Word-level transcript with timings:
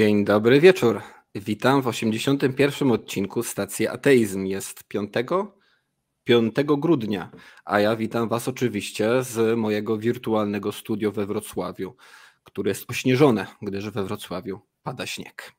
Dzień 0.00 0.24
dobry 0.24 0.60
wieczór. 0.60 1.00
Witam 1.34 1.82
w 1.82 1.86
81. 1.86 2.90
odcinku 2.90 3.42
stacji 3.42 3.88
Ateizm. 3.88 4.44
Jest 4.44 4.84
5, 4.84 5.12
5 6.24 6.54
grudnia, 6.78 7.30
a 7.64 7.80
ja 7.80 7.96
witam 7.96 8.28
Was 8.28 8.48
oczywiście 8.48 9.22
z 9.22 9.58
mojego 9.58 9.98
wirtualnego 9.98 10.72
studio 10.72 11.12
we 11.12 11.26
Wrocławiu, 11.26 11.96
które 12.44 12.68
jest 12.68 12.90
ośnieżone, 12.90 13.46
gdyż 13.62 13.90
we 13.90 14.04
Wrocławiu 14.04 14.60
pada 14.82 15.06
śnieg. 15.06 15.52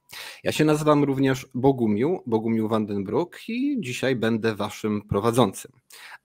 Ja 0.43 0.51
się 0.51 0.65
nazywam 0.65 1.03
również 1.03 1.47
Bogumił, 1.53 2.23
Bogumił 2.25 2.67
Vandenbroek 2.67 3.39
i 3.47 3.77
dzisiaj 3.79 4.15
będę 4.15 4.55
Waszym 4.55 5.01
prowadzącym. 5.01 5.71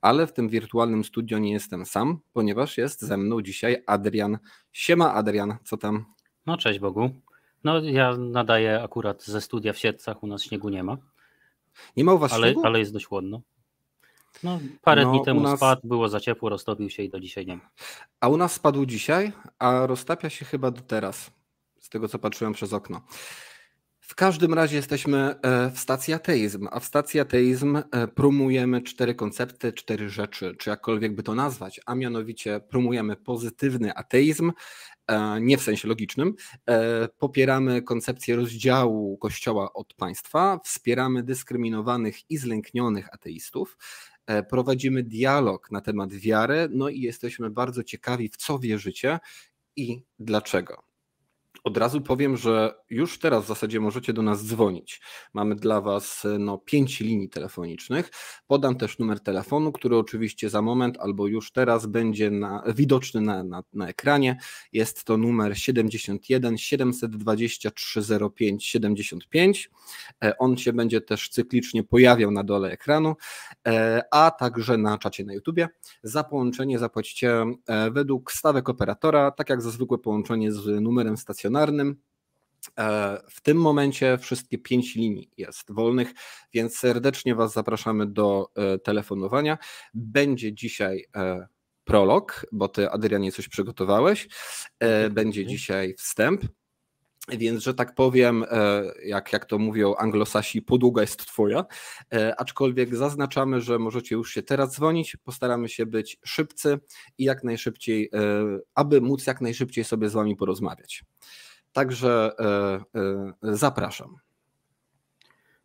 Ale 0.00 0.26
w 0.26 0.32
tym 0.32 0.48
wirtualnym 0.48 1.04
studio 1.04 1.38
nie 1.38 1.52
jestem 1.52 1.86
sam, 1.86 2.18
ponieważ 2.32 2.78
jest 2.78 3.00
ze 3.02 3.16
mną 3.16 3.42
dzisiaj 3.42 3.82
Adrian. 3.86 4.38
Siema 4.72 5.14
Adrian, 5.14 5.56
co 5.64 5.76
tam? 5.76 6.04
No 6.46 6.56
cześć 6.56 6.78
Bogu. 6.78 7.10
No 7.66 7.80
ja 7.80 8.16
nadaję 8.16 8.82
akurat 8.82 9.24
ze 9.24 9.40
studia 9.40 9.72
w 9.72 9.78
Siedcach, 9.78 10.22
u 10.22 10.26
nas 10.26 10.42
śniegu 10.42 10.68
nie 10.68 10.82
ma. 10.82 10.96
Nie 11.96 12.04
ma 12.04 12.14
u 12.14 12.18
was 12.18 12.32
ale, 12.32 12.46
śniegu? 12.46 12.66
Ale 12.66 12.78
jest 12.78 12.92
dość 12.92 13.06
chłodno. 13.06 13.40
No, 14.42 14.60
parę 14.82 15.04
no, 15.04 15.10
dni 15.10 15.24
temu 15.24 15.40
nas... 15.40 15.58
spadł, 15.58 15.88
było 15.88 16.08
za 16.08 16.20
ciepło, 16.20 16.48
roztopił 16.48 16.90
się 16.90 17.02
i 17.02 17.10
do 17.10 17.20
dzisiaj 17.20 17.46
nie 17.46 17.56
ma. 17.56 17.70
A 18.20 18.28
u 18.28 18.36
nas 18.36 18.52
spadł 18.52 18.86
dzisiaj, 18.86 19.32
a 19.58 19.86
roztapia 19.86 20.30
się 20.30 20.44
chyba 20.44 20.70
do 20.70 20.80
teraz, 20.80 21.30
z 21.80 21.88
tego 21.88 22.08
co 22.08 22.18
patrzyłem 22.18 22.52
przez 22.52 22.72
okno. 22.72 23.00
W 24.00 24.14
każdym 24.14 24.54
razie 24.54 24.76
jesteśmy 24.76 25.18
e, 25.42 25.70
w 25.70 25.78
stacji 25.78 26.14
ateizm, 26.14 26.68
a 26.70 26.80
w 26.80 26.84
stacji 26.84 27.20
ateizm 27.20 27.76
e, 27.76 28.08
promujemy 28.08 28.82
cztery 28.82 29.14
koncepty, 29.14 29.72
cztery 29.72 30.08
rzeczy, 30.08 30.56
czy 30.58 30.70
jakkolwiek 30.70 31.14
by 31.14 31.22
to 31.22 31.34
nazwać, 31.34 31.80
a 31.86 31.94
mianowicie 31.94 32.60
promujemy 32.60 33.16
pozytywny 33.16 33.94
ateizm, 33.94 34.52
nie 35.40 35.58
w 35.58 35.62
sensie 35.62 35.88
logicznym. 35.88 36.34
E, 36.68 37.08
popieramy 37.18 37.82
koncepcję 37.82 38.36
rozdziału 38.36 39.18
Kościoła 39.18 39.72
od 39.72 39.94
państwa, 39.94 40.60
wspieramy 40.64 41.22
dyskryminowanych 41.22 42.30
i 42.30 42.36
zlęknionych 42.36 43.14
ateistów, 43.14 43.78
e, 44.26 44.42
prowadzimy 44.42 45.02
dialog 45.02 45.70
na 45.70 45.80
temat 45.80 46.12
wiary, 46.12 46.68
no 46.70 46.88
i 46.88 47.00
jesteśmy 47.00 47.50
bardzo 47.50 47.82
ciekawi, 47.84 48.28
w 48.28 48.36
co 48.36 48.58
wierzycie 48.58 49.18
i 49.76 50.02
dlaczego. 50.18 50.95
Od 51.64 51.76
razu 51.76 52.00
powiem, 52.00 52.36
że 52.36 52.74
już 52.90 53.18
teraz 53.18 53.44
w 53.44 53.48
zasadzie 53.48 53.80
możecie 53.80 54.12
do 54.12 54.22
nas 54.22 54.46
dzwonić. 54.46 55.00
Mamy 55.34 55.54
dla 55.54 55.80
Was 55.80 56.26
no, 56.38 56.58
pięć 56.58 57.00
linii 57.00 57.28
telefonicznych. 57.28 58.10
Podam 58.46 58.76
też 58.76 58.98
numer 58.98 59.20
telefonu, 59.20 59.72
który 59.72 59.96
oczywiście 59.96 60.50
za 60.50 60.62
moment 60.62 60.98
albo 61.00 61.26
już 61.26 61.52
teraz 61.52 61.86
będzie 61.86 62.30
na, 62.30 62.62
widoczny 62.74 63.20
na, 63.20 63.44
na, 63.44 63.62
na 63.72 63.88
ekranie. 63.88 64.38
Jest 64.72 65.04
to 65.04 65.16
numer 65.16 65.58
71 65.58 66.58
723 66.58 68.02
05 68.34 68.66
75. 68.66 69.70
On 70.38 70.56
się 70.56 70.72
będzie 70.72 71.00
też 71.00 71.28
cyklicznie 71.28 71.84
pojawiał 71.84 72.30
na 72.30 72.44
dole 72.44 72.70
ekranu, 72.70 73.16
e, 73.66 74.02
a 74.10 74.30
także 74.30 74.78
na 74.78 74.98
czacie 74.98 75.24
na 75.24 75.34
YouTubie. 75.34 75.68
Za 76.02 76.24
połączenie 76.24 76.78
zapłacicie 76.78 77.44
e, 77.66 77.90
według 77.90 78.32
stawek 78.32 78.68
operatora, 78.68 79.30
tak 79.30 79.50
jak 79.50 79.62
za 79.62 79.70
zwykłe 79.70 79.98
połączenie 79.98 80.52
z 80.52 80.82
numerem 80.82 81.16
stacjonarnym 81.16 81.45
stacjonarnym. 81.46 81.96
E, 82.78 83.18
w 83.30 83.40
tym 83.40 83.56
momencie 83.56 84.18
wszystkie 84.18 84.58
pięć 84.58 84.94
linii 84.94 85.30
jest 85.36 85.72
wolnych, 85.72 86.12
więc 86.52 86.78
serdecznie 86.78 87.34
Was 87.34 87.52
zapraszamy 87.52 88.06
do 88.06 88.50
e, 88.54 88.78
telefonowania. 88.78 89.58
Będzie 89.94 90.52
dzisiaj 90.52 91.04
e, 91.16 91.46
prolog, 91.84 92.46
bo 92.52 92.68
Ty, 92.68 92.90
Adrianie, 92.90 93.32
coś 93.32 93.48
przygotowałeś. 93.48 94.28
Będzie 95.10 95.46
dzisiaj 95.46 95.94
wstęp. 95.94 96.42
Więc, 97.28 97.62
że 97.62 97.74
tak 97.74 97.94
powiem, 97.94 98.44
jak, 99.04 99.32
jak 99.32 99.44
to 99.44 99.58
mówią 99.58 99.94
anglosasi, 99.94 100.62
podługa 100.62 101.00
jest 101.00 101.26
twoja. 101.26 101.64
Aczkolwiek 102.38 102.96
zaznaczamy, 102.96 103.60
że 103.60 103.78
możecie 103.78 104.14
już 104.14 104.30
się 104.30 104.42
teraz 104.42 104.72
dzwonić. 104.74 105.16
Postaramy 105.24 105.68
się 105.68 105.86
być 105.86 106.18
szybcy 106.24 106.78
i 107.18 107.24
jak 107.24 107.44
najszybciej, 107.44 108.10
aby 108.74 109.00
móc 109.00 109.26
jak 109.26 109.40
najszybciej 109.40 109.84
sobie 109.84 110.08
z 110.08 110.12
wami 110.12 110.36
porozmawiać. 110.36 111.04
Także 111.76 112.32
e, 112.38 113.00
e, 113.00 113.56
zapraszam. 113.56 114.16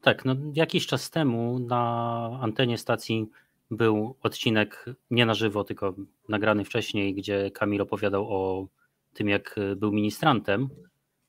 Tak, 0.02 0.26
no 0.26 0.36
jakiś 0.54 0.88
czas 0.88 1.10
temu 1.10 1.60
na 1.60 2.40
antenie 2.42 2.78
stacji 2.78 3.30
był 3.72 4.16
odcinek 4.22 4.86
nie 5.12 5.26
na 5.26 5.34
żywo, 5.34 5.64
tylko 5.64 5.94
nagrany 6.30 6.66
wcześniej, 6.66 7.16
gdzie 7.16 7.52
Kamil 7.52 7.82
opowiadał 7.82 8.28
o 8.30 8.68
tym, 9.14 9.30
jak 9.30 9.56
był 9.76 9.92
ministrantem. 9.92 10.70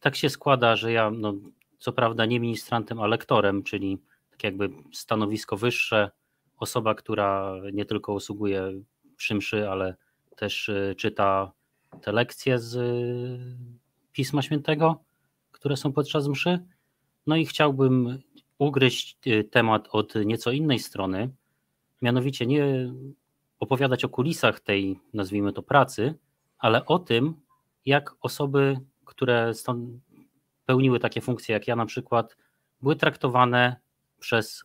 Tak 0.03 0.17
się 0.17 0.31
składa, 0.31 0.77
że 0.77 0.93
ja, 0.93 1.11
no, 1.11 1.35
co 1.79 1.93
prawda 1.93 2.27
nie 2.27 2.41
ministrantem, 2.41 3.01
a 3.01 3.07
lektorem, 3.07 3.63
czyli 3.63 3.99
tak 4.31 4.45
jakby 4.45 4.71
stanowisko 4.93 5.57
wyższe, 5.57 6.11
osoba, 6.57 6.95
która 6.95 7.55
nie 7.73 7.85
tylko 7.85 8.13
usługuje 8.13 8.83
przy 9.17 9.35
mszy, 9.35 9.69
ale 9.69 9.97
też 10.37 10.69
e, 10.69 10.95
czyta 10.95 11.53
te 12.01 12.13
lekcje 12.13 12.59
z 12.59 12.79
Pisma 14.13 14.43
Świętego, 14.43 15.05
które 15.53 15.77
są 15.77 15.93
podczas 15.93 16.29
mszy. 16.29 16.59
No 17.27 17.37
i 17.37 17.47
chciałbym 17.47 18.19
ugryźć 18.59 19.17
y, 19.27 19.45
temat 19.45 19.89
od 19.91 20.15
nieco 20.15 20.53
innej 20.53 20.79
strony, 20.79 21.31
mianowicie 22.03 22.47
nie 22.47 22.93
opowiadać 23.59 24.05
o 24.05 24.09
kulisach 24.09 24.61
tej, 24.61 25.01
nazwijmy 25.15 25.53
to, 25.53 25.63
pracy, 25.63 26.15
ale 26.59 26.87
o 26.87 26.99
tym, 26.99 27.35
jak 27.87 28.15
osoby, 28.21 28.77
które 29.13 29.53
pełniły 30.67 31.01
takie 31.01 31.21
funkcje, 31.21 31.53
jak 31.53 31.69
ja 31.69 31.77
na 31.77 31.87
przykład, 31.87 32.37
były 32.83 32.97
traktowane 32.97 33.77
przez 34.21 34.65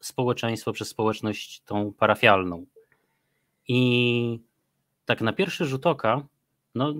społeczeństwo, 0.00 0.72
przez 0.72 0.88
społeczność 0.88 1.60
tą 1.60 1.92
parafialną. 1.92 2.66
I 3.68 4.40
tak 5.04 5.20
na 5.20 5.32
pierwszy 5.32 5.64
rzut 5.64 5.86
oka, 5.86 6.26
no, 6.74 6.94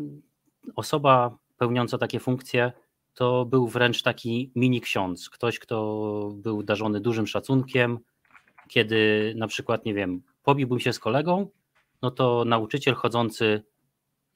osoba 0.76 1.38
pełniąca 1.58 1.98
takie 1.98 2.20
funkcje, 2.20 2.72
to 3.14 3.44
był 3.44 3.68
wręcz 3.68 4.02
taki 4.02 4.50
mini 4.54 4.80
ksiądz, 4.80 5.30
ktoś, 5.30 5.58
kto 5.58 6.30
był 6.34 6.62
darzony 6.62 7.00
dużym 7.00 7.26
szacunkiem. 7.26 7.98
Kiedy 8.68 9.32
na 9.36 9.46
przykład, 9.46 9.84
nie 9.84 9.94
wiem, 9.94 10.22
pobiłbym 10.42 10.80
się 10.80 10.92
z 10.92 10.98
kolegą, 10.98 11.50
no 12.02 12.10
to 12.10 12.44
nauczyciel 12.44 12.94
chodzący 12.94 13.62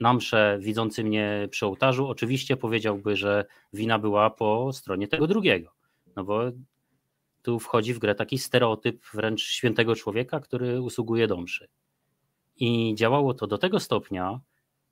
na 0.01 0.15
mszę, 0.15 0.59
widzący 0.61 1.05
mnie 1.05 1.49
przy 1.51 1.67
ołtarzu, 1.67 2.09
oczywiście 2.09 2.57
powiedziałby, 2.57 3.17
że 3.17 3.45
wina 3.73 3.99
była 3.99 4.31
po 4.31 4.73
stronie 4.73 5.09
tego 5.09 5.27
drugiego. 5.27 5.73
No 6.17 6.25
bo 6.25 6.41
tu 7.43 7.59
wchodzi 7.59 7.95
w 7.95 7.99
grę 7.99 8.15
taki 8.15 8.39
stereotyp 8.39 9.05
wręcz 9.15 9.43
świętego 9.43 9.95
człowieka, 9.97 10.41
który 10.41 10.81
usługuje 10.81 11.27
do 11.27 11.37
mszy. 11.37 11.69
I 12.57 12.95
działało 12.95 13.35
to 13.35 13.47
do 13.47 13.59
tego 13.59 13.81
stopnia, 13.81 14.41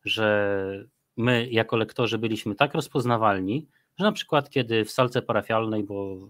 że 0.04 0.88
my 1.16 1.48
jako 1.50 1.76
lektorzy 1.76 2.18
byliśmy 2.18 2.54
tak 2.54 2.74
rozpoznawalni, 2.74 3.66
że 3.98 4.04
na 4.04 4.12
przykład 4.12 4.50
kiedy 4.50 4.84
w 4.84 4.90
salce 4.90 5.22
parafialnej, 5.22 5.84
bo 5.84 6.28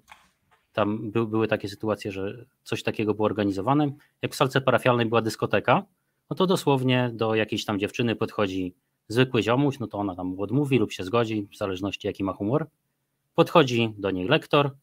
tam 0.72 1.10
by, 1.10 1.26
były 1.26 1.48
takie 1.48 1.68
sytuacje, 1.68 2.12
że 2.12 2.44
coś 2.62 2.82
takiego 2.82 3.14
było 3.14 3.26
organizowane, 3.26 3.90
jak 4.22 4.32
w 4.32 4.36
salce 4.36 4.60
parafialnej 4.60 5.06
była 5.06 5.22
dyskoteka, 5.22 5.84
no 6.30 6.36
to 6.36 6.46
dosłownie 6.46 7.10
do 7.14 7.34
jakiejś 7.34 7.64
tam 7.64 7.78
dziewczyny 7.78 8.16
podchodzi 8.16 8.74
zwykły 9.08 9.42
ziomuś, 9.42 9.78
no 9.78 9.86
to 9.86 9.98
ona 9.98 10.14
tam 10.14 10.40
odmówi 10.40 10.78
lub 10.78 10.92
się 10.92 11.04
zgodzi, 11.04 11.48
w 11.52 11.56
zależności 11.56 12.06
jaki 12.06 12.24
ma 12.24 12.32
humor. 12.32 12.66
Podchodzi 13.34 13.94
do 13.98 14.10
niej 14.10 14.28
lektor, 14.28 14.76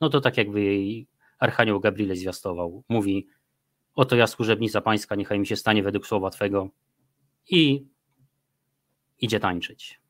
no 0.00 0.08
to 0.08 0.20
tak 0.20 0.36
jakby 0.36 0.60
jej 0.60 1.06
Archanioł 1.38 1.80
Gabriel 1.80 2.16
zwiastował. 2.16 2.84
Mówi, 2.88 3.26
oto 3.94 4.16
ja 4.16 4.26
służebnica 4.26 4.80
pańska, 4.80 5.14
niechaj 5.14 5.40
mi 5.40 5.46
się 5.46 5.56
stanie 5.56 5.82
według 5.82 6.06
słowa 6.06 6.30
Twego. 6.30 6.68
I 7.50 7.86
idzie 9.20 9.40
tańczyć. 9.40 10.00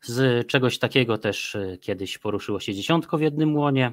Z 0.00 0.46
czegoś 0.46 0.78
takiego 0.78 1.18
też 1.18 1.54
e, 1.54 1.78
kiedyś 1.78 2.18
poruszyło 2.18 2.60
się 2.60 2.74
dziesiątko 2.74 3.18
w 3.18 3.20
jednym 3.20 3.56
łonie. 3.56 3.92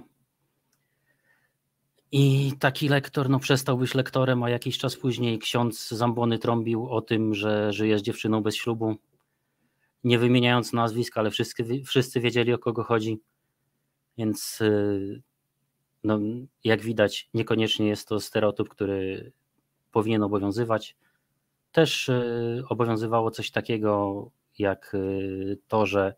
I 2.12 2.54
taki 2.60 2.90
lektor 2.90 3.30
no, 3.30 3.40
przestał 3.40 3.78
być 3.78 3.96
lektorem, 3.96 4.44
a 4.44 4.50
jakiś 4.50 4.78
czas 4.78 4.96
później 4.96 5.40
ksiądz 5.40 5.90
Zambony 5.90 6.40
trąbił 6.40 6.90
o 6.90 7.02
tym, 7.02 7.36
że 7.36 7.74
żyje 7.74 8.00
z 8.00 8.02
dziewczyną 8.02 8.44
bez 8.44 8.56
ślubu. 8.56 8.96
Nie 10.04 10.20
wymieniając 10.20 10.74
nazwisk, 10.74 11.18
ale 11.18 11.32
wszyscy, 11.32 11.84
wszyscy 11.86 12.20
wiedzieli 12.20 12.54
o 12.54 12.58
kogo 12.58 12.84
chodzi. 12.84 13.20
Więc 14.18 14.60
e, 14.62 14.72
no, 16.04 16.20
jak 16.64 16.82
widać, 16.82 17.30
niekoniecznie 17.34 17.88
jest 17.88 18.08
to 18.08 18.20
stereotyp, 18.20 18.70
który 18.70 19.32
powinien 19.92 20.24
obowiązywać 20.24 20.96
też 21.72 22.10
y, 22.10 22.64
obowiązywało 22.70 23.32
coś 23.32 23.52
takiego 23.52 24.32
jak 24.60 24.94
y, 24.94 25.58
to, 25.68 25.86
że 25.86 26.16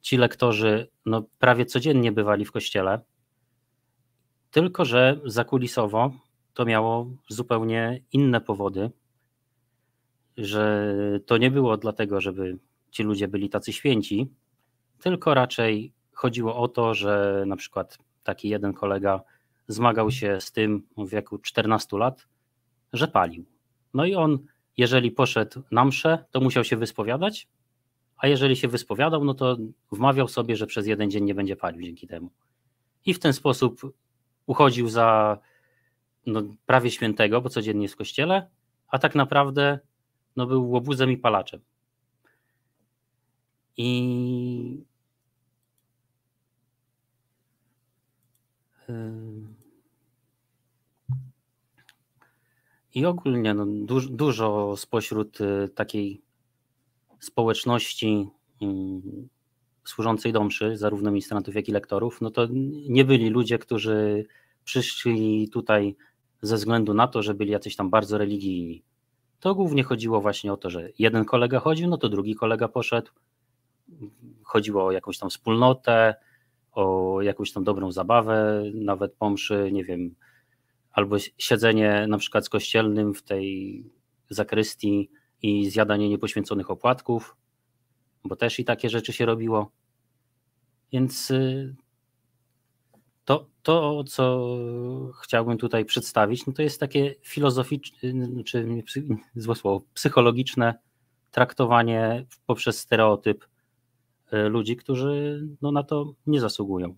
ci 0.00 0.16
lektorzy 0.16 0.88
no, 1.06 1.24
prawie 1.38 1.66
codziennie 1.66 2.12
bywali 2.12 2.44
w 2.44 2.52
kościele, 2.52 3.00
tylko 4.54 4.84
że 4.84 5.20
zakulisowo 5.24 6.12
to 6.54 6.64
miało 6.64 7.10
zupełnie 7.28 8.00
inne 8.12 8.40
powody, 8.40 8.90
że 10.36 10.86
to 11.26 11.38
nie 11.38 11.50
było 11.50 11.76
dlatego, 11.76 12.20
żeby 12.20 12.58
ci 12.90 13.02
ludzie 13.02 13.28
byli 13.28 13.48
tacy 13.48 13.72
święci, 13.72 14.30
tylko 14.98 15.34
raczej 15.34 15.92
chodziło 16.12 16.56
o 16.56 16.68
to, 16.68 16.94
że 16.94 17.44
na 17.46 17.56
przykład 17.56 17.98
taki 18.24 18.48
jeden 18.48 18.72
kolega 18.72 19.20
zmagał 19.68 20.10
się 20.10 20.40
z 20.40 20.52
tym 20.52 20.86
w 20.98 21.08
wieku 21.08 21.38
14 21.38 21.98
lat, 21.98 22.26
że 22.92 23.08
palił. 23.08 23.44
No 23.94 24.04
i 24.04 24.14
on, 24.14 24.38
jeżeli 24.76 25.10
poszedł 25.10 25.62
na 25.70 25.84
mszę, 25.84 26.24
to 26.30 26.40
musiał 26.40 26.64
się 26.64 26.76
wyspowiadać, 26.76 27.48
a 28.16 28.26
jeżeli 28.26 28.56
się 28.56 28.68
wyspowiadał, 28.68 29.24
no 29.24 29.34
to 29.34 29.56
wmawiał 29.92 30.28
sobie, 30.28 30.56
że 30.56 30.66
przez 30.66 30.86
jeden 30.86 31.10
dzień 31.10 31.24
nie 31.24 31.34
będzie 31.34 31.56
palił 31.56 31.82
dzięki 31.82 32.06
temu. 32.06 32.30
I 33.06 33.14
w 33.14 33.18
ten 33.18 33.32
sposób 33.32 33.80
uchodził 34.46 34.88
za 34.88 35.38
no, 36.26 36.42
prawie 36.66 36.90
świętego, 36.90 37.40
bo 37.40 37.48
codziennie 37.48 37.82
jest 37.82 37.94
w 37.94 37.98
kościele, 37.98 38.50
a 38.88 38.98
tak 38.98 39.14
naprawdę 39.14 39.78
no, 40.36 40.46
był 40.46 40.70
łobuzem 40.70 41.10
i 41.10 41.16
palaczem. 41.16 41.60
I 43.76 44.84
I 52.94 53.06
ogólnie 53.06 53.54
no, 53.54 53.66
du 53.66 54.00
dużo 54.00 54.76
spośród 54.76 55.40
y, 55.40 55.68
takiej 55.74 56.22
społeczności 57.20 58.28
mm, 58.62 59.28
służącej 59.84 60.32
do 60.32 60.44
mszy, 60.44 60.76
zarówno 60.76 61.10
ministrantów, 61.10 61.54
jak 61.54 61.68
i 61.68 61.72
lektorów, 61.72 62.20
no 62.20 62.30
to 62.30 62.46
nie 62.88 63.04
byli 63.04 63.30
ludzie, 63.30 63.58
którzy 63.58 64.26
przyszli 64.64 65.48
tutaj 65.48 65.96
ze 66.42 66.56
względu 66.56 66.94
na 66.94 67.08
to, 67.08 67.22
że 67.22 67.34
byli 67.34 67.50
jacyś 67.50 67.76
tam 67.76 67.90
bardzo 67.90 68.18
religijni. 68.18 68.82
To 69.40 69.54
głównie 69.54 69.82
chodziło 69.82 70.20
właśnie 70.20 70.52
o 70.52 70.56
to, 70.56 70.70
że 70.70 70.88
jeden 70.98 71.24
kolega 71.24 71.60
chodził, 71.60 71.88
no 71.88 71.98
to 71.98 72.08
drugi 72.08 72.34
kolega 72.34 72.68
poszedł. 72.68 73.10
Chodziło 74.42 74.84
o 74.84 74.92
jakąś 74.92 75.18
tam 75.18 75.30
wspólnotę, 75.30 76.14
o 76.72 77.18
jakąś 77.22 77.52
tam 77.52 77.64
dobrą 77.64 77.92
zabawę, 77.92 78.62
nawet 78.74 79.14
po 79.14 79.30
mszy, 79.30 79.70
nie 79.72 79.84
wiem, 79.84 80.14
albo 80.92 81.16
siedzenie 81.38 82.06
na 82.08 82.18
przykład 82.18 82.46
z 82.46 82.48
kościelnym 82.48 83.14
w 83.14 83.22
tej 83.22 83.84
zakrystii 84.30 85.10
i 85.42 85.70
zjadanie 85.70 86.08
niepoświęconych 86.08 86.70
opłatków, 86.70 87.36
bo 88.24 88.36
też 88.36 88.58
i 88.58 88.64
takie 88.64 88.90
rzeczy 88.90 89.12
się 89.12 89.26
robiło. 89.26 89.70
Więc 90.92 91.30
y, 91.30 91.74
to, 93.24 93.46
to 93.62 94.04
co 94.04 94.48
chciałbym 95.22 95.58
tutaj 95.58 95.84
przedstawić, 95.84 96.46
no 96.46 96.52
to 96.52 96.62
jest 96.62 96.80
takie 96.80 97.14
filozoficzne, 97.22 97.98
czy 98.44 98.66
złe 99.36 99.54
słowo, 99.54 99.84
psychologiczne 99.94 100.74
traktowanie 101.30 102.26
poprzez 102.46 102.78
stereotyp 102.78 103.44
y, 104.32 104.36
ludzi, 104.48 104.76
którzy 104.76 105.42
no, 105.62 105.72
na 105.72 105.82
to 105.82 106.14
nie 106.26 106.40
zasługują. 106.40 106.94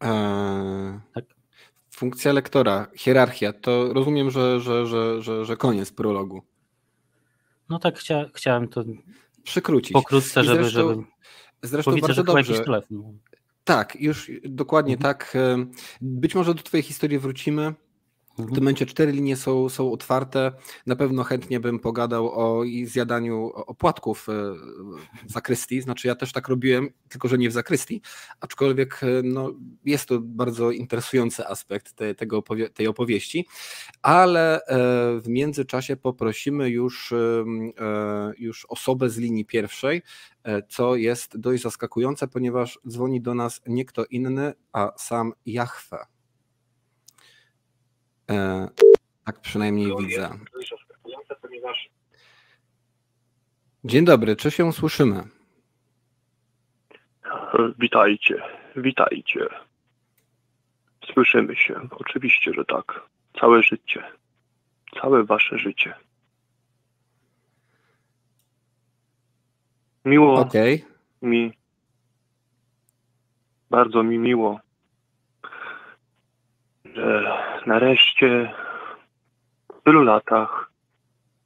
Eee, 0.00 1.00
tak. 1.14 1.24
Funkcja 2.00 2.32
lektora, 2.32 2.86
hierarchia, 2.96 3.52
to 3.52 3.92
rozumiem, 3.92 4.30
że, 4.30 4.60
że, 4.60 4.86
że, 4.86 5.22
że, 5.22 5.44
że 5.44 5.56
koniec 5.56 5.92
prologu. 5.92 6.42
No 7.68 7.78
tak, 7.78 7.98
chcia, 7.98 8.30
chciałem 8.34 8.68
to 8.68 8.84
przykrócić. 9.42 9.92
Pokrótce, 9.92 10.44
żeby, 10.44 10.64
zresztą, 10.64 10.88
żeby 10.88 11.04
zresztą 11.62 11.92
bardzo 11.92 12.14
że 12.14 12.24
dobrze. 12.24 12.64
telefon. 12.64 13.18
Tak, 13.64 13.96
już 14.00 14.30
dokładnie 14.44 14.94
mhm. 14.94 15.14
tak. 15.14 15.36
Być 16.00 16.34
może 16.34 16.54
do 16.54 16.62
Twojej 16.62 16.82
historii 16.82 17.18
wrócimy. 17.18 17.74
W 18.46 18.54
tym 18.54 18.62
momencie 18.64 18.86
cztery 18.86 19.12
linie 19.12 19.36
są, 19.36 19.68
są 19.68 19.92
otwarte. 19.92 20.52
Na 20.86 20.96
pewno 20.96 21.24
chętnie 21.24 21.60
bym 21.60 21.78
pogadał 21.78 22.30
o 22.32 22.62
zjadaniu 22.84 23.50
opłatków 23.54 24.28
e, 24.28 24.32
w 25.26 25.32
zakrystii. 25.32 25.80
Znaczy 25.80 26.08
ja 26.08 26.14
też 26.14 26.32
tak 26.32 26.48
robiłem, 26.48 26.88
tylko 27.08 27.28
że 27.28 27.38
nie 27.38 27.50
w 27.50 27.52
zakrystii, 27.52 28.02
aczkolwiek 28.40 29.00
e, 29.02 29.06
no, 29.24 29.52
jest 29.84 30.08
to 30.08 30.18
bardzo 30.20 30.70
interesujący 30.70 31.46
aspekt 31.46 31.92
te, 31.92 32.14
tego 32.14 32.38
opowie 32.38 32.70
tej 32.70 32.86
opowieści. 32.86 33.46
Ale 34.02 34.64
e, 34.64 34.76
w 35.20 35.28
międzyczasie 35.28 35.96
poprosimy 35.96 36.68
już, 36.68 37.14
już 38.38 38.66
osobę 38.68 39.10
z 39.10 39.18
linii 39.18 39.44
pierwszej, 39.44 40.02
co 40.68 40.96
jest 40.96 41.38
dość 41.38 41.62
zaskakujące, 41.62 42.28
ponieważ 42.28 42.78
dzwoni 42.88 43.20
do 43.20 43.34
nas 43.34 43.60
nie 43.66 43.84
kto 43.84 44.04
inny, 44.04 44.52
a 44.72 44.92
sam 44.96 45.32
Jahwe. 45.46 46.19
E, 48.30 48.68
tak 49.24 49.40
przynajmniej 49.40 49.92
widzę. 49.98 50.30
Dzień 53.84 54.04
dobry, 54.04 54.36
czy 54.36 54.50
się 54.50 54.72
słyszymy? 54.72 55.22
Witajcie, 57.78 58.42
witajcie. 58.76 59.48
Słyszymy 61.12 61.56
się, 61.56 61.88
oczywiście, 61.90 62.52
że 62.54 62.64
tak. 62.64 63.00
Całe 63.40 63.62
życie, 63.62 64.02
całe 65.00 65.24
wasze 65.24 65.58
życie. 65.58 65.94
Miło 70.04 70.40
okay. 70.40 70.82
mi, 71.22 71.52
bardzo 73.70 74.02
mi 74.02 74.18
miło, 74.18 74.60
że 76.94 77.38
nareszcie 77.66 78.52
w 79.80 79.82
tylu 79.82 80.02
latach 80.02 80.70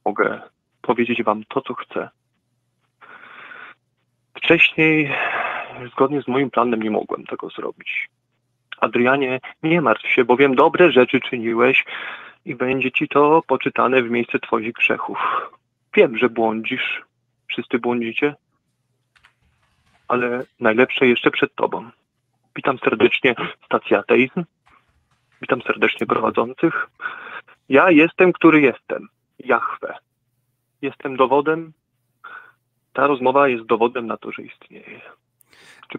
mogę 0.05 0.41
powiedzieć 0.81 1.23
Wam 1.23 1.43
to, 1.43 1.61
co 1.61 1.73
chcę. 1.73 2.09
Wcześniej, 4.37 5.11
zgodnie 5.91 6.21
z 6.21 6.27
moim 6.27 6.51
planem, 6.51 6.83
nie 6.83 6.91
mogłem 6.91 7.25
tego 7.25 7.49
zrobić. 7.49 8.09
Adrianie, 8.81 9.39
nie 9.63 9.81
martw 9.81 10.07
się, 10.07 10.25
bowiem 10.25 10.55
dobre 10.55 10.91
rzeczy 10.91 11.19
czyniłeś 11.19 11.85
i 12.45 12.55
będzie 12.55 12.91
ci 12.91 13.07
to 13.07 13.41
poczytane 13.47 14.03
w 14.03 14.09
miejsce 14.09 14.39
Twoich 14.39 14.73
grzechów. 14.73 15.17
Wiem, 15.93 16.17
że 16.17 16.29
błądzisz, 16.29 17.01
wszyscy 17.47 17.79
błądzicie, 17.79 18.35
ale 20.07 20.43
najlepsze 20.59 21.07
jeszcze 21.07 21.31
przed 21.31 21.55
Tobą. 21.55 21.89
Witam 22.55 22.77
serdecznie, 22.77 23.35
stacja 23.65 23.99
Ateizm. 23.99 24.43
Witam 25.41 25.61
serdecznie 25.61 26.07
prowadzących. 26.07 26.87
Ja 27.69 27.91
jestem, 27.91 28.33
który 28.33 28.61
jestem. 28.61 29.07
Jahwe. 29.39 29.95
Jestem 30.81 31.17
dowodem. 31.17 31.73
Ta 32.93 33.07
rozmowa 33.07 33.47
jest 33.47 33.65
dowodem 33.65 34.07
na 34.07 34.17
to, 34.17 34.31
że 34.31 34.41
istnieje. 34.43 35.01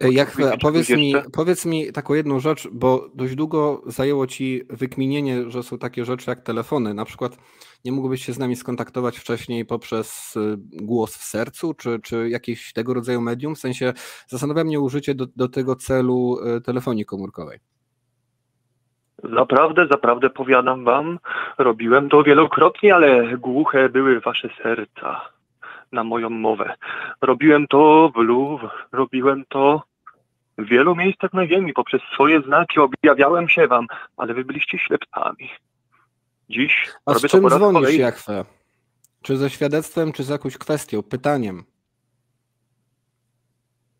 Jachwę, 0.01 0.57
powiedz 0.61 0.89
mi, 0.89 1.13
powiedz 1.33 1.65
mi 1.65 1.91
taką 1.91 2.13
jedną 2.13 2.39
rzecz, 2.39 2.67
bo 2.71 3.09
dość 3.15 3.35
długo 3.35 3.81
zajęło 3.85 4.27
ci 4.27 4.63
wykminienie, 4.69 5.51
że 5.51 5.63
są 5.63 5.77
takie 5.77 6.05
rzeczy 6.05 6.29
jak 6.29 6.41
telefony. 6.41 6.93
Na 6.93 7.05
przykład 7.05 7.37
nie 7.85 7.91
mógłbyś 7.91 8.25
się 8.25 8.33
z 8.33 8.39
nami 8.39 8.55
skontaktować 8.55 9.17
wcześniej 9.17 9.65
poprzez 9.65 10.35
y, 10.35 10.57
głos 10.57 11.17
w 11.17 11.23
sercu, 11.23 11.73
czy, 11.73 11.99
czy 12.03 12.29
jakieś 12.29 12.73
tego 12.73 12.93
rodzaju 12.93 13.21
medium? 13.21 13.55
W 13.55 13.59
sensie 13.59 13.93
zastanawia 14.27 14.63
mnie 14.63 14.79
użycie 14.79 15.15
do, 15.15 15.25
do 15.35 15.49
tego 15.49 15.75
celu 15.75 16.39
y, 16.57 16.61
telefonii 16.61 17.05
komórkowej. 17.05 17.59
Zaprawdę, 19.23 19.87
zaprawdę 19.87 20.29
powiadam 20.29 20.83
wam, 20.83 21.19
robiłem 21.57 22.09
to 22.09 22.23
wielokrotnie, 22.23 22.95
ale 22.95 23.37
głuche 23.37 23.89
były 23.89 24.19
wasze 24.19 24.49
serca 24.63 25.21
na 25.91 26.03
moją 26.03 26.29
mowę. 26.29 26.73
Robiłem 27.21 27.67
to 27.67 28.11
w 28.15 28.17
Louvre, 28.17 28.69
robiłem 28.91 29.45
to 29.49 29.83
w 30.57 30.65
wielu 30.65 30.95
miejscach 30.95 31.33
na 31.33 31.47
ziemi, 31.47 31.73
poprzez 31.73 32.01
swoje 32.13 32.41
znaki 32.41 32.79
objawiałem 32.79 33.49
się 33.49 33.67
wam, 33.67 33.87
ale 34.17 34.33
wy 34.33 34.45
byliście 34.45 34.79
ślepcami. 34.79 35.49
Dziś 36.49 36.91
A 37.05 37.13
z 37.13 37.21
czym 37.21 37.49
dzwonisz, 37.49 37.81
kolei... 37.81 37.97
Jachwę? 37.97 38.45
Czy 39.21 39.37
ze 39.37 39.49
świadectwem, 39.49 40.11
czy 40.11 40.23
z 40.23 40.29
jakąś 40.29 40.57
kwestią, 40.57 41.03
pytaniem? 41.03 41.63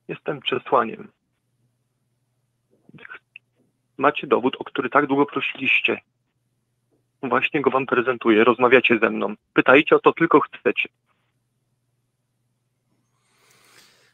Jestem 0.08 0.40
przesłaniem. 0.40 1.12
Macie 3.98 4.28
dowód, 4.28 4.56
o 4.60 4.64
który 4.64 4.90
tak 4.90 5.08
długo 5.08 5.26
prosiliście. 5.26 6.02
Właśnie 7.24 7.62
go 7.62 7.70
wam 7.70 7.86
prezentuję. 7.86 8.44
Rozmawiacie 8.44 9.00
ze 9.00 9.10
mną. 9.10 9.36
Pytajcie 9.54 9.96
o 9.96 10.00
to 10.00 10.14
tylko 10.14 10.40
chcecie. 10.40 10.90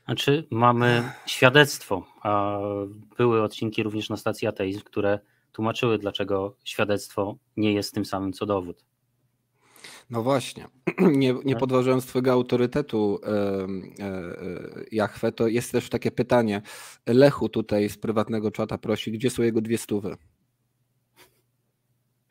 Znaczy, 0.06 0.48
mamy 0.52 1.12
świadectwo, 1.26 2.08
były 3.18 3.44
odcinki 3.44 3.84
również 3.84 4.10
na 4.10 4.18
stacji 4.18 4.48
Ateizm, 4.48 4.82
które 4.82 5.20
tłumaczyły, 5.52 5.98
dlaczego 5.98 6.56
świadectwo 6.64 7.36
nie 7.58 7.74
jest 7.74 7.94
tym 7.94 8.06
samym 8.06 8.34
co 8.34 8.46
dowód. 8.46 8.84
No 10.10 10.24
właśnie, 10.24 10.68
nie, 11.00 11.34
nie 11.46 11.54
tak. 11.54 11.60
podważając 11.60 12.06
Twojego 12.08 12.32
autorytetu, 12.32 13.20
e, 13.24 13.30
e, 13.30 13.66
Jachwę, 14.92 15.32
to 15.32 15.48
jest 15.48 15.72
też 15.72 15.90
takie 15.90 16.12
pytanie. 16.12 16.62
Lechu 17.08 17.50
tutaj 17.50 17.90
z 17.90 17.98
prywatnego 17.98 18.52
czata 18.52 18.78
prosi, 18.78 19.12
gdzie 19.12 19.30
są 19.30 19.44
jego 19.44 19.62
dwie 19.62 19.78
stówy? 19.78 20.16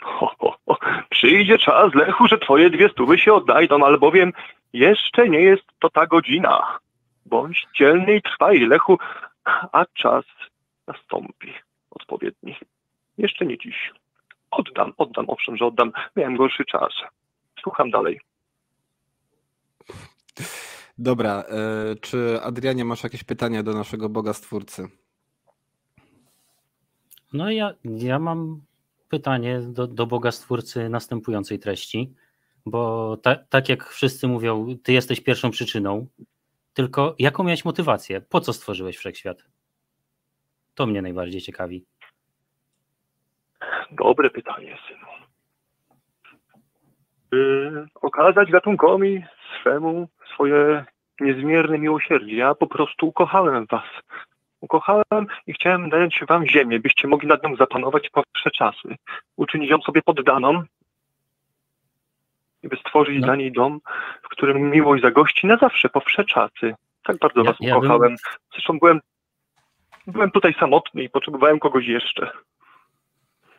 Ho, 0.03 0.35
ho, 0.39 0.57
ho. 0.67 0.77
Przyjdzie 1.11 1.59
czas, 1.59 1.95
Lechu, 1.95 2.29
że 2.29 2.39
Twoje 2.39 2.71
dwie 2.71 2.89
stówy 2.89 3.19
się 3.19 3.35
oddajdą, 3.35 3.85
albowiem 3.85 4.33
jeszcze 4.73 5.29
nie 5.29 5.41
jest 5.41 5.65
to 5.79 5.91
ta 5.91 6.07
godzina. 6.07 6.79
Bądź 7.27 7.67
dzielny 7.77 8.17
i 8.17 8.23
trwaj, 8.23 8.59
Lechu, 8.61 8.99
a 9.73 9.85
czas 9.95 10.25
nastąpi 10.87 11.53
odpowiedni. 11.91 12.57
Jeszcze 13.19 13.47
nie 13.47 13.59
dziś. 13.59 13.93
Oddam, 14.51 14.93
oddam, 14.99 15.25
owszem, 15.29 15.57
że 15.57 15.67
oddam. 15.67 15.93
Miałem 16.17 16.37
gorszy 16.37 16.65
czas. 16.65 16.93
Słucham 17.63 17.91
dalej. 17.91 18.21
Dobra, 20.99 21.45
e, 21.49 21.97
czy 21.97 22.43
Adrianie 22.43 22.85
masz 22.85 23.03
jakieś 23.03 23.25
pytania 23.25 23.63
do 23.63 23.73
naszego 23.73 24.09
Boga 24.09 24.33
Stwórcy? 24.33 24.89
No 27.33 27.51
ja, 27.51 27.75
ja 27.85 28.19
mam 28.19 28.63
pytanie 29.09 29.61
do, 29.61 29.87
do 29.87 30.07
Boga 30.07 30.33
Stwórcy 30.33 30.89
następującej 30.89 31.59
treści, 31.59 32.15
bo 32.67 33.17
ta, 33.17 33.37
tak 33.37 33.69
jak 33.69 33.89
wszyscy 33.89 34.29
mówią, 34.29 34.67
ty 34.83 34.93
jesteś 34.93 35.21
pierwszą 35.21 35.51
przyczyną, 35.51 36.07
tylko 36.75 37.15
jaką 37.19 37.45
miałeś 37.45 37.65
motywację? 37.65 38.21
Po 38.21 38.41
co 38.41 38.53
stworzyłeś 38.53 38.97
wszechświat? 38.97 39.45
To 40.75 40.87
mnie 40.87 41.03
najbardziej 41.03 41.41
ciekawi. 41.41 41.85
Dobre 43.93 44.31
pytanie, 44.31 44.79
synu. 44.89 45.22
By 47.33 47.87
okazać 47.95 48.51
gatunkowi 48.51 49.25
swemu 49.61 50.09
swoje 50.35 50.85
niezmierne 51.21 51.79
miłosierdzie. 51.79 52.37
Ja 52.37 52.55
po 52.55 52.67
prostu 52.67 53.09
ukochałem 53.09 53.67
was. 53.67 53.89
Ukochałem 54.61 55.27
i 55.47 55.53
chciałem 55.53 55.91
dać 55.91 56.21
wam 56.29 56.47
ziemię, 56.47 56.81
byście 56.81 57.09
mogli 57.09 57.29
nad 57.29 57.45
nią 57.45 57.57
zapanować 57.57 58.11
po 58.11 58.23
wsze 58.37 58.51
czasy. 58.51 58.97
Uczynić 59.37 59.71
ją 59.71 59.79
sobie 59.79 60.03
poddaną 60.03 60.63
i 62.63 62.69
by 62.69 62.77
stworzyć 62.77 63.21
no. 63.21 63.27
dla 63.27 63.37
niej 63.37 63.53
dom, 63.53 63.81
w 64.23 64.29
którym 64.29 64.71
miłość 64.71 65.03
zagości 65.03 65.47
na 65.47 65.57
zawsze, 65.57 65.89
po 65.89 66.01
wsze 66.01 66.25
czasy. 66.25 66.75
Tak 67.05 67.19
bardzo 67.19 67.41
ja, 67.41 67.45
was 67.45 67.57
ja 67.61 67.77
ukochałem. 67.77 68.09
Bym... 68.09 68.17
Zresztą 68.53 68.79
byłem, 68.79 69.01
byłem 70.07 70.31
tutaj 70.31 70.55
samotny 70.61 71.03
i 71.03 71.11
potrzebowałem 71.11 71.59
kogoś 71.59 71.87
jeszcze. 71.87 72.31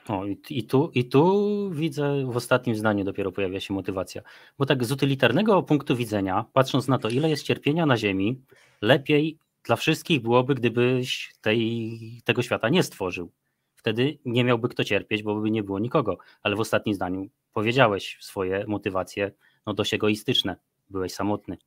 O, 0.10 0.26
i, 0.50 0.64
tu, 0.64 0.92
I 0.94 1.06
tu 1.06 1.70
widzę 1.74 2.26
w 2.32 2.38
ostatnim 2.38 2.76
zdaniu 2.76 3.04
dopiero 3.04 3.32
pojawia 3.32 3.60
się 3.60 3.74
motywacja. 3.74 4.22
Bo 4.58 4.66
tak 4.66 4.84
z 4.84 4.92
utylitarnego 4.92 5.64
punktu 5.64 5.96
widzenia, 5.96 6.46
patrząc 6.54 6.88
na 6.88 6.98
to, 6.98 7.10
ile 7.10 7.30
jest 7.30 7.44
cierpienia 7.44 7.86
na 7.86 7.98
Ziemi, 7.98 8.42
lepiej 8.82 9.38
dla 9.64 9.76
wszystkich 9.76 10.22
byłoby, 10.22 10.56
gdybyś 10.56 11.34
tej, 11.42 12.00
tego 12.24 12.42
świata 12.42 12.70
nie 12.70 12.84
stworzył. 12.84 13.32
Wtedy 13.76 14.18
nie 14.26 14.44
miałby 14.44 14.70
kto 14.70 14.84
cierpieć, 14.84 15.24
bo 15.24 15.36
by 15.36 15.52
nie 15.52 15.64
było 15.64 15.80
nikogo. 15.80 16.18
Ale 16.44 16.56
w 16.56 16.60
ostatnim 16.60 16.96
zdaniu 16.96 17.28
powiedziałeś 17.54 18.18
swoje 18.20 18.66
motywacje 18.68 19.32
no 19.66 19.74
dość 19.74 19.94
egoistyczne. 19.94 20.56
Byłeś 20.90 21.14
samotny. 21.14 21.58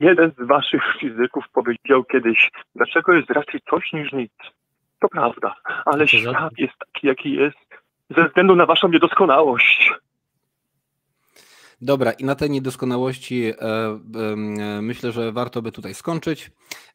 Jeden 0.00 0.32
z 0.38 0.46
waszych 0.46 0.82
fizyków 1.00 1.44
powiedział 1.52 2.04
kiedyś, 2.04 2.50
dlaczego 2.74 3.12
jest 3.12 3.30
raczej 3.30 3.60
coś 3.70 3.92
niż 3.92 4.12
nic. 4.12 4.32
To 5.04 5.08
prawda, 5.08 5.56
ale 5.84 6.08
świat 6.08 6.52
jest 6.58 6.74
taki, 6.78 7.06
jaki 7.06 7.32
jest, 7.32 7.56
ze 8.10 8.28
względu 8.28 8.56
na 8.56 8.66
waszą 8.66 8.88
niedoskonałość. 8.88 9.92
Dobra, 11.80 12.12
i 12.12 12.24
na 12.24 12.34
tej 12.34 12.50
niedoskonałości 12.50 13.44
e, 13.44 13.54
e, 13.58 14.36
myślę, 14.82 15.12
że 15.12 15.32
warto 15.32 15.62
by 15.62 15.72
tutaj 15.72 15.94
skończyć. 15.94 16.50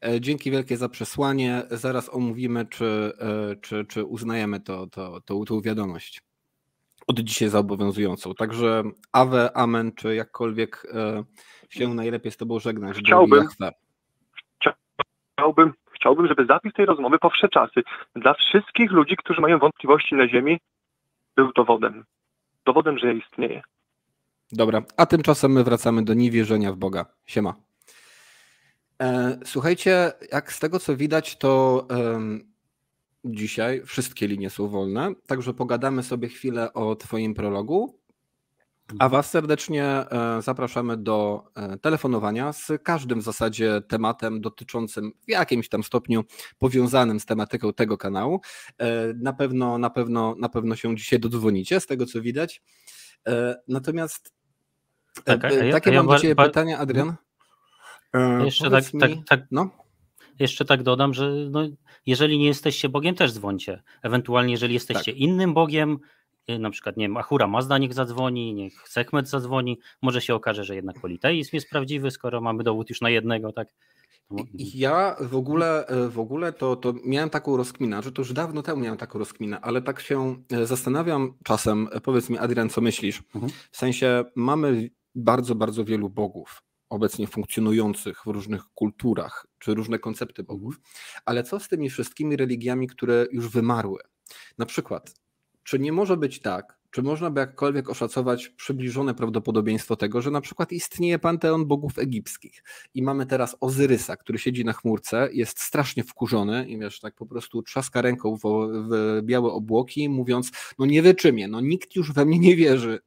E, 0.06 0.22
dzięki 0.22 0.52
wielkie 0.52 0.78
za 0.78 0.90
przesłanie. 0.90 1.64
Zaraz 1.72 2.10
omówimy, 2.14 2.66
czy, 2.66 3.14
e, 3.20 3.56
czy, 3.56 3.86
czy 3.86 4.04
uznajemy 4.04 4.60
to, 4.60 4.88
to, 4.88 5.22
to, 5.22 5.46
tą 5.46 5.62
wiadomość 5.62 6.22
od 7.08 7.20
dzisiaj 7.20 7.50
za 7.50 7.60
obowiązującą. 7.60 8.34
Także 8.34 8.84
awe, 9.12 9.58
amen, 9.58 9.92
czy 9.96 10.16
jakkolwiek 10.16 10.88
e, 10.94 11.24
się 11.70 11.94
najlepiej 11.94 12.32
z 12.32 12.38
Tobą 12.38 12.60
żegnać. 12.60 12.98
Chciałbym, 12.98 13.48
chciałbym 15.36 15.74
chciałbym, 16.00 16.28
żeby 16.28 16.46
zapis 16.46 16.74
tej 16.74 16.86
rozmowy 16.86 17.20
po 17.20 17.30
wsze 17.30 17.50
czasy 17.50 17.84
dla 18.16 18.34
wszystkich 18.34 18.92
ludzi, 18.92 19.16
którzy 19.18 19.42
mają 19.42 19.60
wątpliwości 19.60 20.16
na 20.16 20.28
Ziemi, 20.28 20.60
był 21.36 21.52
dowodem. 21.54 22.06
Dowodem, 22.66 22.98
że 22.98 23.14
istnieje. 23.14 23.62
Dobra, 24.52 24.82
a 24.98 25.06
tymczasem 25.06 25.52
my 25.52 25.64
wracamy 25.64 26.04
do 26.04 26.14
niewierzenia 26.14 26.72
w 26.74 26.78
Boga. 26.78 27.06
Siema. 27.26 27.54
E, 29.02 29.40
słuchajcie, 29.46 30.12
jak 30.32 30.54
z 30.54 30.60
tego 30.60 30.80
co 30.80 30.96
widać, 30.96 31.38
to 31.38 31.88
dzisiaj 33.26 33.82
wszystkie 33.86 34.28
linie 34.28 34.50
są 34.50 34.68
wolne, 34.68 35.14
także 35.28 35.54
pogadamy 35.54 36.04
sobie 36.04 36.28
chwilę 36.28 36.74
o 36.74 36.96
Twoim 36.96 37.34
prologu, 37.34 38.00
a 39.00 39.10
Was 39.10 39.30
serdecznie 39.30 39.84
e, 39.86 40.42
zapraszamy 40.42 40.98
do 40.98 41.44
e, 41.56 41.78
telefonowania 41.78 42.54
z 42.54 42.72
każdym 42.84 43.20
w 43.20 43.24
zasadzie 43.24 43.82
tematem 43.88 44.42
dotyczącym 44.42 45.12
w 45.28 45.32
jakimś 45.32 45.70
tam 45.70 45.84
stopniu 45.84 46.24
powiązanym 46.58 47.20
z 47.20 47.26
tematyką 47.26 47.74
tego 47.74 47.98
kanału. 47.98 48.42
E, 48.78 49.14
na 49.14 49.34
pewno, 49.34 49.78
na 49.78 49.90
pewno, 49.90 50.36
na 50.40 50.50
pewno 50.50 50.76
się 50.76 50.96
dzisiaj 50.96 51.20
dodzwonicie, 51.20 51.80
z 51.80 51.86
tego 51.86 52.06
co 52.06 52.22
widać. 52.22 52.62
Natomiast 53.68 54.34
tak, 55.24 55.44
ja, 55.44 55.72
takie 55.72 55.92
ja, 55.92 56.04
mam 56.04 56.16
do 56.16 56.20
Ciebie 56.20 56.36
ba, 56.36 56.46
pytania, 56.46 56.78
Adrian. 56.78 57.16
Jeszcze 58.46 58.70
tak, 58.70 58.94
mi, 58.94 59.00
tak, 59.00 59.12
tak, 59.28 59.42
no? 59.52 59.70
jeszcze 60.40 60.66
tak 60.66 60.84
dodam, 60.84 61.14
że 61.14 61.32
no, 61.52 61.62
jeżeli 62.06 62.40
nie 62.40 62.46
jesteście 62.46 62.90
Bogiem, 62.90 63.16
też 63.16 63.34
dzwońcie. 63.34 63.84
Ewentualnie, 64.02 64.52
jeżeli 64.52 64.74
jesteście 64.74 65.12
tak. 65.12 65.22
innym 65.22 65.54
Bogiem, 65.54 66.00
na 66.60 66.70
przykład, 66.70 66.98
nie 66.98 67.06
wiem, 67.06 67.18
Ahura 67.18 67.48
Mazda 67.48 67.78
niech 67.78 67.94
zadzwoni, 67.94 68.54
niech 68.54 68.90
Sekmet 68.90 69.30
zadzwoni, 69.30 69.80
może 70.02 70.22
się 70.22 70.36
okaże, 70.36 70.64
że 70.64 70.76
jednak 70.76 71.00
politeizm 71.02 71.50
jest 71.54 71.70
prawdziwy, 71.70 72.12
skoro 72.12 72.42
mamy 72.42 72.64
dowód 72.64 72.90
już 72.90 73.02
na 73.02 73.10
jednego, 73.10 73.54
tak? 73.54 73.68
Ja 74.54 75.16
w 75.22 75.36
ogóle, 75.36 75.88
e, 75.88 76.10
w 76.10 76.20
ogóle 76.20 76.54
to, 76.54 76.76
to 76.76 76.94
miałem 77.06 77.30
taką 77.30 77.58
rozkminę, 77.58 78.04
że 78.04 78.12
to 78.12 78.22
już 78.22 78.34
dawno 78.34 78.62
temu 78.64 78.82
miałem 78.82 78.98
taką 78.98 79.20
rozkminę, 79.20 79.62
ale 79.62 79.82
tak 79.82 80.00
się 80.00 80.44
e, 80.52 80.66
zastanawiam 80.66 81.34
czasem, 81.44 81.88
e, 81.92 82.02
powiedz 82.02 82.30
mi 82.30 82.38
Adrian, 82.38 82.70
co 82.70 82.82
myślisz? 82.82 83.24
Mhm. 83.36 83.54
W 83.72 83.78
sensie 83.78 84.24
mamy 84.36 84.90
bardzo, 85.16 85.56
bardzo 85.56 85.86
wielu 85.86 86.10
bogów 86.10 86.64
obecnie 86.90 87.28
funkcjonujących 87.28 88.22
w 88.26 88.28
różnych 88.28 88.64
kulturach, 88.76 89.48
czy 89.60 89.74
różne 89.74 90.00
koncepty 90.00 90.44
bogów, 90.44 90.76
mhm. 90.76 90.94
ale 91.26 91.44
co 91.44 91.60
z 91.60 91.68
tymi 91.68 91.90
wszystkimi 91.90 92.36
religiami, 92.36 92.88
które 92.88 93.26
już 93.32 93.50
wymarły? 93.50 94.00
Na 94.58 94.66
przykład 94.66 95.14
czy 95.70 95.80
nie 95.80 95.92
może 95.92 96.18
być 96.18 96.40
tak, 96.40 96.80
czy 96.92 97.02
można 97.02 97.30
by 97.32 97.40
jakkolwiek 97.40 97.90
oszacować 97.90 98.50
przybliżone 98.50 99.14
prawdopodobieństwo 99.14 99.96
tego, 99.96 100.22
że 100.22 100.32
na 100.32 100.42
przykład 100.42 100.72
istnieje 100.72 101.20
panteon 101.20 101.66
bogów 101.66 102.00
egipskich 102.00 102.64
i 102.94 103.04
mamy 103.04 103.26
teraz 103.26 103.56
Ozyrysa, 103.60 104.18
który 104.18 104.40
siedzi 104.40 104.66
na 104.66 104.74
chmurce, 104.74 105.30
jest 105.34 105.60
strasznie 105.60 106.04
wkurzony 106.04 106.68
i 106.68 106.80
wiesz, 106.80 107.00
tak 107.00 107.16
po 107.16 107.26
prostu 107.26 107.62
trzaska 107.62 108.02
ręką 108.02 108.36
w, 108.36 108.42
w 108.90 109.22
białe 109.24 109.52
obłoki, 109.52 110.10
mówiąc, 110.10 110.52
no 110.80 110.86
nie 110.86 111.02
wyczymie, 111.02 111.48
no 111.48 111.62
nikt 111.62 111.96
już 111.96 112.14
we 112.14 112.26
mnie 112.26 112.40
nie 112.40 112.56
wierzy. 112.56 113.00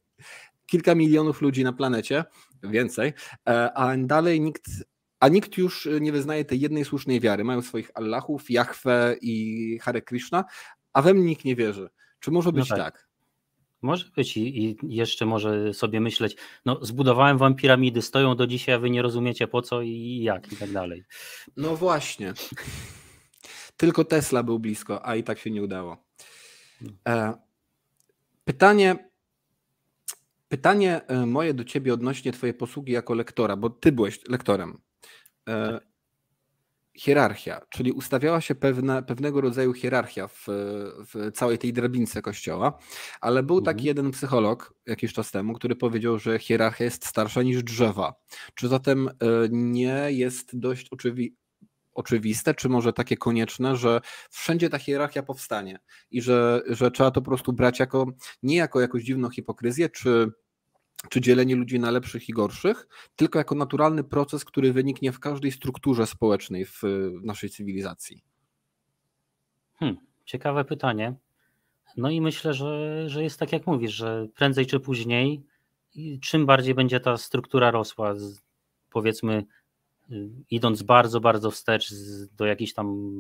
Kilka 0.67 0.95
milionów 0.95 1.43
ludzi 1.43 1.65
na 1.65 1.73
planecie, 1.73 2.25
więcej, 2.63 3.13
e, 3.49 3.73
a 3.73 3.97
dalej 3.97 4.41
nikt 4.41 4.65
a 5.21 5.29
nikt 5.29 5.59
już 5.59 5.89
nie 6.01 6.13
wyznaje 6.13 6.45
tej 6.45 6.61
jednej 6.61 6.85
słusznej 6.85 7.21
wiary. 7.21 7.45
Mają 7.45 7.63
swoich 7.63 7.91
Allahów, 7.95 8.51
Jahwe 8.51 9.17
i 9.21 9.79
Hare 9.83 10.03
Krishna, 10.03 10.45
a 10.93 11.03
we 11.03 11.15
mnie 11.15 11.25
nikt 11.25 11.45
nie 11.45 11.57
wierzy. 11.57 11.91
Czy 12.23 12.31
może 12.31 12.53
być 12.53 12.71
no 12.71 12.77
tak. 12.77 12.95
tak? 12.95 13.09
Może 13.83 14.07
być 14.17 14.37
i, 14.37 14.65
i, 14.65 14.77
jeszcze 14.83 15.27
może 15.27 15.75
sobie 15.75 16.01
myśleć, 16.01 16.37
no 16.65 16.79
zbudowałem 16.83 17.39
wam 17.39 17.55
piramidy, 17.55 18.03
stoją 18.03 18.37
do 18.37 18.47
dzisiaj, 18.47 18.75
a 18.75 18.79
wy 18.79 18.91
nie 18.91 19.03
rozumiecie 19.03 19.49
po 19.49 19.63
co 19.63 19.83
i 19.83 20.21
jak 20.23 20.53
i 20.53 20.57
tak 20.57 20.73
dalej. 20.73 21.05
No 21.57 21.77
właśnie. 21.77 22.35
Tylko 23.77 24.05
Tesla 24.05 24.43
był 24.43 24.59
blisko, 24.59 25.07
a 25.07 25.17
i 25.17 25.23
tak 25.25 25.39
się 25.39 25.51
nie 25.51 25.63
udało. 25.63 26.05
E, 27.09 27.35
pytanie, 28.45 29.11
pytanie 30.49 31.07
e, 31.07 31.27
moje 31.27 31.55
do 31.55 31.65
ciebie 31.65 31.95
odnośnie 31.95 32.33
twojej 32.33 32.55
posługi 32.55 32.93
jako 32.93 33.15
lektora, 33.15 33.57
bo 33.57 33.71
ty 33.71 33.93
byłeś 33.93 34.29
lektorem. 34.29 34.81
E, 35.49 35.73
tak 35.73 35.92
hierarchia, 36.95 37.61
czyli 37.71 37.93
ustawiała 37.93 38.41
się 38.41 38.55
pewna, 38.55 39.03
pewnego 39.03 39.41
rodzaju 39.41 39.73
hierarchia 39.73 40.29
w, 40.29 40.45
w 41.15 41.31
całej 41.35 41.59
tej 41.59 41.73
drabince 41.73 42.23
kościoła, 42.23 42.79
ale 43.21 43.43
był 43.43 43.59
mhm. 43.59 43.77
taki 43.77 43.87
jeden 43.87 44.11
psycholog 44.11 44.75
jakiś 44.87 45.13
czas 45.13 45.31
temu, 45.31 45.55
który 45.55 45.77
powiedział, 45.77 46.19
że 46.19 46.39
hierarchia 46.39 46.85
jest 46.85 47.07
starsza 47.07 47.43
niż 47.43 47.63
drzewa. 47.63 48.15
Czy 48.55 48.69
zatem 48.69 49.09
e, 49.09 49.13
nie 49.51 50.07
jest 50.09 50.59
dość 50.59 50.89
oczywiste, 50.91 51.43
oczywiste, 51.95 52.55
czy 52.55 52.69
może 52.69 52.93
takie 52.93 53.17
konieczne, 53.17 53.77
że 53.77 54.01
wszędzie 54.31 54.71
ta 54.71 54.79
hierarchia 54.79 55.23
powstanie 55.23 55.79
i 56.11 56.23
że, 56.23 56.63
że 56.67 56.91
trzeba 56.91 57.11
to 57.11 57.21
po 57.21 57.31
prostu 57.31 57.53
brać 57.53 57.79
jako 57.79 58.07
nie 58.43 58.57
jako 58.57 58.81
jakąś 58.81 59.03
dziwną 59.03 59.31
hipokryzję, 59.31 59.89
czy 59.89 60.33
czy 61.09 61.21
dzielenie 61.21 61.57
ludzi 61.57 61.81
na 61.81 61.91
lepszych 61.91 62.29
i 62.29 62.33
gorszych, 62.33 62.89
tylko 63.17 63.39
jako 63.39 63.55
naturalny 63.55 64.05
proces, 64.05 64.45
który 64.45 64.73
wyniknie 64.73 65.13
w 65.13 65.21
każdej 65.21 65.53
strukturze 65.53 66.07
społecznej 66.07 66.65
w 66.65 66.83
naszej 67.23 67.51
cywilizacji? 67.51 68.25
Hmm, 69.75 69.99
ciekawe 70.25 70.65
pytanie. 70.65 71.15
No 71.97 72.11
i 72.11 72.21
myślę, 72.21 72.55
że, 72.55 73.03
że 73.09 73.23
jest 73.23 73.39
tak 73.39 73.53
jak 73.53 73.67
mówisz, 73.67 73.93
że 73.93 74.27
prędzej 74.35 74.67
czy 74.67 74.81
później, 74.81 75.43
czym 76.23 76.47
bardziej 76.47 76.75
będzie 76.75 77.01
ta 77.01 77.17
struktura 77.17 77.71
rosła, 77.71 78.15
powiedzmy, 78.91 79.45
y, 80.11 80.31
idąc 80.51 80.83
bardzo, 80.83 81.21
bardzo 81.21 81.51
wstecz 81.51 81.95
do 82.37 82.47
jakichś 82.47 82.73
tam 82.73 83.13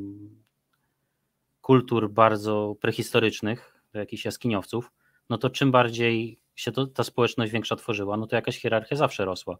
kultur 1.61 2.11
bardzo 2.11 2.77
prehistorycznych, 2.81 3.83
do 3.93 3.99
jakichś 3.99 4.25
jaskiniowców, 4.25 4.93
no 5.31 5.39
to 5.39 5.51
czym 5.51 5.73
bardziej 5.73 6.42
się 6.56 6.73
to, 6.73 6.87
ta 6.87 7.04
społeczność 7.04 7.52
większa 7.52 7.76
tworzyła, 7.76 8.16
no 8.16 8.26
to 8.26 8.37
jakaś 8.37 8.59
hierarchia 8.59 8.97
zawsze 8.97 9.25
rosła. 9.25 9.59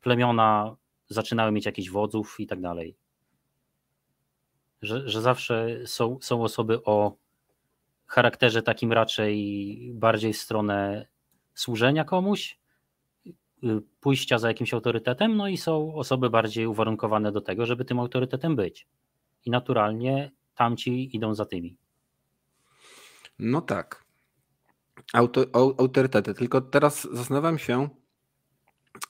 Plemiona 0.00 0.76
zaczynały 1.08 1.52
mieć 1.52 1.66
jakichś 1.66 1.90
wodzów 1.90 2.36
i 2.38 2.46
tak 2.46 2.60
dalej. 2.60 2.96
Że, 4.82 5.08
że 5.08 5.20
zawsze 5.20 5.86
są, 5.86 6.18
są 6.20 6.42
osoby 6.42 6.84
o 6.84 7.16
charakterze 8.06 8.62
takim 8.62 8.92
raczej 8.92 9.90
bardziej 9.94 10.32
w 10.32 10.38
stronę 10.38 11.06
służenia 11.54 12.04
komuś, 12.04 12.58
y, 13.26 13.32
pójścia 14.00 14.38
za 14.38 14.48
jakimś 14.48 14.74
autorytetem, 14.74 15.36
no 15.36 15.48
i 15.48 15.56
są 15.56 15.94
osoby 15.94 16.30
bardziej 16.30 16.66
uwarunkowane 16.66 17.32
do 17.32 17.40
tego, 17.40 17.66
żeby 17.66 17.84
tym 17.84 18.00
autorytetem 18.00 18.56
być. 18.56 18.86
I 19.44 19.50
naturalnie 19.50 20.30
tamci 20.54 21.16
idą 21.16 21.34
za 21.34 21.46
tymi. 21.46 21.76
No 23.38 23.60
tak. 23.60 24.05
Auto, 25.12 25.44
autorytety. 25.78 26.34
Tylko 26.34 26.60
teraz 26.60 27.08
zastanawiam 27.12 27.58
się 27.58 27.88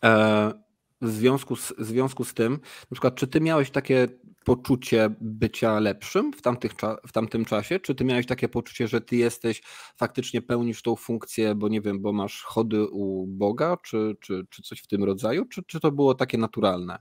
e, 0.05 0.53
w, 1.01 1.11
związku 1.11 1.57
z, 1.57 1.73
w 1.79 1.85
związku 1.85 2.25
z 2.25 2.35
tym, 2.35 2.53
na 2.91 2.95
przykład, 2.95 3.15
czy 3.15 3.27
ty 3.27 3.41
miałeś 3.41 3.71
takie 3.71 4.09
poczucie 4.45 5.11
bycia 5.21 5.81
lepszym 5.81 6.33
w, 6.33 6.43
tamtych, 6.43 6.73
w 7.07 7.13
tamtym 7.13 7.45
czasie? 7.45 7.81
Czy 7.81 7.95
ty 7.95 8.05
miałeś 8.05 8.27
takie 8.27 8.49
poczucie, 8.49 8.89
że 8.89 9.01
ty 9.01 9.17
jesteś, 9.17 9.63
faktycznie 9.97 10.43
pełnisz 10.43 10.83
tą 10.83 10.97
funkcję, 10.97 11.55
bo 11.55 11.69
nie 11.69 11.81
wiem, 11.81 12.03
bo 12.03 12.13
masz 12.13 12.43
chody 12.43 12.87
u 12.87 13.27
Boga, 13.27 13.77
czy, 13.85 14.17
czy, 14.21 14.47
czy 14.51 14.63
coś 14.63 14.81
w 14.81 14.87
tym 14.87 15.05
rodzaju? 15.05 15.45
Czy, 15.45 15.63
czy 15.63 15.81
to 15.81 15.93
było 15.93 16.15
takie 16.15 16.39
naturalne? 16.39 16.99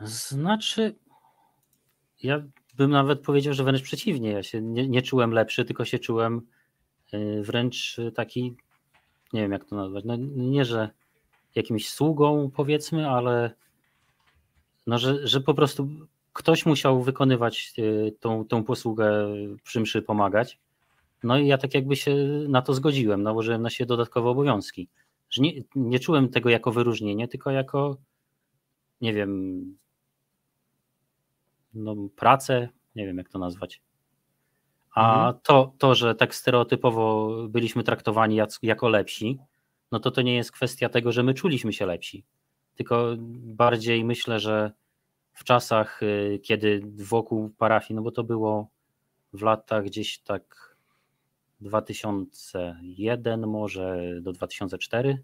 Znaczy, 0.00 0.98
ja 2.22 2.42
bym 2.74 2.90
nawet 2.90 3.20
powiedział, 3.20 3.54
że 3.54 3.64
wręcz 3.64 3.82
przeciwnie. 3.82 4.30
Ja 4.30 4.42
się 4.42 4.62
nie, 4.62 4.88
nie 4.88 5.02
czułem 5.02 5.32
lepszy, 5.32 5.64
tylko 5.64 5.84
się 5.84 5.98
czułem 5.98 6.46
wręcz 7.42 7.96
taki, 8.14 8.56
nie 9.32 9.40
wiem 9.40 9.52
jak 9.52 9.64
to 9.64 9.76
nazwać, 9.76 10.04
no 10.04 10.16
nie, 10.36 10.64
że 10.64 10.90
jakimś 11.54 11.90
sługą 11.90 12.50
powiedzmy, 12.54 13.08
ale 13.10 13.54
no, 14.86 14.98
że, 14.98 15.26
że 15.26 15.40
po 15.40 15.54
prostu 15.54 15.88
ktoś 16.32 16.66
musiał 16.66 17.02
wykonywać 17.02 17.72
y, 17.78 18.16
tą, 18.20 18.44
tą 18.44 18.64
posługę 18.64 19.26
przy 19.62 19.80
mszy 19.80 20.02
pomagać. 20.02 20.58
No 21.22 21.38
i 21.38 21.46
ja 21.46 21.58
tak 21.58 21.74
jakby 21.74 21.96
się 21.96 22.14
na 22.48 22.62
to 22.62 22.74
zgodziłem, 22.74 23.22
nałożyłem 23.22 23.62
na 23.62 23.70
siebie 23.70 23.88
dodatkowe 23.88 24.30
obowiązki. 24.30 24.88
Że 25.30 25.42
nie, 25.42 25.52
nie 25.74 25.98
czułem 25.98 26.28
tego 26.28 26.50
jako 26.50 26.72
wyróżnienie, 26.72 27.28
tylko 27.28 27.50
jako, 27.50 27.96
nie 29.00 29.14
wiem, 29.14 29.62
no, 31.74 31.96
pracę, 32.16 32.68
nie 32.96 33.06
wiem 33.06 33.18
jak 33.18 33.28
to 33.28 33.38
nazwać. 33.38 33.80
A 34.94 35.26
mhm. 35.26 35.42
to, 35.42 35.72
to, 35.78 35.94
że 35.94 36.14
tak 36.14 36.34
stereotypowo 36.34 37.30
byliśmy 37.48 37.82
traktowani 37.82 38.38
jako 38.62 38.88
lepsi, 38.88 39.38
no 39.92 40.00
to 40.00 40.10
to 40.10 40.22
nie 40.22 40.36
jest 40.36 40.52
kwestia 40.52 40.88
tego, 40.88 41.12
że 41.12 41.22
my 41.22 41.34
czuliśmy 41.34 41.72
się 41.72 41.86
lepsi 41.86 42.24
tylko 42.74 43.14
bardziej 43.42 44.04
myślę, 44.04 44.40
że 44.40 44.72
w 45.32 45.44
czasach, 45.44 46.02
y, 46.02 46.40
kiedy 46.42 46.82
wokół 46.96 47.50
parafii, 47.50 47.94
no 47.96 48.02
bo 48.02 48.10
to 48.10 48.24
było 48.24 48.68
w 49.32 49.42
latach 49.42 49.84
gdzieś 49.84 50.18
tak 50.18 50.76
2001 51.60 53.46
może 53.46 53.98
do 54.20 54.32
2004, 54.32 55.22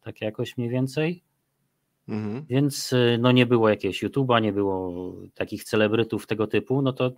tak 0.00 0.20
jakoś 0.20 0.56
mniej 0.56 0.70
więcej. 0.70 1.22
Mhm. 2.08 2.46
Więc 2.48 2.92
y, 2.92 3.18
no 3.20 3.32
nie 3.32 3.46
było 3.46 3.68
jakiegoś 3.68 4.02
YouTube'a, 4.02 4.42
nie 4.42 4.52
było 4.52 5.12
takich 5.34 5.64
celebrytów 5.64 6.26
tego 6.26 6.46
typu, 6.46 6.82
no 6.82 6.92
to 6.92 7.12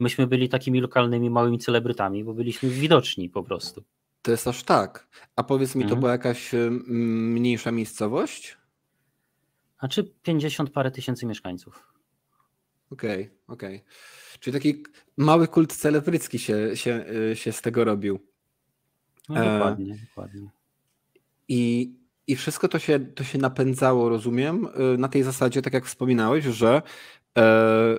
myśmy 0.00 0.26
byli 0.26 0.48
takimi 0.48 0.80
lokalnymi 0.80 1.30
małymi 1.30 1.58
celebrytami, 1.58 2.24
bo 2.24 2.34
byliśmy 2.34 2.68
widoczni 2.68 3.30
po 3.30 3.42
prostu. 3.42 3.84
To 4.22 4.30
jest 4.30 4.48
aż 4.48 4.62
tak. 4.62 5.08
A 5.36 5.44
powiedz 5.44 5.74
mi, 5.74 5.82
mhm. 5.82 5.96
to 5.96 6.00
była 6.00 6.12
jakaś 6.12 6.54
y, 6.54 6.70
mniejsza 6.70 7.72
miejscowość? 7.72 8.56
Znaczy 9.78 10.14
50 10.22 10.70
parę 10.70 10.90
tysięcy 10.90 11.26
mieszkańców. 11.26 11.86
Okej, 12.90 13.22
okay, 13.22 13.36
okej. 13.46 13.76
Okay. 13.76 13.90
Czyli 14.40 14.54
taki 14.54 14.84
mały 15.16 15.48
kult 15.48 15.72
celebrycki 15.72 16.38
się, 16.38 16.76
się, 16.76 17.04
y, 17.32 17.36
się 17.36 17.52
z 17.52 17.62
tego 17.62 17.84
robił. 17.84 18.18
No, 19.28 19.34
dokładnie, 19.34 19.94
e... 19.94 20.06
dokładnie. 20.06 20.50
I, 21.48 21.94
I 22.26 22.36
wszystko 22.36 22.68
to 22.68 22.78
się, 22.78 23.00
to 23.00 23.24
się 23.24 23.38
napędzało, 23.38 24.08
rozumiem, 24.08 24.68
y, 24.94 24.98
na 24.98 25.08
tej 25.08 25.22
zasadzie, 25.22 25.62
tak 25.62 25.72
jak 25.72 25.86
wspominałeś, 25.86 26.44
że 26.44 26.82
e, 27.38 27.98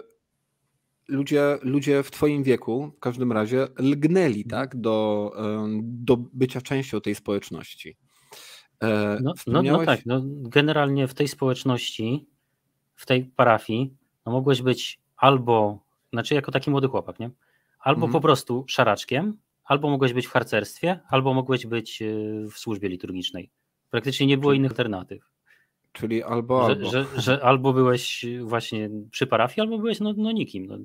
ludzie, 1.08 1.58
ludzie 1.62 2.04
w 2.04 2.12
Twoim 2.12 2.44
wieku 2.44 2.92
w 2.98 3.00
każdym 3.00 3.32
razie 3.32 3.68
lgnęli 3.80 4.46
tak, 4.46 4.76
do, 4.76 5.32
do 5.82 6.18
bycia 6.18 6.62
częścią 6.62 7.02
tej 7.02 7.16
społeczności. 7.16 7.98
E, 8.84 9.18
no, 9.24 9.34
no, 9.48 9.62
no, 9.62 9.86
tak, 9.86 10.06
no, 10.06 10.22
generalnie 10.26 11.08
w 11.08 11.14
tej 11.14 11.28
społeczności, 11.28 12.28
w 12.96 13.06
tej 13.06 13.26
parafii, 13.26 13.94
no 14.26 14.32
mogłeś 14.32 14.62
być 14.62 15.00
albo, 15.18 15.84
znaczy 16.14 16.36
jako 16.36 16.52
taki 16.52 16.72
młody 16.72 16.88
chłopak, 16.88 17.20
nie? 17.20 17.32
Albo 17.80 18.06
mhm. 18.06 18.12
po 18.12 18.22
prostu 18.22 18.66
szaraczkiem, 18.68 19.38
albo 19.64 19.90
mogłeś 19.90 20.14
być 20.14 20.28
w 20.28 20.32
harcerstwie, 20.32 21.00
albo 21.10 21.34
mogłeś 21.34 21.68
być 21.68 22.02
e, 22.02 22.06
w 22.48 22.54
służbie 22.54 22.90
liturgicznej. 22.90 23.50
Praktycznie 23.90 24.28
nie 24.28 24.38
było 24.38 24.54
innych 24.54 24.72
alternatyw. 24.72 25.31
Czyli 25.92 26.24
albo 26.24 26.66
że, 26.66 26.72
albo. 26.72 26.90
Że, 26.92 27.06
że 27.16 27.44
albo 27.44 27.74
byłeś 27.74 28.26
właśnie 28.42 28.90
przy 29.12 29.28
parafii, 29.28 29.62
albo 29.62 29.78
byłeś 29.78 30.00
no, 30.00 30.14
no 30.18 30.32
nikim. 30.32 30.66
No. 30.66 30.78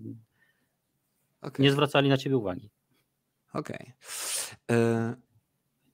Okay. 1.40 1.64
Nie 1.64 1.72
zwracali 1.72 2.08
na 2.08 2.16
ciebie 2.16 2.36
uwagi. 2.36 2.70
Okej. 3.52 3.92
Okay. 4.66 4.76
E, 4.76 5.14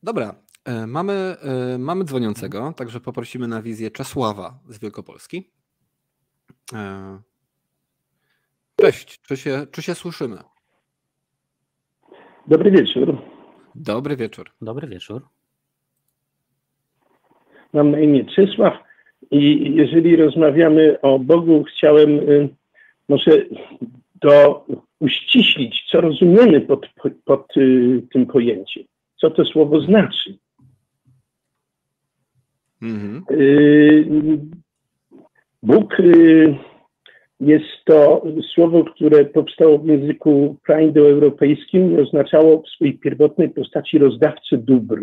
dobra, 0.02 0.42
E, 0.64 0.86
mamy, 0.86 1.12
e, 1.12 1.78
mamy 1.78 2.04
dzwoniącego, 2.04 2.72
także 2.76 3.00
poprosimy 3.00 3.48
na 3.48 3.62
wizję 3.62 3.90
Czesława 3.90 4.58
z 4.68 4.78
Wielkopolski. 4.78 5.50
E, 6.74 7.18
cześć, 8.76 9.22
czy 9.22 9.36
się, 9.36 9.66
czy 9.70 9.82
się 9.82 9.94
słyszymy? 9.94 10.38
Dobry 12.46 12.70
wieczór. 12.70 13.18
Dobry 13.74 14.16
wieczór. 14.16 14.50
Dobry 14.62 14.88
wieczór. 14.88 15.28
Mam 17.72 17.90
na 17.90 18.00
imię 18.00 18.24
Czesław 18.24 18.74
i 19.32 19.72
jeżeli 19.74 20.16
rozmawiamy 20.16 21.00
o 21.00 21.18
Bogu, 21.18 21.64
chciałem 21.64 22.10
y, 22.10 22.48
może 23.08 23.30
to 24.20 24.66
uściślić, 25.00 25.84
co 25.90 26.00
rozumiemy 26.00 26.60
pod, 26.60 26.86
pod 27.24 27.56
y, 27.56 28.02
tym 28.12 28.26
pojęciem. 28.26 28.84
Co 29.20 29.30
to 29.30 29.44
słowo 29.44 29.80
znaczy? 29.80 30.38
Mhm. 32.82 33.24
Y, 33.30 34.06
Bóg 35.62 35.96
jest 37.40 37.84
to 37.84 38.24
słowo, 38.54 38.84
które 38.84 39.24
powstało 39.24 39.78
w 39.78 39.86
języku 39.86 40.56
praindoeuropejskim 40.66 41.92
i 41.92 42.00
oznaczało 42.00 42.62
w 42.62 42.68
swojej 42.68 42.98
pierwotnej 42.98 43.50
postaci 43.50 43.98
rozdawcę 43.98 44.56
dóbr. 44.56 45.02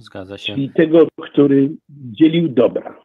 Zgadza 0.00 0.38
się. 0.38 0.54
Czyli 0.54 0.70
tego, 0.70 1.08
który 1.16 1.70
dzielił 1.88 2.48
dobra. 2.48 2.98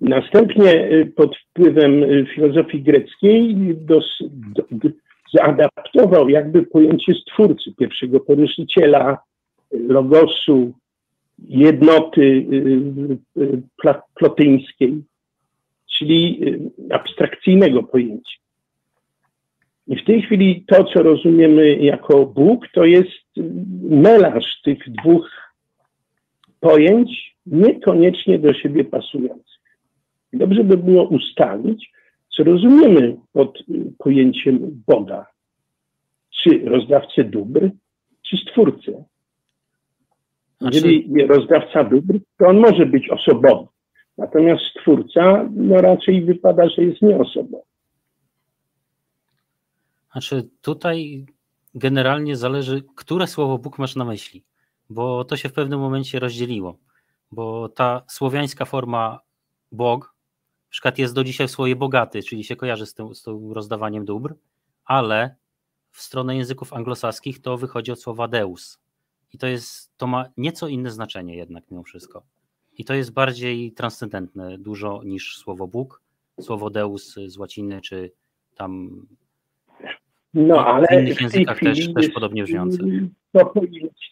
Następnie 0.00 0.92
y, 0.92 1.12
pod 1.16 1.36
wpływem 1.36 2.04
filozofii 2.34 2.82
greckiej 2.82 3.56
dos, 3.76 4.18
do, 4.70 4.88
zaadaptował 5.34 6.28
jakby 6.28 6.66
pojęcie 6.66 7.14
stwórcy, 7.14 7.74
pierwszego 7.78 8.20
poruszyciela, 8.20 9.18
logosu, 9.70 10.72
jednoty 11.48 12.22
y, 12.22 13.42
y, 13.42 13.62
plotyńskiej, 14.14 15.02
czyli 15.86 16.40
y, 16.44 16.94
abstrakcyjnego 16.94 17.82
pojęcia. 17.82 18.38
I 19.88 19.96
w 19.96 20.04
tej 20.04 20.22
chwili 20.22 20.64
to, 20.66 20.84
co 20.84 21.02
rozumiemy 21.02 21.76
jako 21.76 22.26
Bóg, 22.26 22.68
to 22.74 22.84
jest 22.84 23.10
melanż 23.90 24.44
tych 24.64 24.78
dwóch 24.90 25.30
pojęć, 26.60 27.36
niekoniecznie 27.46 28.38
do 28.38 28.54
siebie 28.54 28.84
pasujących. 28.84 29.58
dobrze 30.32 30.64
by 30.64 30.76
było 30.76 31.08
ustalić, 31.08 31.90
co 32.36 32.44
rozumiemy 32.44 33.16
pod 33.32 33.58
pojęciem 33.98 34.82
Boga. 34.86 35.26
Czy 36.42 36.58
rozdawcę 36.64 37.24
dóbr, 37.24 37.70
czy 38.22 38.36
stwórcę. 38.36 39.04
Znaczy- 40.60 40.76
Jeżeli 40.76 41.26
rozdawca 41.26 41.84
dóbr, 41.84 42.18
to 42.38 42.46
on 42.46 42.58
może 42.58 42.86
być 42.86 43.08
osobowy. 43.10 43.68
Natomiast 44.18 44.62
stwórca, 44.64 45.48
no 45.56 45.76
raczej 45.80 46.22
wypada, 46.22 46.68
że 46.68 46.84
jest 46.84 47.02
nieosobowy. 47.02 47.67
Znaczy 50.18 50.48
tutaj 50.60 51.26
generalnie 51.74 52.36
zależy, 52.36 52.84
które 52.96 53.26
słowo 53.26 53.58
Bóg 53.58 53.78
masz 53.78 53.96
na 53.96 54.04
myśli, 54.04 54.44
bo 54.90 55.24
to 55.24 55.36
się 55.36 55.48
w 55.48 55.52
pewnym 55.52 55.80
momencie 55.80 56.18
rozdzieliło, 56.18 56.78
bo 57.30 57.68
ta 57.68 58.02
słowiańska 58.08 58.64
forma 58.64 59.20
Bog, 59.72 60.04
na 60.04 60.70
przykład 60.70 60.98
jest 60.98 61.14
do 61.14 61.24
dzisiaj 61.24 61.48
w 61.48 61.50
słowie 61.50 61.76
bogaty, 61.76 62.22
czyli 62.22 62.44
się 62.44 62.56
kojarzy 62.56 62.86
z 62.86 62.94
tym, 62.94 63.14
z 63.14 63.22
tym 63.22 63.52
rozdawaniem 63.52 64.04
dóbr, 64.04 64.34
ale 64.84 65.36
w 65.90 66.02
stronę 66.02 66.36
języków 66.36 66.72
anglosaskich 66.72 67.40
to 67.40 67.56
wychodzi 67.56 67.92
od 67.92 68.00
słowa 68.00 68.28
deus. 68.28 68.78
I 69.32 69.38
to 69.38 69.46
jest, 69.46 69.96
to 69.96 70.06
ma 70.06 70.24
nieco 70.36 70.68
inne 70.68 70.90
znaczenie 70.90 71.36
jednak 71.36 71.70
mimo 71.70 71.82
wszystko. 71.82 72.22
I 72.72 72.84
to 72.84 72.94
jest 72.94 73.12
bardziej 73.12 73.72
transcendentne 73.72 74.58
dużo 74.58 75.02
niż 75.04 75.38
słowo 75.38 75.66
Bóg, 75.66 76.02
słowo 76.40 76.70
deus 76.70 77.14
z 77.26 77.36
łaciny, 77.36 77.80
czy 77.80 78.12
tam 78.56 79.06
no, 80.34 80.66
ale 80.66 80.86
w 80.86 80.92
innych 80.92 81.20
językach 81.20 81.60
też, 81.60 81.92
też 81.92 82.08
podobnie 82.08 82.44
brzmiące. 82.44 82.78
To 83.32 83.52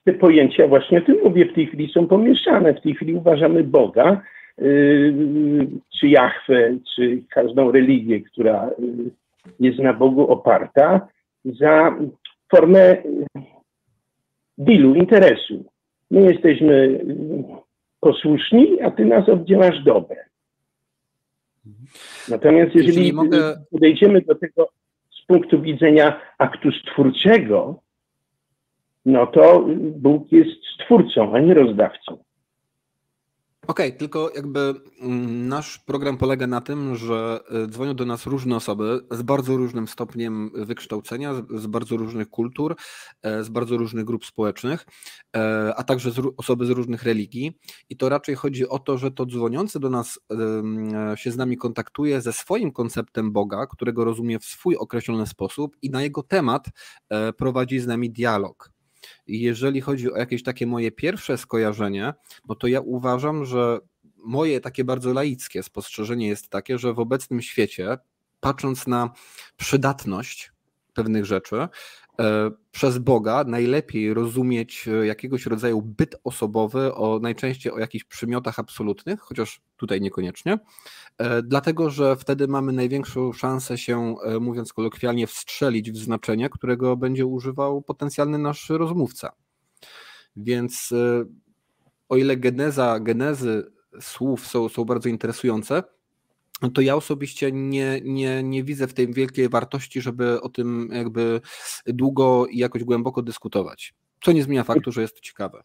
te 0.04 0.12
pojęcia 0.12 0.68
właśnie 0.68 0.98
o 0.98 1.00
tym 1.00 1.16
mówię, 1.24 1.46
w 1.46 1.54
tej 1.54 1.66
chwili 1.66 1.92
są 1.92 2.06
pomieszane. 2.06 2.74
W 2.74 2.80
tej 2.80 2.94
chwili 2.94 3.14
uważamy 3.14 3.64
Boga, 3.64 4.22
yy, 4.58 5.66
czy 6.00 6.08
Jahwe, 6.08 6.78
czy 6.94 7.22
każdą 7.30 7.72
religię, 7.72 8.20
która 8.20 8.70
yy, 8.78 9.10
jest 9.60 9.78
na 9.78 9.92
Bogu 9.92 10.28
oparta, 10.32 11.08
za 11.44 11.96
formę 12.50 12.96
dealu, 14.58 14.94
interesu. 14.94 15.64
My 16.10 16.32
jesteśmy 16.32 17.00
yy, 17.06 17.44
posłuszni, 18.00 18.80
a 18.82 18.90
ty 18.90 19.04
nas 19.04 19.28
oddzielasz 19.28 19.84
dobre. 19.84 20.16
Natomiast 22.28 22.74
jeżeli 22.74 23.12
mogę... 23.12 23.56
podejdziemy 23.70 24.20
do 24.20 24.34
tego 24.34 24.68
punktu 25.26 25.62
widzenia 25.62 26.20
aktu 26.38 26.72
stwórczego, 26.72 27.80
no 29.06 29.26
to 29.26 29.66
Bóg 29.76 30.32
jest 30.32 30.64
stwórcą, 30.74 31.34
a 31.34 31.40
nie 31.40 31.54
rozdawcą. 31.54 32.18
Okej, 33.66 33.88
okay, 33.88 33.98
tylko 33.98 34.30
jakby 34.34 34.74
mm, 35.00 35.48
nasz 35.48 35.78
program 35.78 36.16
polega 36.16 36.46
na 36.46 36.60
tym, 36.60 36.96
że 36.96 37.40
e, 37.50 37.66
dzwonią 37.66 37.94
do 37.94 38.06
nas 38.06 38.26
różne 38.26 38.56
osoby 38.56 39.00
z 39.10 39.22
bardzo 39.22 39.56
różnym 39.56 39.88
stopniem 39.88 40.50
wykształcenia, 40.54 41.34
z 41.54 41.66
bardzo 41.66 41.96
różnych 41.96 42.30
kultur, 42.30 42.76
e, 43.22 43.44
z 43.44 43.48
bardzo 43.48 43.76
różnych 43.76 44.04
grup 44.04 44.26
społecznych, 44.26 44.86
e, 45.36 45.72
a 45.76 45.82
także 45.82 46.10
z, 46.10 46.20
osoby 46.36 46.66
z 46.66 46.70
różnych 46.70 47.02
religii. 47.02 47.58
I 47.90 47.96
to 47.96 48.08
raczej 48.08 48.34
chodzi 48.34 48.68
o 48.68 48.78
to, 48.78 48.98
że 48.98 49.10
to 49.10 49.26
dzwoniący 49.26 49.80
do 49.80 49.90
nas 49.90 50.18
się 51.14 51.30
z 51.30 51.36
nami 51.36 51.56
kontaktuje 51.56 52.20
ze 52.20 52.32
swoim 52.32 52.72
konceptem 52.72 53.32
Boga, 53.32 53.66
którego 53.66 54.04
rozumie 54.04 54.38
w 54.38 54.44
swój 54.44 54.76
określony 54.76 55.26
sposób 55.26 55.76
i 55.82 55.90
na 55.90 56.02
jego 56.02 56.22
temat 56.22 56.66
prowadzi 57.36 57.78
z 57.80 57.86
nami 57.86 58.10
dialog. 58.10 58.75
Jeżeli 59.26 59.80
chodzi 59.80 60.12
o 60.12 60.16
jakieś 60.16 60.42
takie 60.42 60.66
moje 60.66 60.92
pierwsze 60.92 61.38
skojarzenie, 61.38 62.14
no 62.48 62.54
to 62.54 62.66
ja 62.66 62.80
uważam, 62.80 63.44
że 63.44 63.78
moje 64.16 64.60
takie 64.60 64.84
bardzo 64.84 65.12
laickie 65.12 65.62
spostrzeżenie 65.62 66.28
jest 66.28 66.48
takie, 66.48 66.78
że 66.78 66.94
w 66.94 66.98
obecnym 66.98 67.42
świecie, 67.42 67.98
patrząc 68.40 68.86
na 68.86 69.10
przydatność 69.56 70.52
pewnych 70.94 71.24
rzeczy, 71.24 71.68
E, 72.20 72.50
przez 72.72 72.98
Boga 72.98 73.44
najlepiej 73.44 74.14
rozumieć 74.14 74.88
e, 74.88 75.06
jakiegoś 75.06 75.46
rodzaju 75.46 75.82
byt 75.82 76.16
osobowy, 76.24 76.94
o, 76.94 77.18
najczęściej 77.22 77.72
o 77.72 77.78
jakichś 77.78 78.04
przymiotach 78.04 78.58
absolutnych, 78.58 79.20
chociaż 79.20 79.60
tutaj 79.76 80.00
niekoniecznie, 80.00 80.58
dlatego 81.42 81.90
że 81.90 82.16
wtedy 82.16 82.48
mamy 82.48 82.72
największą 82.72 83.32
szansę 83.32 83.78
się, 83.78 84.14
mówiąc 84.40 84.72
kolokwialnie, 84.72 85.26
wstrzelić 85.26 85.92
w 85.92 85.96
znaczenie, 85.96 86.50
którego 86.50 86.96
będzie 86.96 87.26
używał 87.26 87.82
potencjalny 87.82 88.38
nasz 88.38 88.70
rozmówca. 88.70 89.32
Więc 90.36 90.92
o 92.08 92.16
ile 92.16 92.36
geneza, 92.36 93.00
genezy 93.00 93.72
słów 94.00 94.46
są, 94.46 94.68
są 94.68 94.84
bardzo 94.84 95.08
interesujące, 95.08 95.82
to 96.74 96.80
ja 96.80 96.96
osobiście 96.96 97.52
nie, 97.52 98.00
nie, 98.04 98.42
nie 98.42 98.64
widzę 98.64 98.86
w 98.86 98.94
tej 98.94 99.12
wielkiej 99.12 99.48
wartości, 99.48 100.00
żeby 100.00 100.40
o 100.40 100.48
tym 100.48 100.88
jakby 100.92 101.40
długo 101.86 102.46
i 102.46 102.58
jakoś 102.58 102.84
głęboko 102.84 103.22
dyskutować. 103.22 103.94
Co 104.22 104.32
nie 104.32 104.42
zmienia 104.42 104.64
faktu, 104.64 104.92
że 104.92 105.02
jest 105.02 105.14
to 105.14 105.20
ciekawe. 105.20 105.62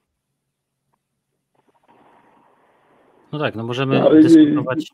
No 3.31 3.39
tak, 3.39 3.55
no 3.55 3.63
możemy 3.63 3.99
no, 3.99 4.09
dyskutować. 4.09 4.91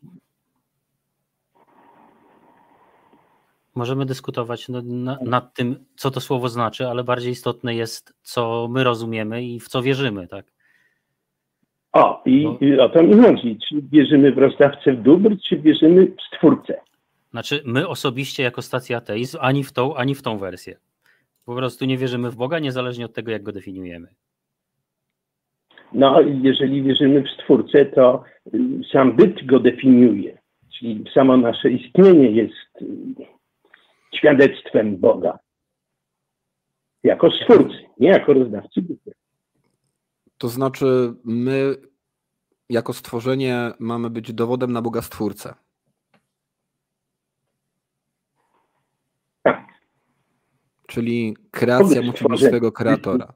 Możemy 3.77 4.05
dyskutować 4.05 4.69
no, 4.69 4.81
na, 4.81 5.17
nad 5.21 5.53
tym, 5.53 5.85
co 5.95 6.11
to 6.11 6.21
słowo 6.21 6.49
znaczy, 6.49 6.87
ale 6.87 7.03
bardziej 7.03 7.31
istotne 7.31 7.75
jest, 7.75 8.13
co 8.21 8.67
my 8.71 8.83
rozumiemy 8.83 9.43
i 9.43 9.59
w 9.59 9.67
co 9.67 9.81
wierzymy, 9.81 10.27
tak? 10.27 10.45
O, 11.93 12.21
i, 12.25 12.43
no. 12.43 12.57
i 12.61 12.79
o 12.79 12.89
to 12.89 13.03
mi 13.03 13.13
chodzi. 13.21 13.57
Czy 13.69 13.75
wierzymy 13.91 14.31
w 14.31 14.37
rozdawcę 14.37 14.93
dóbr, 14.93 15.37
czy 15.43 15.57
wierzymy 15.57 16.05
w 16.05 16.21
stwórcę? 16.21 16.73
Znaczy, 17.31 17.61
my 17.65 17.87
osobiście 17.87 18.43
jako 18.43 18.61
stacja 18.61 18.97
ateizm 18.97 19.37
ani 19.41 19.63
w 19.63 19.71
tą, 19.71 19.95
ani 19.95 20.15
w 20.15 20.21
tą 20.21 20.37
wersję. 20.37 20.77
Po 21.45 21.55
prostu 21.55 21.85
nie 21.85 21.97
wierzymy 21.97 22.31
w 22.31 22.35
Boga, 22.35 22.59
niezależnie 22.59 23.05
od 23.05 23.13
tego, 23.13 23.31
jak 23.31 23.43
go 23.43 23.51
definiujemy. 23.51 24.07
No, 25.93 26.21
jeżeli 26.21 26.83
wierzymy 26.83 27.23
w 27.23 27.29
stwórcę, 27.29 27.85
to 27.85 28.23
y, 28.53 28.59
sam 28.91 29.15
byt 29.15 29.45
go 29.45 29.59
definiuje. 29.59 30.37
Czyli 30.79 31.03
samo 31.13 31.37
nasze 31.37 31.69
istnienie 31.69 32.31
jest 32.31 32.81
y, 32.81 33.36
świadectwem 34.17 34.97
Boga. 34.97 35.39
Jako 37.03 37.31
stwórcy, 37.31 37.77
nie 37.99 38.09
jako 38.09 38.33
rozdawcy. 38.33 38.85
To 40.37 40.47
znaczy, 40.47 41.13
my 41.23 41.75
jako 42.69 42.93
stworzenie 42.93 43.71
mamy 43.79 44.09
być 44.09 44.33
dowodem 44.33 44.71
na 44.71 44.81
Boga 44.81 45.01
Stwórcę. 45.01 45.55
Tak. 49.43 49.67
Czyli 50.87 51.37
kreacja 51.51 52.01
musi 52.01 52.25
mieć 52.29 52.39
swojego 52.39 52.71
kreatora. 52.71 53.33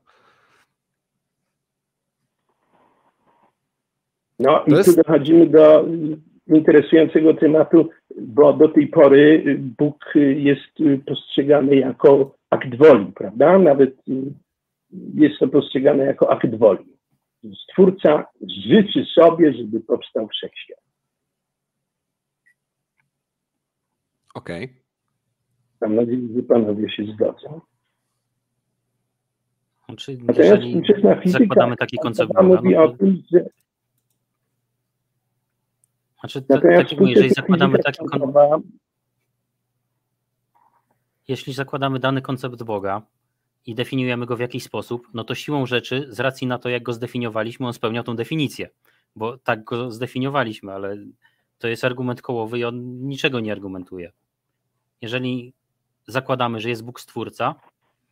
No 4.39 4.63
i 4.67 4.72
jest... 4.72 4.89
tu 4.89 4.96
dochodzimy 4.96 5.48
do 5.48 5.86
interesującego 6.47 7.34
tematu, 7.34 7.89
bo 8.21 8.54
do 8.54 8.67
tej 8.67 8.88
pory 8.88 9.43
Bóg 9.60 10.13
jest 10.36 11.04
postrzegany 11.06 11.75
jako 11.75 12.36
akt 12.49 12.75
woli, 12.75 13.12
prawda? 13.15 13.60
Nawet 13.60 13.95
jest 15.15 15.39
to 15.39 15.47
postrzegane 15.47 16.06
jako 16.06 16.32
akt 16.32 16.56
woli. 16.56 16.86
Stwórca 17.63 18.25
życzy 18.67 19.06
sobie, 19.06 19.54
żeby 19.54 19.80
powstał 19.80 20.27
wszechświat. 20.27 20.80
Okej. 24.34 24.63
Okay. 24.63 24.82
Mam 25.82 25.95
nadzieję, 25.95 26.27
że 26.36 26.43
panowie 26.43 26.89
się 26.89 27.04
zgodzą. 27.06 27.62
Znaczy, 29.86 30.17
Natomiast 30.23 30.63
współczesna 30.63 31.15
fizyka 31.15 31.39
zakładamy 31.39 31.75
taki 31.75 31.97
koncept 31.97 32.32
mówi 32.43 32.69
no 32.69 32.84
o 32.84 32.88
tym, 32.88 33.23
że 33.34 33.45
znaczy, 36.21 36.41
to, 36.41 36.62
tak 36.62 36.91
mówię, 36.99 37.12
jeżeli 37.12 37.29
zakładamy 37.29 37.79
taki 37.79 38.05
koncept, 38.05 38.67
jeśli 41.27 41.53
zakładamy 41.53 41.99
dany 41.99 42.21
koncept 42.21 42.63
Boga, 42.63 43.01
i 43.65 43.75
definiujemy 43.75 44.25
go 44.25 44.36
w 44.36 44.39
jakiś 44.39 44.63
sposób, 44.63 45.07
no 45.13 45.23
to 45.23 45.36
siłą 45.36 45.65
rzeczy, 45.65 46.07
z 46.10 46.19
racji 46.19 46.47
na 46.47 46.60
to, 46.60 46.69
jak 46.69 46.84
go 46.84 46.93
zdefiniowaliśmy, 46.93 47.67
on 47.67 47.73
spełnia 47.73 48.03
tą 48.03 48.15
definicję, 48.15 48.69
bo 49.15 49.38
tak 49.38 49.63
go 49.63 49.91
zdefiniowaliśmy, 49.91 50.73
ale 50.73 50.97
to 51.57 51.67
jest 51.67 51.84
argument 51.84 52.21
kołowy 52.21 52.60
i 52.60 52.63
on 52.63 53.07
niczego 53.07 53.39
nie 53.39 53.51
argumentuje. 53.51 54.12
Jeżeli 55.01 55.53
zakładamy, 56.07 56.60
że 56.60 56.69
jest 56.69 56.84
Bóg 56.84 56.99
Stwórca, 56.99 57.55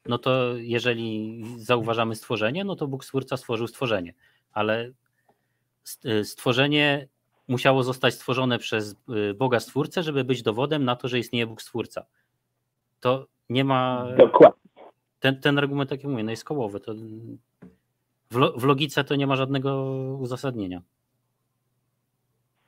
no 0.05 0.17
to 0.17 0.57
jeżeli 0.57 1.43
zauważamy 1.57 2.15
stworzenie, 2.15 2.63
no 2.63 2.75
to 2.75 2.87
Bóg 2.87 3.05
Stwórca 3.05 3.37
stworzył 3.37 3.67
stworzenie, 3.67 4.13
ale 4.51 4.91
stworzenie 6.23 7.07
musiało 7.49 7.83
zostać 7.83 8.13
stworzone 8.13 8.59
przez 8.59 8.95
y, 9.09 9.33
Boga 9.33 9.59
Stwórcę, 9.59 10.03
żeby 10.03 10.23
być 10.23 10.43
dowodem 10.43 10.85
na 10.85 10.95
to, 10.95 11.07
że 11.07 11.19
istnieje 11.19 11.47
Bóg 11.47 11.61
Stwórca. 11.61 12.05
To 12.99 13.25
nie 13.49 13.63
ma. 13.63 14.07
Dokładnie 14.17 14.59
ten, 15.19 15.39
ten 15.39 15.57
argument, 15.57 15.89
tak 15.89 16.03
jak 16.03 16.11
mówię, 16.11 16.23
no 16.23 16.31
jest 16.31 16.43
kołowy. 16.43 16.79
To 16.79 16.93
w, 18.31 18.61
w 18.61 18.63
logice 18.63 19.03
to 19.03 19.15
nie 19.15 19.27
ma 19.27 19.35
żadnego 19.35 19.93
uzasadnienia. 20.19 20.81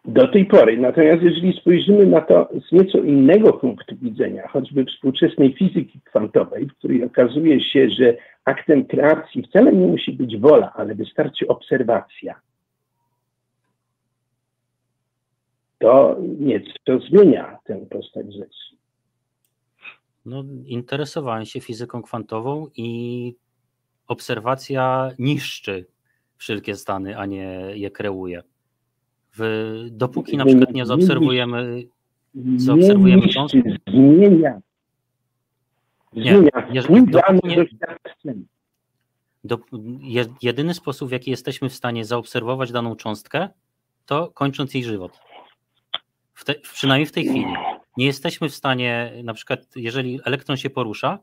Do 0.05 0.27
tej 0.27 0.45
pory. 0.45 0.77
Natomiast 0.77 1.23
jeżeli 1.23 1.53
spojrzymy 1.61 2.05
na 2.05 2.21
to 2.21 2.49
z 2.67 2.71
nieco 2.71 2.97
innego 2.97 3.53
punktu 3.53 3.95
widzenia, 4.01 4.47
choćby 4.47 4.85
współczesnej 4.85 5.53
fizyki 5.53 6.01
kwantowej, 6.01 6.65
w 6.65 6.73
której 6.73 7.03
okazuje 7.03 7.61
się, 7.61 7.89
że 7.89 8.17
aktem 8.45 8.85
kreacji 8.85 9.43
wcale 9.43 9.73
nie 9.73 9.87
musi 9.87 10.13
być 10.13 10.37
wola, 10.37 10.73
ale 10.75 10.95
wystarczy 10.95 11.47
obserwacja, 11.47 12.35
to 15.81 16.17
nieco 16.39 16.99
zmienia 17.09 17.57
tę 17.63 17.85
postać 17.89 18.33
rzeczy. 18.33 18.75
No, 20.25 20.43
interesowałem 20.65 21.45
się 21.45 21.59
fizyką 21.61 22.01
kwantową 22.01 22.67
i 22.75 23.35
obserwacja 24.07 25.11
niszczy 25.19 25.85
wszelkie 26.37 26.75
stany, 26.75 27.17
a 27.17 27.25
nie 27.25 27.71
je 27.73 27.91
kreuje. 27.91 28.43
W, 29.37 29.87
dopóki 29.91 30.37
na 30.37 30.45
przykład 30.45 30.73
nie 30.73 30.85
zaobserwujemy, 30.85 31.83
zaobserwujemy 32.55 33.27
cząstki. 33.27 33.61
Zmienia. 33.87 34.61
Zmienia. 36.13 36.51
Nie, 36.73 36.81
nie, 37.43 37.65
do, 39.43 39.57
jedyny 40.41 40.73
sposób, 40.73 41.09
w 41.09 41.11
jaki 41.11 41.31
jesteśmy 41.31 41.69
w 41.69 41.73
stanie 41.73 42.05
zaobserwować 42.05 42.71
daną 42.71 42.95
cząstkę, 42.95 43.49
to 44.05 44.31
kończąc 44.33 44.73
jej 44.73 44.83
żywot. 44.83 45.30
W 46.41 46.45
te, 46.45 46.55
przynajmniej 46.55 47.05
w 47.05 47.11
tej 47.11 47.25
chwili. 47.25 47.53
Nie 47.97 48.05
jesteśmy 48.05 48.49
w 48.49 48.55
stanie, 48.55 49.13
na 49.23 49.33
przykład, 49.33 49.59
jeżeli 49.75 50.19
elektron 50.25 50.57
się 50.57 50.69
porusza, 50.69 51.19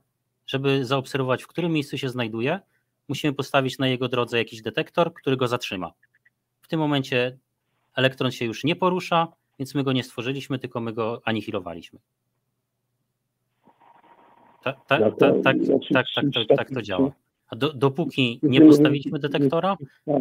żeby 0.46 0.84
zaobserwować, 0.84 1.42
w 1.42 1.46
którym 1.46 1.72
miejscu 1.72 1.98
się 1.98 2.08
znajduje, 2.08 2.60
musimy 3.08 3.32
postawić 3.32 3.78
na 3.78 3.88
jego 3.88 4.08
drodze 4.08 4.38
jakiś 4.38 4.62
detektor, 4.62 5.14
który 5.14 5.36
go 5.36 5.48
zatrzyma. 5.48 5.92
W 6.60 6.68
tym 6.68 6.80
momencie 6.80 7.38
elektron 7.94 8.30
się 8.30 8.44
już 8.44 8.64
nie 8.64 8.76
porusza, 8.76 9.28
więc 9.58 9.74
my 9.74 9.84
go 9.84 9.92
nie 9.92 10.04
stworzyliśmy, 10.04 10.58
tylko 10.58 10.80
my 10.80 10.92
go 10.92 11.22
anihilowaliśmy. 11.24 11.98
Tak, 14.62 14.76
tak, 14.86 15.02
tak, 15.18 15.34
tak, 15.44 15.56
tak, 15.92 16.06
tak, 16.34 16.56
tak 16.56 16.70
to 16.70 16.82
działa. 16.82 17.12
A 17.48 17.56
do, 17.56 17.72
dopóki 17.72 18.40
nie 18.42 18.60
postawiliśmy 18.60 19.18
detektora, 19.18 19.76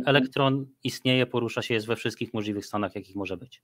elektron 0.05 0.65
istnieje, 0.83 1.25
porusza 1.25 1.62
się, 1.62 1.73
jest 1.73 1.88
we 1.88 1.95
wszystkich 1.95 2.33
możliwych 2.33 2.65
stanach, 2.65 2.95
jakich 2.95 3.15
może 3.15 3.38
być. 3.38 3.62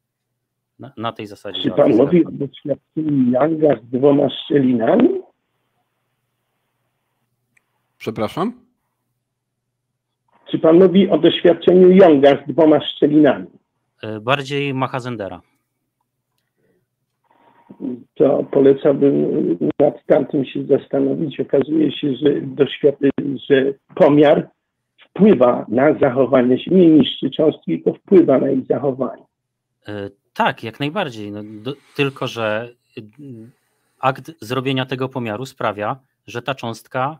Na, 0.83 0.93
na 0.97 1.11
tej 1.11 1.27
zasadzie. 1.27 1.61
Czy 1.61 1.71
pan 1.71 1.91
mówi 1.95 2.25
o 2.25 2.31
doświadczeniu 2.31 3.31
Younga 3.31 3.75
z 3.75 3.89
dwoma 3.89 4.29
szczelinami? 4.29 5.09
Przepraszam? 7.97 8.53
Czy 10.51 10.59
pan 10.59 10.79
mówi 10.79 11.09
o 11.09 11.17
doświadczeniu 11.17 11.91
Younga 11.91 12.43
z 12.43 12.47
dwoma 12.47 12.81
szczelinami? 12.81 13.47
E, 14.03 14.19
bardziej 14.19 14.73
Mahazendera. 14.73 15.41
To 18.13 18.43
polecałbym 18.43 19.57
nad 19.79 20.05
tamtym 20.05 20.45
się 20.45 20.65
zastanowić. 20.65 21.39
Okazuje 21.39 21.91
się, 21.91 22.15
że, 22.15 22.29
że 23.49 23.73
pomiar 23.95 24.49
wpływa 25.09 25.65
na 25.69 25.99
zachowanie 25.99 26.59
się, 26.59 26.71
nie 26.71 26.87
niszczy 26.89 27.29
cząstki, 27.29 27.83
tylko 27.83 27.99
wpływa 27.99 28.39
na 28.39 28.51
ich 28.51 28.65
zachowanie. 28.67 29.23
Tak, 30.33 30.63
jak 30.63 30.79
najbardziej. 30.79 31.31
No, 31.31 31.41
do, 31.43 31.73
tylko, 31.95 32.27
że 32.27 32.75
akt 33.99 34.31
zrobienia 34.41 34.85
tego 34.85 35.09
pomiaru 35.09 35.45
sprawia, 35.45 35.99
że 36.27 36.41
ta 36.41 36.55
cząstka 36.55 37.19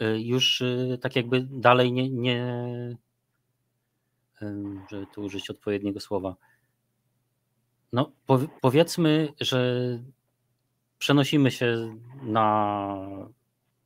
y, 0.00 0.22
już 0.22 0.60
y, 0.60 0.98
tak 1.02 1.16
jakby 1.16 1.46
dalej 1.50 1.92
nie, 1.92 2.10
nie 2.10 2.66
żeby 4.90 5.06
tu 5.14 5.22
użyć 5.22 5.50
odpowiedniego 5.50 6.00
słowa. 6.00 6.36
No, 7.92 8.12
powiedzmy, 8.60 9.32
że 9.40 9.76
przenosimy 10.98 11.50
się 11.50 11.98
na 12.22 12.96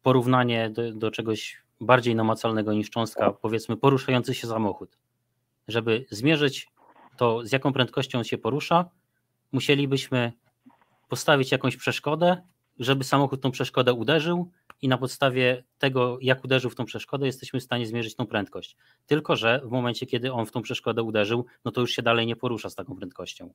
porównanie 0.02 0.70
do, 0.70 0.92
do 0.92 1.10
czegoś 1.10 1.62
bardziej 1.80 2.14
namacalnego 2.14 2.72
niż 2.72 2.90
cząstka, 2.90 3.32
powiedzmy 3.32 3.76
poruszający 3.76 4.34
się 4.34 4.46
samochód. 4.46 4.98
Żeby 5.68 6.06
zmierzyć 6.10 6.68
to 7.16 7.46
z 7.46 7.52
jaką 7.52 7.72
prędkością 7.72 8.22
się 8.22 8.38
porusza, 8.38 8.90
musielibyśmy 9.52 10.32
postawić 11.08 11.52
jakąś 11.52 11.76
przeszkodę, 11.76 12.42
żeby 12.78 13.04
samochód 13.04 13.40
tą 13.40 13.50
przeszkodę 13.50 13.92
uderzył 13.92 14.50
i 14.82 14.88
na 14.88 14.98
podstawie 14.98 15.64
tego, 15.78 16.18
jak 16.20 16.44
uderzył 16.44 16.70
w 16.70 16.74
tą 16.74 16.84
przeszkodę, 16.84 17.26
jesteśmy 17.26 17.60
w 17.60 17.62
stanie 17.62 17.86
zmierzyć 17.86 18.14
tą 18.14 18.26
prędkość. 18.26 18.76
Tylko, 19.06 19.36
że 19.36 19.60
w 19.64 19.70
momencie, 19.70 20.06
kiedy 20.06 20.32
on 20.32 20.46
w 20.46 20.52
tą 20.52 20.62
przeszkodę 20.62 21.02
uderzył, 21.02 21.46
no 21.64 21.70
to 21.70 21.80
już 21.80 21.90
się 21.90 22.02
dalej 22.02 22.26
nie 22.26 22.36
porusza 22.36 22.70
z 22.70 22.74
taką 22.74 22.96
prędkością. 22.96 23.52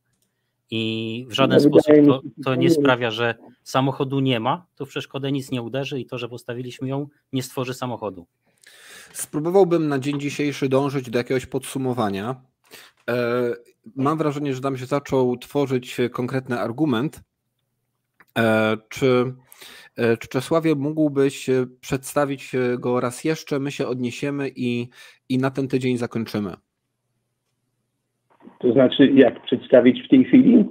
I 0.72 1.26
w 1.30 1.34
żaden 1.34 1.60
no, 1.64 1.70
sposób 1.70 1.96
to, 2.08 2.22
to 2.44 2.56
nie 2.56 2.70
sprawia, 2.70 3.12
że 3.12 3.36
samochodu 3.64 4.20
nie 4.20 4.40
ma, 4.40 4.66
to 4.76 4.86
w 4.86 4.90
przeszkodę 4.90 5.32
nic 5.32 5.52
nie 5.52 5.62
uderzy 5.62 6.00
i 6.00 6.06
to, 6.06 6.18
że 6.18 6.30
postawiliśmy 6.30 6.88
ją, 6.88 7.08
nie 7.34 7.44
stworzy 7.44 7.74
samochodu. 7.74 8.28
Spróbowałbym 9.14 9.88
na 9.88 10.00
dzień 10.00 10.20
dzisiejszy 10.20 10.70
dążyć 10.70 11.10
do 11.10 11.18
jakiegoś 11.18 11.46
podsumowania. 11.46 12.42
E, 13.12 13.54
mam 13.96 14.18
wrażenie, 14.18 14.54
że 14.54 14.62
tam 14.62 14.78
się 14.78 14.86
zaczął 14.86 15.38
tworzyć 15.38 15.98
konkretny 16.12 16.60
argument. 16.60 17.22
E, 18.38 18.78
czy, 18.90 19.34
e, 19.98 20.18
czy 20.18 20.28
Czesławie 20.28 20.76
mógłbyś 20.76 21.50
przedstawić 21.82 22.52
go 22.78 23.00
raz 23.00 23.24
jeszcze? 23.24 23.60
My 23.60 23.72
się 23.72 23.88
odniesiemy 23.88 24.52
i, 24.56 24.88
i 25.30 25.38
na 25.38 25.52
ten 25.52 25.68
tydzień 25.68 25.98
zakończymy. 25.98 26.54
To 28.60 28.74
znaczy, 28.74 29.12
jak 29.16 29.44
przedstawić 29.44 30.06
w 30.06 30.10
tej 30.10 30.26
chwili? 30.26 30.66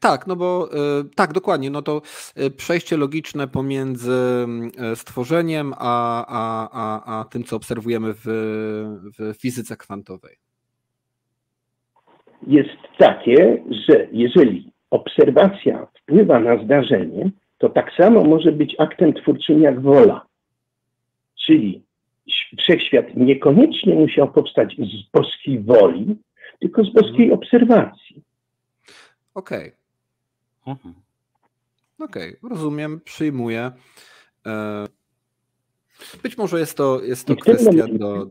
Tak, 0.00 0.26
no 0.26 0.36
bo 0.36 0.70
tak, 1.16 1.32
dokładnie. 1.32 1.70
No 1.70 1.82
to 1.82 2.02
przejście 2.56 2.96
logiczne 2.96 3.48
pomiędzy 3.48 4.46
stworzeniem 4.94 5.72
a, 5.78 6.26
a, 6.26 6.68
a, 6.72 7.20
a 7.20 7.24
tym, 7.24 7.44
co 7.44 7.56
obserwujemy 7.56 8.14
w, 8.14 8.22
w 9.18 9.34
fizyce 9.40 9.76
kwantowej 9.76 10.41
jest 12.46 12.76
takie, 12.98 13.62
że 13.86 14.06
jeżeli 14.12 14.72
obserwacja 14.90 15.86
wpływa 16.02 16.40
na 16.40 16.64
zdarzenie, 16.64 17.30
to 17.58 17.68
tak 17.68 17.92
samo 17.96 18.24
może 18.24 18.52
być 18.52 18.76
aktem 18.78 19.14
twórczym 19.14 19.62
jak 19.62 19.80
wola. 19.80 20.26
Czyli 21.46 21.82
wszechświat 22.58 23.16
niekoniecznie 23.16 23.94
musiał 23.94 24.32
powstać 24.32 24.76
z 24.76 25.10
boskiej 25.12 25.60
woli, 25.60 26.16
tylko 26.60 26.84
z 26.84 26.92
boskiej 26.92 27.24
mhm. 27.24 27.32
obserwacji. 27.32 28.22
Okej. 29.34 29.72
Okay. 30.62 30.74
Mhm. 30.74 30.94
Okej, 31.98 32.38
okay. 32.38 32.50
rozumiem, 32.50 33.00
przyjmuję. 33.04 33.72
E, 34.46 34.86
być 36.22 36.38
może 36.38 36.60
jest 36.60 36.76
to, 36.76 37.02
jest 37.02 37.26
to 37.26 37.36
kwestia 37.36 37.86
do, 37.92 38.26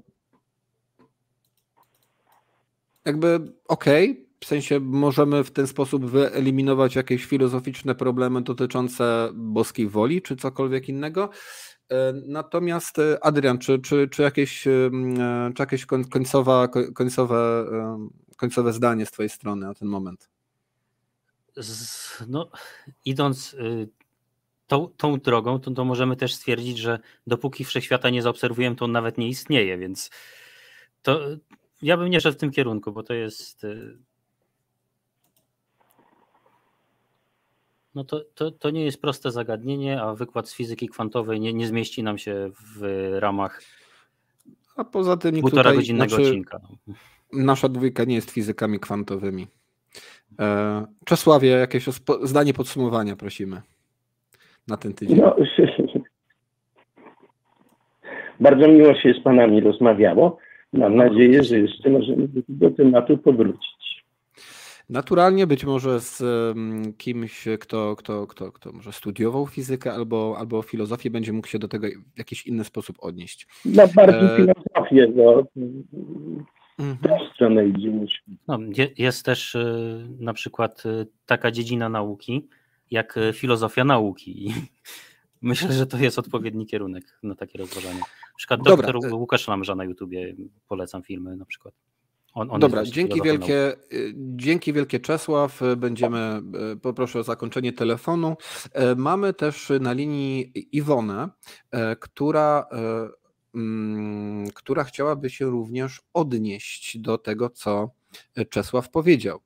jakby 3.05 3.35
okej, 3.67 4.11
okay, 4.11 4.25
w 4.39 4.45
sensie 4.45 4.79
możemy 4.79 5.43
w 5.43 5.51
ten 5.51 5.67
sposób 5.67 6.05
wyeliminować 6.05 6.95
jakieś 6.95 7.25
filozoficzne 7.25 7.95
problemy 7.95 8.41
dotyczące 8.41 9.29
boskiej 9.33 9.87
woli 9.87 10.21
czy 10.21 10.35
cokolwiek 10.35 10.89
innego. 10.89 11.29
E, 11.89 12.13
natomiast 12.13 12.99
e, 12.99 13.23
Adrian, 13.23 13.57
czy, 13.57 13.79
czy, 13.79 14.07
czy, 14.09 14.21
jakieś, 14.21 14.67
e, 14.67 14.91
czy 15.55 15.61
jakieś 15.61 15.85
końcowa, 15.85 16.67
końcowe, 16.95 17.65
końcowe 18.37 18.73
zdanie 18.73 19.05
z 19.05 19.11
Twojej 19.11 19.29
strony 19.29 19.65
na 19.65 19.73
ten 19.73 19.87
moment? 19.87 20.29
No, 22.27 22.49
idąc 23.05 23.53
y, 23.53 23.89
tą, 24.67 24.87
tą 24.97 25.19
drogą, 25.19 25.59
to, 25.59 25.71
to 25.71 25.85
możemy 25.85 26.15
też 26.15 26.35
stwierdzić, 26.35 26.77
że 26.77 26.99
dopóki 27.27 27.65
wszechświata 27.65 28.09
nie 28.09 28.21
zaobserwujemy, 28.21 28.75
to 28.75 28.85
on 28.85 28.91
nawet 28.91 29.17
nie 29.17 29.27
istnieje, 29.27 29.77
więc 29.77 30.09
to, 31.01 31.19
ja 31.81 31.97
bym 31.97 32.09
nie 32.09 32.21
szedł 32.21 32.37
w 32.37 32.39
tym 32.39 32.51
kierunku, 32.51 32.91
bo 32.91 33.03
to 33.03 33.13
jest. 33.13 33.63
Y, 33.63 33.97
no 37.95 38.03
to, 38.03 38.21
to, 38.35 38.51
to 38.51 38.69
nie 38.69 38.85
jest 38.85 39.01
proste 39.01 39.31
zagadnienie, 39.31 40.01
a 40.01 40.15
wykład 40.15 40.49
z 40.49 40.55
fizyki 40.55 40.89
kwantowej 40.89 41.39
nie, 41.39 41.53
nie 41.53 41.67
zmieści 41.67 42.03
nam 42.03 42.17
się 42.17 42.49
w 42.75 43.09
ramach 43.19 43.61
a 44.75 44.83
poza 44.83 45.17
tym 45.17 45.41
półtora 45.41 45.63
tutaj, 45.63 45.75
godzinnego 45.75 46.09
znaczy, 46.09 46.23
odcinka. 46.23 46.59
No. 46.87 46.93
Nasza 47.33 47.69
dwójka 47.69 48.03
nie 48.03 48.15
jest 48.15 48.31
fizykami 48.31 48.79
kwantowymi. 48.79 49.47
E, 50.39 50.85
Czesławie, 51.05 51.49
jakieś 51.49 51.85
zdanie 52.23 52.53
podsumowania 52.53 53.15
prosimy 53.15 53.61
na 54.67 54.77
ten 54.77 54.93
tydzień. 54.93 55.17
No, 55.17 55.35
bardzo 58.39 58.67
miło 58.67 58.95
się 58.95 59.13
z 59.13 59.23
panami 59.23 59.61
rozmawiało. 59.61 60.37
Mam 60.73 60.95
nadzieję, 60.95 61.43
że 61.43 61.59
jeszcze 61.59 61.89
możemy 61.89 62.27
do 62.49 62.71
tematu 62.71 63.17
powrócić. 63.17 64.05
Naturalnie 64.89 65.47
być 65.47 65.65
może 65.65 65.99
z 65.99 66.23
kimś, 66.97 67.45
kto, 67.59 67.95
kto, 67.95 68.27
kto, 68.27 68.51
kto 68.51 68.71
może 68.71 68.91
studiował 68.91 69.47
fizykę 69.47 69.93
albo, 69.93 70.35
albo 70.39 70.61
filozofię, 70.61 71.09
będzie 71.09 71.33
mógł 71.33 71.47
się 71.47 71.59
do 71.59 71.67
tego 71.67 71.87
w 72.15 72.17
jakiś 72.17 72.47
inny 72.47 72.63
sposób 72.63 72.95
odnieść. 72.99 73.47
No 73.65 73.87
bardziej 73.95 74.29
e... 74.29 74.35
filozofię, 74.35 75.07
bo 75.15 75.43
mhm. 76.79 77.19
stronę 77.33 77.67
idzie 77.67 77.91
No, 78.47 78.59
jest 78.97 79.25
też 79.25 79.55
y, 79.55 80.07
na 80.19 80.33
przykład 80.33 80.83
y, 80.85 81.07
taka 81.25 81.51
dziedzina 81.51 81.89
nauki, 81.89 82.47
jak 82.91 83.19
filozofia 83.33 83.83
nauki. 83.83 84.53
Myślę, 85.41 85.73
że 85.73 85.87
to 85.87 85.97
jest 85.97 86.19
odpowiedni 86.19 86.65
kierunek 86.65 87.19
na 87.23 87.35
takie 87.35 87.59
rozważania. 87.59 87.99
Na 87.99 88.35
przykład 88.37 88.61
doktor 88.61 89.13
Łukasz 89.13 89.47
Lamża 89.47 89.75
na 89.75 89.83
YouTubie, 89.83 90.35
polecam 90.67 91.03
filmy 91.03 91.37
na 91.37 91.45
przykład. 91.45 91.73
On, 92.33 92.51
on 92.51 92.59
Dobra, 92.59 92.83
dzięki 92.83 93.21
wielkie, 93.21 93.75
dzięki 94.15 94.73
wielkie 94.73 94.99
Czesław. 94.99 95.61
Będziemy, 95.77 96.41
poproszę 96.81 97.19
o 97.19 97.23
zakończenie 97.23 97.73
telefonu. 97.73 98.35
Mamy 98.95 99.33
też 99.33 99.71
na 99.79 99.93
linii 99.93 100.51
Iwonę, 100.71 101.29
która 101.99 102.67
Mm, 103.55 104.47
która 104.53 104.83
chciałaby 104.83 105.29
się 105.29 105.45
również 105.45 106.01
odnieść 106.13 106.97
do 106.97 107.17
tego, 107.17 107.49
co 107.49 107.91
Czesław 108.49 108.89
powiedział. 108.89 109.39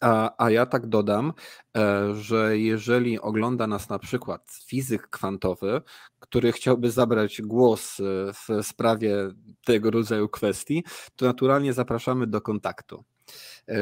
A, 0.00 0.44
a, 0.44 0.50
ja 0.50 0.66
tak 0.66 0.86
dodam, 0.86 1.32
e, 1.76 2.14
że 2.14 2.58
jeżeli 2.58 3.20
ogląda 3.20 3.66
nas 3.66 3.88
na 3.90 3.98
przykład 3.98 4.42
fizyk 4.66 5.08
kwantowy, 5.08 5.80
który 6.20 6.52
chciałby 6.52 6.90
zabrać 6.90 7.42
głos 7.42 8.00
e, 8.00 8.02
w 8.32 8.66
sprawie 8.66 9.16
tego 9.64 9.90
rodzaju 9.90 10.28
kwestii, 10.28 10.84
to 11.16 11.26
naturalnie 11.26 11.72
zapraszamy 11.72 12.26
do 12.26 12.40
kontaktu. 12.40 13.04
E, 13.68 13.74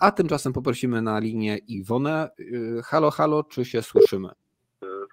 a 0.00 0.10
tymczasem 0.10 0.52
poprosimy 0.52 1.02
na 1.02 1.18
linię 1.18 1.56
Iwonę. 1.56 2.30
Halo, 2.84 3.10
halo, 3.10 3.44
czy 3.44 3.64
się 3.64 3.82
słyszymy? 3.82 4.28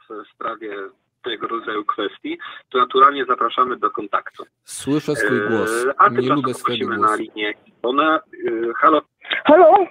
W 0.10 0.34
sprawie 0.34 0.76
tego 1.24 1.48
rodzaju 1.48 1.86
kwestii, 1.86 2.38
to 2.70 2.78
naturalnie 2.78 3.26
zapraszamy 3.26 3.78
do 3.78 3.92
kontaktu. 3.92 4.44
Słyszę 4.64 5.16
swój 5.16 5.48
głos. 5.50 5.72
A 5.98 6.10
Nie 6.10 6.30
lubię 6.30 6.54
swojego 6.54 6.88
głosu. 6.88 7.02
na 7.02 7.16
linię 7.16 7.50
e, 7.50 8.74
halo. 8.78 9.02
Halo? 9.46 9.88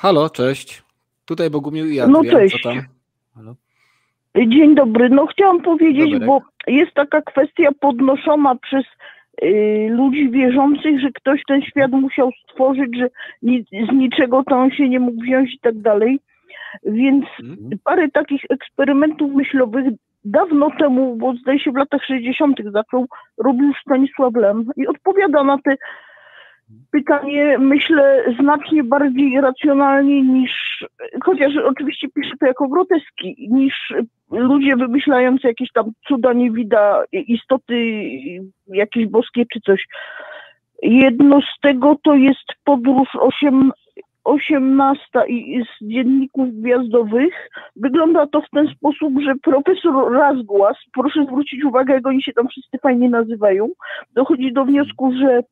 Halo, 0.00 0.30
cześć. 0.30 0.82
Tutaj 1.24 1.50
Bogumił 1.50 1.86
i 1.86 2.00
Adrian. 2.00 2.10
No 2.10 2.30
cześć. 2.30 2.62
Co 2.62 2.68
tam? 2.68 2.82
Halo? 3.34 3.54
Dzień 4.46 4.74
dobry. 4.74 5.08
No 5.08 5.26
chciałam 5.26 5.62
powiedzieć, 5.62 6.04
Doberek. 6.04 6.26
bo 6.26 6.40
jest 6.66 6.94
taka 6.94 7.22
kwestia 7.22 7.68
podnoszona 7.80 8.54
przez 8.54 8.84
y, 9.42 9.88
ludzi 9.90 10.30
wierzących, 10.30 11.00
że 11.00 11.08
ktoś 11.14 11.42
ten 11.48 11.62
świat 11.62 11.90
musiał 11.90 12.30
stworzyć, 12.42 12.98
że 12.98 13.08
ni 13.42 13.64
z 13.90 13.92
niczego 13.92 14.42
to 14.48 14.56
on 14.56 14.70
się 14.70 14.88
nie 14.88 15.00
mógł 15.00 15.22
wziąć 15.22 15.54
i 15.54 15.58
tak 15.58 15.78
dalej. 15.78 16.20
Więc 16.84 17.24
mhm. 17.40 17.70
parę 17.84 18.08
takich 18.08 18.42
eksperymentów 18.50 19.34
myślowych 19.34 19.84
dawno 20.24 20.70
temu, 20.78 21.16
bo 21.16 21.34
zdaje 21.34 21.60
się 21.60 21.72
w 21.72 21.76
latach 21.76 22.04
60. 22.04 22.56
zaczął, 22.72 23.06
robił 23.38 23.72
Stanisław 23.82 24.34
Lem 24.34 24.70
i 24.76 24.86
odpowiada 24.86 25.44
na 25.44 25.58
te 25.58 25.76
pytanie, 26.90 27.58
myślę, 27.58 28.24
znacznie 28.40 28.84
bardziej 28.84 29.40
racjonalnie 29.40 30.22
niż, 30.22 30.84
chociaż 31.24 31.56
oczywiście 31.56 32.08
pisze 32.08 32.36
to 32.40 32.46
jako 32.46 32.68
groteski, 32.68 33.48
niż 33.50 33.92
ludzie 34.30 34.76
wymyślający 34.76 35.48
jakieś 35.48 35.72
tam 35.72 35.92
cuda 36.08 36.32
niewida, 36.32 37.04
istoty 37.12 38.02
jakieś 38.66 39.06
boskie 39.06 39.44
czy 39.52 39.60
coś. 39.60 39.86
Jedno 40.82 41.40
z 41.40 41.60
tego 41.60 41.96
to 42.02 42.14
jest 42.14 42.46
podróż 42.64 43.08
8, 43.20 43.72
18 44.24 45.26
i 45.28 45.62
z 45.64 45.86
dzienników 45.86 46.48
gwiazdowych. 46.52 47.50
Wygląda 47.76 48.26
to 48.26 48.40
w 48.40 48.50
ten 48.50 48.68
sposób, 48.68 49.20
że 49.22 49.34
profesor 49.42 50.12
Razgłas, 50.12 50.76
proszę 50.92 51.24
zwrócić 51.24 51.64
uwagę, 51.64 51.94
jak 51.94 52.06
oni 52.06 52.22
się 52.22 52.32
tam 52.32 52.48
wszyscy 52.48 52.78
fajnie 52.78 53.10
nazywają, 53.10 53.68
dochodzi 54.14 54.52
do 54.52 54.64
wniosku, 54.64 55.12
że 55.12 55.42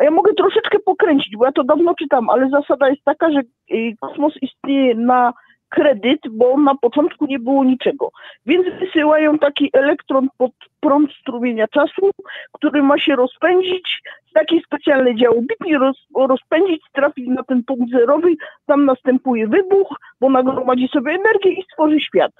a 0.00 0.04
ja 0.04 0.10
mogę 0.10 0.34
troszeczkę 0.34 0.78
pokręcić, 0.78 1.36
bo 1.36 1.44
ja 1.44 1.52
to 1.52 1.64
dawno 1.64 1.94
czytam, 1.94 2.30
ale 2.30 2.50
zasada 2.50 2.88
jest 2.88 3.04
taka, 3.04 3.30
że 3.30 3.40
y, 3.72 3.94
kosmos 4.00 4.34
istnieje 4.42 4.94
na 4.94 5.32
kredyt, 5.68 6.20
bo 6.30 6.58
na 6.58 6.74
początku 6.74 7.26
nie 7.26 7.38
było 7.38 7.64
niczego. 7.64 8.10
Więc 8.46 8.66
wysyłają 8.80 9.38
taki 9.38 9.70
elektron 9.72 10.28
pod 10.38 10.52
prąd 10.80 11.12
strumienia 11.12 11.68
czasu, 11.68 12.10
który 12.52 12.82
ma 12.82 12.98
się 12.98 13.16
rozpędzić, 13.16 14.02
takie 14.34 14.60
specjalne 14.60 15.14
działo 15.16 15.40
bitnie 15.40 15.78
roz, 15.78 15.96
rozpędzić, 16.16 16.82
trafić 16.92 17.28
na 17.28 17.42
ten 17.42 17.64
punkt 17.64 17.92
zerowy, 17.92 18.34
tam 18.66 18.84
następuje 18.84 19.48
wybuch, 19.48 19.96
bo 20.20 20.30
nagromadzi 20.30 20.88
sobie 20.88 21.12
energię 21.12 21.50
i 21.50 21.62
stworzy 21.62 22.00
świat. 22.00 22.32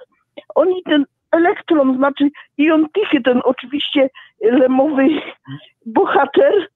Oni 0.55 0.83
ten 0.83 1.05
elektron, 1.31 1.97
znaczy 1.97 2.29
Ion 2.57 2.87
Tichy, 2.89 3.21
ten 3.21 3.41
oczywiście 3.43 4.09
lemowy 4.41 5.07
bohater, 5.85 6.67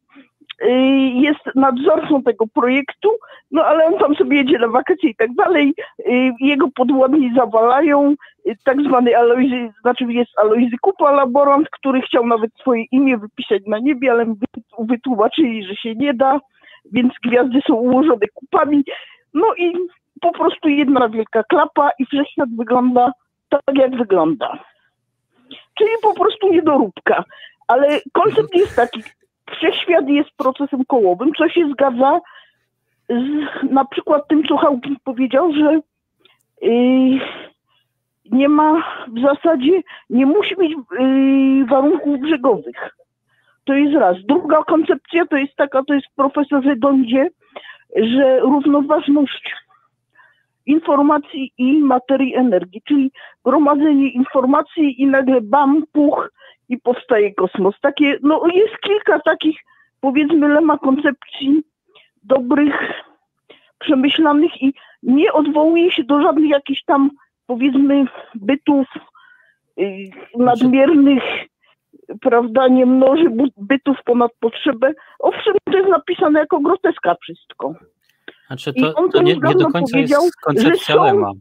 jest 1.13 1.55
nadzorcą 1.55 2.23
tego 2.23 2.47
projektu, 2.47 3.09
no 3.51 3.65
ale 3.65 3.85
on 3.85 3.99
tam 3.99 4.15
sobie 4.15 4.37
jedzie 4.37 4.59
na 4.59 4.67
wakacje 4.67 5.09
i 5.09 5.15
tak 5.15 5.33
dalej. 5.33 5.73
Y, 5.99 6.31
jego 6.39 6.67
podwładni 6.75 7.33
zawalają, 7.35 8.15
y, 8.47 8.55
tak 8.63 8.81
zwany 8.81 9.17
Alojzy, 9.17 9.69
znaczy 9.81 10.03
jest 10.03 10.31
Alojzy 10.39 10.75
Kupa, 10.81 11.11
laborant, 11.11 11.69
który 11.69 12.01
chciał 12.01 12.27
nawet 12.27 12.51
swoje 12.59 12.83
imię 12.91 13.17
wypisać 13.17 13.61
na 13.67 13.79
niebie, 13.79 14.11
ale 14.11 14.33
wytłumaczyli, 14.79 15.65
że 15.65 15.75
się 15.75 15.95
nie 15.95 16.13
da, 16.13 16.39
więc 16.91 17.13
gwiazdy 17.23 17.59
są 17.67 17.73
ułożone 17.73 18.27
kupami. 18.33 18.83
No 19.33 19.47
i 19.57 19.73
po 20.21 20.31
prostu 20.31 20.69
jedna 20.69 21.09
wielka 21.09 21.43
klapa 21.43 21.89
i 21.99 22.05
wszechświat 22.05 22.49
wygląda 22.57 23.11
tak, 23.49 23.75
jak 23.75 23.95
wygląda. 23.95 24.59
Czyli 25.77 25.89
po 26.01 26.13
prostu 26.13 26.53
niedoróbka. 26.53 27.23
Ale 27.67 27.87
koncept 28.13 28.55
jest 28.55 28.75
taki, 28.75 29.03
wszechświat 29.51 30.09
jest 30.09 30.29
procesem 30.37 30.85
kołowym, 30.85 31.31
co 31.37 31.49
się 31.49 31.69
zgadza 31.71 32.19
z 33.09 33.71
na 33.71 33.85
przykład 33.85 34.27
tym, 34.27 34.43
co 34.43 34.57
Hawking 34.57 34.99
powiedział, 35.03 35.53
że 35.53 35.79
yy, 36.61 37.19
nie 38.31 38.49
ma 38.49 38.83
w 39.07 39.21
zasadzie, 39.21 39.81
nie 40.09 40.25
musi 40.25 40.55
mieć 40.59 40.71
yy, 40.71 41.65
warunków 41.65 42.19
brzegowych. 42.19 42.95
To 43.63 43.73
jest 43.73 43.95
raz. 43.95 44.17
Druga 44.27 44.63
koncepcja 44.63 45.25
to 45.25 45.37
jest 45.37 45.55
taka, 45.55 45.83
to 45.83 45.93
jest 45.93 46.07
w 46.07 46.15
profesorze 46.15 46.75
Dondzie, 46.75 47.29
że 47.95 48.39
równoważność 48.39 49.53
informacji 50.65 51.53
i 51.57 51.79
materii 51.79 52.35
energii, 52.35 52.81
czyli 52.87 53.11
gromadzenie 53.45 54.09
informacji 54.09 55.01
i 55.01 55.07
nagle 55.07 55.41
bam, 55.41 55.83
puch, 55.91 56.31
i 56.69 56.77
powstaje 56.77 57.33
kosmos. 57.33 57.75
Takie, 57.81 58.17
no 58.23 58.41
jest 58.53 58.77
kilka 58.81 59.19
takich, 59.19 59.59
powiedzmy, 60.01 60.47
lema 60.47 60.77
koncepcji 60.77 61.63
dobrych, 62.23 63.03
przemyślanych 63.79 64.61
i 64.61 64.73
nie 65.03 65.33
odwołuje 65.33 65.91
się 65.91 66.03
do 66.03 66.21
żadnych 66.21 66.49
jakichś 66.49 66.83
tam, 66.83 67.09
powiedzmy, 67.47 68.05
bytów 68.35 68.87
yy, 69.77 69.87
nadmiernych, 70.35 71.23
prawda, 72.21 72.67
nie 72.67 72.85
mnoży 72.85 73.25
bytów 73.57 73.97
ponad 74.05 74.31
potrzebę. 74.39 74.93
Owszem, 75.19 75.53
to 75.63 75.77
jest 75.77 75.89
napisane 75.89 76.39
jako 76.39 76.59
groteska 76.59 77.15
wszystko. 77.21 77.73
Znaczy 78.47 78.73
to, 78.73 79.09
to 79.09 79.21
nie, 79.21 79.35
nie 79.35 79.55
do 79.55 79.69
końca 79.71 79.97
jest 79.97 80.35
koncepcja 80.41 80.95
są, 80.95 81.03
lema. 81.03 81.31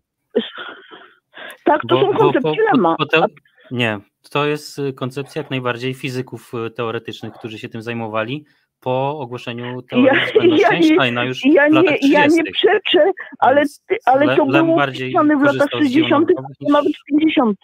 Tak, 1.65 1.81
to 1.89 1.95
bo, 1.95 2.01
są 2.01 2.19
koncepcje 2.19 2.63
bo, 2.73 2.77
lema. 2.77 2.97
Bo, 2.99 3.21
bo 3.21 3.27
nie, 3.71 3.99
to 4.29 4.47
jest 4.47 4.79
y, 4.79 4.93
koncepcja 4.93 5.43
jak 5.43 5.51
najbardziej 5.51 5.95
fizyków 5.95 6.53
y, 6.67 6.71
teoretycznych, 6.71 7.33
którzy 7.33 7.59
się 7.59 7.69
tym 7.69 7.83
zajmowali 7.83 8.45
po 8.81 9.19
ogłoszeniu 9.19 9.83
teorii 9.83 10.61
ja, 10.61 10.69
Einsteina 10.69 11.25
już 11.25 11.45
ja 11.45 11.69
w 11.69 11.73
latach 11.73 11.97
30. 11.97 12.13
Ja 12.13 12.27
nie 12.27 12.45
przeczę, 12.53 13.13
ale, 13.39 13.63
ale 14.05 14.37
to 14.37 14.47
było 14.47 14.87
pisane 14.93 15.37
w 15.37 15.43
latach 15.43 15.71
60., 15.71 16.29
nawet 16.61 16.93
50. 17.09 17.59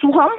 Słucham? 0.00 0.30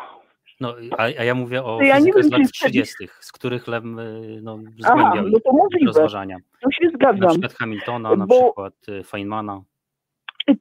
No, 0.59 0.75
a, 0.97 1.03
a 1.03 1.23
ja 1.23 1.35
mówię 1.35 1.63
o 1.63 1.81
ja 1.81 1.99
nie 1.99 2.13
wiem, 2.13 2.23
z 2.23 2.31
lat 2.31 2.51
30., 2.51 2.93
z 3.19 3.31
których 3.31 3.67
Lem 3.67 3.99
y, 3.99 4.39
no, 4.43 4.57
zgłębiał 4.57 5.07
Aha, 5.07 5.23
no 5.31 5.39
to 5.39 5.53
możliwe. 5.53 5.85
rozważania. 5.85 6.37
To 6.61 6.71
się 6.71 6.89
zgadzam. 6.95 7.19
Na 7.19 7.29
przykład 7.29 7.53
Hamiltona, 7.53 8.15
na 8.15 8.25
Bo... 8.25 8.45
przykład 8.45 8.73
Feynmana. 9.05 9.61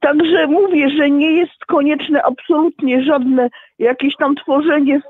Także 0.01 0.47
mówię, 0.47 0.89
że 0.89 1.09
nie 1.09 1.31
jest 1.31 1.65
konieczne 1.67 2.23
absolutnie 2.23 3.03
żadne 3.03 3.49
jakieś 3.79 4.15
tam 4.15 4.35
tworzenie, 4.35 5.01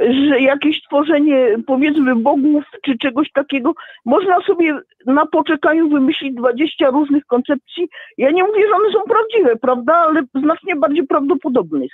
że 0.00 0.40
jakieś 0.40 0.82
tworzenie 0.82 1.56
powiedzmy 1.66 2.16
bogów 2.16 2.64
czy 2.84 2.98
czegoś 2.98 3.32
takiego. 3.32 3.74
Można 4.04 4.40
sobie 4.40 4.80
na 5.06 5.26
poczekaniu 5.26 5.88
wymyślić 5.88 6.34
20 6.34 6.90
różnych 6.90 7.26
koncepcji. 7.26 7.88
Ja 8.18 8.30
nie 8.30 8.44
mówię, 8.44 8.62
że 8.68 8.76
one 8.76 8.92
są 8.92 9.00
prawdziwe, 9.08 9.56
prawda, 9.56 9.94
ale 9.94 10.22
znacznie 10.34 10.76
bardziej 10.76 11.06
prawdopodobnych. 11.06 11.92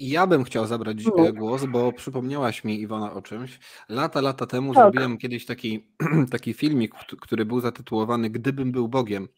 Ja 0.00 0.26
bym 0.26 0.44
chciał 0.44 0.66
zabrać 0.66 0.96
no. 1.06 1.32
głos, 1.32 1.64
bo 1.64 1.92
przypomniałaś 1.92 2.64
mi 2.64 2.80
Iwona 2.80 3.12
o 3.12 3.22
czymś. 3.22 3.58
Lata, 3.88 4.20
lata 4.20 4.46
temu 4.46 4.74
tak. 4.74 4.82
zrobiłem 4.82 5.18
kiedyś 5.18 5.46
taki, 5.46 5.86
taki 6.32 6.54
filmik, 6.54 6.94
który 7.20 7.44
był 7.44 7.60
zatytułowany 7.60 8.30
Gdybym 8.30 8.72
był 8.72 8.88
Bogiem. 8.88 9.28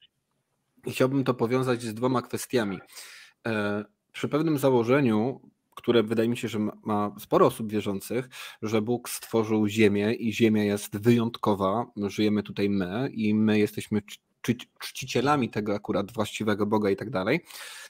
Chciałbym 0.87 1.25
to 1.25 1.35
powiązać 1.35 1.83
z 1.83 1.95
dwoma 1.95 2.23
kwestiami. 2.23 2.79
E, 3.47 3.85
przy 4.13 4.29
pewnym 4.29 4.59
założeniu 4.59 5.41
które 5.75 6.03
wydaje 6.03 6.29
mi 6.29 6.37
się, 6.37 6.49
że 6.49 6.59
ma 6.85 7.15
sporo 7.19 7.47
osób 7.47 7.73
wierzących, 7.73 8.29
że 8.63 8.83
Bóg 8.83 9.09
stworzył 9.09 9.69
Ziemię 9.69 10.15
i 10.15 10.33
Ziemia 10.33 10.65
jest 10.65 10.99
wyjątkowa. 10.99 11.87
Żyjemy 11.97 12.43
tutaj 12.43 12.71
my 12.71 13.11
i 13.13 13.35
my 13.35 13.59
jesteśmy 13.59 14.03
czcicielami 14.79 15.51
tego 15.51 15.75
akurat 15.75 16.13
właściwego 16.13 16.67
Boga 16.67 16.91
i 16.91 16.97
tak 16.97 17.11
dalej, 17.11 17.41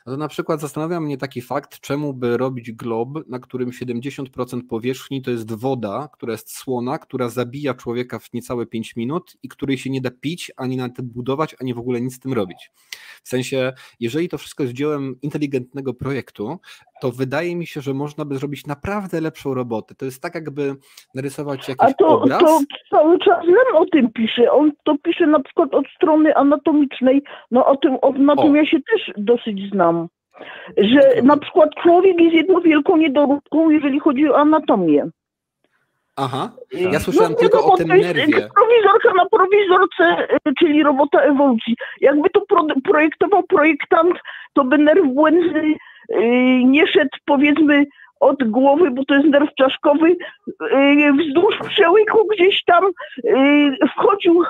no 0.06 0.12
to 0.12 0.18
na 0.18 0.28
przykład 0.28 0.60
zastanawia 0.60 1.00
mnie 1.00 1.18
taki 1.18 1.40
fakt, 1.40 1.80
czemu 1.80 2.14
by 2.14 2.36
robić 2.36 2.72
glob, 2.72 3.08
na 3.28 3.38
którym 3.38 3.70
70% 3.70 4.60
powierzchni 4.68 5.22
to 5.22 5.30
jest 5.30 5.52
woda, 5.52 6.08
która 6.12 6.32
jest 6.32 6.56
słona, 6.56 6.98
która 6.98 7.28
zabija 7.28 7.74
człowieka 7.74 8.18
w 8.18 8.32
niecałe 8.32 8.66
5 8.66 8.96
minut 8.96 9.36
i 9.42 9.48
której 9.48 9.78
się 9.78 9.90
nie 9.90 10.00
da 10.00 10.10
pić, 10.10 10.52
ani 10.56 10.76
na 10.76 10.88
tym 10.88 11.08
budować, 11.14 11.56
ani 11.60 11.74
w 11.74 11.78
ogóle 11.78 12.00
nic 12.00 12.14
z 12.14 12.20
tym 12.20 12.32
robić. 12.32 12.70
W 13.24 13.28
sensie, 13.28 13.72
jeżeli 14.00 14.28
to 14.28 14.38
wszystko 14.38 14.62
jest 14.62 14.74
dziełem 14.74 15.16
inteligentnego 15.22 15.94
projektu, 15.94 16.58
to 17.02 17.10
wydaje 17.10 17.56
mi 17.56 17.66
się, 17.66 17.80
że 17.80 17.94
można 17.94 18.24
by 18.24 18.34
zrobić 18.34 18.66
naprawdę 18.66 19.20
lepszą 19.20 19.54
robotę. 19.54 19.94
To 19.94 20.04
jest 20.04 20.22
tak, 20.22 20.34
jakby 20.34 20.76
narysować 21.14 21.68
jakiś 21.68 21.88
A 21.88 21.92
to, 21.92 22.08
obraz. 22.08 22.40
to 22.40 22.60
cały 22.90 23.18
czas 23.18 23.44
Lem 23.44 23.76
o 23.76 23.86
tym 23.86 24.12
pisze. 24.12 24.52
On 24.52 24.72
to 24.84 24.96
pisze 25.02 25.26
na 25.26 25.40
przykład 25.40 25.74
od 25.74 25.86
strony 25.96 26.34
anatomicznej. 26.34 27.22
No 27.50 27.66
o 27.66 27.76
tym, 27.76 27.96
o, 28.02 28.12
na 28.12 28.32
o. 28.32 28.42
tym 28.42 28.56
ja 28.56 28.66
się 28.66 28.76
też 28.92 29.12
dosyć 29.16 29.70
znam. 29.72 29.91
Że 30.78 31.22
na 31.22 31.36
przykład 31.36 31.70
człowiek 31.82 32.20
jest 32.20 32.34
jedną 32.34 32.60
wielką 32.60 32.96
niedoróbką, 32.96 33.70
jeżeli 33.70 34.00
chodzi 34.00 34.30
o 34.30 34.36
anatomię. 34.36 35.06
Aha, 36.16 36.50
ja 36.92 37.00
słyszałem 37.00 37.32
no, 37.32 37.38
tylko 37.38 37.72
o 37.72 37.76
tym 37.76 37.88
nerwie. 37.88 38.48
Prowizorka 38.54 39.14
na 39.16 39.26
prowizorce, 39.26 40.28
y, 40.48 40.52
czyli 40.58 40.82
robota 40.82 41.20
ewolucji. 41.20 41.76
Jakby 42.00 42.30
to 42.30 42.40
pro, 42.40 42.66
projektował 42.84 43.42
projektant, 43.42 44.14
to 44.52 44.64
by 44.64 44.78
nerw 44.78 45.06
błędny 45.06 45.74
yy, 46.08 46.64
nie 46.64 46.86
szedł 46.86 47.18
powiedzmy 47.24 47.86
od 48.20 48.50
głowy, 48.50 48.90
bo 48.90 49.04
to 49.04 49.14
jest 49.14 49.26
nerw 49.26 49.54
czaszkowy, 49.58 50.16
yy, 50.60 51.12
wzdłuż 51.12 51.58
przełyku 51.68 52.28
gdzieś 52.34 52.64
tam 52.64 52.84
yy, 53.24 53.88
wchodził, 53.88 54.42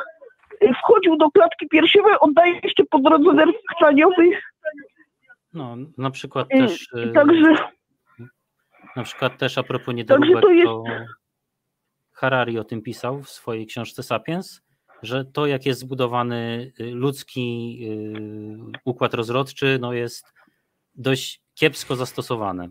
wchodził 0.78 1.16
do 1.16 1.30
klatki 1.30 1.68
piersiowej, 1.68 2.14
oddaje 2.20 2.54
jeszcze 2.62 2.84
po 2.90 2.98
drodze 2.98 3.32
nerw 3.32 3.54
chrzaniowy. 3.76 4.30
No, 5.54 5.76
na 5.98 6.10
przykład 6.10 6.48
też... 6.48 6.88
Także... 7.14 7.54
Na 8.96 9.02
przykład 9.02 9.38
też 9.38 9.58
a 9.58 9.62
propos 9.62 9.94
niedoróbek, 9.94 10.42
to, 10.42 10.50
jest... 10.50 10.66
to 10.66 10.84
Harari 12.12 12.58
o 12.58 12.64
tym 12.64 12.82
pisał 12.82 13.22
w 13.22 13.28
swojej 13.28 13.66
książce 13.66 14.02
Sapiens, 14.02 14.62
że 15.02 15.24
to 15.24 15.46
jak 15.46 15.66
jest 15.66 15.80
zbudowany 15.80 16.72
ludzki 16.78 17.78
układ 18.84 19.14
rozrodczy, 19.14 19.78
no 19.80 19.92
jest 19.92 20.32
dość 20.94 21.42
kiepsko 21.54 21.96
zastosowane. 21.96 22.68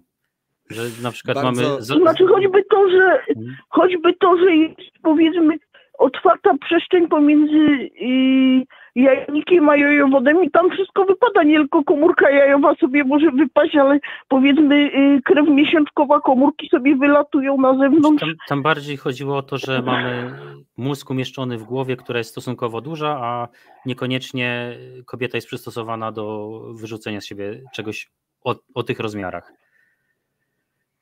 Że 0.69 0.81
na 1.03 1.11
przykład 1.11 1.35
Bardzo... 1.35 1.61
mamy. 1.61 1.81
Znaczy 1.81 2.27
choćby 2.27 2.63
to, 2.63 2.89
że 2.89 3.19
hmm. 3.25 3.55
choćby 3.69 4.13
to, 4.13 4.37
że 4.37 4.55
jest 4.55 4.91
powiedzmy 5.03 5.57
otwarta 5.97 6.57
przestrzeń 6.65 7.07
pomiędzy 7.07 7.89
yy, 7.95 8.65
jajnikiem 8.95 9.69
a 9.69 9.77
jajowodem 9.77 10.43
i 10.43 10.51
tam 10.51 10.71
wszystko 10.71 11.05
wypada, 11.05 11.43
nie 11.43 11.57
tylko 11.57 11.83
komórka 11.83 12.29
jajowa 12.29 12.75
sobie 12.75 13.03
może 13.03 13.31
wypaść, 13.31 13.75
ale 13.75 13.99
powiedzmy 14.27 14.81
yy, 14.81 15.21
krew 15.21 15.49
miesiączkowa 15.49 16.21
komórki 16.21 16.69
sobie 16.69 16.95
wylatują 16.95 17.57
na 17.57 17.77
zewnątrz. 17.77 18.21
Tam, 18.21 18.33
tam, 18.47 18.61
bardziej 18.61 18.97
chodziło 18.97 19.37
o 19.37 19.41
to, 19.43 19.57
że 19.57 19.81
mamy 19.81 20.33
mózg 20.77 21.09
umieszczony 21.09 21.57
w 21.57 21.63
głowie, 21.63 21.95
która 21.95 22.17
jest 22.17 22.29
stosunkowo 22.31 22.81
duża, 22.81 23.19
a 23.21 23.47
niekoniecznie 23.85 24.77
kobieta 25.05 25.37
jest 25.37 25.47
przystosowana 25.47 26.11
do 26.11 26.59
wyrzucenia 26.73 27.21
z 27.21 27.25
siebie 27.25 27.61
czegoś 27.73 28.09
o, 28.43 28.55
o 28.73 28.83
tych 28.83 28.99
rozmiarach. 28.99 29.53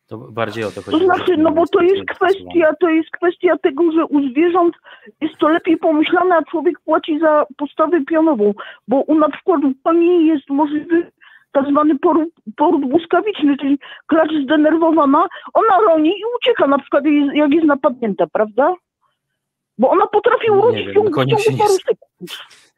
To 0.09 0.17
bardziej 0.17 0.63
o 0.63 0.71
to 0.71 0.81
chodzi. 0.81 0.99
To 0.99 1.05
znaczy, 1.05 1.37
no 1.37 1.51
bo 1.51 1.67
to 1.67 1.81
jest 1.81 2.05
kwestia, 2.05 2.73
to 2.79 2.89
jest 2.89 3.09
kwestia 3.09 3.57
tego, 3.57 3.91
że 3.91 4.05
u 4.05 4.29
zwierząt 4.29 4.75
jest 5.21 5.37
to 5.37 5.49
lepiej 5.49 5.77
pomyślane, 5.77 6.35
a 6.35 6.43
człowiek 6.43 6.79
płaci 6.79 7.19
za 7.19 7.45
postawę 7.57 8.01
pionową, 8.05 8.53
bo 8.87 9.01
u 9.01 9.15
na 9.15 9.29
przykład 9.29 9.61
w 9.61 9.81
pani 9.83 10.27
jest 10.27 10.49
możliwy 10.49 11.11
tak 11.51 11.65
zwany 11.71 11.99
poród, 11.99 12.29
poród 12.57 12.89
błyskawiczny, 12.89 13.57
czyli 13.57 13.79
klacz 14.07 14.31
zdenerwowana, 14.43 15.27
ona 15.53 15.79
roni 15.87 16.09
i 16.09 16.23
ucieka 16.37 16.67
na 16.67 16.79
przykład 16.79 17.03
jak 17.33 17.51
jest 17.51 17.67
napadnięta, 17.67 18.27
prawda? 18.27 18.75
Bo 19.77 19.89
ona 19.89 20.07
potrafi 20.07 20.51
urodzić 20.51 20.87
w 20.89 20.93
ciągu 20.93 21.11
paru 21.11 21.37
sekund. 21.37 22.31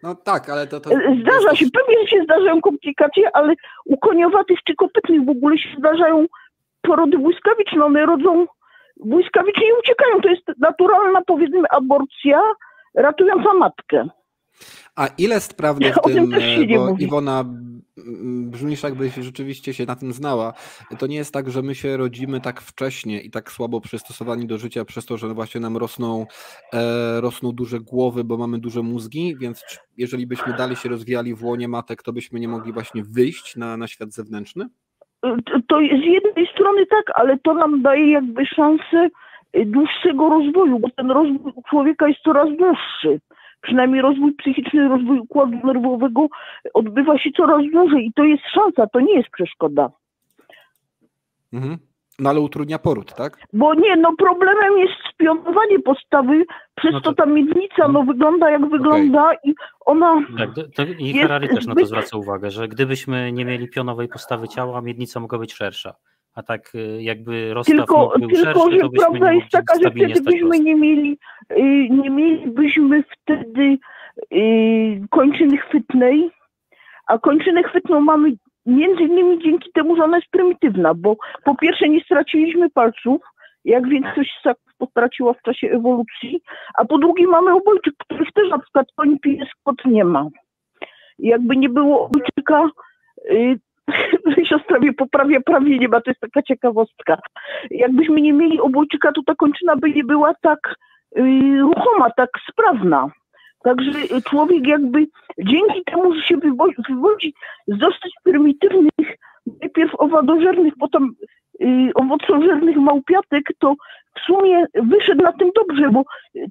No 0.03 0.15
tak, 0.15 0.49
ale 0.49 0.67
to... 0.67 0.79
to 0.79 0.89
Zdarza 1.21 1.55
się, 1.55 1.65
pewnie 1.73 2.07
się 2.07 2.23
zdarzają 2.23 2.61
komplikacje, 2.61 3.35
ale 3.35 3.53
u 3.85 3.97
koniowatych 3.97 4.59
czy 4.63 4.75
kopytnych 4.75 5.25
w 5.25 5.29
ogóle 5.29 5.57
się 5.57 5.69
zdarzają 5.77 6.25
porody 6.81 7.17
błyskawiczne, 7.17 7.85
one 7.85 8.05
rodzą 8.05 8.45
błyskawicznie 9.05 9.67
i 9.67 9.79
uciekają. 9.79 10.21
To 10.21 10.29
jest 10.29 10.43
naturalna, 10.59 11.21
powiedzmy, 11.27 11.63
aborcja 11.71 12.41
ratująca 12.95 13.53
matkę. 13.53 14.09
A 14.95 15.07
ile 15.07 15.35
jest 15.35 15.57
prawdy 15.57 15.93
w 15.93 16.13
tym, 16.13 16.33
e, 16.33 16.77
bo 16.77 16.95
Iwona 16.99 17.45
brzmisz 18.41 18.83
jakbyś 18.83 19.13
rzeczywiście 19.13 19.73
się 19.73 19.85
na 19.85 19.95
tym 19.95 20.13
znała. 20.13 20.53
To 20.99 21.07
nie 21.07 21.15
jest 21.15 21.33
tak, 21.33 21.51
że 21.51 21.61
my 21.61 21.75
się 21.75 21.97
rodzimy 21.97 22.41
tak 22.41 22.61
wcześnie 22.61 23.21
i 23.21 23.31
tak 23.31 23.51
słabo 23.51 23.81
przystosowani 23.81 24.47
do 24.47 24.57
życia 24.57 24.85
przez 24.85 25.05
to, 25.05 25.17
że 25.17 25.33
właśnie 25.33 25.61
nam 25.61 25.77
rosną, 25.77 26.25
e, 26.73 27.21
rosną 27.21 27.51
duże 27.51 27.79
głowy, 27.79 28.23
bo 28.23 28.37
mamy 28.37 28.59
duże 28.59 28.81
mózgi, 28.81 29.35
więc 29.37 29.63
jeżeli 29.97 30.27
byśmy 30.27 30.53
dalej 30.53 30.75
się 30.75 30.89
rozwijali 30.89 31.35
w 31.35 31.43
łonie 31.43 31.67
matek, 31.67 32.03
to 32.03 32.13
byśmy 32.13 32.39
nie 32.39 32.47
mogli 32.47 32.73
właśnie 32.73 33.03
wyjść 33.03 33.55
na, 33.55 33.77
na 33.77 33.87
świat 33.87 34.13
zewnętrzny? 34.13 34.69
To 35.67 35.79
z 35.79 36.05
jednej 36.05 36.47
strony 36.53 36.85
tak, 36.85 37.11
ale 37.13 37.37
to 37.37 37.53
nam 37.53 37.81
daje 37.81 38.11
jakby 38.11 38.45
szansę 38.45 39.09
dłuższego 39.65 40.29
rozwoju, 40.29 40.79
bo 40.79 40.89
ten 40.89 41.11
rozwój 41.11 41.53
człowieka 41.69 42.07
jest 42.07 42.19
coraz 42.21 42.49
dłuższy 42.57 43.19
przynajmniej 43.61 44.01
rozwój 44.01 44.33
psychiczny, 44.33 44.87
rozwój 44.87 45.19
układu 45.19 45.67
nerwowego 45.67 46.27
odbywa 46.73 47.17
się 47.17 47.29
coraz 47.31 47.61
dłużej 47.71 48.05
i 48.05 48.13
to 48.13 48.23
jest 48.23 48.43
szansa, 48.53 48.87
to 48.87 48.99
nie 48.99 49.13
jest 49.13 49.29
przeszkoda. 49.29 49.89
Mhm. 51.53 51.77
No 52.21 52.29
ale 52.29 52.39
utrudnia 52.39 52.79
poród, 52.79 53.13
tak? 53.15 53.37
Bo 53.53 53.73
nie, 53.73 53.95
no 53.95 54.15
problemem 54.17 54.77
jest 54.77 54.93
spionowanie 55.13 55.79
postawy, 55.79 56.45
przez 56.75 56.91
no 56.91 57.01
to... 57.01 57.09
to 57.09 57.15
ta 57.15 57.25
miednica 57.25 57.87
no, 57.87 58.03
wygląda 58.03 58.51
jak 58.51 58.61
okay. 58.61 58.69
wygląda 58.69 59.33
i 59.43 59.53
ona... 59.85 60.23
Tak, 60.37 60.49
to, 60.75 60.83
i 60.99 61.13
Ferrari 61.13 61.49
też 61.49 61.67
na 61.67 61.75
to 61.75 61.85
zwraca 61.85 62.17
uwagę, 62.17 62.51
że 62.51 62.67
gdybyśmy 62.67 63.31
nie 63.31 63.45
mieli 63.45 63.69
pionowej 63.69 64.07
postawy 64.07 64.47
ciała, 64.47 64.81
miednica 64.81 65.19
mogła 65.19 65.39
być 65.39 65.53
szersza. 65.53 65.95
A 66.35 66.43
tak 66.43 66.75
y, 66.75 67.01
jakby 67.01 67.53
rozstaw 67.53 67.77
tylko, 67.77 68.13
był 68.19 68.29
tylko, 68.29 68.43
szerszy, 68.45 68.71
że 68.71 68.79
to 68.79 68.89
prawda 68.89 69.33
jest 69.33 69.49
taka, 69.51 69.73
że 69.83 69.91
wtedy 69.91 70.21
byśmy 70.21 70.59
nie 70.59 70.75
mieli, 70.75 71.17
y, 71.51 71.87
nie 71.89 72.09
mielibyśmy 72.09 73.03
wtedy 73.03 73.77
y, 74.33 75.01
kończyny 75.09 75.57
chwytnej, 75.57 76.31
a 77.07 77.19
kończynę 77.19 77.63
chwytną 77.63 78.01
mamy 78.01 78.31
między 78.65 79.03
innymi 79.03 79.43
dzięki 79.43 79.71
temu, 79.71 79.95
że 79.95 80.03
ona 80.03 80.17
jest 80.17 80.31
prymitywna, 80.31 80.93
bo 80.93 81.15
po 81.43 81.55
pierwsze 81.55 81.89
nie 81.89 82.01
straciliśmy 82.01 82.69
palców, 82.69 83.21
jak 83.65 83.89
większość 83.89 84.37
ssaków 84.39 84.71
potraciła 84.77 85.33
w 85.33 85.41
czasie 85.41 85.67
ewolucji, 85.67 86.41
a 86.77 86.85
po 86.85 86.97
drugie 86.97 87.27
mamy 87.27 87.53
obojczyk, 87.53 87.93
których 87.97 88.31
też 88.31 88.49
na 88.49 88.59
przykład 88.59 88.87
koń 88.95 89.19
pieskot 89.19 89.85
nie 89.85 90.05
ma. 90.05 90.27
Jakby 91.19 91.57
nie 91.57 91.69
było 91.69 92.05
obojczyka, 92.05 92.69
siostra 94.49 94.79
mnie 94.79 94.93
poprawia 94.93 95.41
prawie 95.41 95.79
nie 95.79 95.87
ma, 95.87 96.01
to 96.01 96.11
jest 96.11 96.21
taka 96.21 96.41
ciekawostka. 96.41 97.17
Jakbyśmy 97.71 98.21
nie 98.21 98.33
mieli 98.33 98.59
obojczyka, 98.59 99.11
to 99.11 99.21
ta 99.25 99.35
kończyna 99.35 99.75
by 99.75 99.91
nie 99.91 100.03
była 100.03 100.33
tak 100.41 100.75
y, 101.17 101.21
ruchoma, 101.59 102.09
tak 102.09 102.29
sprawna. 102.51 103.11
Także 103.63 104.21
człowiek 104.29 104.67
jakby 104.67 105.07
dzięki 105.39 105.83
temu, 105.85 106.13
że 106.13 106.21
się 106.21 106.37
wywodzi, 106.37 106.75
wywodzi 106.89 107.33
z 107.67 107.77
dosyć 107.77 108.13
prymitywnych, 108.23 109.17
najpierw 109.61 109.91
owadożernych, 109.95 110.73
potem 110.79 111.15
y, 111.61 111.91
owocożernych 111.95 112.77
małpiatek, 112.77 113.43
to 113.59 113.75
w 114.15 114.19
sumie 114.19 114.65
wyszedł 114.83 115.23
na 115.23 115.33
tym 115.33 115.49
dobrze, 115.55 115.89
bo 115.89 116.03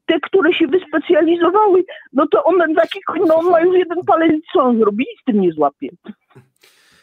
te, 0.06 0.20
które 0.20 0.54
się 0.54 0.66
wyspecjalizowały, 0.66 1.84
no 2.12 2.26
to 2.30 2.44
one 2.44 2.74
taki 2.74 3.00
koń, 3.06 3.20
no 3.26 3.36
on 3.36 3.50
ma 3.50 3.61
już 3.61 3.76
jeden 3.76 4.04
palec, 4.04 4.32
co 4.52 4.62
on 4.62 4.78
zrobi? 4.78 5.06
Nic 5.11 5.20
z 5.20 5.24
tym 5.24 5.40
nie 5.40 5.52
złapie. 5.52 5.88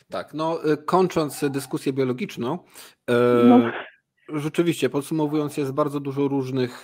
Tak, 0.09 0.33
no 0.33 0.59
y, 0.73 0.77
kończąc 0.77 1.49
dyskusję 1.49 1.93
biologiczną, 1.93 2.59
e, 3.09 3.13
no. 3.43 3.59
rzeczywiście 4.39 4.89
podsumowując 4.89 5.57
jest 5.57 5.73
bardzo 5.73 5.99
dużo 5.99 6.27
różnych 6.27 6.83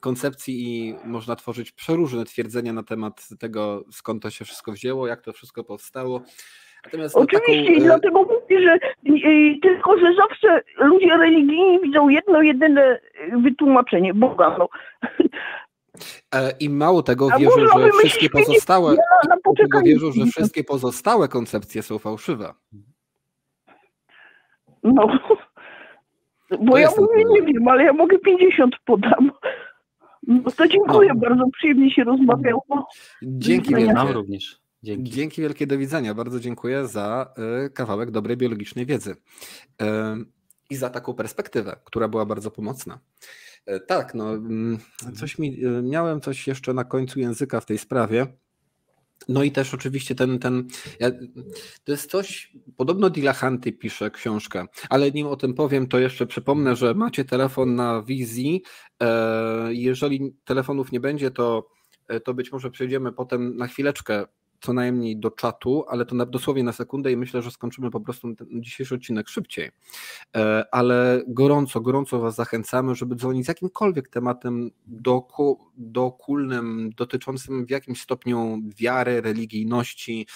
koncepcji 0.00 0.54
i 0.68 0.94
można 1.04 1.36
tworzyć 1.36 1.72
przeróżne 1.72 2.24
twierdzenia 2.24 2.72
na 2.72 2.82
temat 2.82 3.28
tego, 3.38 3.84
skąd 3.90 4.22
to 4.22 4.30
się 4.30 4.44
wszystko 4.44 4.72
wzięło, 4.72 5.06
jak 5.06 5.22
to 5.22 5.32
wszystko 5.32 5.64
powstało. 5.64 6.22
Natomiast 6.84 7.16
Oczywiście 7.16 7.64
taką, 7.64 7.72
i 7.72 7.76
e, 7.76 7.84
dlatego 7.84 8.22
mówię, 8.22 8.62
że 8.62 8.78
tylko, 9.62 9.98
że 9.98 10.14
zawsze 10.14 10.62
ludzie 10.78 11.16
religijni 11.16 11.80
widzą 11.80 12.08
jedno, 12.08 12.42
jedyne 12.42 13.00
wytłumaczenie 13.42 14.14
Boga. 14.14 14.56
No. 14.58 14.68
E, 16.34 16.52
I 16.60 16.70
mało 16.70 17.02
tego 17.02 17.28
wierzą, 17.38 17.80
że 17.80 17.90
wszystkie 17.98 18.30
pozostałe 18.30 18.96
wierzą, 19.84 20.12
że 20.12 20.26
wszystkie 20.26 20.64
pozostałe 20.64 21.28
koncepcje 21.28 21.82
są 21.82 21.98
fałszywe. 21.98 22.54
No, 24.82 25.06
bo 26.60 26.72
To 26.72 26.78
ja 26.78 26.88
mówię, 26.98 27.24
nie 27.24 27.42
wiem, 27.42 27.68
ale 27.68 27.84
ja 27.84 27.92
mogę 27.92 28.18
50 28.18 28.74
podam. 28.84 29.30
No 30.26 30.50
to 30.56 30.68
dziękuję, 30.68 31.08
No. 31.14 31.20
bardzo 31.20 31.44
przyjemnie 31.52 31.90
się 31.90 32.04
rozmawiało. 32.04 32.88
Dzięki 33.22 33.72
No, 33.72 33.80
Nam 33.80 33.94
wielkie. 33.96 34.12
również. 34.12 34.60
Dzięki. 34.82 35.10
Dzięki 35.10 35.40
wielkie, 35.42 35.66
do 35.66 35.78
widzenia. 35.78 36.14
Bardzo 36.14 36.40
dziękuję 36.40 36.86
za 36.86 37.34
y, 37.66 37.70
kawałek 37.70 38.10
dobrej 38.10 38.36
biologicznej 38.36 38.86
wiedzy 38.86 39.10
Y, 39.10 39.84
i 40.70 40.76
za 40.76 40.90
taką 40.90 41.14
perspektywę, 41.14 41.76
która 41.84 42.08
była 42.08 42.26
bardzo 42.26 42.50
pomocna. 42.50 42.98
Y, 43.70 43.80
Tak, 43.80 44.14
no, 44.14 44.30
mm, 44.34 44.78
coś 45.14 45.38
mi, 45.38 45.64
y, 45.64 45.82
miałem 45.82 46.20
coś 46.20 46.46
jeszcze 46.46 46.74
na 46.74 46.84
końcu 46.84 47.20
języka 47.20 47.60
w 47.60 47.66
tej 47.66 47.78
sprawie. 47.78 48.26
No 49.28 49.42
i 49.42 49.52
też 49.52 49.74
oczywiście 49.74 50.14
ten, 50.14 50.38
ten 50.38 50.68
ja, 51.00 51.10
to 51.84 51.92
jest 51.92 52.10
coś, 52.10 52.52
podobno 52.76 53.10
Dilahanty 53.10 53.72
pisze 53.72 54.10
książkę, 54.10 54.66
ale 54.90 55.10
nim 55.10 55.26
o 55.26 55.36
tym 55.36 55.54
powiem, 55.54 55.86
to 55.86 55.98
jeszcze 55.98 56.26
przypomnę, 56.26 56.76
że 56.76 56.94
macie 56.94 57.24
telefon 57.24 57.74
na 57.74 58.02
wizji. 58.02 58.62
E, 59.02 59.68
Jeżeli 59.70 60.36
telefonów 60.44 60.92
nie 60.92 61.00
będzie, 61.00 61.30
to, 61.30 61.68
e, 62.08 62.20
to 62.20 62.34
być 62.34 62.52
może 62.52 62.70
przejdziemy 62.70 63.12
potem 63.12 63.56
na 63.56 63.66
chwileczkę 63.66 64.24
co 64.66 64.72
najmniej 64.72 65.16
do 65.16 65.30
czatu, 65.30 65.84
ale 65.88 66.06
to 66.06 66.14
na, 66.14 66.26
dosłownie 66.26 66.64
na 66.64 66.72
sekundę 66.72 67.12
i 67.12 67.16
myślę, 67.16 67.42
że 67.42 67.50
skończymy 67.50 67.90
po 67.90 68.00
prostu 68.00 68.34
ten 68.34 68.48
dzisiejszy 68.50 68.94
odcinek 68.94 69.28
szybciej. 69.28 69.70
E, 70.36 70.64
Ale 70.72 71.22
gorąco, 71.28 71.80
gorąco 71.80 72.18
Was 72.20 72.34
zachęcamy, 72.34 72.94
żeby 72.94 73.16
dzwonić 73.16 73.44
z 73.44 73.48
jakimkolwiek 73.48 74.08
tematem 74.08 74.70
doku, 74.86 75.60
dokulnym, 75.76 76.90
dotyczącym 76.96 77.66
w 77.66 77.70
jakimś 77.70 78.00
stopniu 78.00 78.58
wiary, 78.76 79.20
religijności, 79.20 80.26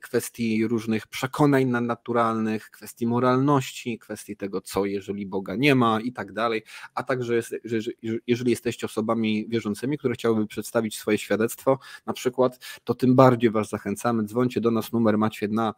kwestii 0.00 0.66
różnych 0.66 1.06
przekonań 1.06 1.64
nadnaturalnych, 1.64 2.70
kwestii 2.70 3.06
moralności, 3.06 3.98
kwestii 3.98 4.36
tego, 4.36 4.60
co 4.60 4.84
jeżeli 4.84 5.26
Boga 5.26 5.56
nie 5.56 5.74
ma 5.74 6.00
i 6.00 6.12
tak 6.12 6.32
dalej, 6.32 6.62
a 6.94 7.02
także 7.02 7.34
jest, 7.34 7.54
że, 7.64 7.80
że, 7.80 7.90
jeżeli 8.26 8.50
jesteście 8.50 8.86
osobami 8.86 9.48
wierzącymi, 9.48 9.98
które 9.98 10.14
chciałyby 10.14 10.46
przedstawić 10.46 10.98
swoje 10.98 11.18
świadectwo, 11.18 11.78
na 12.06 12.12
przykład, 12.12 12.58
to 12.84 12.94
tym 12.94 13.14
bardziej 13.14 13.50
Was 13.50 13.68
zachęcamy. 13.68 13.77
Dzwońcie 14.24 14.60
do 14.60 14.70
nas, 14.70 14.92
numer 14.92 15.18
macie 15.18 15.48
na 15.48 15.74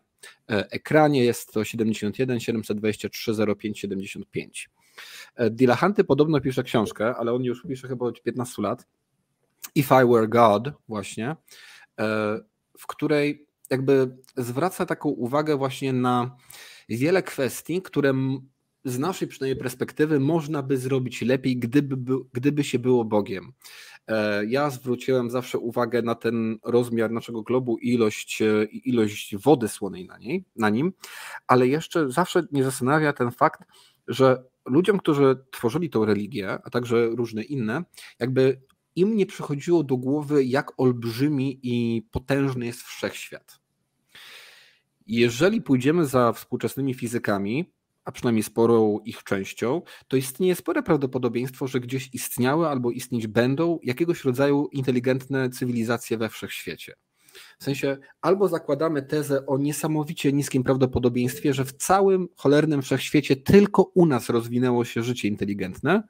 e, 0.51 0.71
ekranie, 0.71 1.25
jest 1.25 1.53
to 1.53 1.65
71 1.65 2.41
723 2.41 3.33
05 3.59 3.79
75. 3.79 4.71
E, 5.35 5.51
Dilahanty 5.51 6.05
podobno 6.05 6.41
pisze 6.41 6.63
książkę, 6.63 7.17
ale 7.17 7.33
on 7.33 7.45
już 7.45 7.63
pisze 7.63 7.89
chyba 7.89 8.07
od 8.07 8.23
15 8.23 8.63
lat. 8.63 8.87
If 9.75 10.03
I 10.03 10.07
Were 10.09 10.29
God, 10.29 10.73
właśnie, 10.89 11.37
e, 12.01 12.41
w 12.79 12.87
której 12.87 13.47
jakby 13.71 14.17
zwraca 14.37 14.87
taką 14.87 15.09
uwagę 15.09 15.57
właśnie 15.57 15.93
na 15.93 16.37
wiele 16.89 17.23
kwestii, 17.23 17.83
które 17.83 18.15
z 18.85 18.99
naszej 18.99 19.29
przynajmniej 19.29 19.63
perspektywy 19.63 20.21
można 20.21 20.63
by 20.63 20.77
zrobić 20.77 21.23
lepiej, 21.23 21.57
gdyby, 21.57 21.97
by- 21.97 22.25
gdyby 22.33 22.65
się 22.65 22.79
było 22.79 23.05
Bogiem. 23.05 23.53
E, 24.11 24.47
Ja 24.47 24.71
zwróciłem 24.71 25.31
zawsze 25.31 25.59
uwagę 25.59 26.03
na 26.03 26.15
ten 26.15 26.59
rozmiar 26.65 27.11
naszego 27.11 27.43
globu 27.43 27.79
ilość, 27.79 28.43
e, 28.43 28.65
i 28.65 28.89
ilość 28.89 29.37
wody 29.37 29.69
słonej 29.69 30.07
na, 30.07 30.19
niej, 30.19 30.45
na 30.57 30.71
nim, 30.71 30.93
ale 31.47 31.69
jeszcze 31.69 32.11
zawsze 32.11 32.43
mnie 32.53 32.65
zastanawia 32.65 33.13
ten 33.13 33.31
fakt, 33.31 33.61
że 34.09 34.45
ludziom, 34.67 34.99
którzy 34.99 35.45
tworzyli 35.51 35.91
tą 35.91 36.05
religię, 36.05 36.59
a 36.65 36.71
także 36.71 37.07
różne 37.07 37.43
inne, 37.43 37.85
jakby 38.19 38.61
im 38.97 39.17
nie 39.17 39.27
przychodziło 39.27 39.85
do 39.85 39.97
głowy, 39.97 40.45
jak 40.45 40.81
olbrzymi 40.81 41.61
i 41.63 42.03
potężny 42.11 42.67
jest 42.67 42.83
wszechświat. 42.83 43.61
Jeżeli 45.07 45.63
pójdziemy 45.63 46.07
za 46.07 46.33
współczesnymi 46.33 46.95
fizykami, 46.95 47.73
a 48.11 48.13
przynajmniej 48.13 48.43
sporą 48.43 48.99
ich 49.05 49.25
częścią, 49.25 49.83
to 50.09 50.17
istnieje 50.17 50.55
spore 50.55 50.83
prawdopodobieństwo, 50.83 51.67
że 51.67 51.81
gdzieś 51.81 52.11
istniały 52.13 52.69
albo 52.69 52.91
istnieć 52.91 53.27
będą 53.27 53.79
jakiegoś 53.83 54.25
rodzaju 54.25 54.69
inteligentne 54.73 55.51
cywilizacje 55.51 56.19
we 56.19 56.29
wszechświecie. 56.29 56.95
W 57.59 57.65
sensie 57.65 57.99
albo 58.21 58.49
zakładamy 58.49 59.03
tezę 59.03 59.47
o 59.47 59.59
niesamowicie 59.59 60.33
niskim 60.33 60.63
prawdopodobieństwie, 60.63 61.55
że 61.55 61.65
w 61.65 61.73
całym 61.73 62.29
cholernym 62.37 62.83
wszechświecie 62.83 63.37
tylko 63.37 63.83
u 63.83 64.07
nas 64.07 64.29
rozwinęło 64.29 64.85
się 64.85 65.03
życie 65.03 65.29
inteligentne, 65.29 66.03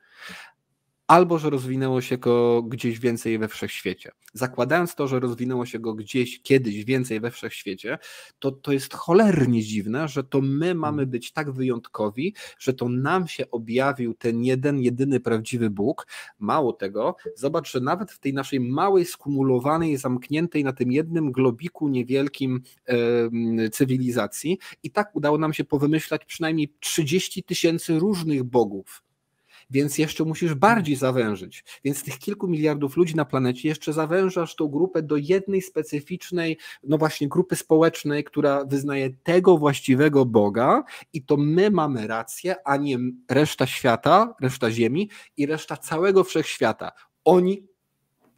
albo 1.10 1.38
że 1.38 1.50
rozwinęło 1.50 2.00
się 2.00 2.18
go 2.18 2.62
gdzieś 2.62 2.98
więcej 2.98 3.38
we 3.38 3.48
wszechświecie. 3.48 4.10
Zakładając 4.32 4.94
to, 4.94 5.08
że 5.08 5.20
rozwinęło 5.20 5.66
się 5.66 5.78
go 5.78 5.94
gdzieś 5.94 6.42
kiedyś 6.42 6.84
więcej 6.84 7.20
we 7.20 7.30
wszechświecie, 7.30 7.98
to 8.38 8.52
to 8.52 8.72
jest 8.72 8.94
cholernie 8.94 9.62
dziwne, 9.62 10.08
że 10.08 10.24
to 10.24 10.40
my 10.40 10.74
mamy 10.74 11.06
być 11.06 11.32
tak 11.32 11.52
wyjątkowi, 11.52 12.34
że 12.58 12.72
to 12.72 12.88
nam 12.88 13.28
się 13.28 13.50
objawił 13.50 14.14
ten 14.14 14.44
jeden, 14.44 14.80
jedyny 14.80 15.20
prawdziwy 15.20 15.70
Bóg. 15.70 16.06
Mało 16.38 16.72
tego, 16.72 17.16
zobacz, 17.36 17.72
że 17.72 17.80
nawet 17.80 18.12
w 18.12 18.18
tej 18.18 18.34
naszej 18.34 18.60
małej, 18.60 19.04
skumulowanej, 19.04 19.96
zamkniętej 19.96 20.64
na 20.64 20.72
tym 20.72 20.92
jednym 20.92 21.32
globiku 21.32 21.88
niewielkim 21.88 22.62
cywilizacji, 23.72 24.58
i 24.82 24.90
tak 24.90 25.16
udało 25.16 25.38
nam 25.38 25.52
się 25.52 25.64
powymyślać 25.64 26.24
przynajmniej 26.24 26.74
30 26.80 27.42
tysięcy 27.42 27.98
różnych 27.98 28.44
bogów 28.44 29.02
więc 29.70 29.98
jeszcze 29.98 30.24
musisz 30.24 30.54
bardziej 30.54 30.96
zawężyć. 30.96 31.64
Więc 31.84 32.02
tych 32.04 32.18
kilku 32.18 32.48
miliardów 32.48 32.96
ludzi 32.96 33.16
na 33.16 33.24
planecie 33.24 33.68
jeszcze 33.68 33.92
zawężasz 33.92 34.56
tą 34.56 34.68
grupę 34.68 35.02
do 35.02 35.16
jednej 35.16 35.62
specyficznej, 35.62 36.58
no 36.82 36.98
właśnie 36.98 37.28
grupy 37.28 37.56
społecznej, 37.56 38.24
która 38.24 38.64
wyznaje 38.64 39.10
tego 39.10 39.58
właściwego 39.58 40.24
Boga 40.24 40.82
i 41.12 41.22
to 41.22 41.36
my 41.36 41.70
mamy 41.70 42.06
rację, 42.06 42.56
a 42.64 42.76
nie 42.76 42.98
reszta 43.30 43.66
świata, 43.66 44.34
reszta 44.40 44.70
Ziemi 44.70 45.10
i 45.36 45.46
reszta 45.46 45.76
całego 45.76 46.24
wszechświata. 46.24 46.92
Oni 47.24 47.66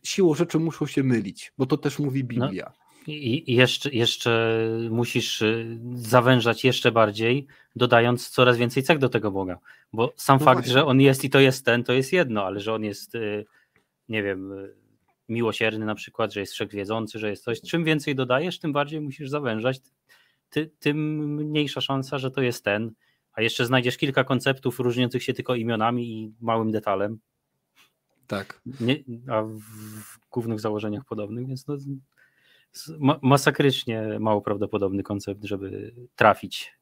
siłą 0.03 0.35
rzeczy 0.35 0.59
muszą 0.59 0.87
się 0.87 1.03
mylić, 1.03 1.53
bo 1.59 1.67
to 1.67 1.77
też 1.77 1.99
mówi 1.99 2.25
Biblia. 2.25 2.73
I 2.79 2.82
i 3.09 3.55
jeszcze, 3.55 3.91
jeszcze 3.91 4.63
musisz 4.91 5.43
y, 5.43 5.79
zawężać 5.95 6.65
jeszcze 6.65 6.93
bardziej, 6.93 7.47
dodając 7.77 8.29
coraz 8.29 8.57
więcej 8.57 8.83
cech 8.83 8.99
do 8.99 9.09
tego 9.09 9.31
Boga. 9.31 9.59
Bo 9.93 10.13
sam 10.17 10.39
No 10.41 10.45
fakt, 10.45 10.57
właśnie. 10.59 10.73
że 10.73 10.85
on 10.85 11.01
jest 11.01 11.25
i 11.25 11.31
to 11.31 11.41
jest 11.41 11.65
ten, 11.65 11.85
to 11.85 11.93
jest 11.93 12.13
jedno, 12.13 12.45
ale 12.45 12.61
że 12.61 12.75
on 12.75 12.85
jest, 12.85 13.15
y, 13.15 13.47
nie 14.09 14.23
wiem, 14.23 14.53
y, 14.53 14.75
miłosierny 15.29 15.87
na 15.87 15.95
przykład, 15.95 16.33
że 16.33 16.41
jest 16.41 16.53
wszechwiedzący, 16.53 17.19
że 17.19 17.31
jest 17.31 17.45
coś. 17.45 17.61
Czym 17.61 17.85
więcej 17.85 18.15
dodajesz, 18.15 18.59
tym 18.59 18.73
bardziej 18.73 19.01
musisz 19.01 19.31
zawężać, 19.31 19.81
ty, 20.51 20.71
tym 20.79 21.19
mniejsza 21.35 21.81
szansa, 21.81 22.19
że 22.19 22.31
to 22.31 22.43
jest 22.43 22.65
ten. 22.65 22.93
A 23.33 23.43
jeszcze 23.43 23.67
znajdziesz 23.67 23.97
kilka 23.97 24.25
konceptów 24.25 24.81
różniących 24.81 25.23
się 25.23 25.33
tylko 25.33 25.55
imionami 25.55 26.13
i 26.13 26.33
małym 26.41 26.71
detalem, 26.71 27.19
Tak. 28.27 28.61
nie, 28.81 28.97
a 29.29 29.43
w, 29.43 29.61
głównych 30.31 30.61
założeniach 30.61 31.05
podobnych, 31.05 31.47
więc 31.47 31.67
no, 31.67 31.77
ma, 32.99 33.19
masakrycznie 33.23 34.03
mało 34.21 34.41
prawdopodobny 34.43 35.03
koncept, 35.03 35.45
żeby 35.45 35.95
trafić. 36.17 36.73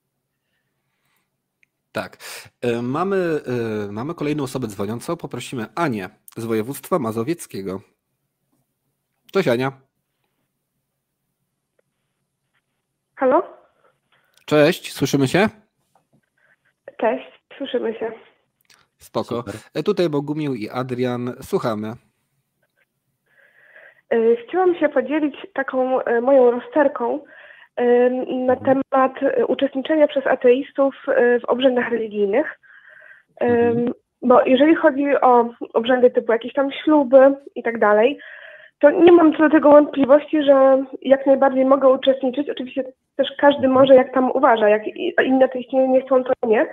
Tak. 1.92 2.16
E, 2.60 2.82
Mamy, 2.82 3.40
e, 3.88 3.92
mamy 3.92 4.14
kolejną 4.14 4.44
osobę 4.44 4.66
dzwoniącą. 4.66 5.16
Poprosimy 5.16 5.66
Anię 5.74 6.10
z 6.36 6.44
województwa 6.44 6.98
mazowieckiego. 6.98 7.80
Cześć 9.32 9.48
Ania. 9.48 9.80
Halo? 13.14 13.42
Cześć, 14.44 14.92
słyszymy 14.92 15.28
się? 15.28 15.48
Cześć, 17.00 17.26
słyszymy 17.58 17.94
się. 17.94 18.12
Spoko. 18.98 19.36
Super. 19.36 19.54
E, 19.74 19.82
Tutaj 19.82 20.08
Bogumił 20.08 20.54
i 20.54 20.68
Adrian. 20.68 21.34
Słuchamy. 21.42 21.96
Y, 24.14 24.36
Chciałam 24.48 24.74
się 24.74 24.88
podzielić 24.88 25.36
taką 25.54 26.00
y, 26.00 26.20
moją 26.20 26.50
rozterką 26.50 27.20
y, 27.80 28.10
na 28.34 28.56
temat 28.56 29.12
uczestniczenia 29.48 30.08
przez 30.08 30.26
ateistów 30.26 30.94
w 31.40 31.44
obrzędach 31.44 31.90
religijnych. 31.90 32.58
Mhm. 33.40 33.92
Bo 34.22 34.42
jeżeli 34.44 34.74
chodzi 34.74 35.20
o 35.20 35.48
obrzędy 35.74 36.10
typu 36.10 36.32
jakieś 36.32 36.52
tam 36.52 36.72
śluby 36.72 37.34
i 37.54 37.62
tak 37.62 37.78
dalej, 37.78 38.18
to 38.80 38.90
nie 38.90 39.12
mam 39.12 39.32
co 39.32 39.38
do 39.38 39.50
tego 39.50 39.70
wątpliwości, 39.70 40.42
że 40.42 40.84
jak 41.02 41.26
najbardziej 41.26 41.64
mogę 41.64 41.88
uczestniczyć. 41.88 42.50
Oczywiście 42.50 42.84
też 43.16 43.28
każdy 43.38 43.68
może 43.68 43.94
jak 43.94 44.14
tam 44.14 44.30
uważa, 44.30 44.68
jak 44.68 44.86
i- 44.86 45.14
inne 45.24 45.44
ateiści 45.44 45.76
nie 45.76 46.00
chcą, 46.00 46.24
to 46.24 46.32
nie. 46.46 46.66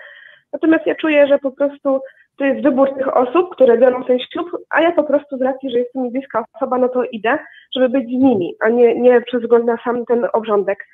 Natomiast 0.53 0.85
ja 0.87 0.95
czuję, 0.95 1.27
że 1.27 1.39
po 1.39 1.51
prostu 1.51 2.01
to 2.37 2.45
jest 2.45 2.63
wybór 2.63 2.93
tych 2.93 3.17
osób, 3.17 3.55
które 3.55 3.77
biorą 3.77 4.03
ten 4.03 4.19
ślub, 4.19 4.51
a 4.69 4.81
ja 4.81 4.91
po 4.91 5.03
prostu 5.03 5.37
z 5.37 5.41
racji, 5.41 5.71
że 5.71 5.79
jest 5.79 5.95
mi 5.95 6.11
bliska 6.11 6.45
osoba, 6.53 6.77
no 6.77 6.89
to 6.89 7.03
idę, 7.03 7.37
żeby 7.75 7.89
być 7.89 8.05
z 8.07 8.23
nimi, 8.23 8.55
a 8.59 8.69
nie, 8.69 8.95
nie 9.01 9.21
przez 9.21 9.41
wzgląd 9.41 9.65
na 9.65 9.77
sam 9.77 10.05
ten 10.05 10.27
obrządek. 10.33 10.85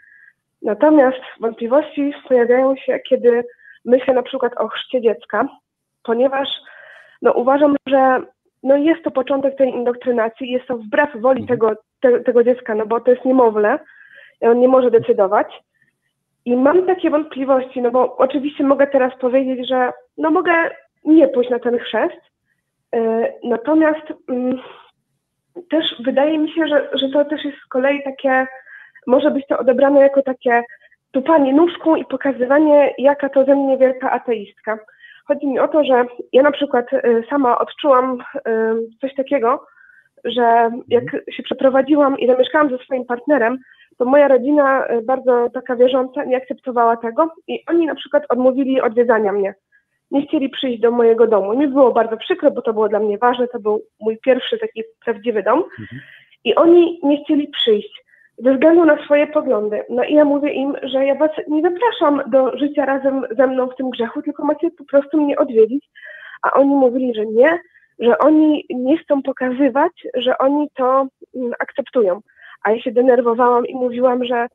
Natomiast 0.62 1.20
wątpliwości 1.40 2.14
pojawiają 2.28 2.76
się, 2.76 3.00
kiedy 3.00 3.44
myślę 3.86 4.14
na 4.14 4.24
przykład 4.24 4.54
o 4.58 4.68
chrzcie 4.68 5.02
dziecka, 5.02 5.48
ponieważ 6.04 6.48
no, 7.22 7.32
uważam, 7.32 7.76
że 7.88 8.22
no, 8.64 8.78
jest 8.78 9.04
to 9.04 9.12
początek 9.12 9.58
tej 9.58 9.70
indoktrynacji, 9.70 10.52
jest 10.52 10.68
to 10.68 10.78
wbrew 10.78 11.10
woli 11.22 11.42
Mhm. 11.42 11.60
tego, 11.60 11.76
te, 12.02 12.20
tego 12.20 12.44
dziecka, 12.44 12.76
no 12.76 12.86
bo 12.86 13.00
to 13.00 13.12
jest 13.12 13.26
niemowlę, 13.26 13.80
on 14.42 14.60
nie 14.60 14.68
może 14.68 14.92
decydować. 14.92 15.48
I 16.46 16.56
mam 16.56 16.86
takie 16.86 17.10
wątpliwości, 17.10 17.82
no 17.82 17.92
bo 17.92 18.18
oczywiście 18.18 18.64
mogę 18.64 18.88
teraz 18.88 19.14
powiedzieć, 19.20 19.68
że 19.68 19.92
no 20.18 20.32
mogę 20.32 20.54
nie 21.06 21.28
pójść 21.28 21.50
na 21.50 21.60
ten 21.60 21.80
chrzest, 21.80 22.22
e, 22.96 23.34
natomiast 23.44 24.14
mm, 24.30 24.60
też 25.70 25.86
wydaje 26.06 26.38
mi 26.38 26.52
się, 26.52 26.68
że, 26.68 26.90
że 26.94 27.10
to 27.10 27.26
też 27.26 27.46
jest 27.46 27.58
z 27.58 27.68
kolei 27.68 28.04
takie, 28.04 28.48
może 29.08 29.32
być 29.32 29.48
to 29.48 29.58
odebrane 29.58 30.02
jako 30.02 30.22
takie 30.22 30.64
tupanie 31.12 31.54
nóżką 31.54 31.96
i 31.96 32.06
pokazywanie, 32.06 32.94
jaka 32.98 33.30
to 33.30 33.46
ze 33.46 33.56
mnie 33.56 33.78
wielka 33.78 34.12
ateistka. 34.12 34.80
Chodzi 35.28 35.48
mi 35.48 35.60
o 35.60 35.68
to, 35.68 35.84
że 35.84 36.06
ja 36.34 36.44
na 36.44 36.52
przykład 36.52 36.94
y, 36.94 37.24
sama 37.30 37.60
odczułam 37.60 38.18
y, 38.20 38.52
coś 39.02 39.16
takiego, 39.16 39.66
że 40.24 40.72
jak 40.88 41.04
się 41.32 41.44
przeprowadziłam 41.44 42.20
i 42.20 42.28
zamieszkałam 42.28 42.70
ze 42.70 42.78
swoim 42.78 43.06
partnerem, 43.06 43.58
to 43.98 44.06
moja 44.06 44.28
rodzina 44.28 44.88
bardzo 45.06 45.50
taka 45.54 45.76
wierząca 45.76 46.24
nie 46.24 46.38
akceptowała 46.38 46.98
tego 46.98 47.30
i 47.48 47.64
oni 47.68 47.86
na 47.86 47.96
przykład 47.96 48.24
odmówili 48.30 48.82
odwiedzania 48.82 49.32
mnie. 49.32 49.54
Nie 50.14 50.28
chcieli 50.28 50.50
przyjść 50.50 50.80
do 50.80 50.92
mojego 50.92 51.28
domu. 51.28 51.58
Mi 51.58 51.68
było 51.68 51.92
bardzo 51.92 52.18
przykro, 52.18 52.52
bo 52.52 52.62
to 52.62 52.74
było 52.74 52.90
dla 52.90 53.00
mnie 53.00 53.18
ważne, 53.18 53.48
to 53.48 53.60
był 53.60 53.84
mój 54.00 54.18
pierwszy 54.18 54.58
taki 54.58 54.84
prawdziwy 55.06 55.44
dom. 55.44 55.60
Mhm. 55.60 56.02
I 56.44 56.56
oni 56.56 57.00
nie 57.04 57.24
chcieli 57.24 57.48
przyjść 57.48 58.04
ze 58.38 58.54
względu 58.54 58.86
na 58.86 59.04
swoje 59.06 59.28
poglądy. 59.28 59.84
No 59.90 60.04
i 60.04 60.14
ja 60.14 60.26
mówię 60.26 60.54
im, 60.54 60.76
że 60.84 61.06
ja 61.06 61.16
was 61.16 61.32
nie 61.48 61.62
zapraszam 61.62 62.32
do 62.32 62.58
życia 62.58 62.86
razem 62.86 63.26
ze 63.38 63.48
mną 63.48 63.68
w 63.68 63.76
tym 63.76 63.90
grzechu, 63.90 64.22
tylko 64.22 64.46
macie 64.46 64.72
po 64.72 64.86
prostu 64.86 65.22
mnie 65.22 65.38
odwiedzić. 65.38 65.86
A 66.42 66.52
oni 66.52 66.76
mówili, 66.76 67.14
że 67.16 67.26
nie, 67.26 67.60
że 68.00 68.18
oni 68.18 68.66
nie 68.70 68.98
chcą 68.98 69.22
pokazywać, 69.22 69.92
że 70.14 70.38
oni 70.38 70.68
to 70.76 71.08
mm, 71.36 71.52
akceptują. 71.60 72.20
A 72.64 72.72
ja 72.72 72.82
się 72.82 72.92
denerwowałam 72.92 73.66
i 73.66 73.76
mówiłam, 73.76 74.26
że 74.26 74.48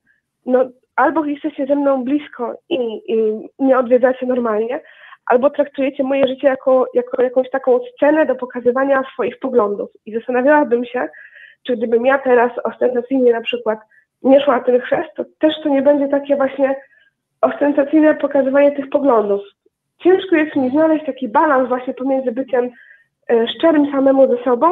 no, 0.46 0.64
albo 0.96 1.24
jesteście 1.24 1.66
ze 1.66 1.76
mną 1.76 2.04
blisko 2.04 2.54
i, 2.68 3.00
i 3.08 3.48
nie 3.58 3.78
odwiedzacie 3.78 4.26
normalnie, 4.26 4.80
albo 5.28 5.50
traktujecie 5.50 6.04
moje 6.04 6.28
życie 6.28 6.48
jako, 6.48 6.86
jako 6.94 7.22
jakąś 7.22 7.50
taką 7.50 7.80
scenę 7.94 8.26
do 8.26 8.34
pokazywania 8.34 9.02
swoich 9.12 9.38
poglądów. 9.38 9.90
I 10.06 10.14
zastanawiałabym 10.14 10.84
się, 10.84 11.08
czy 11.66 11.76
gdybym 11.76 12.06
ja 12.06 12.18
teraz 12.18 12.52
ostentacyjnie 12.64 13.32
na 13.32 13.40
przykład 13.40 13.78
nie 14.22 14.40
szła 14.40 14.56
na 14.56 14.64
ten 14.64 14.80
chrzest, 14.80 15.10
to 15.16 15.24
też 15.38 15.54
to 15.62 15.68
nie 15.68 15.82
będzie 15.82 16.08
takie 16.08 16.36
właśnie 16.36 16.76
ostentacyjne 17.40 18.14
pokazywanie 18.14 18.72
tych 18.72 18.88
poglądów. 18.88 19.40
Ciężko 19.98 20.36
jest 20.36 20.56
mi 20.56 20.70
znaleźć 20.70 21.06
taki 21.06 21.28
balans 21.28 21.68
właśnie 21.68 21.94
pomiędzy 21.94 22.32
byciem 22.32 22.70
e, 23.30 23.48
szczerym 23.48 23.92
samemu 23.92 24.36
ze 24.36 24.44
sobą, 24.44 24.66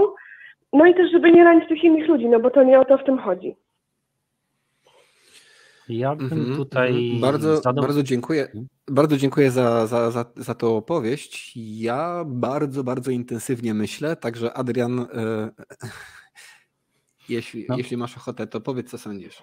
no 0.73 0.87
i 0.87 0.95
też, 0.95 1.11
żeby 1.13 1.33
nie 1.33 1.45
ranić 1.45 1.69
tych 1.69 1.85
innych 1.85 2.09
ludzi, 2.09 2.29
no 2.29 2.41
bo 2.41 2.51
to 2.51 2.63
nie 2.63 2.81
o 2.81 2.85
to 2.85 2.99
w 2.99 3.05
tym 3.05 3.19
chodzi. 3.19 3.57
Ja 5.89 6.16
bym 6.16 6.32
mhm, 6.32 6.57
tutaj. 6.57 6.89
Mhm. 6.89 7.20
Bardzo, 7.20 7.57
zadał... 7.57 7.84
bardzo 7.84 8.03
dziękuję. 8.03 8.53
Bardzo 8.91 9.16
dziękuję 9.16 9.51
za, 9.51 9.87
za, 9.87 10.11
za, 10.11 10.24
za 10.37 10.55
tą 10.55 10.76
opowieść. 10.76 11.53
Ja 11.57 12.24
bardzo, 12.26 12.84
bardzo 12.84 13.11
intensywnie 13.11 13.74
myślę, 13.74 14.16
także 14.16 14.53
Adrian, 14.53 15.01
e, 15.01 15.51
jeśli, 17.28 17.66
no. 17.68 17.78
jeśli 17.78 17.97
masz 17.97 18.16
ochotę, 18.16 18.47
to 18.47 18.61
powiedz, 18.61 18.91
co 18.91 18.99
sądzisz. 18.99 19.43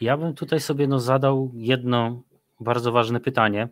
Ja 0.00 0.16
bym 0.16 0.34
tutaj 0.34 0.60
sobie 0.60 0.86
no, 0.86 1.00
zadał 1.00 1.52
jedno 1.54 2.22
bardzo 2.60 2.92
ważne 2.92 3.20
pytanie. 3.20 3.68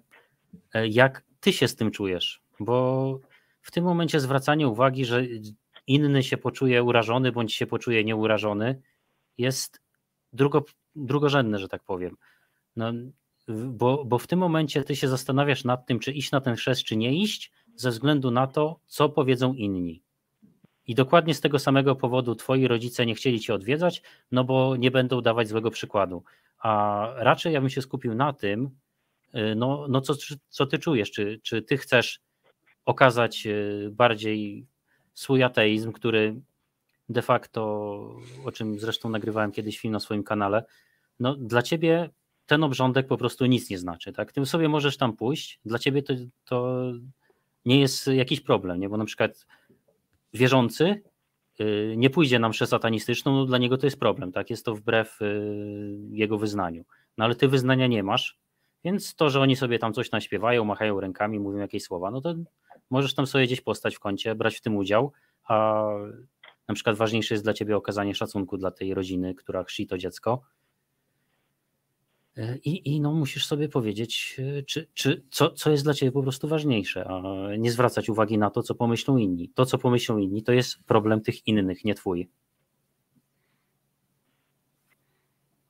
E, 0.74 0.88
jak 0.88 1.24
ty 1.40 1.52
się 1.52 1.68
z 1.68 1.76
tym 1.76 1.90
czujesz? 1.90 2.42
Bo 2.60 3.20
w 3.62 3.70
tym 3.70 3.84
momencie 3.84 4.20
zwracanie 4.20 4.68
uwagi, 4.68 5.04
że 5.04 5.22
inny 5.86 6.22
się 6.22 6.36
poczuje 6.36 6.82
urażony 6.82 7.32
bądź 7.32 7.54
się 7.54 7.66
poczuje 7.66 8.04
nieurażony, 8.04 8.82
jest 9.38 9.80
drugo, 10.32 10.64
drugorzędne, 11.07 11.59
że 11.59 11.68
tak 11.68 11.82
powiem. 11.82 12.16
No, 12.76 12.92
bo, 13.49 14.05
bo 14.05 14.18
w 14.18 14.26
tym 14.26 14.38
momencie 14.38 14.82
ty 14.82 14.96
się 14.96 15.09
zastanawiasz 15.09 15.64
nad 15.64 15.86
tym, 15.86 15.99
czy 15.99 16.12
iść 16.12 16.30
na 16.30 16.40
ten 16.40 16.57
chrzest, 16.57 16.84
czy 16.84 16.96
nie 16.96 17.22
iść, 17.22 17.53
ze 17.76 17.90
względu 17.90 18.30
na 18.30 18.46
to, 18.46 18.80
co 18.86 19.09
powiedzą 19.09 19.55
inni. 19.55 20.03
I 20.86 20.94
dokładnie 20.94 21.34
z 21.34 21.40
tego 21.40 21.59
samego 21.59 21.96
powodu 21.96 22.34
twoi 22.34 22.68
rodzice 22.68 23.07
nie 23.07 23.14
chcieli 23.14 23.40
cię 23.40 23.55
odwiedzać, 23.55 24.03
no 24.32 24.44
bo 24.44 24.76
nie 24.76 24.90
będą 24.90 25.20
dawać 25.20 25.49
złego 25.49 25.70
przykładu. 25.70 26.22
A 26.59 27.07
raczej 27.16 27.53
ja 27.53 27.61
bym 27.61 27.70
się 27.70 27.82
skupił 27.82 28.14
na 28.14 28.32
tym, 28.32 28.70
y, 29.34 29.55
no, 29.55 29.86
no 29.88 30.01
co, 30.01 30.14
co 30.49 30.66
ty 30.66 30.78
czujesz, 30.78 31.11
czy, 31.11 31.40
czy 31.42 31.62
ty 31.62 31.76
chcesz 31.76 32.20
okazać 32.84 33.46
y, 33.46 33.90
bardziej 33.92 34.66
swój 35.14 35.42
ateizm, 35.42 35.92
który 35.92 36.40
de 37.09 37.22
facto, 37.22 37.62
o 38.44 38.53
czym 38.53 38.78
zresztą 38.78 39.09
nagrywałem 39.09 39.53
kiedyś 39.53 39.78
film 39.78 39.92
na 39.92 40.01
swoim 40.01 40.22
kanale, 40.22 40.64
no 41.20 41.34
dla 41.34 41.62
ciebie 41.62 42.10
ten 42.46 42.64
obrządek 42.64 43.06
po 43.06 43.16
prostu 43.16 43.46
nic 43.46 43.70
nie 43.70 43.78
znaczy, 43.78 44.12
tak? 44.12 44.32
Ty 44.32 44.46
sobie 44.46 44.68
możesz 44.68 44.96
tam 44.96 45.16
pójść, 45.16 45.60
dla 45.64 45.78
ciebie 45.78 46.02
to, 46.02 46.14
to 46.44 46.82
nie 47.64 47.80
jest 47.80 48.06
jakiś 48.06 48.40
problem, 48.40 48.80
nie? 48.80 48.88
Bo 48.88 48.96
na 48.96 49.04
przykład 49.04 49.46
wierzący 50.34 51.02
y, 51.60 51.94
nie 51.96 52.10
pójdzie 52.10 52.38
na 52.38 52.48
mszę 52.48 52.66
satanistyczną, 52.66 53.32
no 53.36 53.44
dla 53.44 53.58
niego 53.58 53.78
to 53.78 53.86
jest 53.86 54.00
problem, 54.00 54.32
tak? 54.32 54.50
Jest 54.50 54.64
to 54.64 54.74
wbrew 54.74 55.22
y, 55.22 55.98
jego 56.10 56.38
wyznaniu. 56.38 56.84
No 57.18 57.24
ale 57.24 57.34
ty 57.34 57.48
wyznania 57.48 57.86
nie 57.86 58.02
masz, 58.02 58.38
więc 58.84 59.14
to, 59.14 59.30
że 59.30 59.40
oni 59.40 59.56
sobie 59.56 59.78
tam 59.78 59.92
coś 59.92 60.10
naśpiewają, 60.10 60.64
machają 60.64 61.00
rękami, 61.00 61.40
mówią 61.40 61.58
jakieś 61.58 61.82
słowa, 61.82 62.10
no 62.10 62.20
to 62.20 62.34
możesz 62.90 63.14
tam 63.14 63.26
sobie 63.26 63.44
gdzieś 63.44 63.60
postać 63.60 63.96
w 63.96 64.00
kącie, 64.00 64.34
brać 64.34 64.56
w 64.56 64.60
tym 64.60 64.76
udział, 64.76 65.12
a 65.44 65.84
na 66.68 66.74
przykład 66.74 66.96
ważniejsze 66.96 67.34
jest 67.34 67.44
dla 67.44 67.52
ciebie 67.52 67.76
okazanie 67.76 68.14
szacunku 68.14 68.56
dla 68.56 68.70
tej 68.70 68.94
rodziny, 68.94 69.34
która 69.34 69.64
chrzci 69.64 69.86
to 69.86 69.98
dziecko, 69.98 70.42
I, 72.64 72.95
I 72.95 73.01
no, 73.01 73.12
musisz 73.12 73.47
sobie 73.47 73.68
powiedzieć, 73.68 74.36
e, 74.59 74.62
czy, 74.62 74.86
czy 74.95 75.22
co, 75.30 75.51
co 75.51 75.70
jest 75.70 75.84
dla 75.84 75.95
ciebie 75.95 76.12
po 76.12 76.22
prostu 76.22 76.49
ważniejsze, 76.49 77.05
a 77.09 77.22
nie 77.59 77.70
zwracać 77.70 78.09
uwagi 78.09 78.39
na 78.39 78.51
to, 78.51 78.62
co 78.62 78.74
pomyślą 78.74 79.16
inni. 79.16 79.49
To, 79.55 79.66
co 79.66 79.78
pomyślą 79.78 80.18
inni, 80.18 80.43
to 80.43 80.53
jest 80.53 80.84
problem 80.86 81.20
tych 81.20 81.47
innych, 81.47 81.84
nie 81.84 81.95
twój. 81.95 82.28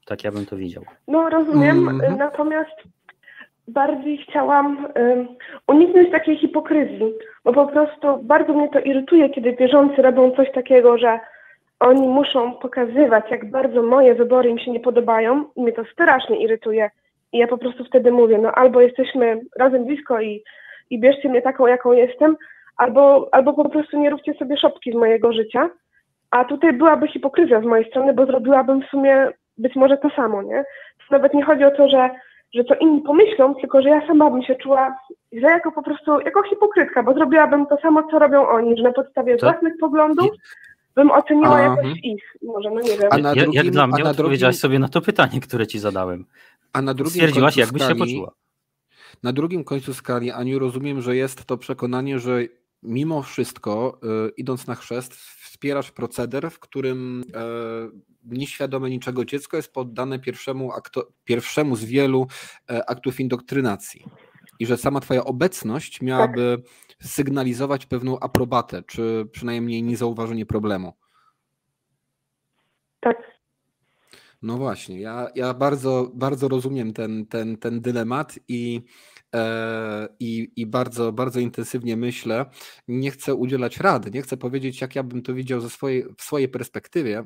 Tak 0.07 0.25
ja 0.25 0.33
bym 0.33 0.47
to 0.47 0.57
widział. 0.57 0.85
No 1.09 1.29
rozumiem, 1.29 1.89
mm 1.89 1.99
-hmm. 1.99 2.19
natomiast 2.19 2.77
bardziej 3.69 4.19
chciałam 4.19 4.87
um, 4.97 5.29
uniknąć 5.69 6.11
takiej 6.11 6.39
hipokryzji, 6.39 7.13
bo 7.45 7.53
po 7.53 7.67
prostu 7.67 8.23
bardzo 8.23 8.53
mnie 8.53 8.69
to 8.69 8.81
irytuje, 8.81 9.31
kiedy 9.31 9.53
wierzący 9.57 10.03
robią 10.03 10.31
coś 10.37 10.53
takiego, 10.53 10.99
że 10.99 11.21
oni 11.81 12.09
muszą 12.09 12.53
pokazywać, 12.53 13.31
jak 13.31 13.51
bardzo 13.51 13.83
moje 13.83 14.15
wybory 14.15 14.51
im 14.51 14.59
się 14.59 14.71
nie 14.71 14.81
podobają 14.81 15.45
i 15.57 15.63
mnie 15.63 15.73
to 15.73 15.85
strasznie 15.85 16.43
irytuje. 16.43 16.91
I 17.33 17.39
ja 17.39 17.47
po 17.47 17.59
prostu 17.59 17.85
wtedy 17.85 18.13
mówię, 18.13 18.39
no 18.39 18.53
albo 18.53 18.81
jesteśmy 18.81 19.41
razem 19.59 19.85
blisko 19.85 20.21
i, 20.21 20.43
i 20.91 21.01
bierzcie 21.01 21.29
mnie 21.29 21.43
taką, 21.43 21.67
jaką 21.67 21.93
jestem, 21.93 22.37
albo, 22.77 23.29
albo 23.33 23.53
po 23.53 23.69
prostu 23.69 23.99
nie 23.99 24.11
róbcie 24.11 24.35
sobie 24.35 24.57
szopki 24.57 24.93
z 24.93 24.95
mojego 24.95 25.33
życia. 25.33 25.71
A 26.31 26.45
tutaj 26.45 26.73
byłaby 26.73 27.09
hipokryzja 27.09 27.61
z 27.61 27.65
mojej 27.65 27.91
strony, 27.91 28.13
bo 28.13 28.27
zrobiłabym 28.27 28.83
w 28.83 28.87
sumie 28.87 29.29
być 29.59 29.77
może 29.77 29.97
to 29.97 30.11
samo, 30.11 30.43
nie? 30.43 30.65
Nawet 31.11 31.35
nie 31.35 31.45
chodzi 31.45 31.65
o 31.65 31.71
to, 31.71 31.89
że, 31.89 32.11
że 32.55 32.65
to 32.65 32.75
inni 32.75 33.01
pomyślą, 33.01 33.55
tylko 33.55 33.83
że 33.83 33.89
ja 33.89 34.07
sama 34.07 34.31
bym 34.31 34.43
się 34.43 34.55
czuła 34.55 34.99
źle 35.33 35.51
jako 35.51 35.73
po 35.73 35.83
prostu, 35.83 36.21
jako 36.21 36.43
hipokrytka, 36.43 37.03
bo 37.03 37.15
zrobiłabym 37.15 37.67
to 37.67 37.77
samo, 37.77 38.03
co 38.11 38.19
robią 38.19 38.49
oni, 38.49 38.77
że 38.77 38.83
na 38.83 38.93
podstawie 38.93 39.37
to... 39.37 39.47
własnych 39.47 39.73
poglądów 39.81 40.31
bym 40.99 41.11
oceniła 41.11 41.61
jakoś 41.61 41.99
ich, 42.03 42.37
może, 42.43 42.71
no 42.71 42.81
nie 42.81 42.99
wiem. 42.99 43.09
A 43.11 43.19
na 43.19 43.35
drugim, 43.35 43.53
jak 43.53 43.71
dla 43.71 43.87
mnie 43.87 44.05
odpowiedziałaś 44.05 44.55
drugim... 44.55 44.61
sobie 44.61 44.79
na 44.79 44.89
to 44.89 45.01
pytanie, 45.01 45.41
które 45.41 45.67
ci 45.67 45.79
zadałem. 45.79 46.25
A 46.73 46.83
na 46.83 46.95
drugim 46.95 47.13
Stwierdziłaś, 47.13 47.57
jakbyś 47.57 47.83
skali, 47.83 47.99
się 47.99 48.05
poczuła. 48.07 48.33
Na 49.23 49.33
drugim 49.33 49.65
końcu 49.65 49.95
skali, 49.95 50.31
Aniu, 50.31 50.59
rozumiem, 50.59 51.01
że 51.01 51.17
jest 51.17 51.45
to 51.45 51.57
przekonanie, 51.57 52.19
że 52.19 52.41
mimo 52.83 53.23
wszystko, 53.23 54.01
y, 54.29 54.33
idąc 54.37 54.67
na 54.67 54.75
chrzest, 54.75 55.15
wspierasz 55.15 55.91
proceder, 55.91 56.51
w 56.51 56.59
którym 56.59 57.23
y, 57.23 58.35
nieświadome 58.37 58.91
niczego 58.91 59.25
dziecko 59.25 59.57
jest 59.57 59.73
poddane 59.73 60.19
pierwszemu, 60.19 60.73
akto, 60.73 61.09
pierwszemu 61.25 61.77
z 61.77 61.85
wielu 61.85 62.27
y, 62.71 62.87
aktów 62.87 63.21
indoktrynacji. 63.21 64.05
I 64.59 64.67
że 64.67 64.77
sama 64.77 65.01
twoja 65.01 65.25
obecność 65.25 66.01
miałaby 66.01 66.63
tak 66.63 66.88
sygnalizować 67.03 67.87
pewną 67.87 68.21
aprobatę, 68.21 68.83
czy 68.83 69.29
przynajmniej 69.33 69.83
niezauważenie 69.83 70.47
problemu. 70.47 70.93
Tak. 73.01 73.39
No 74.43 74.57
właśnie, 74.57 75.01
ja, 75.01 75.29
ja 75.35 75.55
bardzo, 75.55 76.11
bardzo 76.15 76.49
rozumiem 76.49 76.93
ten, 76.93 77.27
ten, 77.27 77.57
ten 77.57 77.81
dylemat 77.81 78.39
i, 78.49 78.83
e, 79.35 80.09
i, 80.21 80.53
i 80.57 80.67
bardzo, 80.67 81.13
bardzo 81.13 81.41
intensywnie 81.41 81.97
myślę. 81.97 82.47
Nie 82.89 83.11
chcę 83.11 83.35
udzielać 83.35 83.79
rady, 83.79 84.11
nie 84.11 84.23
chcę 84.23 84.37
powiedzieć, 84.37 84.81
jak 84.81 84.97
ja 84.97 85.03
bym 85.03 85.23
to 85.23 85.35
widział 85.35 85.61
ze 85.61 85.71
swojej, 85.71 86.05
w 86.19 86.23
swojej 86.23 86.49
perspektywie, 86.49 87.25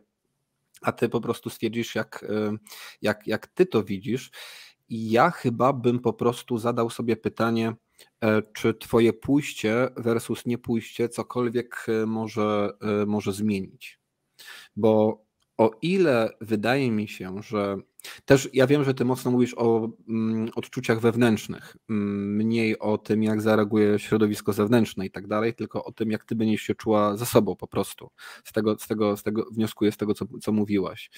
a 0.82 0.92
ty 0.92 1.08
po 1.08 1.20
prostu 1.20 1.50
stwierdzisz, 1.50 1.94
jak, 1.94 2.24
e, 2.28 2.56
jak, 3.02 3.26
jak 3.26 3.46
ty 3.46 3.66
to 3.66 3.84
widzisz. 3.84 4.30
Ja 4.94 5.30
chyba 5.30 5.72
bym 5.72 5.98
po 5.98 6.12
prostu 6.12 6.58
zadał 6.58 6.90
sobie 6.90 7.16
pytanie, 7.16 7.74
E, 8.20 8.42
czy 8.42 8.74
twoje 8.74 9.12
pójście 9.12 9.88
versus 9.96 10.46
nie 10.46 10.58
pójście 10.58 11.08
cokolwiek 11.08 11.86
e, 11.88 12.06
może, 12.06 12.70
e, 12.80 13.06
może 13.06 13.32
zmienić. 13.32 14.00
Bo 14.76 15.24
o 15.58 15.70
ile 15.82 16.30
wydaje 16.40 16.90
mi 16.90 17.08
się, 17.08 17.42
że 17.42 17.76
też 18.24 18.48
ja 18.52 18.66
wiem, 18.66 18.84
że 18.84 18.94
ty 18.94 19.04
mocno 19.04 19.30
mówisz 19.30 19.54
o 19.56 19.88
mm, 20.08 20.50
odczuciach 20.54 21.00
wewnętrznych, 21.00 21.76
mm, 21.90 22.36
mniej 22.36 22.78
o 22.78 22.98
tym, 22.98 23.22
jak 23.22 23.42
zareaguje 23.42 23.98
środowisko 23.98 24.52
zewnętrzne 24.52 25.06
i 25.06 25.10
tak 25.10 25.26
dalej, 25.26 25.54
tylko 25.54 25.84
o 25.84 25.92
tym, 25.92 26.10
jak 26.10 26.24
ty 26.24 26.34
będziesz 26.34 26.62
się 26.62 26.74
czuła 26.74 27.16
ze 27.16 27.26
sobą 27.26 27.56
po 27.56 27.66
prostu. 27.66 28.10
Z 28.44 28.52
tego, 28.52 28.78
z 28.78 28.86
tego, 28.86 29.16
z 29.16 29.22
tego 29.22 29.46
wnioskuję 29.52 29.92
z 29.92 29.96
tego, 29.96 30.14
co, 30.14 30.26
co 30.42 30.52
mówiłaś. 30.52 31.10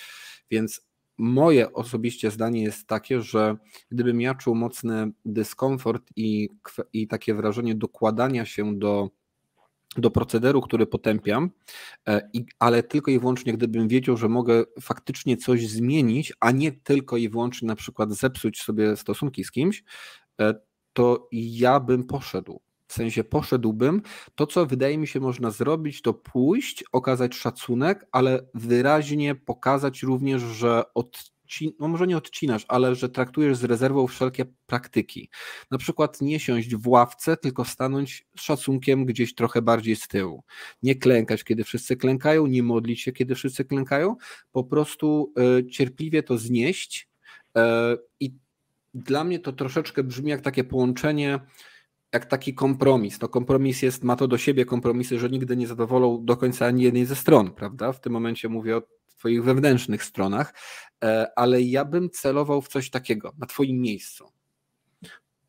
Więc 0.51 0.87
moje 1.19 1.73
osobiście 1.73 2.31
zdanie 2.31 2.63
jest 2.63 2.87
takie, 2.87 3.21
że 3.21 3.57
gdybym 3.91 4.21
ja 4.21 4.35
czuł 4.35 4.55
mocny 4.55 5.13
dyskomfort 5.25 6.11
i, 6.17 6.49
i 6.93 7.09
takie 7.09 7.35
wrażenie 7.35 7.75
dokładania 7.75 8.45
się 8.45 8.79
do 8.79 9.11
do 9.97 10.11
procederu, 10.11 10.61
który 10.61 10.87
potępiam, 10.87 11.51
e, 12.09 12.31
ale 12.59 12.83
tylko 12.83 13.11
i 13.11 13.19
wyłącznie 13.19 13.53
gdybym 13.53 13.89
wiedział, 13.89 14.17
że 14.17 14.29
mogę 14.29 14.65
faktycznie 14.81 15.37
coś 15.37 15.69
zmienić, 15.69 16.33
a 16.41 16.51
nie 16.51 16.73
tylko 16.73 17.17
i 17.17 17.29
wyłącznie 17.29 17.69
na 17.69 17.77
przykład 17.77 18.13
zepsuć 18.13 18.63
sobie 18.63 18.97
stosunki 18.97 19.45
z 19.45 19.51
kimś, 19.51 19.85
e, 20.41 20.55
to 20.93 21.29
ja 21.33 21.81
bym 21.81 22.05
poszedł. 22.05 22.61
W 22.95 22.97
sensie 22.97 23.25
poszedłbym. 23.25 24.03
To, 24.35 24.47
co 24.47 24.67
wydaje 24.67 24.99
mi 24.99 25.07
się 25.07 25.21
można 25.21 25.51
zrobić, 25.51 26.03
to 26.03 26.15
pójść, 26.15 26.85
okazać 26.93 27.35
szacunek, 27.35 28.07
ale 28.13 28.41
wyraźnie 28.55 29.35
pokazać 29.35 30.03
również, 30.03 30.43
że 30.43 30.83
od 30.95 31.35
no 31.79 31.89
może 31.89 32.07
nie 32.07 32.17
odcinasz, 32.17 32.65
ale 32.69 32.95
że 32.95 33.09
traktujesz 33.09 33.57
z 33.57 33.65
rezerwą 33.65 34.07
wszelkie 34.07 34.45
praktyki. 34.67 35.31
Na 35.71 35.79
przykład 35.79 36.21
nie 36.21 36.41
siąść 36.41 36.75
w 36.75 36.89
ławce, 36.89 37.37
tylko 37.37 37.65
stanąć 37.65 38.27
z 38.37 38.43
szacunkiem 38.43 39.05
gdzieś 39.05 39.35
trochę 39.35 39.63
bardziej 39.63 39.97
z 39.97 40.09
tyłu. 40.09 40.45
Nie 40.83 40.95
klękać, 40.95 41.45
kiedy 41.45 41.65
wszyscy 41.65 41.97
klękają, 41.97 42.47
nie 42.47 42.63
modlić 42.63 43.01
się, 43.01 43.13
kiedy 43.13 43.35
wszyscy 43.35 43.65
klękają, 43.65 44.17
po 44.53 44.65
prostu 44.65 45.33
y, 45.59 45.67
cierpliwie 45.67 46.23
to 46.23 46.39
znieść 46.39 47.09
y, 47.57 47.61
i 48.21 48.35
dla 48.95 49.25
mnie 49.25 49.39
to 49.39 49.53
troszeczkę 49.53 50.05
brzmi 50.05 50.31
jak 50.31 50.41
takie 50.41 50.65
połączenie 50.65 51.41
jak 52.15 52.27
taki 52.27 52.55
kompromis. 52.55 53.21
No 53.21 53.29
kompromis 53.29 53.83
jest, 53.83 54.05
ma 54.05 54.17
to 54.17 54.29
do 54.29 54.39
siebie 54.39 54.65
kompromisy, 54.65 55.19
że 55.19 55.29
nigdy 55.31 55.57
nie 55.57 55.67
zadowolą 55.67 56.25
do 56.25 56.37
końca 56.37 56.67
ani 56.67 56.83
jednej 56.83 57.05
ze 57.05 57.17
stron, 57.17 57.51
prawda? 57.51 57.93
W 57.93 58.01
tym 58.01 58.13
momencie 58.13 58.49
mówię 58.49 58.77
o 58.77 58.83
Twoich 59.07 59.45
wewnętrznych 59.45 60.05
stronach, 60.05 60.55
e, 61.05 61.27
ale 61.37 61.63
ja 61.63 61.85
bym 61.85 62.11
celował 62.11 62.63
w 62.63 62.69
coś 62.69 62.91
takiego 62.91 63.33
na 63.39 63.47
Twoim 63.47 63.81
miejscu. 63.81 64.29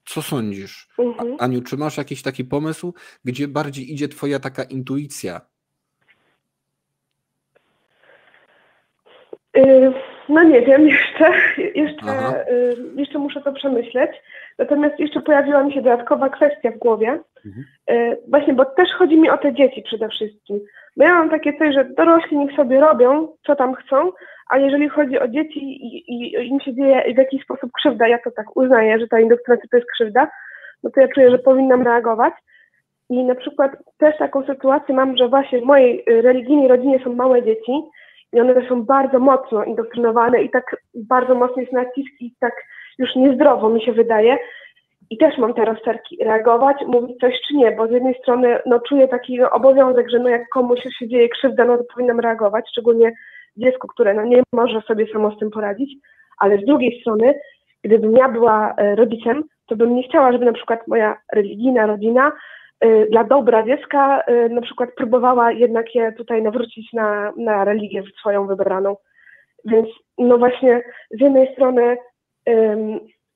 Co 0.06 0.22
sądzisz? 0.22 0.88
Mhm. 1.00 1.36
Aniu, 1.40 1.62
czy 1.62 1.78
masz 1.78 1.98
jakiś 1.98 2.22
taki 2.22 2.46
pomysł, 2.46 2.94
gdzie 3.26 3.48
bardziej 3.48 3.94
idzie 3.94 4.08
Twoja 4.08 4.40
taka 4.40 4.64
intuicja? 4.64 5.42
Y, 9.58 9.94
no 10.30 10.44
nie 10.44 10.62
wiem, 10.62 10.88
jeszcze, 10.96 11.32
jeszcze, 11.76 12.46
y, 12.52 12.76
jeszcze 12.96 13.20
muszę 13.20 13.42
to 13.42 13.54
przemyśleć. 13.54 14.12
Natomiast 14.60 15.00
jeszcze 15.00 15.22
pojawiła 15.22 15.64
mi 15.64 15.74
się 15.74 15.82
dodatkowa 15.82 16.30
kwestia 16.30 16.72
w 16.72 16.78
głowie. 16.78 17.20
Mhm. 17.46 17.66
Y, 17.90 18.18
właśnie, 18.28 18.54
bo 18.54 18.66
też 18.66 18.90
chodzi 18.98 19.18
mi 19.18 19.30
o 19.30 19.38
te 19.38 19.54
dzieci 19.54 19.82
przede 19.82 20.10
wszystkim. 20.10 20.60
Bo 20.98 21.04
ja 21.04 21.14
mam 21.14 21.30
takie 21.30 21.58
coś, 21.58 21.74
że 21.74 21.86
dorośli 21.86 22.38
niech 22.38 22.56
sobie 22.56 22.80
robią, 22.80 23.28
co 23.46 23.56
tam 23.56 23.76
chcą, 23.76 24.12
a 24.50 24.58
jeżeli 24.58 24.90
chodzi 24.90 25.20
o 25.20 25.28
dzieci 25.28 25.60
i, 25.60 26.12
i, 26.12 26.48
im 26.48 26.60
się 26.60 26.74
dzieje 26.74 27.14
w 27.14 27.18
jakiś 27.18 27.44
sposób 27.44 27.72
krzywda, 27.72 28.08
ja 28.08 28.18
to 28.24 28.32
tak 28.32 28.58
uznaję, 28.58 29.00
że 29.00 29.08
ta 29.08 29.20
indoktrynacja 29.20 29.70
to 29.72 29.78
jest 29.78 29.92
krzywda, 29.92 30.28
no 30.84 30.90
to 30.90 31.02
ja 31.02 31.08
czuję, 31.08 31.32
że 31.32 31.40
powinnam 31.40 31.84
reagować. 31.84 32.34
I 33.10 33.24
na 33.24 33.36
przykład 33.36 33.72
też 33.98 34.18
taką 34.18 34.46
sytuację 34.46 34.96
mam, 34.96 35.18
że 35.18 35.30
właśnie 35.30 35.62
w 35.62 35.64
mojej 35.64 36.04
religijnej 36.08 36.68
rodzinie 36.68 37.00
są 37.04 37.14
małe 37.14 37.44
dzieci 37.44 37.72
i 38.34 38.42
one 38.42 38.70
są 38.70 38.84
bardzo 38.84 39.20
mocno 39.20 39.64
indoktrynowane 39.64 40.44
i 40.44 40.50
tak 40.50 40.76
bardzo 40.94 41.36
mocno 41.36 41.62
jest 41.62 41.74
nacisk 41.74 42.12
i 42.20 42.34
tak 42.40 42.54
już 42.98 43.16
niezdrowo 43.16 43.70
mi 43.70 43.82
się 43.82 43.94
wydaje, 43.94 44.38
i 45.10 45.18
też 45.18 45.38
mam 45.38 45.54
teraz 45.54 45.78
serki 45.86 46.18
reagować, 46.24 46.78
mówić 46.88 47.20
coś 47.20 47.34
czy 47.48 47.56
nie, 47.56 47.72
bo 47.72 47.88
z 47.88 47.92
jednej 47.92 48.16
strony 48.22 48.60
no, 48.66 48.80
czuję 48.80 49.08
taki 49.08 49.42
obowiązek, 49.42 50.10
że 50.10 50.20
no, 50.20 50.30
jak 50.30 50.50
komuś 50.50 50.80
się 51.00 51.08
dzieje 51.08 51.30
krzywda, 51.30 51.66
no 51.66 51.78
to 51.78 51.84
powinnam 51.94 52.20
reagować, 52.20 52.66
szczególnie 52.70 53.12
dziecku, 53.58 53.88
które 53.88 54.14
no, 54.14 54.24
nie 54.24 54.44
może 54.54 54.82
sobie 54.82 55.08
samo 55.14 55.32
z 55.32 55.40
tym 55.40 55.52
poradzić, 55.52 55.96
ale 56.38 56.58
z 56.58 56.66
drugiej 56.66 57.02
strony, 57.02 57.34
gdybym 57.84 58.16
ja 58.16 58.30
była 58.30 58.74
e, 58.78 58.96
rodzicem, 58.96 59.44
to 59.68 59.76
bym 59.76 59.96
nie 59.96 60.04
chciała, 60.04 60.32
żeby 60.32 60.46
na 60.46 60.54
przykład 60.54 60.88
moja 60.88 61.18
religijna 61.34 61.86
rodzina 61.86 62.32
dla 63.12 63.24
dobra 63.24 63.64
dziecka 63.64 64.22
y, 64.22 64.50
na 64.50 64.62
przykład 64.62 64.90
próbowała 64.98 65.52
jednak 65.52 65.96
je 65.96 66.12
tutaj 66.12 66.42
nawrócić 66.42 66.94
na, 66.94 67.34
na 67.38 67.64
religię 67.64 68.04
swoją 68.20 68.48
wybraną. 68.48 68.96
Więc 69.66 69.88
no 70.18 70.38
właśnie 70.38 70.84
z 71.12 71.22
jednej 71.22 71.54
strony 71.54 71.98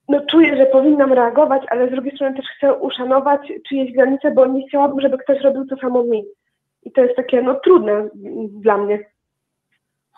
no 0.09 0.21
czuję, 0.29 0.57
że 0.57 0.65
powinnam 0.65 1.13
reagować, 1.13 1.63
ale 1.69 1.87
z 1.87 1.91
drugiej 1.91 2.15
strony 2.15 2.35
też 2.35 2.45
chcę 2.57 2.73
uszanować 2.73 3.41
czyjeś 3.69 3.93
granice, 3.93 4.31
bo 4.31 4.45
nie 4.45 4.67
chciałabym, 4.67 5.01
żeby 5.01 5.17
ktoś 5.17 5.41
robił 5.41 5.65
to 5.65 5.75
samo 5.77 6.03
mi. 6.03 6.23
I 6.83 6.91
to 6.91 7.01
jest 7.01 7.15
takie 7.15 7.41
no 7.41 7.55
trudne 7.55 8.09
dla 8.49 8.77
mnie. 8.77 9.05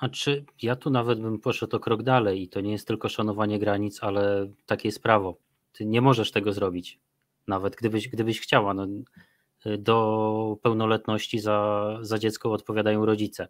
A 0.01 0.09
czy 0.09 0.45
ja 0.61 0.75
tu 0.75 0.89
nawet 0.89 1.19
bym 1.19 1.39
poszedł 1.39 1.75
o 1.75 1.79
krok 1.79 2.03
dalej 2.03 2.41
i 2.41 2.49
to 2.49 2.61
nie 2.61 2.71
jest 2.71 2.87
tylko 2.87 3.09
szanowanie 3.09 3.59
granic, 3.59 4.03
ale 4.03 4.47
takie 4.65 4.87
jest 4.87 5.03
prawo. 5.03 5.35
Ty 5.73 5.85
nie 5.85 6.01
możesz 6.01 6.31
tego 6.31 6.53
zrobić, 6.53 6.99
nawet 7.51 7.75
gdybyś, 7.75 8.07
gdybyś 8.07 8.41
chciała. 8.41 8.73
No, 8.73 8.87
do 9.79 10.57
pełnoletności 10.61 11.39
za, 11.39 11.97
za 12.01 12.19
dziecko 12.19 12.51
odpowiadają 12.51 13.05
rodzice. 13.05 13.47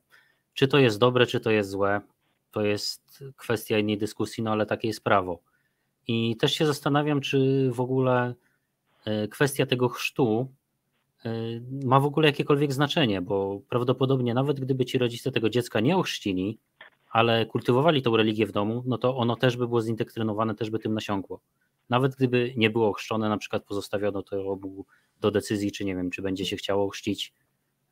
Czy 0.53 0.67
to 0.67 0.79
jest 0.79 0.99
dobre, 0.99 1.25
czy 1.25 1.39
to 1.39 1.51
jest 1.51 1.69
złe, 1.69 2.01
to 2.51 2.65
jest 2.65 3.23
kwestia 3.35 3.77
innej 3.77 3.97
dyskusji, 3.97 4.43
no 4.43 4.51
ale 4.51 4.65
takie 4.65 4.87
jest 4.87 5.03
prawo. 5.03 5.39
I 6.07 6.37
też 6.37 6.53
się 6.53 6.65
zastanawiam, 6.65 7.21
czy 7.21 7.69
w 7.73 7.79
ogóle 7.81 8.35
e, 9.05 9.27
kwestia 9.27 9.65
tego 9.65 9.89
chrztu 9.89 10.47
e, 11.25 11.31
ma 11.83 11.99
w 11.99 12.05
ogóle 12.05 12.27
jakiekolwiek 12.27 12.73
znaczenie, 12.73 13.21
bo 13.21 13.61
prawdopodobnie 13.69 14.33
nawet 14.33 14.59
gdyby 14.59 14.85
ci 14.85 14.97
rodzice 14.97 15.31
tego 15.31 15.49
dziecka 15.49 15.79
nie 15.79 15.97
ochrzcili, 15.97 16.57
ale 17.11 17.45
kultywowali 17.45 18.01
tą 18.01 18.17
religię 18.17 18.45
w 18.45 18.51
domu, 18.51 18.83
no 18.85 18.97
to 18.97 19.17
ono 19.17 19.35
też 19.35 19.57
by 19.57 19.67
było 19.67 19.81
zindoktrynowane, 19.81 20.55
też 20.55 20.69
by 20.69 20.79
tym 20.79 20.93
nasiąkło. 20.93 21.39
Nawet 21.91 22.15
gdyby 22.15 22.53
nie 22.57 22.69
było 22.69 22.87
ochrzczone, 22.87 23.29
na 23.29 23.37
przykład 23.37 23.63
pozostawiono 23.63 24.23
to 24.23 24.57
do 25.21 25.31
decyzji, 25.31 25.71
czy 25.71 25.85
nie 25.85 25.95
wiem, 25.95 26.09
czy 26.09 26.21
będzie 26.21 26.45
się 26.45 26.55
chciało 26.55 26.85
ochrzcić 26.85 27.33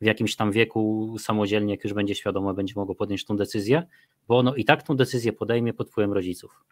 w 0.00 0.04
jakimś 0.04 0.36
tam 0.36 0.52
wieku 0.52 1.14
samodzielnie, 1.18 1.74
jak 1.74 1.84
już 1.84 1.92
będzie 1.92 2.14
świadome, 2.14 2.54
będzie 2.54 2.74
mogło 2.76 2.94
podjąć 2.94 3.24
tą 3.24 3.36
decyzję, 3.36 3.82
bo 4.28 4.38
ono 4.38 4.54
i 4.54 4.64
tak 4.64 4.82
tą 4.82 4.96
decyzję 4.96 5.32
podejmie 5.32 5.74
pod 5.74 5.90
wpływem 5.90 6.12
rodziców. 6.12 6.64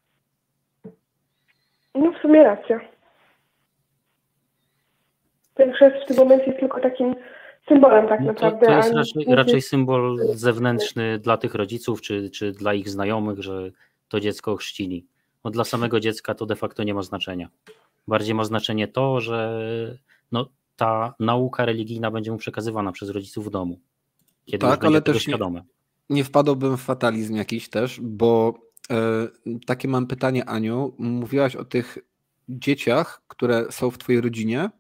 No 1.95 2.13
w 2.13 2.23
sumie 2.23 2.43
racja. 2.43 2.81
Ten 5.55 5.73
chrzest 5.73 5.97
w 6.05 6.09
tym 6.09 6.17
momencie 6.17 6.47
jest 6.47 6.61
tylko 6.61 6.81
takim 6.81 7.15
symbolem 7.69 8.09
tak 8.09 8.21
naprawdę. 8.21 8.61
To, 8.61 8.67
to 8.67 8.77
jest 8.77 8.93
raczej, 8.93 9.35
raczej, 9.35 9.63
symbol 9.63 10.19
zewnętrzny 10.35 11.19
dla 11.19 11.37
tych 11.37 11.55
rodziców, 11.55 12.01
czy, 12.01 12.31
czy 12.31 12.53
dla 12.53 12.75
ich 12.75 12.89
znajomych, 12.89 13.43
że 13.43 13.71
to 14.09 14.21
dziecko 14.21 14.57
chrzcili. 14.57 15.07
No 15.49 15.53
dla 15.53 15.65
samego 15.65 16.01
dziecka 16.01 16.35
to 16.35 16.47
de 16.47 16.57
facto 16.57 16.85
nie 16.85 16.95
ma 16.95 17.03
znaczenia. 17.03 17.49
Bardziej 18.09 18.35
ma 18.35 18.45
znaczenie 18.45 18.89
to, 18.89 19.21
że 19.21 19.99
no, 20.33 20.49
ta 20.77 21.15
nauka 21.21 21.65
religijna 21.65 22.11
będzie 22.11 22.33
mu 22.33 22.39
przekazywana 22.39 22.93
przez 22.93 23.11
rodziców 23.11 23.47
w 23.47 23.51
domu. 23.51 23.81
Kiedy 24.47 24.67
tak, 24.67 24.85
ale 24.85 25.03
też 25.03 25.23
świadome. 25.23 25.63
Nie, 26.11 26.17
nie 26.17 26.25
wpadłbym 26.25 26.77
w 26.77 26.81
fatalizm 26.81 27.37
jakiś 27.37 27.69
też, 27.69 28.01
bo 28.03 28.55
E, 28.91 29.29
takie 29.67 29.89
mam 29.89 30.07
pytanie, 30.07 30.45
Aniu. 30.45 30.95
Mówiłaś 30.99 31.57
o 31.57 31.65
tych 31.65 31.99
dzieciach, 32.49 33.23
które 33.29 33.67
są 33.73 33.91
w 33.91 33.99
Twojej 33.99 34.21
rodzinie, 34.21 34.71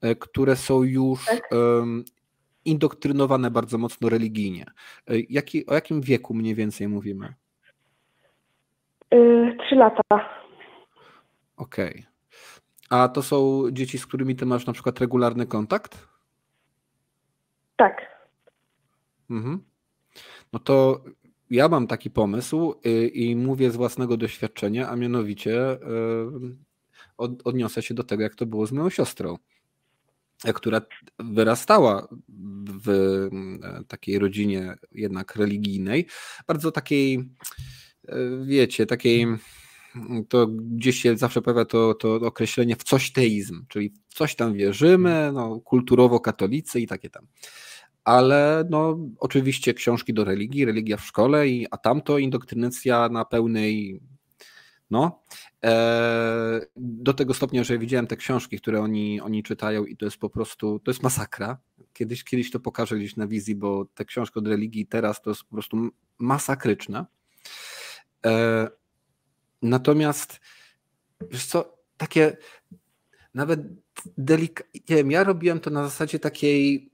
e, 0.00 0.14
które 0.14 0.56
są 0.56 0.82
już 0.82 1.26
tak. 1.26 1.50
indoktrynowane 2.64 3.50
bardzo 3.50 3.78
mocno 3.78 4.08
religijnie. 4.08 4.66
E, 5.06 5.20
jaki, 5.28 5.66
o 5.66 5.74
jakim 5.74 6.00
wieku 6.00 6.34
mniej 6.34 6.54
więcej 6.54 6.88
mówimy? 6.88 7.34
Trzy 9.10 9.74
lata. 9.74 10.02
Okej. 11.56 11.90
Okay. 11.90 12.04
A 12.90 13.08
to 13.08 13.22
są 13.22 13.62
dzieci, 13.72 13.98
z 13.98 14.06
którymi 14.06 14.36
ty 14.36 14.46
masz 14.46 14.66
na 14.66 14.72
przykład 14.72 15.00
regularny 15.00 15.46
kontakt? 15.46 16.08
Tak. 17.76 17.96
Mhm. 19.30 19.64
No 20.52 20.58
to 20.58 21.04
ja 21.50 21.68
mam 21.68 21.86
taki 21.86 22.10
pomysł 22.10 22.74
y, 22.86 23.08
i 23.08 23.36
mówię 23.36 23.70
z 23.70 23.76
własnego 23.76 24.16
doświadczenia, 24.16 24.88
a 24.88 24.96
mianowicie 24.96 25.72
y, 25.72 25.78
odniosę 27.44 27.82
się 27.82 27.94
do 27.94 28.04
tego, 28.04 28.22
jak 28.22 28.34
to 28.34 28.46
było 28.46 28.66
z 28.66 28.72
moją 28.72 28.90
siostrą, 28.90 29.36
która 30.54 30.80
wyrastała 31.18 32.08
w 32.84 33.28
takiej 33.88 34.18
rodzinie 34.18 34.74
jednak 34.92 35.36
religijnej, 35.36 36.06
bardzo 36.46 36.72
takiej, 36.72 37.30
wiecie, 38.44 38.86
takiej 38.86 39.26
to 40.28 40.46
gdzieś 40.46 41.02
się 41.02 41.16
zawsze 41.16 41.42
pojawia 41.42 41.64
to, 41.64 41.94
to 41.94 42.14
określenie 42.14 42.76
w 42.76 42.82
coś 42.84 43.12
teizm, 43.12 43.64
czyli 43.68 43.92
w 44.08 44.14
coś 44.14 44.34
tam 44.34 44.54
wierzymy, 44.54 45.30
no, 45.34 45.60
kulturowo 45.60 46.20
katolicy 46.20 46.80
i 46.80 46.86
takie 46.86 47.10
tam. 47.10 47.26
ale 48.04 48.64
no, 48.70 48.98
oczywiście 49.18 49.74
książki 49.74 50.14
do 50.14 50.24
religii, 50.24 50.64
religia 50.64 50.96
w 50.96 51.04
szkole, 51.04 51.48
i, 51.48 51.66
a 51.70 51.76
tamto 51.76 52.18
indoktrynacja 52.18 53.08
na 53.08 53.24
pełnej 53.24 54.00
no, 54.90 55.22
e, 55.64 56.60
do 56.76 57.14
tego 57.14 57.34
stopnia, 57.34 57.64
że 57.64 57.78
widziałem 57.78 58.06
te 58.06 58.16
książki, 58.16 58.58
które 58.58 58.80
oni, 58.80 59.20
oni 59.20 59.42
czytają 59.42 59.84
i 59.84 59.96
to 59.96 60.04
jest 60.04 60.18
po 60.18 60.30
prostu, 60.30 60.78
to 60.78 60.90
jest 60.90 61.02
masakra. 61.02 61.58
Kiedyś, 61.92 62.24
kiedyś 62.24 62.50
to 62.50 62.60
pokażę 62.60 62.96
gdzieś 62.96 63.16
na 63.16 63.26
wizji, 63.26 63.54
bo 63.54 63.84
te 63.94 64.04
książki 64.04 64.38
od 64.38 64.46
religii 64.46 64.86
teraz 64.86 65.22
to 65.22 65.30
jest 65.30 65.44
po 65.44 65.50
prostu 65.50 65.88
masakryczne. 66.18 67.06
E, 68.26 68.68
natomiast, 69.62 70.40
wiesz 71.30 71.46
co, 71.46 71.78
takie 71.96 72.36
nawet 73.34 73.60
delikatnie, 74.18 74.96
ja 75.08 75.24
robiłem 75.24 75.60
to 75.60 75.70
na 75.70 75.84
zasadzie 75.84 76.18
takiej 76.18 76.90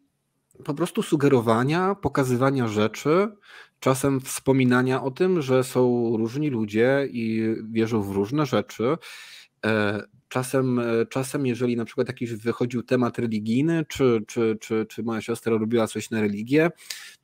po 0.65 0.75
prostu 0.75 1.03
sugerowania, 1.03 1.95
pokazywania 1.95 2.69
rzeczy, 2.69 3.29
czasem 3.81 4.21
wspominania 4.21 5.03
o 5.03 5.11
tym, 5.11 5.43
że 5.43 5.65
są 5.65 6.13
różni 6.17 6.51
ludzie 6.51 7.09
i 7.11 7.55
wierzą 7.71 8.03
w 8.03 8.11
różne 8.11 8.47
rzeczy. 8.47 8.97
Czasem, 10.29 10.79
e, 10.79 11.07
czasem, 11.07 11.47
jeżeli 11.47 11.77
na 11.77 11.85
przykład 11.85 12.09
jakiś 12.09 12.35
wychodził 12.35 12.83
temat 12.83 13.19
religijny, 13.19 13.85
czy, 13.89 14.25
czy, 14.27 14.57
czy, 14.61 14.87
czy 14.89 15.03
moja 15.03 15.21
siostra 15.21 15.59
robiła 15.59 15.87
coś 15.87 16.11
na 16.11 16.21
religię, 16.21 16.71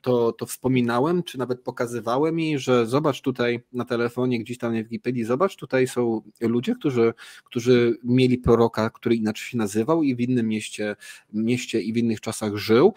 to, 0.01 0.33
to 0.33 0.47
wspominałem, 0.47 1.23
czy 1.23 1.39
nawet 1.39 1.61
pokazywałem 1.61 2.39
jej, 2.39 2.59
że 2.59 2.87
zobacz 2.87 3.21
tutaj 3.21 3.61
na 3.73 3.85
telefonie, 3.85 4.39
gdzieś 4.39 4.59
tam 4.59 4.73
w 4.73 4.77
Wikipedii, 4.77 5.25
zobacz, 5.25 5.57
tutaj 5.57 5.87
są 5.87 6.23
ludzie, 6.41 6.75
którzy, 6.75 7.15
którzy 7.45 7.99
mieli 8.05 8.39
proroka, 8.39 8.91
który 8.91 9.17
inaczej 9.17 9.47
się 9.47 9.59
nazywał 9.59 10.03
i 10.03 10.17
w 10.17 10.21
innym 10.21 10.49
mieście, 10.49 10.97
mieście 11.33 11.81
i 11.81 11.93
w 11.93 11.97
innych 11.97 12.21
czasach 12.21 12.57
żył. 12.57 12.95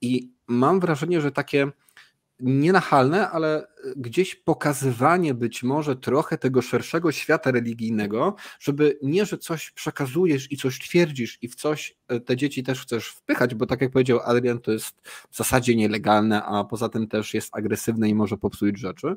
I 0.00 0.32
mam 0.46 0.80
wrażenie, 0.80 1.20
że 1.20 1.32
takie 1.32 1.70
nienachalne, 2.42 3.30
ale 3.30 3.66
gdzieś 3.96 4.34
pokazywanie 4.34 5.34
być 5.34 5.62
może 5.62 5.96
trochę 5.96 6.38
tego 6.38 6.62
szerszego 6.62 7.12
świata 7.12 7.50
religijnego, 7.50 8.34
żeby 8.60 8.98
nie, 9.02 9.26
że 9.26 9.38
coś 9.38 9.70
przekazujesz 9.70 10.52
i 10.52 10.56
coś 10.56 10.78
twierdzisz 10.78 11.38
i 11.42 11.48
w 11.48 11.54
coś 11.54 11.96
e, 12.08 12.20
te 12.20 12.36
dzieci 12.36 12.62
też 12.62 12.82
chcesz 12.82 13.08
wpychać, 13.08 13.54
bo 13.54 13.66
tak 13.66 13.80
jak 13.80 13.90
powiedział 13.90 14.20
Adrian, 14.24 14.58
to 14.58 14.72
jest 14.72 15.00
w 15.30 15.36
zasadzie 15.36 15.76
nielegalne, 15.76 16.44
a 16.44 16.64
poza 16.64 16.88
tym 16.88 17.08
też 17.08 17.34
jest 17.34 17.56
agresywne 17.56 18.08
i 18.08 18.14
może 18.14 18.36
popsuć 18.36 18.78
rzeczy, 18.78 19.16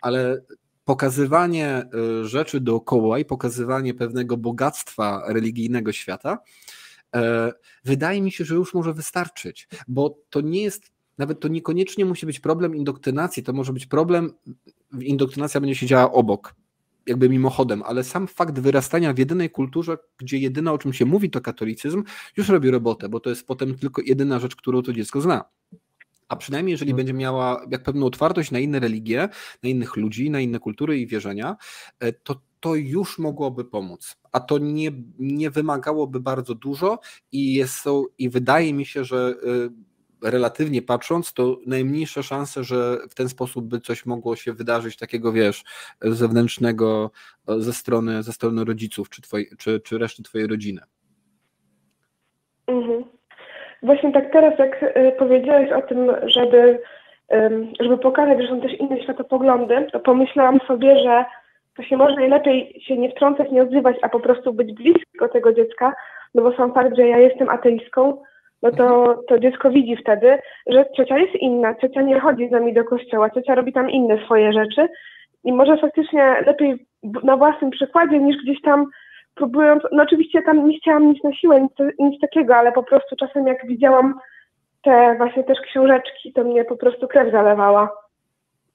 ale 0.00 0.42
pokazywanie 0.84 1.66
e, 1.66 2.24
rzeczy 2.24 2.60
dookoła 2.60 3.18
i 3.18 3.24
pokazywanie 3.24 3.94
pewnego 3.94 4.36
bogactwa 4.36 5.22
religijnego 5.28 5.92
świata, 5.92 6.38
e, 7.14 7.52
wydaje 7.84 8.22
mi 8.22 8.32
się, 8.32 8.44
że 8.44 8.54
już 8.54 8.74
może 8.74 8.92
wystarczyć, 8.92 9.68
bo 9.88 10.18
to 10.30 10.40
nie 10.40 10.62
jest 10.62 10.99
nawet 11.20 11.40
to 11.40 11.48
niekoniecznie 11.48 12.04
musi 12.04 12.26
być 12.26 12.40
problem 12.40 12.76
indoktrynacji, 12.76 13.42
to 13.42 13.52
może 13.52 13.72
być 13.72 13.86
problem, 13.86 14.32
indoktrynacja 15.00 15.60
będzie 15.60 15.74
się 15.74 15.86
działa 15.86 16.12
obok, 16.12 16.54
jakby 17.06 17.28
mimochodem, 17.28 17.82
ale 17.82 18.04
sam 18.04 18.26
fakt 18.26 18.58
wyrastania 18.58 19.12
w 19.12 19.18
jedynej 19.18 19.50
kulturze, 19.50 19.98
gdzie 20.18 20.38
jedyna 20.38 20.72
o 20.72 20.78
czym 20.78 20.92
się 20.92 21.04
mówi 21.04 21.30
to 21.30 21.40
katolicyzm, 21.40 22.04
już 22.36 22.48
robi 22.48 22.70
robotę, 22.70 23.08
bo 23.08 23.20
to 23.20 23.30
jest 23.30 23.46
potem 23.46 23.78
tylko 23.78 24.02
jedyna 24.04 24.38
rzecz, 24.38 24.56
którą 24.56 24.82
to 24.82 24.92
dziecko 24.92 25.20
zna. 25.20 25.44
A 26.28 26.36
przynajmniej 26.36 26.72
jeżeli 26.72 26.90
no. 26.90 26.96
będzie 26.96 27.12
miała 27.12 27.66
jak 27.70 27.82
pewną 27.82 28.06
otwartość 28.06 28.50
na 28.50 28.58
inne 28.58 28.80
religie, 28.80 29.28
na 29.62 29.68
innych 29.68 29.96
ludzi, 29.96 30.30
na 30.30 30.40
inne 30.40 30.58
kultury 30.58 30.98
i 30.98 31.06
wierzenia, 31.06 31.56
e, 32.00 32.12
to 32.12 32.40
to 32.60 32.74
już 32.74 33.18
mogłoby 33.18 33.64
pomóc. 33.64 34.16
A 34.32 34.40
to 34.40 34.58
nie, 34.58 34.92
nie 35.18 35.50
wymagałoby 35.50 36.20
bardzo 36.20 36.54
dużo 36.54 36.98
i 37.32 37.54
jest 37.54 37.84
i 38.18 38.30
wydaje 38.30 38.74
mi 38.74 38.86
się, 38.86 39.04
że 39.04 39.34
e, 39.42 39.89
relatywnie 40.24 40.82
patrząc, 40.82 41.32
to 41.32 41.56
najmniejsze 41.66 42.22
szanse, 42.22 42.64
że 42.64 42.96
w 43.10 43.14
ten 43.14 43.28
sposób 43.28 43.64
by 43.64 43.80
coś 43.80 44.06
mogło 44.06 44.36
się 44.36 44.52
wydarzyć 44.52 44.96
takiego, 44.96 45.32
wiesz, 45.32 45.64
zewnętrznego 46.00 47.10
ze 47.48 47.72
strony, 47.72 48.22
ze 48.22 48.32
strony 48.32 48.64
rodziców 48.64 49.10
czy, 49.10 49.22
twoi, 49.22 49.46
czy, 49.58 49.80
czy 49.80 49.98
reszty 49.98 50.22
twojej 50.22 50.46
rodziny. 50.46 50.80
Mhm. 52.66 53.04
Właśnie 53.82 54.12
tak 54.12 54.32
teraz, 54.32 54.58
jak 54.58 54.82
y, 54.82 55.12
powiedziałeś 55.18 55.72
o 55.72 55.82
tym, 55.82 56.10
żeby, 56.26 56.78
żeby 57.80 57.98
pokazać, 57.98 58.42
że 58.42 58.48
są 58.48 58.60
też 58.60 58.72
inne 58.72 59.02
światopoglądy, 59.02 59.86
to 59.92 60.00
pomyślałam 60.00 60.60
sobie, 60.66 61.02
że 61.02 61.24
to 61.76 61.82
się 61.82 61.96
może 61.96 62.14
najlepiej 62.14 62.82
się 62.86 62.96
nie 62.96 63.10
wtrącać, 63.10 63.50
nie 63.50 63.62
odzywać, 63.62 63.96
a 64.02 64.08
po 64.08 64.20
prostu 64.20 64.52
być 64.52 64.72
blisko 64.72 65.28
tego 65.28 65.52
dziecka, 65.52 65.94
no 66.34 66.42
bo 66.42 66.56
sam 66.56 66.74
fakt, 66.74 66.96
że 66.96 67.08
ja 67.08 67.18
jestem 67.18 67.48
ateistką, 67.48 68.22
no 68.62 68.70
to, 68.70 69.14
to 69.28 69.38
dziecko 69.38 69.70
widzi 69.70 69.96
wtedy, 69.96 70.38
że 70.66 70.84
ciocia 70.96 71.18
jest 71.18 71.34
inna, 71.34 71.74
ciocia 71.74 72.02
nie 72.02 72.20
chodzi 72.20 72.48
z 72.48 72.50
nami 72.50 72.74
do 72.74 72.84
kościoła, 72.84 73.30
ciocia 73.30 73.54
robi 73.54 73.72
tam 73.72 73.90
inne 73.90 74.24
swoje 74.24 74.52
rzeczy 74.52 74.88
i 75.44 75.52
może 75.52 75.76
faktycznie 75.76 76.42
lepiej 76.46 76.86
na 77.24 77.36
własnym 77.36 77.70
przykładzie 77.70 78.18
niż 78.18 78.36
gdzieś 78.42 78.62
tam 78.62 78.86
próbując, 79.34 79.82
no 79.92 80.02
oczywiście 80.02 80.42
tam 80.42 80.68
nie 80.68 80.78
chciałam 80.78 81.08
nic 81.08 81.24
na 81.24 81.32
siłę, 81.32 81.60
nic, 81.60 81.72
nic 81.98 82.20
takiego, 82.20 82.56
ale 82.56 82.72
po 82.72 82.82
prostu 82.82 83.16
czasem 83.16 83.46
jak 83.46 83.66
widziałam 83.66 84.14
te 84.82 85.14
właśnie 85.16 85.44
też 85.44 85.60
książeczki, 85.60 86.32
to 86.32 86.44
mnie 86.44 86.64
po 86.64 86.76
prostu 86.76 87.08
krew 87.08 87.32
zalewała 87.32 87.90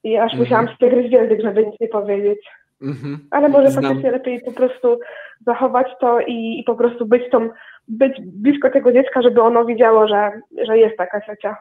i 0.03 0.17
aż 0.17 0.33
mm 0.33 0.43
musiałam 0.43 0.67
spiegryć 0.75 1.11
język, 1.11 1.41
żeby 1.41 1.65
nic 1.65 1.79
nie 1.79 1.87
powiedzieć. 1.87 2.39
-hmm. 2.81 3.17
Ale 3.31 3.49
może 3.49 3.71
Znam. 3.71 3.83
faktycznie 3.83 4.11
lepiej 4.11 4.41
po 4.41 4.51
prostu 4.51 4.99
zachować 5.45 5.87
to 5.99 6.19
i, 6.19 6.59
i 6.59 6.63
po 6.63 6.75
prostu 6.75 7.05
być 7.05 7.23
tą 7.31 7.49
być 7.87 8.13
blisko 8.21 8.69
tego 8.69 8.91
dziecka, 8.91 9.21
żeby 9.21 9.41
ono 9.41 9.65
wiedziało, 9.65 10.07
że, 10.07 10.31
że 10.65 10.77
jest 10.77 10.97
taka 10.97 11.21
ciocia. 11.21 11.57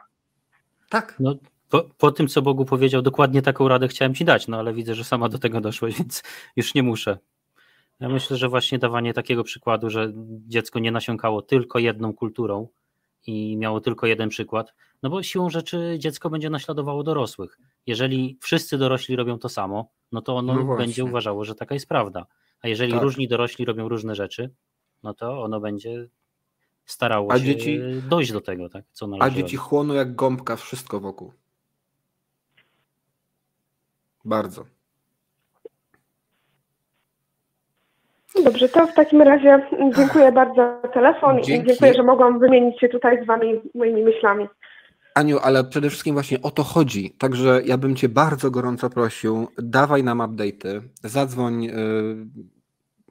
Tak. 0.89 1.15
No, 1.19 1.35
po, 1.69 1.83
po, 1.97 2.11
tym, 2.11 2.27
co 2.27 2.41
Bogu 2.41 2.65
powiedział, 2.65 3.01
dokładnie 3.01 3.41
taką 3.41 3.67
radę 3.67 3.87
chciałem 3.87 4.13
ci 4.13 4.25
dać, 4.25 4.47
no 4.47 4.59
ale 4.59 4.73
widzę, 4.73 4.95
że 4.95 5.03
sama 5.03 5.29
do 5.29 5.39
tego 5.39 5.61
doszłeś, 5.61 5.97
więc 5.99 6.23
już 6.55 6.75
nie 6.75 6.83
muszę. 6.83 7.17
Ja 7.99 8.09
myślę, 8.09 8.37
że 8.37 8.49
właśnie 8.49 8.79
dawanie 8.79 9.13
takiego 9.13 9.43
przykładu, 9.43 9.89
że 9.89 10.11
dziecko 10.47 10.79
nie 10.79 10.91
nasiąkało 10.91 11.41
tylko 11.41 11.79
jedną 11.79 12.13
kulturą 12.13 12.67
i 13.27 13.57
miało 13.57 13.81
tylko 13.81 14.07
jeden 14.07 14.29
przykład, 14.29 14.73
no 15.03 15.09
bo 15.09 15.23
siłą 15.23 15.49
rzeczy 15.49 15.95
dziecko 15.99 16.29
będzie 16.29 16.49
naśladowało 16.49 17.03
dorosłych. 17.03 17.59
Jeżeli 17.87 18.37
wszyscy 18.41 18.77
dorośli 18.77 19.15
robią 19.15 19.39
to 19.39 19.49
samo, 19.49 19.89
no 20.11 20.21
to 20.21 20.35
ono 20.35 20.55
no 20.55 20.77
będzie 20.77 21.05
uważało, 21.05 21.45
że 21.45 21.55
taka 21.55 21.73
jest 21.73 21.87
prawda. 21.87 22.25
A 22.61 22.67
jeżeli 22.67 22.91
tak. 22.91 23.01
różni 23.01 23.27
dorośli 23.27 23.65
robią 23.65 23.89
różne 23.89 24.15
rzeczy, 24.15 24.49
no 25.03 25.13
to 25.13 25.43
ono 25.43 25.59
będzie 25.59 26.07
starało 26.85 27.31
a 27.31 27.39
się 27.39 27.45
dzieci, 27.45 27.79
dojść 28.09 28.31
do 28.31 28.41
tego, 28.41 28.69
tak, 28.69 28.85
co 28.91 29.07
należy. 29.07 29.31
A 29.31 29.41
dzieci 29.41 29.57
chłoną 29.57 29.93
jak 29.93 30.15
gąbka 30.15 30.55
wszystko 30.55 30.99
wokół. 30.99 31.33
Bardzo. 34.25 34.65
Dobrze, 38.43 38.69
to 38.69 38.87
w 38.87 38.93
takim 38.93 39.21
razie 39.21 39.67
dziękuję 39.95 40.31
bardzo 40.31 40.55
za 40.83 40.87
telefon 40.87 41.43
Dzięki. 41.43 41.63
i 41.63 41.67
dziękuję, 41.67 41.93
że 41.93 42.03
mogłam 42.03 42.39
wymienić 42.39 42.79
się 42.79 42.89
tutaj 42.89 43.23
z 43.23 43.27
Wami 43.27 43.61
moimi 43.75 44.03
myślami. 44.03 44.47
Aniu, 45.15 45.39
ale 45.39 45.63
przede 45.63 45.89
wszystkim 45.89 46.13
właśnie 46.13 46.41
o 46.41 46.51
to 46.51 46.63
chodzi. 46.63 47.11
Także 47.17 47.61
ja 47.65 47.77
bym 47.77 47.95
Cię 47.95 48.09
bardzo 48.09 48.51
gorąco 48.51 48.89
prosił, 48.89 49.47
dawaj 49.57 50.03
nam 50.03 50.17
update'y, 50.17 50.81
zadzwoń, 51.03 51.65
y, 51.65 51.71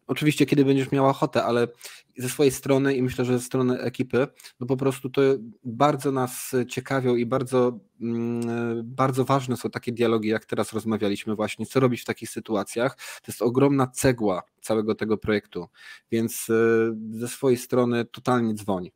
oczywiście 0.07 0.47
kiedy 0.47 0.65
będziesz 0.65 0.93
miała 0.93 1.09
ochotę, 1.11 1.45
ale 1.45 1.69
ze 2.17 2.29
swojej 2.29 2.53
strony 2.53 2.95
i 2.95 3.03
myślę, 3.03 3.25
że 3.25 3.39
ze 3.39 3.45
strony 3.45 3.81
ekipy, 3.81 4.27
no 4.61 4.67
po 4.67 4.77
prostu 4.77 5.11
to 5.11 5.23
bardzo 5.65 6.13
nas 6.13 6.53
ciekawią 6.69 7.17
i 7.17 7.27
bardzo, 7.27 7.79
mm, 8.01 8.83
bardzo 8.85 9.25
ważne 9.25 9.57
są 9.57 9.71
takie 9.71 9.93
dialogi, 9.93 10.29
jak 10.29 10.45
teraz 10.45 10.73
rozmawialiśmy 10.73 11.35
właśnie, 11.35 11.67
co 11.67 11.81
robić 11.81 12.03
w 12.03 12.05
takich 12.05 12.31
sytuacjach. 12.31 12.97
To 12.97 13.33
jest 13.33 13.43
ogromna 13.43 13.87
cegła 13.87 14.43
całego 14.61 14.95
tego 14.95 15.19
projektu, 15.19 15.69
więc 16.11 16.49
y, 16.49 16.95
ze 17.11 17.29
swojej 17.29 17.57
strony 17.57 18.05
totalnie 18.05 18.55
dzwoń. 18.55 18.91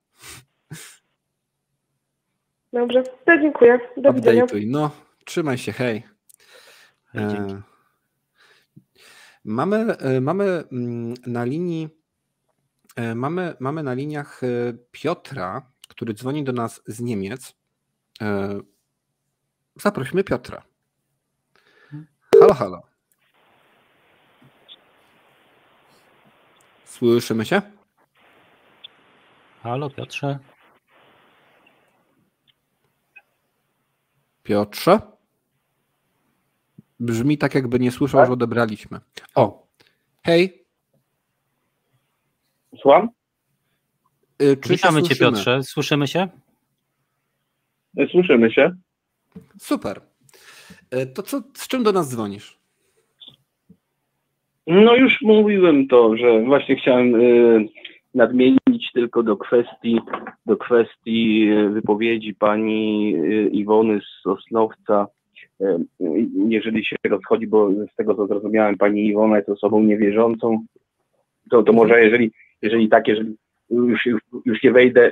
Dobrze, 2.72 3.02
to 3.02 3.38
dziękuję. 3.42 3.80
Do 3.96 4.12
widzenia. 4.12 4.46
No, 4.66 4.90
trzymaj 5.24 5.58
się, 5.58 5.72
hej. 5.72 6.02
E, 7.14 7.62
Mamy, 9.44 9.76
e, 9.76 10.20
mamy 10.20 10.44
mm, 10.72 11.14
na 11.26 11.44
linii 11.44 11.88
mamy, 13.14 13.57
mamy 13.61 13.82
na 13.82 13.95
liniach 13.95 14.45
e, 14.45 14.47
Piotra, 14.93 15.70
który 15.89 16.14
dzwoni 16.14 16.45
do 16.45 16.53
nas 16.53 16.82
z 16.86 17.01
Niemiec. 17.01 17.55
Zaprośmy 19.76 20.24
Piotra. 20.24 20.62
Halo, 22.41 22.55
halo. 22.55 22.82
Słyszymy 26.84 27.45
się? 27.45 27.62
Halo, 29.62 29.91
Piotrze. 29.91 30.39
Piotrze? 34.43 35.01
Brzmi 37.01 37.39
tak, 37.39 37.55
jakby 37.55 37.78
nie 37.78 37.91
słyszał, 37.91 38.20
tak? 38.20 38.26
że 38.26 38.32
odebraliśmy. 38.32 39.01
O, 39.34 39.66
hej. 40.24 40.67
Słucham? 42.81 43.09
Y, 44.43 44.57
czy 44.57 44.68
Witamy 44.68 45.03
Cię, 45.03 45.16
Piotrze. 45.16 45.62
Słyszymy 45.62 46.09
się? 46.09 46.29
Słyszymy 48.11 48.51
się. 48.51 48.72
Super. 49.59 50.01
E, 50.91 51.07
to 51.07 51.22
co, 51.22 51.43
z 51.55 51.68
czym 51.68 51.83
do 51.83 51.93
nas 51.93 52.11
dzwonisz? 52.11 52.59
No 54.66 54.97
już 54.97 55.22
mówiłem 55.22 55.89
to, 55.89 56.16
że 56.16 56.43
właśnie 56.43 56.76
chciałem 56.76 57.14
y, 57.14 57.68
nadmienić 58.14 58.93
tylko 58.95 59.22
do 59.22 59.37
kwestii, 59.37 60.01
do 60.47 60.57
kwestii 60.57 61.51
y, 61.51 61.70
wypowiedzi 61.70 62.35
pani 62.35 63.14
y, 63.16 63.49
Iwony 63.53 64.01
z 64.01 64.22
Sosnowca. 64.22 65.07
Jeżeli 66.49 66.85
się 66.85 66.97
rozchodzi, 67.05 67.47
bo 67.47 67.70
z 67.93 67.97
tego 67.97 68.14
co 68.14 68.26
zrozumiałem, 68.26 68.79
pani 68.79 69.07
Iwona 69.07 69.37
jest 69.37 69.49
osobą 69.49 69.83
niewierzącą, 69.83 70.64
to, 71.51 71.62
to 71.62 71.72
może 71.72 72.05
jeżeli, 72.05 72.31
jeżeli 72.62 72.88
tak, 72.88 73.09
jeżeli 73.09 73.36
już, 73.70 74.06
już, 74.06 74.20
już 74.44 74.62
nie 74.62 74.72
wejdę, 74.72 75.11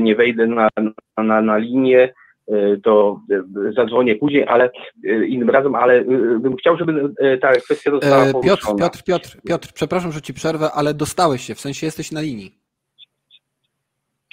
nie 0.00 0.14
wejdę 0.14 0.46
na, 0.46 0.68
na, 1.16 1.42
na 1.42 1.58
linię, 1.58 2.12
Y, 2.50 2.80
to 2.84 3.20
zadzwonię 3.76 4.16
później, 4.16 4.46
ale 4.48 4.70
innym 5.28 5.50
razem, 5.50 5.74
ale 5.74 6.04
bym 6.40 6.56
chciał, 6.56 6.76
żeby 6.76 7.14
ta 7.40 7.52
kwestia 7.52 7.90
została 7.90 8.24
e, 8.24 8.40
Piotr, 8.44 8.66
Piotr, 8.78 9.02
Piotr, 9.04 9.40
Piotr, 9.46 9.72
przepraszam, 9.74 10.12
że 10.12 10.22
ci 10.22 10.34
przerwę, 10.34 10.72
ale 10.72 10.94
dostałeś 10.94 11.42
się, 11.42 11.54
w 11.54 11.60
sensie 11.60 11.86
jesteś 11.86 12.12
na 12.12 12.20
linii. 12.20 12.58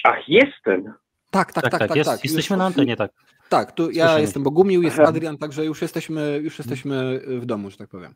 Ach, 0.04 0.28
jestem. 0.28 0.92
Tak, 1.30 1.52
tak, 1.52 1.62
tak, 1.62 1.70
tak. 1.70 1.88
tak, 1.88 1.96
jest, 1.96 2.10
tak. 2.10 2.24
Jesteśmy 2.24 2.54
już, 2.54 2.58
na 2.58 2.66
antenie, 2.66 2.96
tak. 2.96 3.10
Tak, 3.48 3.72
tu 3.72 3.90
ja 3.90 4.04
Słyszymy. 4.04 4.20
jestem 4.20 4.42
Bogumił, 4.42 4.82
jest 4.82 4.98
Adrian, 4.98 5.38
także 5.38 5.64
już 5.64 5.82
jesteśmy, 5.82 6.40
już 6.42 6.58
jesteśmy 6.58 7.20
w 7.26 7.46
domu, 7.46 7.70
że 7.70 7.76
tak 7.76 7.88
powiem. 7.88 8.14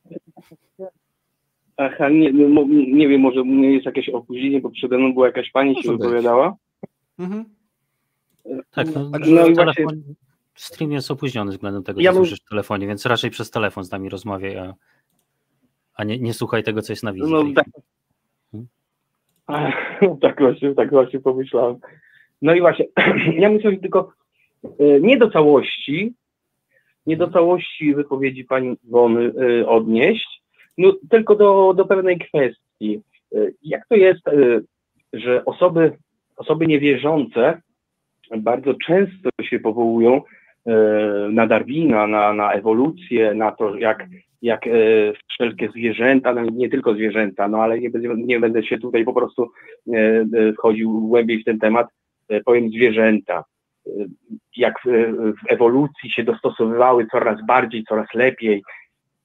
Aha, 1.85 2.09
nie, 2.09 2.33
no, 2.33 2.65
nie 2.69 3.09
wiem, 3.09 3.21
może 3.21 3.41
jest 3.41 3.87
jakieś 3.87 4.09
opóźnienie, 4.09 4.61
bo 4.61 4.71
przede 4.71 4.99
mną 4.99 5.15
była 5.15 5.27
jakaś 5.27 5.51
pani 5.51 5.83
się 5.83 5.93
wypowiadała. 5.93 6.57
Mhm. 7.19 7.45
Tak, 8.71 8.87
no, 8.95 9.11
no 9.27 9.47
i 9.47 9.55
właśnie... 9.55 9.87
stream 10.55 10.93
jest 10.93 11.11
opóźniony 11.11 11.51
względem 11.51 11.83
tego, 11.83 12.01
ja 12.01 12.13
że 12.13 12.17
słyszysz 12.17 12.41
w 12.41 12.49
telefonie, 12.49 12.87
więc 12.87 13.07
raczej 13.07 13.31
przez 13.31 13.51
telefon 13.51 13.85
z 13.85 13.91
nami 13.91 14.09
rozmawiaj, 14.09 14.59
a, 14.59 14.75
a 15.95 16.05
nie, 16.05 16.19
nie 16.19 16.35
słuchaj 16.35 16.63
tego, 16.63 16.83
co 16.83 16.93
jest 16.93 17.03
na 17.03 17.13
wizji. 17.13 17.33
No, 17.33 17.45
tak. 17.55 17.67
Hmm? 18.53 20.19
tak, 20.21 20.41
właśnie, 20.41 20.75
tak 20.75 20.91
właśnie 20.91 21.21
pomyślałem. 21.21 21.77
No 22.43 22.55
i 22.55 22.61
właśnie, 22.61 22.87
ja 23.43 23.51
myślę, 23.51 23.71
że 23.71 23.77
tylko 23.77 24.13
e, 24.79 25.01
nie 25.01 25.19
do 25.19 25.31
całości, 25.31 26.15
nie 27.07 27.17
do 27.17 27.31
całości 27.31 27.95
wypowiedzi 27.95 28.45
pani 28.45 28.77
Iwony 28.85 29.33
e, 29.61 29.67
odnieść, 29.67 30.42
no, 30.79 30.93
tylko 31.11 31.35
do, 31.35 31.75
do 31.75 31.85
pewnej 31.85 32.19
kwestii. 32.19 33.01
E, 33.35 33.39
jak 33.63 33.87
to 33.89 33.97
jest, 33.97 34.23
że 35.13 35.45
osoby, 35.45 35.93
osoby 36.37 36.67
niewierzące 36.67 37.61
bardzo 38.39 38.75
często 38.75 39.31
się 39.43 39.59
powołują 39.59 40.21
e, 40.67 40.73
na 41.31 41.47
Darwina, 41.47 42.07
na, 42.07 42.33
na 42.33 42.53
ewolucję, 42.53 43.35
na 43.35 43.53
to, 43.53 43.77
jak, 43.77 44.07
jak 44.43 44.67
e, 44.67 44.71
wszelkie 45.29 45.69
zwierzęta, 45.69 46.35
no 46.35 46.43
nie 46.53 46.69
tylko 46.69 46.95
zwierzęta, 46.95 47.49
no 47.49 47.59
ale 47.59 47.81
nie, 47.81 47.91
nie 48.17 48.41
będę 48.41 48.63
się 48.63 48.79
tutaj 48.79 49.05
po 49.05 49.13
prostu 49.13 49.51
e, 49.95 50.53
wchodził 50.53 51.01
głębiej 51.01 51.43
w 51.43 51.45
ten 51.45 51.59
temat, 51.59 51.87
powiem 52.45 52.71
zwierzęta, 52.71 53.45
jak 54.57 54.75
w 54.85 55.53
ewolucji 55.53 56.11
się 56.11 56.25
dostosowywały 56.25 57.07
coraz 57.07 57.47
bardziej, 57.47 57.85
coraz 57.85 58.07
lepiej, 58.15 58.63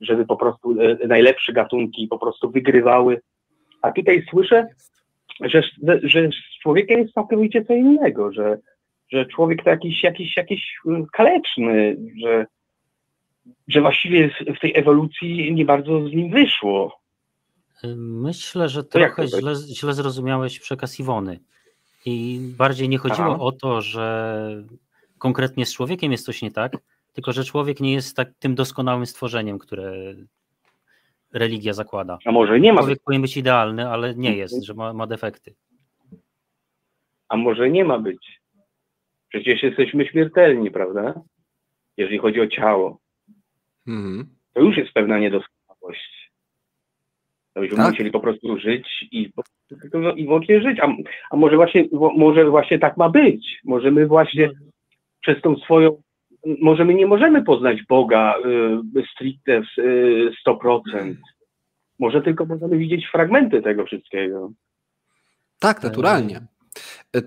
żeby 0.02 0.26
po 0.26 0.38
prostu 0.38 0.76
najlepsze 1.08 1.54
gatunki 1.54 2.08
po 2.08 2.20
prostu 2.20 2.52
wygrywały. 2.52 3.22
A 3.82 3.92
tutaj 3.92 4.26
słyszę, 4.30 4.68
że, 5.42 5.62
że 6.04 6.30
z 6.30 6.62
człowiekiem 6.62 7.00
jest 7.00 7.14
całkowicie 7.14 7.66
co 7.66 7.74
innego, 7.74 8.34
że, 8.34 8.58
że 9.12 9.26
człowiek 9.26 9.64
to 9.64 9.70
jakiś, 9.70 10.04
jakiś, 10.04 10.38
jakiś 10.38 10.76
mm, 10.88 11.06
kaleczny, 11.14 11.98
że, 12.24 12.46
że 13.68 13.82
właściwie 13.82 14.30
w 14.56 14.60
tej 14.60 14.78
ewolucji 14.78 15.54
nie 15.54 15.66
bardzo 15.66 16.08
z 16.08 16.14
nim 16.14 16.32
wyszło. 16.32 17.00
Myślę, 17.98 18.70
że 18.70 18.84
trochę 18.84 19.28
źle, 19.28 19.56
źle 19.56 19.94
zrozumiałeś 19.94 20.60
przekaz 20.60 21.00
Iwony. 21.00 21.40
I 22.06 22.40
bardziej 22.58 22.90
nie 22.90 22.98
chodziło 22.98 23.28
Aha. 23.28 23.40
o 23.40 23.52
to, 23.52 23.82
że 23.82 24.64
konkretnie 25.18 25.66
z 25.66 25.74
człowiekiem 25.74 26.12
jest 26.12 26.26
coś 26.26 26.42
nie 26.42 26.52
tak, 26.52 26.78
tylko 27.18 27.32
że 27.32 27.44
człowiek 27.44 27.80
nie 27.80 27.94
jest 27.94 28.16
tak 28.16 28.30
tym 28.40 28.56
doskonałym 28.56 29.06
stworzeniem, 29.06 29.60
które 29.60 29.94
religia 31.34 31.74
zakłada. 31.74 32.18
A 32.26 32.32
może 32.32 32.60
nie 32.60 32.74
ma. 32.74 32.80
Człowiek 32.80 33.00
powinien 33.04 33.22
być 33.22 33.38
idealny, 33.38 33.90
ale 33.90 34.16
nie 34.16 34.38
jest, 34.38 34.64
że 34.64 34.74
ma, 34.74 34.94
ma 34.94 35.08
defekty. 35.08 35.56
A 37.30 37.38
może 37.38 37.70
nie 37.70 37.86
ma 37.86 38.00
być. 38.00 38.42
Przecież 39.30 39.64
jesteśmy 39.64 40.08
śmiertelni, 40.08 40.72
prawda? 40.72 41.22
Jeżeli 41.98 42.18
chodzi 42.18 42.42
o 42.42 42.48
ciało. 42.48 43.00
Mhm. 43.88 44.28
To 44.54 44.62
już 44.62 44.78
jest 44.78 44.92
pewna 44.92 45.20
niedoskonałość. 45.20 46.32
To 47.54 47.62
byśmy 47.62 47.78
tak? 47.78 47.92
musieli 47.92 48.12
po 48.12 48.20
prostu 48.20 48.60
żyć 48.60 48.88
i, 49.12 49.32
i 50.16 50.26
wyłącznie 50.26 50.62
żyć. 50.62 50.80
A, 50.80 50.88
a 51.30 51.36
może, 51.36 51.56
właśnie, 51.56 51.86
może 52.18 52.50
właśnie 52.50 52.80
tak 52.80 52.98
ma 52.98 53.10
być. 53.10 53.60
Może 53.64 53.92
my 53.92 54.08
właśnie 54.08 54.52
przez 55.22 55.42
tą 55.42 55.56
swoją 55.56 56.02
może 56.62 56.86
my 56.86 56.94
nie 56.94 57.08
możemy 57.08 57.44
poznać 57.44 57.78
Boga 57.90 58.36
y, 58.98 59.04
stricte 59.14 59.62
w 59.62 59.80
y, 59.80 60.32
100%. 60.48 61.16
Może 62.00 62.22
tylko 62.22 62.46
możemy 62.46 62.78
widzieć 62.78 63.08
fragmenty 63.12 63.62
tego 63.62 63.86
wszystkiego. 63.86 64.52
Tak, 65.60 65.84
naturalnie 65.84 66.42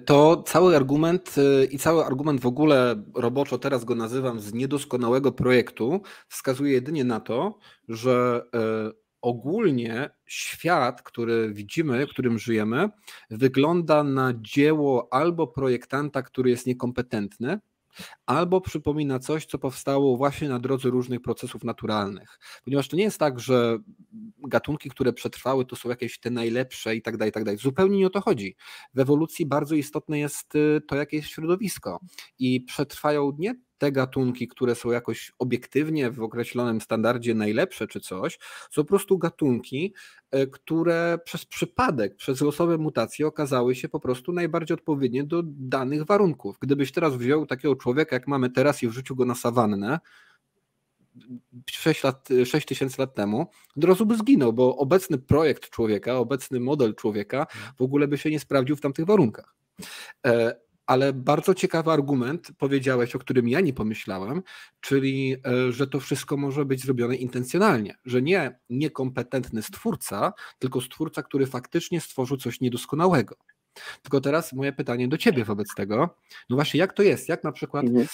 to 0.07 0.43
cały 0.43 0.77
argument 0.77 1.35
y, 1.39 1.65
i 1.65 1.79
cały 1.79 2.05
argument 2.05 2.41
w 2.41 2.47
ogóle 2.47 3.03
roboczo 3.15 3.59
teraz 3.59 3.85
go 3.85 3.95
nazywam 3.95 4.41
z 4.41 4.55
niedoskonałego 4.55 5.33
projektu, 5.33 6.01
wskazuje 6.29 6.73
jedynie 6.73 7.05
na 7.05 7.21
to, 7.21 7.59
że 7.89 8.43
y, 8.89 9.01
ogólnie 9.23 10.11
świat, 10.27 11.03
który 11.03 11.55
widzimy, 11.55 12.07
którym 12.07 12.39
żyjemy, 12.39 12.89
wygląda 13.31 14.05
na 14.05 14.33
dzieło 14.37 15.09
albo 15.11 15.47
projektanta, 15.47 16.23
który 16.23 16.51
jest 16.51 16.67
niekompetentny, 16.67 17.59
albo 18.27 18.61
przypomina 18.61 19.19
coś, 19.19 19.47
co 19.47 19.59
powstało 19.59 20.17
właśnie 20.17 20.49
na 20.49 20.59
drodze 20.59 20.91
różnych 20.91 21.21
procesów 21.21 21.65
naturalnych. 21.65 22.39
Ponieważ 22.65 22.89
to 22.89 22.97
nie 22.97 23.03
jest 23.03 23.19
tak, 23.19 23.41
że 23.41 23.79
gatunki, 24.39 24.91
które 24.91 25.13
przetrwały, 25.13 25.67
to 25.67 25.77
są 25.77 25.89
jakieś 25.89 26.21
te 26.21 26.31
najlepsze 26.31 26.97
i 26.97 27.03
tak 27.03 27.17
dalej, 27.17 27.31
i 27.31 27.33
tak 27.33 27.45
dalej. 27.45 27.59
Zupełnie 27.59 27.99
nie 27.99 28.07
o 28.07 28.11
to 28.11 28.21
chodzi. 28.21 28.57
W 28.95 28.99
ewolucji 28.99 29.47
bardzo 29.47 29.75
istotne 29.75 30.19
jest 30.19 30.55
y, 30.55 30.81
to, 30.89 30.97
jakie 30.97 31.17
jest 31.17 31.29
środowisko. 31.29 32.01
I 32.39 32.61
przetrwają 32.61 33.33
nie 33.39 33.55
te 33.81 33.93
gatunki, 33.93 34.49
które 34.49 34.75
są 34.75 34.91
jakoś 34.91 35.33
obiektywnie 35.39 36.11
w 36.11 36.23
określonym 36.23 36.81
standardzie 36.81 37.35
najlepsze 37.35 37.87
czy 37.87 38.01
coś, 38.01 38.39
są 38.71 38.83
po 38.83 38.89
prostu 38.89 39.19
gatunki, 39.19 39.95
e, 40.31 40.47
które 40.47 41.19
przez 41.25 41.45
przypadek, 41.45 42.17
przez 42.17 42.41
losowe 42.41 42.79
mutacje 42.79 43.27
okazały 43.27 43.75
się 43.75 43.89
po 43.89 44.01
prostu 44.01 44.33
najbardziej 44.33 44.75
odpowiednie 44.75 45.25
do 45.25 45.43
danych 45.45 46.05
warunków. 46.05 46.57
Gdybyś 46.61 46.93
teraz 46.93 47.17
wziął 47.17 47.47
takiego 47.47 47.77
człowieka, 47.77 48.17
jak 48.17 48.29
mamy 48.29 48.51
teraz 48.51 48.83
i 48.83 48.89
wrzucił 48.89 49.17
go 49.17 49.25
na 49.25 49.35
sawannę, 49.35 49.99
6, 51.71 52.05
lat, 52.05 52.29
6 52.45 52.67
tysięcy 52.67 53.01
lat 53.01 53.15
temu, 53.15 53.47
od 53.77 53.85
razu 53.85 54.07
by 54.07 54.17
zginął, 54.17 54.53
bo 54.53 54.77
obecny 54.77 55.19
projekt 55.19 55.71
człowieka, 55.71 56.17
obecny 56.17 56.61
model 56.61 56.95
człowieka 56.95 57.47
w 57.79 57.83
ogóle 57.83 58.09
by 58.09 58.19
się 58.19 58.31
nie 58.31 58.41
sprawdził 58.41 58.77
w 58.77 58.81
tamtych 58.81 59.07
warunkach. 59.07 59.55
E, 60.91 60.93
ale 60.93 61.13
bardzo 61.13 61.55
ciekawy 61.55 61.91
argument 61.91 62.53
powiedziałeś, 62.59 63.15
o 63.15 63.19
którym 63.19 63.49
ja 63.49 63.61
nie 63.61 63.73
pomyślałem, 63.73 64.43
czyli 64.81 65.37
e, 65.47 65.73
że 65.73 65.87
to 65.87 66.01
wszystko 66.01 66.37
może 66.37 66.65
być 66.65 66.83
zrobione 66.83 67.17
intencjonalnie, 67.17 67.95
że 68.05 68.23
nie 68.23 68.59
niekompetentny 68.71 69.63
stwórca, 69.63 70.33
tylko 70.59 70.81
stwórca, 70.81 71.23
który 71.23 71.47
faktycznie 71.47 72.01
stworzył 72.01 72.37
coś 72.37 72.61
niedoskonałego. 72.61 73.37
Tylko 74.03 74.21
teraz 74.21 74.53
moje 74.53 74.73
pytanie 74.73 75.09
do 75.09 75.19
ciebie 75.19 75.45
wobec 75.45 75.75
tego, 75.75 76.17
no 76.51 76.57
właśnie 76.57 76.81
jak 76.81 76.93
to 76.93 77.03
jest, 77.03 77.29
jak 77.29 77.45
na 77.45 77.53
przykład 77.53 77.87
mhm. 77.87 78.07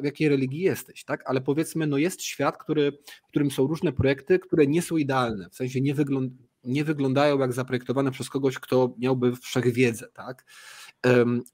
w 0.00 0.04
jakiej 0.04 0.28
religii 0.28 0.60
jesteś, 0.60 1.04
tak? 1.04 1.22
Ale 1.26 1.40
powiedzmy, 1.40 1.86
no 1.86 1.98
jest 1.98 2.22
świat, 2.22 2.58
który, 2.58 2.92
w 3.26 3.28
którym 3.28 3.50
są 3.50 3.66
różne 3.66 3.92
projekty, 3.92 4.38
które 4.38 4.66
nie 4.66 4.82
są 4.82 4.96
idealne, 4.96 5.50
w 5.50 5.54
sensie 5.54 5.80
nie, 5.80 5.94
wygląd 5.94 6.32
nie 6.68 6.84
wyglądają 6.84 7.38
jak 7.38 7.52
zaprojektowane 7.52 8.10
przez 8.10 8.30
kogoś, 8.30 8.58
kto 8.58 8.94
miałby 8.98 9.36
wszechwiedzę, 9.36 10.08
tak? 10.14 10.44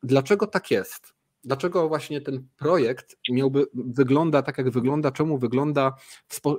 Dlaczego 0.02 0.46
tak 0.46 0.70
jest? 0.70 1.14
Dlaczego 1.44 1.88
właśnie 1.88 2.20
ten 2.20 2.48
projekt 2.58 3.16
miałby 3.30 3.66
wygląda 3.74 4.42
tak, 4.42 4.58
jak 4.58 4.70
wygląda, 4.70 5.10
czemu 5.12 5.38
wygląda, 5.38 5.94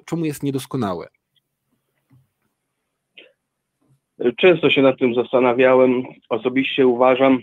czemu 0.05 0.25
jest 0.25 0.43
niedoskonały? 0.43 1.07
Często 4.37 4.69
się 4.69 4.81
nad 4.81 4.99
tym 4.99 5.15
zastanawiałem. 5.15 6.03
Osobiście 6.29 6.87
uważam, 6.87 7.39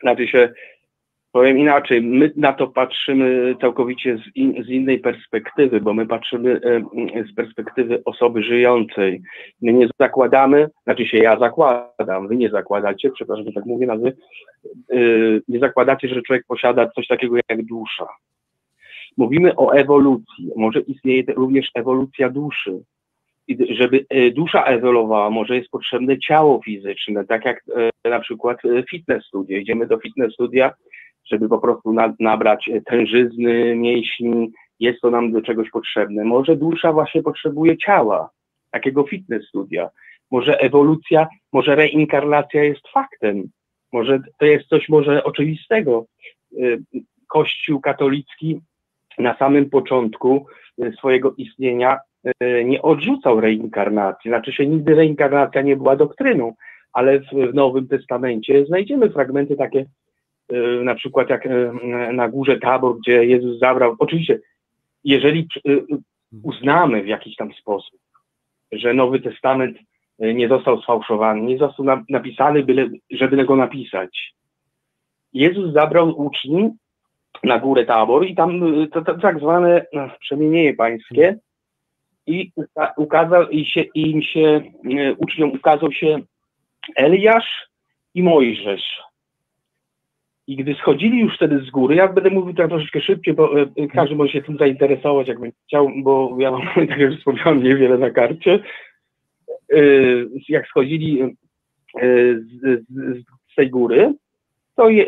znaczy 0.00 0.28
się 0.28 0.52
Powiem 1.32 1.58
inaczej, 1.58 2.02
my 2.02 2.32
na 2.36 2.52
to 2.52 2.66
patrzymy 2.66 3.54
całkowicie 3.60 4.18
z, 4.18 4.36
in, 4.36 4.64
z, 4.64 4.68
innej 4.68 4.98
perspektywy, 4.98 5.80
bo 5.80 5.94
my 5.94 6.06
patrzymy 6.06 6.60
e, 7.16 7.24
z 7.24 7.34
perspektywy 7.34 8.02
osoby 8.04 8.42
żyjącej. 8.42 9.22
My 9.62 9.72
nie 9.72 9.88
zakładamy, 10.00 10.68
znaczy 10.84 11.06
się 11.06 11.18
ja 11.18 11.38
zakładam, 11.38 12.28
wy 12.28 12.36
nie 12.36 12.50
zakładacie, 12.50 13.10
przepraszam, 13.10 13.44
że 13.44 13.52
tak 13.52 13.66
mówię 13.66 13.86
nazwy, 13.86 14.16
e, 14.92 14.96
nie 15.48 15.58
zakładacie, 15.58 16.08
że 16.08 16.22
człowiek 16.22 16.46
posiada 16.46 16.88
coś 16.88 17.06
takiego 17.06 17.36
jak 17.48 17.64
dusza. 17.64 18.06
Mówimy 19.16 19.56
o 19.56 19.72
ewolucji. 19.72 20.50
Może 20.56 20.80
istnieje 20.80 21.22
również 21.36 21.70
ewolucja 21.74 22.30
duszy. 22.30 22.82
I 23.48 23.76
żeby 23.76 24.06
e, 24.08 24.30
dusza 24.30 24.64
ewoluowała, 24.64 25.30
może 25.30 25.56
jest 25.56 25.70
potrzebne 25.70 26.18
ciało 26.18 26.60
fizyczne, 26.64 27.24
tak 27.24 27.44
jak 27.44 27.64
na 28.04 28.20
przykład 28.20 28.58
fitness 28.90 29.24
studia. 29.24 29.58
Idziemy 29.58 29.86
do 29.86 29.98
fitness 29.98 30.32
studia, 30.32 30.74
żeby 31.30 31.48
po 31.48 31.58
prostu 31.58 31.92
na, 31.92 32.14
nabrać 32.20 32.70
tężyzny, 32.86 33.76
mięśni, 33.76 34.52
jest 34.80 35.00
to 35.00 35.10
nam 35.10 35.32
do 35.32 35.42
czegoś 35.42 35.70
potrzebne. 35.70 36.24
Może 36.24 36.56
dusza 36.56 36.92
właśnie 36.92 37.22
potrzebuje 37.22 37.76
ciała, 37.76 38.30
takiego 38.70 39.04
fitness 39.04 39.48
studia. 39.48 39.90
Może 40.30 40.60
ewolucja, 40.60 41.28
może 41.52 41.74
reinkarnacja 41.74 42.64
jest 42.64 42.88
faktem. 42.88 43.48
Może 43.92 44.20
to 44.38 44.46
jest 44.46 44.68
coś 44.68 44.88
może 44.88 45.24
oczywistego. 45.24 46.06
Y, 46.52 46.78
Kościół 47.28 47.80
katolicki 47.80 48.60
na 49.18 49.36
samym 49.36 49.70
początku 49.70 50.46
y, 50.82 50.92
swojego 50.92 51.34
istnienia 51.36 51.98
nie 52.64 52.82
odrzucał 52.82 53.40
reinkarnacji. 53.40 54.30
Znaczy 54.30 54.52
się 54.52 54.66
nigdy 54.66 54.94
reinkarnacja 54.94 55.62
nie 55.62 55.76
była 55.76 55.96
doktryną, 55.96 56.54
ale 56.92 57.20
w 57.20 57.54
Nowym 57.54 57.88
Testamencie 57.88 58.66
znajdziemy 58.66 59.10
fragmenty 59.10 59.56
takie 59.56 59.86
na 60.84 60.94
przykład 60.94 61.30
jak 61.30 61.46
y, 61.46 61.70
na 62.12 62.28
górze 62.28 62.58
Tabor, 62.58 62.98
gdzie 62.98 63.24
Jezus 63.24 63.58
zabrał. 63.58 63.96
Oczywiście, 63.98 64.40
jeżeli 65.04 65.48
y, 65.68 65.84
uznamy 66.42 67.02
w 67.02 67.06
jakiś 67.06 67.36
tam 67.36 67.52
sposób, 67.52 68.00
że 68.72 68.94
Nowy 68.94 69.20
Testament 69.20 69.78
nie 70.18 70.48
został 70.48 70.82
sfałszowany, 70.82 71.40
nie 71.40 71.58
został 71.58 71.86
napisany, 72.08 72.62
byle, 72.62 72.88
żeby 73.10 73.44
go 73.44 73.56
napisać. 73.56 74.34
Jezus 75.32 75.72
zabrał 75.72 76.20
uczniów 76.20 76.72
na 77.44 77.58
górę 77.58 77.84
Tabor 77.84 78.26
i 78.26 78.34
tam 78.34 78.60
to, 78.92 79.02
to 79.02 79.18
tak 79.18 79.38
zwane 79.38 79.86
no, 79.92 80.10
przemienienie 80.20 80.74
pańskie 80.74 81.38
i 82.26 82.52
ukazał 82.96 83.48
i 83.48 83.66
się, 83.66 83.80
im 83.94 84.22
się 84.22 84.62
uczniom 85.18 85.52
ukazał 85.52 85.92
się 85.92 86.18
Eliasz 86.96 87.68
i 88.14 88.22
Mojżesz. 88.22 89.07
I 90.48 90.56
gdy 90.56 90.74
schodzili 90.74 91.20
już 91.20 91.36
wtedy 91.36 91.60
z 91.60 91.70
góry, 91.70 91.94
ja 91.94 92.12
będę 92.12 92.30
mówił 92.30 92.54
tak 92.54 92.68
troszeczkę 92.68 93.00
szybciej, 93.00 93.34
bo 93.34 93.60
e, 93.60 93.66
e, 93.76 93.88
każdy 93.88 94.14
może 94.16 94.32
się 94.32 94.42
tym 94.42 94.56
zainteresować, 94.58 95.28
jak 95.28 95.40
będzie 95.40 95.56
chciał, 95.66 95.90
bo 96.02 96.36
ja 96.38 96.50
mam, 96.50 96.62
tak 96.88 96.98
jak 96.98 97.12
wspomniałem, 97.12 97.62
niewiele 97.62 97.98
na 97.98 98.10
karcie. 98.10 98.60
E, 99.72 99.80
jak 100.48 100.66
schodzili 100.68 101.36
z, 101.94 102.60
z, 102.62 103.24
z 103.52 103.54
tej 103.56 103.70
góry, 103.70 104.14
to 104.76 104.88
je, 104.88 105.06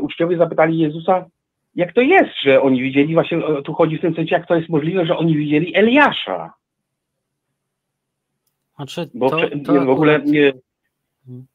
uczniowie 0.00 0.36
zapytali 0.36 0.78
Jezusa, 0.78 1.26
jak 1.74 1.92
to 1.92 2.00
jest, 2.00 2.42
że 2.42 2.62
oni 2.62 2.82
widzieli, 2.82 3.14
właśnie 3.14 3.40
tu 3.64 3.74
chodzi 3.74 3.98
w 3.98 4.00
tym 4.00 4.14
sensie, 4.14 4.34
jak 4.34 4.46
to 4.46 4.56
jest 4.56 4.68
możliwe, 4.68 5.06
że 5.06 5.16
oni 5.16 5.36
widzieli 5.36 5.76
Eliasza. 5.76 6.52
Znaczy, 8.76 9.06
to, 9.06 9.10
Bo 9.14 9.30
to 9.64 9.84
w 9.84 9.90
ogóle 9.90 10.22
nie... 10.24 10.52
Hmm. 11.26 11.46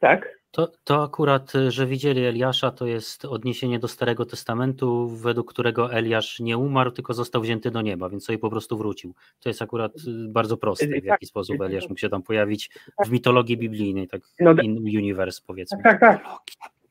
Tak? 0.00 0.37
To, 0.50 0.68
to 0.84 1.04
akurat, 1.04 1.54
y, 1.54 1.70
że 1.70 1.86
widzieli 1.86 2.24
Eliasza, 2.24 2.70
to 2.70 2.86
jest 2.86 3.24
odniesienie 3.24 3.78
do 3.78 3.88
Starego 3.88 4.24
Testamentu, 4.24 5.08
według 5.08 5.52
którego 5.52 5.92
Eliasz 5.92 6.40
nie 6.40 6.58
umarł, 6.58 6.90
tylko 6.90 7.14
został 7.14 7.42
wzięty 7.42 7.70
do 7.70 7.82
nieba, 7.82 8.08
więc 8.08 8.24
sobie 8.24 8.38
po 8.38 8.50
prostu 8.50 8.78
wrócił. 8.78 9.14
To 9.40 9.48
jest 9.48 9.62
akurat 9.62 9.92
y, 9.96 10.28
bardzo 10.28 10.56
proste, 10.56 10.86
w 10.86 10.90
jaki 10.90 11.08
tak. 11.08 11.24
sposób 11.24 11.60
Eliasz 11.60 11.88
mógł 11.88 12.00
się 12.00 12.08
tam 12.08 12.22
pojawić 12.22 12.70
w 13.06 13.10
mitologii 13.10 13.56
biblijnej, 13.56 14.08
tak 14.08 14.20
no, 14.40 14.52
in 14.62 14.76
universe 14.76 15.42
powiedzmy. 15.46 15.82
Tak, 15.82 16.00
tak. 16.00 16.24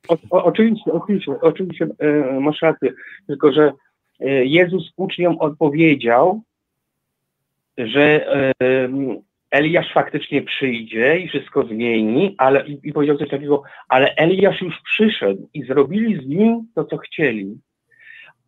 O, 0.08 0.18
o, 0.30 0.43
oczywiście, 0.43 0.93
oczywiście, 0.93 1.41
oczywiście 1.41 1.88
e, 1.99 2.39
masz 2.39 2.62
rację, 2.62 2.93
tylko 3.28 3.51
że 3.51 3.74
e, 4.20 4.45
Jezus 4.45 4.91
uczniom 4.95 5.39
odpowiedział, 5.39 6.41
że 7.78 8.34
e, 8.36 8.53
Eliasz 9.52 9.93
faktycznie 9.93 10.41
przyjdzie 10.41 11.20
i 11.20 11.28
wszystko 11.28 11.64
zmieni, 11.64 12.36
ale 12.38 12.68
i, 12.68 12.80
i 12.84 12.93
powiedział 12.93 13.18
coś 13.18 13.30
takiego, 13.30 13.64
ale 13.89 14.16
Eliasz 14.16 14.62
już 14.62 14.82
przyszedł 14.82 15.50
i 15.54 15.64
zrobili 15.64 16.26
z 16.26 16.28
nim 16.28 16.68
to, 16.76 16.86
co 16.86 16.98
chcieli. 16.98 17.58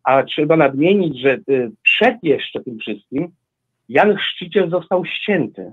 A 0.04 0.22
trzeba 0.22 0.56
nadmienić, 0.56 1.20
że 1.20 1.38
y, 1.48 1.70
przed 1.82 2.14
jeszcze 2.22 2.60
tym 2.60 2.78
wszystkim 2.78 3.28
Jan 3.88 4.16
Chrzciciel 4.16 4.70
został 4.70 5.04
ścięty. 5.04 5.72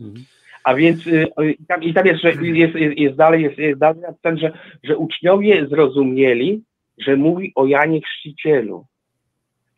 Mhm. 0.00 0.24
A 0.64 0.74
więc 0.74 1.06
y, 1.06 1.26
i, 1.58 1.66
tam, 1.66 1.82
i 1.82 1.94
tam 1.94 2.06
jest, 2.06 2.22
że 2.22 2.28
jest, 2.32 2.74
jest, 2.74 2.98
jest 2.98 3.16
dalej, 3.16 3.42
jest, 3.42 3.58
jest 3.58 3.80
dalej 3.80 4.00
napisane, 4.00 4.38
że, 4.38 4.52
że 4.84 4.96
uczniowie 4.96 5.66
zrozumieli, 5.66 6.62
że 6.98 7.16
mówi 7.16 7.52
o 7.54 7.66
Janie 7.66 8.00
Chrzcicielu. 8.00 8.86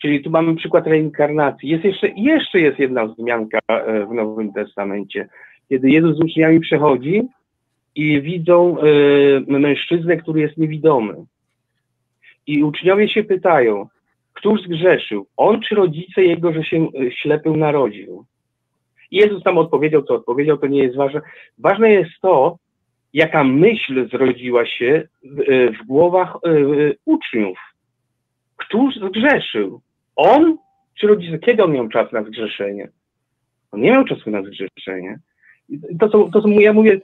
Czyli 0.05 0.23
tu 0.23 0.31
mamy 0.31 0.57
przykład 0.57 0.87
reinkarnacji. 0.87 1.69
Jest 1.69 1.85
jeszcze, 1.85 2.09
jeszcze 2.09 2.61
jest 2.61 2.79
jedna 2.79 3.07
wzmianka 3.07 3.59
e, 3.69 4.07
w 4.07 4.13
Nowym 4.13 4.53
Testamencie, 4.53 5.29
kiedy 5.69 5.91
Jezus 5.91 6.17
z 6.17 6.21
uczniami 6.21 6.61
przechodzi 6.61 7.23
i 7.95 8.23
widzą 8.23 8.79
y, 8.79 9.45
mężczyznę, 9.49 10.17
który 10.17 10.41
jest 10.41 10.57
niewidomy. 10.57 11.15
I 12.47 12.63
uczniowie 12.63 13.09
się 13.09 13.25
pytają, 13.25 13.89
któż 14.33 14.63
zgrzeszył? 14.63 15.27
On 15.37 15.61
czy 15.61 15.75
rodzice 15.75 16.23
jego, 16.23 16.53
że 16.53 16.65
się 16.65 16.77
e, 16.77 17.11
ślepy 17.11 17.51
narodził? 17.51 18.25
Jezus 19.11 19.43
tam 19.43 19.59
odpowiedział, 19.59 20.03
co 20.03 20.15
odpowiedział, 20.15 20.59
to 20.59 20.67
nie 20.67 20.83
jest 20.83 20.97
ważne. 20.97 21.21
Ważne 21.59 21.91
jest 21.91 22.21
to, 22.23 22.59
jaka 23.13 23.45
myśl 23.45 24.09
zrodziła 24.09 24.67
się 24.67 25.09
w, 25.23 25.77
w 25.81 25.87
głowach 25.87 26.37
y, 26.47 26.97
uczniów. 27.05 27.59
Któż 28.57 28.95
zgrzeszył? 28.95 29.81
On 30.17 30.57
czy 31.01 31.07
rodzice? 31.07 31.39
Kiedy 31.39 31.65
on 31.65 31.73
miał 31.73 31.89
czas 31.89 32.13
na 32.13 32.25
zgrzeszenie? 32.25 32.89
On 33.73 33.81
nie 33.81 33.91
miał 33.91 34.05
czasu 34.05 34.31
na 34.31 34.43
zgrzeszenie. 34.43 35.19
To 36.01 36.09
są, 36.09 36.31
to 36.31 36.43
są, 36.43 36.49
ja 36.49 36.73
mówię, 36.73 37.01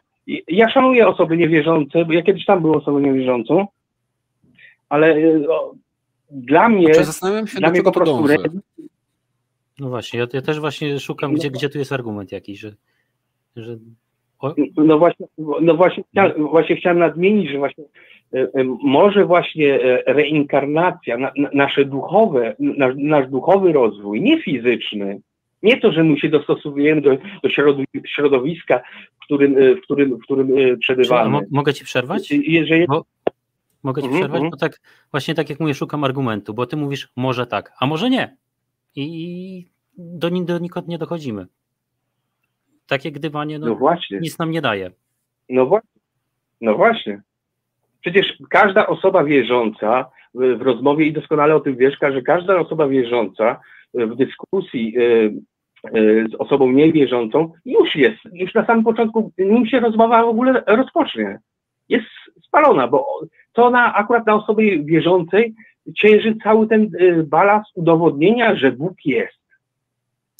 ja 0.48 0.70
szanuję 0.70 1.08
osoby 1.08 1.36
niewierzące, 1.36 2.04
bo 2.04 2.12
ja 2.12 2.22
kiedyś 2.22 2.44
tam 2.44 2.60
byłem 2.60 2.80
osobą 2.80 2.98
niewierzącą, 2.98 3.66
ale 4.88 5.16
o, 5.48 5.74
dla 6.30 6.68
mnie, 6.68 6.94
zastanawiam 6.94 7.46
się, 7.46 7.58
dla 7.58 7.70
mnie 7.70 7.82
po 7.82 7.92
prostu 7.92 8.24
no 9.78 9.88
właśnie, 9.88 10.20
ja, 10.20 10.26
ja, 10.32 10.42
też 10.42 10.60
właśnie 10.60 11.00
szukam, 11.00 11.34
gdzie, 11.34 11.50
gdzie 11.50 11.68
tu 11.68 11.78
jest 11.78 11.92
argument 11.92 12.32
jakiś, 12.32 12.60
że, 12.60 12.72
że... 13.56 13.76
No 14.76 14.98
właśnie, 14.98 15.26
no 15.60 15.74
właśnie, 15.74 16.04
chciałem, 16.12 16.48
właśnie 16.48 16.76
chciałem 16.76 16.98
nadmienić, 16.98 17.50
że 17.50 17.58
właśnie 17.58 17.84
E, 17.84 17.88
e, 17.88 18.19
może 18.82 19.24
właśnie 19.24 19.82
e, 19.82 20.12
reinkarnacja, 20.12 21.18
na, 21.18 21.32
na, 21.36 21.50
nasze 21.54 21.84
duchowe, 21.84 22.56
nasz, 22.58 22.94
nasz 22.96 23.28
duchowy 23.28 23.72
rozwój, 23.72 24.20
nie 24.20 24.42
fizyczny, 24.42 25.20
nie 25.62 25.80
to, 25.80 25.92
że 25.92 26.04
my 26.04 26.18
się 26.18 26.28
dostosowujemy 26.28 27.00
do, 27.00 27.10
do 27.42 27.48
środowiska, 28.06 28.80
w 29.22 29.24
którym, 29.24 29.54
w 29.76 29.80
którym, 29.80 30.16
w 30.16 30.22
którym 30.22 30.78
przebywamy. 30.78 31.38
Czy, 31.38 31.46
mogę 31.50 31.74
ci 31.74 31.84
przerwać? 31.84 32.30
Jeżeli... 32.30 32.86
Bo, 32.86 33.04
mogę 33.82 34.02
ci 34.02 34.08
mm 34.08 34.16
-hmm. 34.16 34.20
przerwać? 34.20 34.42
Mhm. 34.42 34.50
Bo 34.50 34.56
tak, 34.56 34.80
właśnie 35.10 35.34
tak 35.34 35.50
jak 35.50 35.60
mówię, 35.60 35.74
szukam 35.74 36.04
argumentu, 36.04 36.54
bo 36.54 36.66
ty 36.66 36.76
mówisz 36.76 37.08
może 37.16 37.46
tak, 37.46 37.72
a 37.80 37.86
może 37.86 38.10
nie. 38.10 38.36
I 38.96 39.66
do, 39.98 40.30
do 40.30 40.58
nikąd 40.58 40.88
nie 40.88 40.98
dochodzimy. 40.98 41.46
Takie 42.86 43.12
gdybanie 43.12 43.58
no, 43.58 43.66
no 43.66 43.74
właśnie. 43.74 44.18
nic 44.18 44.38
nam 44.38 44.50
nie 44.50 44.60
daje. 44.60 44.90
No 45.48 45.66
właśnie. 45.66 46.00
No 46.60 46.74
właśnie. 46.74 47.22
Przecież 48.00 48.36
każda 48.50 48.86
osoba 48.86 49.24
wierząca 49.24 50.10
w 50.34 50.62
rozmowie, 50.62 51.06
i 51.06 51.12
doskonale 51.12 51.54
o 51.54 51.60
tym 51.60 51.76
wiesz, 51.76 51.96
że 52.00 52.22
każda 52.22 52.58
osoba 52.58 52.88
wierząca 52.88 53.60
w 53.94 54.16
dyskusji 54.16 54.94
e, 54.98 55.02
e, 55.02 56.28
z 56.28 56.34
osobą 56.38 56.72
niewierzącą 56.72 57.52
już 57.64 57.96
jest, 57.96 58.18
już 58.32 58.54
na 58.54 58.66
samym 58.66 58.84
początku, 58.84 59.32
nim 59.38 59.66
się 59.66 59.80
rozmowa 59.80 60.24
w 60.24 60.28
ogóle 60.28 60.62
rozpocznie, 60.66 61.38
jest 61.88 62.06
spalona, 62.46 62.88
bo 62.88 63.06
to 63.52 63.70
na, 63.70 63.94
akurat 63.94 64.26
na 64.26 64.34
osobie 64.34 64.82
wierzącej 64.82 65.54
cięży 65.96 66.36
cały 66.42 66.66
ten 66.66 66.90
e, 66.98 67.22
balast 67.22 67.70
udowodnienia, 67.74 68.56
że 68.56 68.72
Bóg 68.72 68.94
jest. 69.04 69.40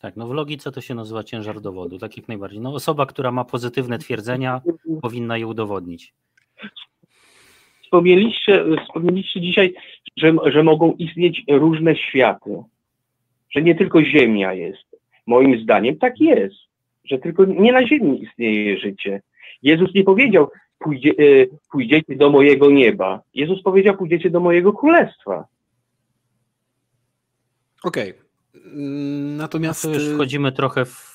Tak, 0.03 0.16
no 0.16 0.27
w 0.27 0.32
logice 0.32 0.73
to 0.73 0.81
się 0.81 0.95
nazywa 0.95 1.24
ciężar 1.24 1.61
dowodu, 1.61 1.99
tak 1.99 2.16
jak 2.16 2.28
najbardziej. 2.28 2.61
No 2.61 2.74
osoba, 2.74 3.07
która 3.07 3.31
ma 3.32 3.45
pozytywne 3.45 3.99
twierdzenia, 3.99 4.61
powinna 5.03 5.39
je 5.39 5.47
udowodnić 5.47 6.15
wspomnieliście, 7.91 8.65
wspomnieliście 8.85 9.41
dzisiaj, 9.41 9.75
że, 10.17 10.33
że 10.47 10.62
mogą 10.62 10.93
istnieć 10.93 11.43
różne 11.49 11.97
światy, 11.97 12.62
że 13.51 13.62
nie 13.62 13.75
tylko 13.75 14.05
Ziemia 14.05 14.55
jest. 14.55 14.97
Moim 15.27 15.62
zdaniem 15.62 15.97
tak 15.99 16.21
jest, 16.21 16.57
że 17.05 17.19
tylko 17.19 17.45
nie 17.45 17.73
na 17.73 17.87
Ziemi 17.87 18.23
istnieje 18.23 18.79
życie. 18.79 19.23
Jezus 19.62 19.95
nie 19.95 20.05
powiedział, 20.05 20.49
pójdzie, 20.79 21.11
y, 21.21 21.51
pójdziecie 21.71 22.17
do 22.17 22.31
mojego 22.31 22.71
nieba. 22.71 23.21
Jezus 23.35 23.62
powiedział, 23.62 23.97
pójdziecie 23.97 24.31
do 24.31 24.41
mojego 24.41 24.73
królestwa. 24.73 25.45
Okej. 27.85 28.11
Okay. 28.11 28.23
Natomiast. 29.37 29.85
No 29.85 29.91
to 29.91 29.97
już 29.97 30.15
wchodzimy 30.15 30.53
trochę 30.53 30.85
w 30.85 31.10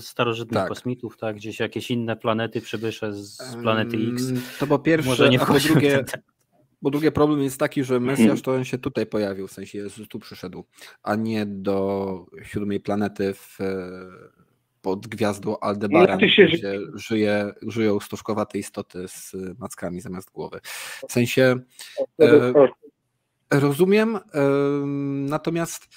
starożytnych 0.00 0.60
tak. 0.60 0.68
kosmitów, 0.68 1.16
tak? 1.16 1.36
Gdzieś 1.36 1.60
jakieś 1.60 1.90
inne 1.90 2.16
planety, 2.16 2.60
przybysze 2.60 3.14
z 3.14 3.56
planety 3.62 3.96
X. 4.12 4.32
To 4.60 4.66
po 4.66 4.78
pierwsze, 4.78 5.10
Może 5.10 5.30
nie 5.30 5.40
a 5.40 5.46
po 5.46 5.58
drugie, 5.58 6.04
po 6.82 6.90
drugie 6.90 7.12
problem 7.12 7.42
jest 7.42 7.58
taki, 7.58 7.84
że 7.84 8.00
Mesjasz 8.10 8.42
to 8.42 8.52
on 8.52 8.64
się 8.64 8.78
tutaj 8.78 9.06
pojawił, 9.06 9.48
w 9.48 9.52
sensie 9.52 9.78
Jezus 9.78 10.08
tu 10.08 10.18
przyszedł, 10.18 10.64
a 11.02 11.14
nie 11.14 11.46
do 11.46 12.26
siódmej 12.42 12.80
planety 12.80 13.34
w, 13.34 13.58
pod 14.82 15.06
gwiazdą 15.06 15.58
Aldebaran, 15.58 16.18
no, 16.20 16.28
się, 16.28 16.44
gdzie 16.44 16.78
żyje, 16.94 17.52
żyją 17.62 18.00
stożkowate 18.00 18.58
istoty 18.58 19.08
z 19.08 19.34
mackami 19.58 20.00
zamiast 20.00 20.30
głowy. 20.30 20.60
W 21.08 21.12
sensie 21.12 21.56
e, 22.20 22.52
rozumiem, 23.50 24.16
e, 24.16 24.20
natomiast 25.28 25.88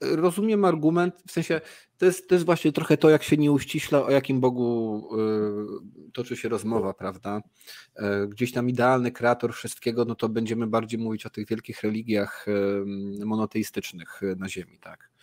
rozumiem 0.00 0.64
argument, 0.64 1.14
w 1.26 1.32
sensie 1.32 1.60
to 1.98 2.06
jest, 2.06 2.28
to 2.28 2.34
jest 2.34 2.44
właśnie 2.44 2.72
trochę 2.72 2.96
to, 2.96 3.10
jak 3.10 3.22
się 3.22 3.36
nie 3.36 3.52
uściśla, 3.52 4.02
o 4.02 4.10
jakim 4.10 4.40
Bogu 4.40 5.08
y, 6.08 6.12
toczy 6.12 6.36
się 6.36 6.48
rozmowa, 6.48 6.94
prawda? 6.94 7.42
Y, 7.98 8.28
gdzieś 8.28 8.52
tam 8.52 8.68
idealny 8.68 9.12
kreator 9.12 9.54
wszystkiego, 9.54 10.04
no 10.04 10.14
to 10.14 10.28
będziemy 10.28 10.66
bardziej 10.66 11.00
mówić 11.00 11.26
o 11.26 11.30
tych 11.30 11.48
wielkich 11.48 11.82
religiach 11.82 12.46
y, 12.48 13.24
monoteistycznych 13.24 14.20
na 14.36 14.48
Ziemi, 14.48 14.78
tak? 14.78 15.13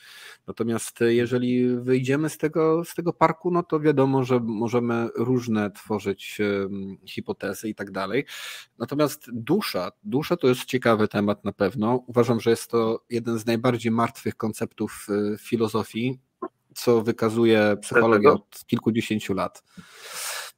Natomiast 0.52 1.00
jeżeli 1.08 1.76
wyjdziemy 1.76 2.30
z 2.30 2.38
tego, 2.38 2.86
z 2.86 2.96
tego 2.96 3.14
parku, 3.14 3.52
no 3.52 3.64
to 3.64 3.80
wiadomo, 3.80 4.24
że 4.24 4.40
możemy 4.40 5.10
różne 5.16 5.72
tworzyć 5.72 6.38
hipotezy 7.06 7.70
i 7.70 7.76
tak 7.76 7.92
dalej. 7.92 8.26
Natomiast 8.80 9.30
dusza, 9.34 9.92
dusza 10.04 10.38
to 10.38 10.48
jest 10.48 10.66
ciekawy 10.66 11.08
temat 11.08 11.44
na 11.46 11.52
pewno. 11.52 12.04
Uważam, 12.08 12.40
że 12.40 12.50
jest 12.50 12.72
to 12.72 13.04
jeden 13.10 13.40
z 13.40 13.46
najbardziej 13.46 13.92
martwych 13.92 14.36
konceptów 14.36 15.08
filozofii 15.40 16.20
co 16.76 17.02
wykazuje 17.02 17.78
psychologia 17.82 18.32
od 18.32 18.66
kilkudziesięciu 18.68 19.34
lat. 19.34 19.64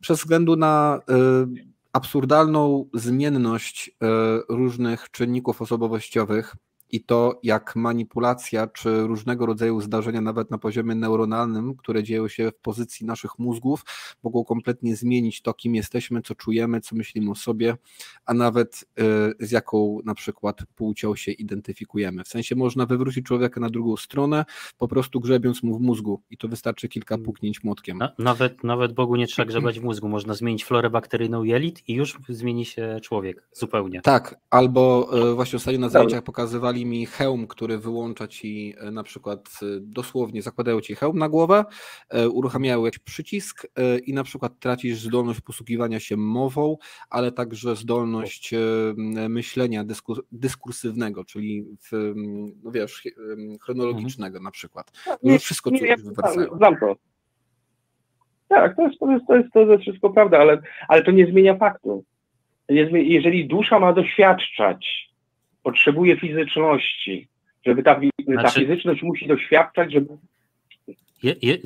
Przez 0.01 0.19
względu 0.19 0.55
na 0.55 1.01
y, 1.09 1.65
absurdalną 1.93 2.89
zmienność 2.93 3.87
y, 3.89 3.93
różnych 4.49 5.11
czynników 5.11 5.61
osobowościowych, 5.61 6.55
i 6.93 7.03
to, 7.03 7.39
jak 7.43 7.75
manipulacja 7.75 8.67
czy 8.67 9.01
różnego 9.01 9.45
rodzaju 9.45 9.81
zdarzenia, 9.81 10.21
nawet 10.21 10.51
na 10.51 10.57
poziomie 10.57 10.95
neuronalnym, 10.95 11.75
które 11.75 12.03
dzieją 12.03 12.27
się 12.27 12.51
w 12.51 12.55
pozycji 12.55 13.05
naszych 13.05 13.39
mózgów, 13.39 13.85
mogą 14.23 14.43
kompletnie 14.43 14.95
zmienić 14.95 15.41
to, 15.41 15.53
kim 15.53 15.75
jesteśmy, 15.75 16.21
co 16.21 16.35
czujemy, 16.35 16.81
co 16.81 16.95
myślimy 16.95 17.31
o 17.31 17.35
sobie, 17.35 17.77
a 18.25 18.33
nawet 18.33 18.85
y, 19.39 19.45
z 19.45 19.51
jaką 19.51 19.99
na 20.05 20.15
przykład 20.15 20.61
płcią 20.75 21.15
się 21.15 21.31
identyfikujemy. 21.31 22.23
W 22.23 22.27
sensie 22.27 22.55
można 22.55 22.85
wywrócić 22.85 23.25
człowieka 23.25 23.59
na 23.59 23.69
drugą 23.69 23.97
stronę, 23.97 24.45
po 24.77 24.87
prostu 24.87 25.19
grzebiąc 25.19 25.63
mu 25.63 25.77
w 25.77 25.81
mózgu 25.81 26.21
i 26.29 26.37
to 26.37 26.47
wystarczy 26.47 26.89
kilka 26.89 27.17
puknięć 27.17 27.63
młotkiem. 27.63 27.99
nawet, 28.19 28.63
nawet 28.63 28.93
Bogu 28.93 29.15
nie 29.15 29.27
trzeba 29.27 29.45
grzebać 29.45 29.79
w 29.79 29.83
mózgu, 29.83 30.09
można 30.09 30.33
zmienić 30.33 30.65
florę 30.65 30.89
bakteryjną 30.89 31.43
jelit 31.43 31.89
i 31.89 31.93
już 31.93 32.19
zmieni 32.29 32.65
się 32.65 32.99
człowiek 33.01 33.47
zupełnie. 33.53 34.01
Tak, 34.01 34.35
albo 34.49 35.09
y, 35.31 35.35
właśnie 35.35 35.57
ostatnio 35.57 35.79
na 35.79 35.89
zdjęciach 35.89 36.23
pokazywali 36.23 36.82
mi 36.85 37.05
hełm, 37.05 37.47
który 37.47 37.77
wyłącza 37.77 38.27
ci 38.27 38.73
e, 38.77 38.91
na 38.91 39.03
przykład 39.03 39.49
e, 39.61 39.65
dosłownie 39.81 40.41
zakładają 40.41 40.81
ci 40.81 40.95
hełm 40.95 41.17
na 41.17 41.29
głowę, 41.29 41.65
e, 42.09 42.29
uruchamiają 42.29 42.85
jakiś 42.85 42.99
przycisk 42.99 43.67
i 44.05 44.13
na 44.13 44.23
przykład 44.23 44.59
tracisz 44.59 44.99
zdolność 44.99 45.41
posługiwania 45.41 45.99
się 45.99 46.17
mową, 46.17 46.77
ale 47.09 47.31
także 47.31 47.75
zdolność 47.75 48.53
myślenia 49.29 49.83
dyskursywnego, 50.31 51.23
czyli 51.23 51.65
w, 51.91 52.13
no 52.63 52.71
wiesz, 52.71 53.03
chronologicznego 53.61 54.39
na 54.39 54.51
przykład. 54.51 54.91
No, 55.23 55.37
wszystko 55.37 55.69
nie, 55.69 55.79
nie, 55.79 55.97
Znam 56.57 56.77
to. 56.79 56.95
Tak, 58.47 58.75
to 58.75 58.81
jest, 58.81 58.99
to 58.99 59.11
jest, 59.11 59.27
to 59.27 59.35
jest, 59.35 59.53
to 59.53 59.59
jest 59.59 59.81
wszystko 59.81 60.09
prawda, 60.09 60.37
ale, 60.39 60.61
ale 60.87 61.03
to 61.03 61.11
nie 61.11 61.25
zmienia 61.25 61.55
faktu. 61.55 62.03
Jeżeli 62.69 63.47
dusza 63.47 63.79
ma 63.79 63.93
doświadczać 63.93 65.12
potrzebuje 65.63 66.17
fizyczności, 66.17 67.27
żeby 67.65 67.83
ta, 67.83 67.99
znaczy, 68.27 68.43
ta 68.43 68.59
fizyczność 68.59 69.03
musi 69.03 69.27
doświadczać, 69.27 69.91
żeby... 69.91 70.17
Je, 71.23 71.35
je, 71.41 71.57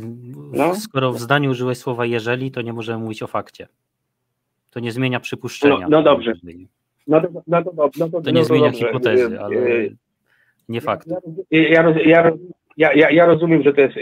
no. 0.53 0.75
Skoro 0.75 1.13
w 1.13 1.19
zdaniu 1.19 1.51
użyłeś 1.51 1.77
słowa 1.77 2.05
jeżeli, 2.05 2.51
to 2.51 2.61
nie 2.61 2.73
możemy 2.73 3.03
mówić 3.03 3.23
o 3.23 3.27
fakcie. 3.27 3.67
To 4.71 4.79
nie 4.79 4.91
zmienia 4.91 5.19
przypuszczenia. 5.19 5.77
No, 5.79 5.87
no 5.89 6.03
dobrze. 6.03 6.33
No, 7.07 7.21
no, 7.47 7.63
no, 7.73 7.89
no, 7.97 8.21
to 8.21 8.31
nie 8.31 8.45
zmienia 8.45 8.71
hipotezy, 8.71 9.39
ale 9.41 9.55
nie 10.69 10.81
fakt. 10.81 11.07
Ja, 11.51 11.93
ja, 12.77 12.93
ja, 12.93 13.11
ja, 13.11 13.25
rozumiem, 13.25 13.63
że 13.63 13.73
to 13.73 13.81
jest 13.81 13.95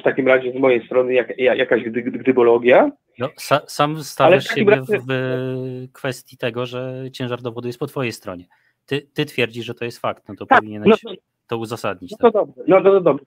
w 0.00 0.02
takim 0.02 0.28
razie 0.28 0.52
z 0.52 0.56
mojej 0.56 0.86
strony 0.86 1.14
jak, 1.14 1.38
jakaś 1.38 1.82
gdybologia. 1.82 2.90
No, 3.18 3.28
sam 3.66 4.02
stawiasz 4.02 4.44
siebie 4.44 4.70
razie... 4.70 4.98
w 5.08 5.92
kwestii 5.92 6.36
tego, 6.36 6.66
że 6.66 7.04
ciężar 7.12 7.42
dowodu 7.42 7.66
jest 7.66 7.78
po 7.78 7.86
twojej 7.86 8.12
stronie 8.12 8.44
ty, 8.90 9.06
ty 9.14 9.26
twierdzisz, 9.26 9.64
że 9.64 9.74
to 9.74 9.84
jest 9.84 9.98
fakt, 9.98 10.28
no 10.28 10.34
to 10.34 10.46
tak, 10.46 10.58
powinieneś 10.58 11.02
no, 11.04 11.12
to 11.46 11.58
uzasadnić. 11.58 12.10
No 12.10 12.16
to 12.18 12.24
tak? 12.24 12.32
dobrze, 12.32 12.62
no 12.68 12.82
to, 12.82 13.00
dobrze. 13.00 13.24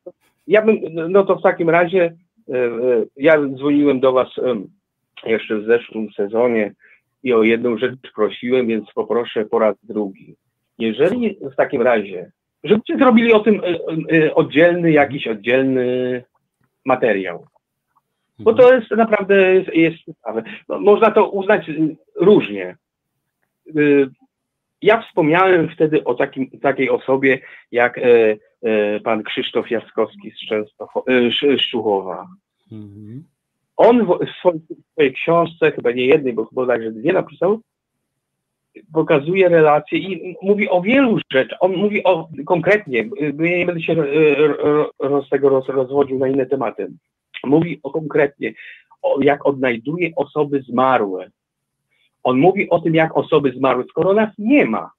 Ja 0.47 0.61
bym, 0.61 0.77
no 1.09 1.23
to 1.23 1.35
w 1.35 1.41
takim 1.41 1.69
razie 1.69 2.15
e, 2.49 2.55
e, 2.55 3.05
ja 3.17 3.37
dzwoniłem 3.47 3.99
do 3.99 4.11
was 4.11 4.27
jeszcze 5.25 5.57
w 5.57 5.65
zeszłym 5.65 6.11
sezonie 6.11 6.73
i 7.23 7.33
o 7.33 7.43
jedną 7.43 7.77
rzecz 7.77 7.95
prosiłem, 8.15 8.67
więc 8.67 8.91
poproszę 8.95 9.45
po 9.45 9.59
raz 9.59 9.75
drugi. 9.83 10.35
Jeżeli 10.79 11.37
w 11.41 11.55
takim 11.55 11.81
razie, 11.81 12.31
żebyście 12.63 12.97
zrobili 12.97 13.33
o 13.33 13.39
tym 13.39 13.61
e, 14.11 14.35
oddzielny, 14.35 14.91
jakiś 14.91 15.27
oddzielny 15.27 16.23
materiał. 16.85 17.45
Bo 18.39 18.53
to 18.53 18.73
jest 18.73 18.91
naprawdę 18.91 19.53
jest, 19.53 19.73
jest. 19.73 20.19
No, 20.69 20.79
można 20.79 21.11
to 21.11 21.29
uznać 21.29 21.71
różnie. 22.15 22.75
Ja 24.83 25.01
wspomniałem 25.01 25.69
wtedy 25.69 26.03
o 26.03 26.13
takim, 26.13 26.49
takiej 26.61 26.89
osobie 26.89 27.39
jak 27.71 27.97
e, 27.97 28.01
e, 28.61 28.99
pan 28.99 29.23
Krzysztof 29.23 29.71
Jaskowski 29.71 30.31
z 30.31 30.47
Częstochowa, 30.47 31.11
e, 31.11 31.57
Szczuchowa. 31.57 32.27
Mhm. 32.71 33.23
On 33.77 34.05
w, 34.05 34.09
w, 34.09 34.29
swojej, 34.39 34.59
w 34.59 34.91
swojej 34.91 35.13
książce, 35.13 35.71
chyba 35.71 35.91
nie 35.91 36.05
jednej, 36.05 36.33
bo 36.33 36.45
chyba 36.45 36.67
także 36.67 36.91
dwie 36.91 37.13
napisał, 37.13 37.59
pokazuje 38.93 39.49
relacje 39.49 39.99
i 39.99 40.35
mówi 40.41 40.69
o 40.69 40.81
wielu 40.81 41.19
rzeczach. 41.31 41.57
On 41.61 41.75
mówi 41.75 42.03
o 42.03 42.29
konkretnie, 42.45 43.09
ja 43.19 43.57
nie 43.57 43.65
będę 43.65 43.81
się 43.81 43.95
roz, 44.99 45.29
tego 45.29 45.49
roz, 45.49 45.67
rozwodził 45.67 46.19
na 46.19 46.27
inne 46.27 46.45
tematy. 46.45 46.91
Mówi 47.43 47.79
o 47.83 47.91
konkretnie, 47.91 48.53
o, 49.01 49.17
jak 49.21 49.45
odnajduje 49.45 50.09
osoby 50.15 50.61
zmarłe, 50.61 51.29
on 52.23 52.39
mówi 52.39 52.69
o 52.69 52.79
tym, 52.79 52.95
jak 52.95 53.17
osoby 53.17 53.51
zmarły, 53.51 53.85
skoro 53.89 54.13
nas 54.13 54.29
nie 54.37 54.65
ma, 54.65 54.91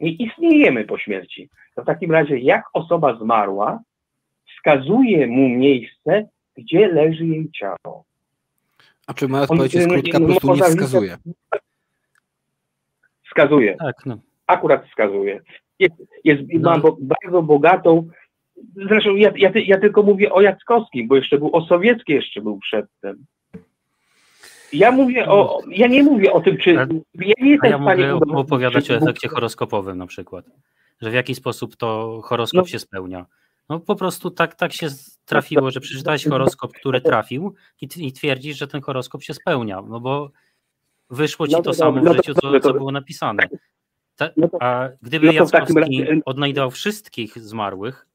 nie 0.00 0.10
istniejemy 0.10 0.84
po 0.84 0.98
śmierci. 0.98 1.48
To 1.74 1.82
w 1.82 1.86
takim 1.86 2.12
razie, 2.12 2.38
jak 2.38 2.64
osoba 2.72 3.18
zmarła 3.18 3.80
wskazuje 4.56 5.26
mu 5.26 5.48
miejsce, 5.48 6.28
gdzie 6.56 6.88
leży 6.88 7.26
jej 7.26 7.50
ciało. 7.50 8.04
A 9.06 9.14
czy 9.14 9.28
moja 9.28 9.42
odpowiedź 9.42 9.74
jest 9.74 9.88
krótka, 9.88 10.20
po 10.20 10.26
prostu 10.26 10.54
nie 10.54 10.62
wskazuje? 10.62 11.16
Wskazuje. 13.26 13.76
Tak, 13.76 14.06
no. 14.06 14.18
Akurat 14.46 14.86
wskazuje. 14.86 15.40
Jest, 15.78 15.94
jest, 16.24 16.42
no. 16.52 16.70
Mam 16.70 16.82
bardzo 17.00 17.42
bogatą, 17.42 18.08
zresztą 18.74 19.16
ja, 19.16 19.32
ja, 19.36 19.50
ja, 19.54 19.80
tylko 19.80 20.02
mówię 20.02 20.32
o 20.32 20.40
Jackowskim, 20.40 21.08
bo 21.08 21.16
jeszcze 21.16 21.38
był 21.38 21.56
o 21.56 21.66
sowiecki 21.66 22.12
jeszcze 22.12 22.40
był 22.40 22.58
przedtem. 22.58 23.24
Ja 24.72 24.92
mówię 24.92 25.28
o, 25.28 25.60
ja 25.70 25.86
nie 25.86 26.02
mówię 26.02 26.32
o 26.32 26.40
tym, 26.40 26.56
czy 26.58 26.70
ja 26.70 26.86
nie 27.14 27.50
jestem 27.50 27.70
ja 27.70 27.78
w 27.78 27.82
stanie 27.82 28.06
mogę 28.06 28.36
opowiadać 28.36 28.90
o 28.90 28.94
efekcie 28.94 29.28
horoskopowym 29.28 29.98
na 29.98 30.06
przykład, 30.06 30.44
że 31.00 31.10
w 31.10 31.14
jaki 31.14 31.34
sposób 31.34 31.76
to 31.76 32.20
horoskop 32.24 32.60
no. 32.60 32.66
się 32.66 32.78
spełnia. 32.78 33.26
No 33.68 33.80
po 33.80 33.96
prostu 33.96 34.30
tak, 34.30 34.54
tak 34.54 34.72
się 34.72 34.86
trafiło, 35.24 35.70
że 35.70 35.80
przeczytałeś 35.80 36.24
horoskop, 36.24 36.72
który 36.72 37.00
trafił 37.00 37.54
i, 37.80 37.88
i 37.96 38.12
twierdzisz, 38.12 38.58
że 38.58 38.68
ten 38.68 38.80
horoskop 38.80 39.22
się 39.22 39.34
spełnia, 39.34 39.82
no 39.82 40.00
bo 40.00 40.30
wyszło 41.10 41.46
ci 41.46 41.52
no 41.52 41.58
to, 41.58 41.70
to 41.70 41.74
samo 41.74 42.00
w 42.00 42.16
życiu, 42.16 42.34
co, 42.34 42.60
co 42.60 42.72
było 42.72 42.92
napisane. 42.92 43.48
Ta, 44.16 44.30
no 44.36 44.48
a 44.60 44.88
gdyby 45.02 45.26
no 45.26 45.32
Jackowski 45.32 46.06
odnajdował 46.24 46.70
wszystkich 46.70 47.38
zmarłych, 47.38 48.06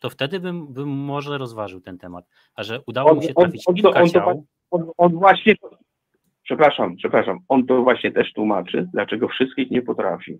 to 0.00 0.10
wtedy 0.10 0.40
bym, 0.40 0.66
bym 0.66 0.88
może 0.88 1.38
rozważył 1.38 1.80
ten 1.80 1.98
temat. 1.98 2.24
A 2.54 2.62
że 2.62 2.80
udało 2.86 3.14
mu 3.14 3.22
się 3.22 3.34
trafić 3.34 3.62
on, 3.66 3.74
kilka 3.74 4.00
on, 4.00 4.08
ciał 4.08 4.46
on, 4.70 4.90
on 4.96 5.12
właśnie, 5.12 5.54
przepraszam, 6.42 6.96
przepraszam, 6.96 7.38
on 7.48 7.66
to 7.66 7.82
właśnie 7.82 8.12
też 8.12 8.32
tłumaczy, 8.32 8.88
dlaczego 8.92 9.28
wszystkich 9.28 9.70
nie 9.70 9.82
potrafi. 9.82 10.38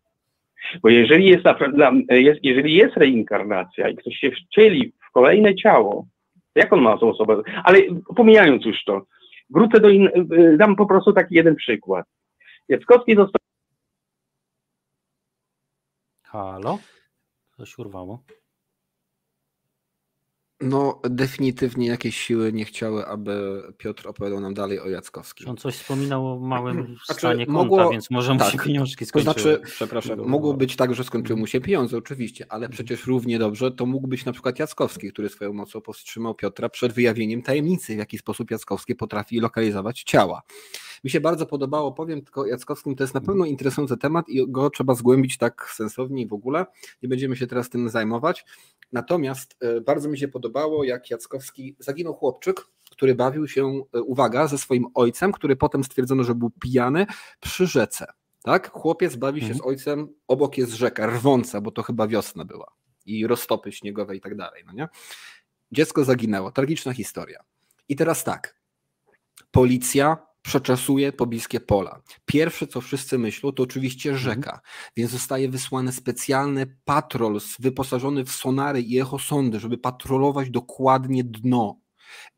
Bo 0.83 0.89
jeżeli 0.89 1.27
jest, 1.27 1.45
jest, 2.11 2.41
jeżeli 2.43 2.75
jest 2.75 2.97
reinkarnacja 2.97 3.89
i 3.89 3.97
ktoś 3.97 4.15
się 4.15 4.31
wcieli 4.31 4.93
w 5.09 5.13
kolejne 5.13 5.55
ciało, 5.55 6.07
jak 6.55 6.73
on 6.73 6.81
ma 6.81 6.99
tą 6.99 7.11
osobę? 7.11 7.43
Ale 7.65 7.79
pomijając 8.17 8.65
już 8.65 8.85
to, 8.85 9.07
wrócę 9.51 9.81
do 9.81 9.89
in... 9.89 10.11
dam 10.57 10.77
po 10.77 10.87
prostu 10.87 11.13
taki 11.13 11.35
jeden 11.35 11.57
przykład. 11.57 12.07
Jackowski 12.69 13.17
został 13.17 13.41
Halo? 16.25 16.79
Coś 17.57 17.79
urwało. 17.79 18.23
No, 20.63 21.01
definitywnie 21.11 21.87
jakieś 21.87 22.17
siły 22.17 22.53
nie 22.53 22.65
chciały, 22.65 23.07
aby 23.07 23.63
Piotr 23.79 24.09
opowiadał 24.09 24.41
nam 24.41 24.55
dalej 24.55 24.81
o 24.81 24.89
Jackowskim. 24.89 25.49
On 25.49 25.57
coś 25.57 25.75
wspominał 25.77 26.33
o 26.33 26.39
małym 26.41 26.77
Znaczy, 27.07 27.21
stanie 27.21 27.47
konta, 27.47 27.63
mogło- 27.63 27.91
więc 27.91 28.11
może 28.11 28.33
mu 28.33 28.39
tak. 28.39 28.53
się 28.53 28.59
pieniążki 28.59 29.05
To 29.05 29.09
skończyły. 29.09 29.35
znaczy, 29.35 29.61
przepraszam, 29.73 30.19
mogło 30.29 30.55
być 30.55 30.77
tak, 30.77 30.95
że 30.95 31.05
skończyły 31.05 31.41
mu 31.41 31.47
się 31.47 31.61
pieniądze, 31.61 31.97
oczywiście, 31.97 32.47
ale 32.49 32.67
Mhm. 32.67 32.73
przecież 32.73 33.07
równie 33.07 33.39
dobrze 33.39 33.71
to 33.71 33.87
mógł 33.87 34.09
być 34.09 34.25
na 34.25 34.33
przykład 34.33 34.59
Jackowski, 34.59 35.13
który 35.13 35.29
swoją 35.29 35.53
mocą 35.53 35.81
powstrzymał 35.81 36.35
Piotra 36.35 36.69
przed 36.69 36.93
wyjawieniem 36.93 37.43
tajemnicy, 37.43 37.95
w 37.95 37.99
jaki 37.99 38.19
sposób 38.19 38.51
Jackowski 38.51 38.95
potrafi 38.95 39.41
lokalizować 39.41 40.03
ciała. 40.03 40.43
Mi 41.05 41.11
się 41.11 41.21
bardzo 41.21 41.47
podobało, 41.47 41.93
powiem 41.93 42.23
tylko 42.23 42.47
Jackowskim, 42.47 42.97
to 42.97 43.05
jest 43.05 43.15
na 43.15 43.21
pewno 43.21 43.45
interesujący 43.45 43.97
temat 43.97 44.29
i 44.29 44.45
go 44.49 44.71
trzeba 44.71 44.95
zgłębić 44.95 45.39
tak 45.39 45.71
sensownie 45.75 46.23
i 46.23 46.27
w 46.27 46.33
ogóle. 46.33 46.67
Nie 47.03 47.09
będziemy 47.09 47.37
się 47.37 47.47
teraz 47.47 47.71
tym 47.71 47.89
zajmować. 47.89 48.45
Natomiast 48.93 49.57
e, 49.61 49.81
bardzo 49.81 50.09
mi 50.09 50.19
się 50.19 50.29
podobało, 50.29 50.85
jak 50.85 51.11
Jackowski 51.11 51.77
zaginął 51.79 52.15
chłopczyk, 52.15 52.67
który 52.91 53.15
bawił 53.15 53.49
się, 53.49 53.83
e, 53.95 54.03
uwaga, 54.03 54.47
ze 54.47 54.59
swoim 54.59 54.87
ojcem, 54.95 55.33
który 55.33 55.57
potem 55.57 55.85
stwierdzono, 55.85 56.25
że 56.25 56.35
był 56.35 56.51
pijany 56.51 57.07
przy 57.41 57.67
rzece. 57.67 58.07
Tak? 58.43 58.71
Chłopiec 58.71 59.17
bawi 59.17 59.41
się 59.41 59.47
Mhm. 59.47 59.59
z 59.65 59.67
ojcem, 59.67 60.09
obok 60.29 60.59
jest 60.59 60.73
rzeka, 60.73 61.07
rwąca, 61.07 61.61
bo 61.61 61.71
to 61.71 61.83
chyba 61.83 62.09
wiosna 62.09 62.45
była 62.45 62.73
i 63.07 63.27
roztopy 63.27 63.73
śniegowe 63.73 64.17
i 64.17 64.21
tak 64.21 64.37
dalej. 64.37 64.63
No 64.67 64.73
nie? 64.73 64.89
Dziecko 65.73 66.05
zaginęło, 66.05 66.53
tragiczna 66.53 66.93
historia. 66.93 67.41
I 67.89 67.97
teraz 67.97 68.25
tak, 68.25 68.61
policja 69.51 70.17
przeczesuje 70.43 71.13
pobliskie 71.13 71.61
pola. 71.61 72.03
Pierwsze, 72.25 72.67
co 72.67 72.81
wszyscy 72.81 73.19
myślą, 73.19 73.53
to 73.53 73.63
oczywiście 73.63 74.17
rzeka, 74.17 74.61
więc 74.97 75.11
zostaje 75.11 75.49
wysłany 75.49 75.93
specjalny 75.93 76.77
patrol 76.85 77.41
wyposażony 77.59 78.25
w 78.25 78.31
sonary 78.31 78.81
i 78.81 79.01
echosondy, 79.01 79.61
żeby 79.61 79.79
patrolować 79.79 80.51
dokładnie 80.51 81.25
dno. 81.25 81.81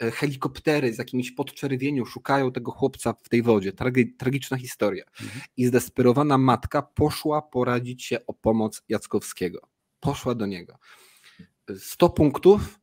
E, 0.02 0.10
Helikoptery 0.10 0.94
z 0.94 0.98
jakimś 0.98 1.30
podczerwienią 1.30 2.04
szukają 2.04 2.52
tego 2.52 2.72
chłopca 2.72 3.14
w 3.22 3.28
tej 3.28 3.42
wodzie. 3.42 3.72
Tragi, 3.72 4.14
tragiczna 4.14 4.56
historia. 4.56 5.04
I 5.56 5.66
zdesperowana 5.66 6.38
matka 6.38 6.82
poszła 6.82 7.42
poradzić 7.42 8.04
się 8.04 8.26
o 8.26 8.34
pomoc 8.34 8.82
Jackowskiego. 8.88 9.68
Poszła 10.00 10.34
do 10.34 10.46
niego. 10.46 10.78
100 11.78 12.10
punktów 12.10 12.80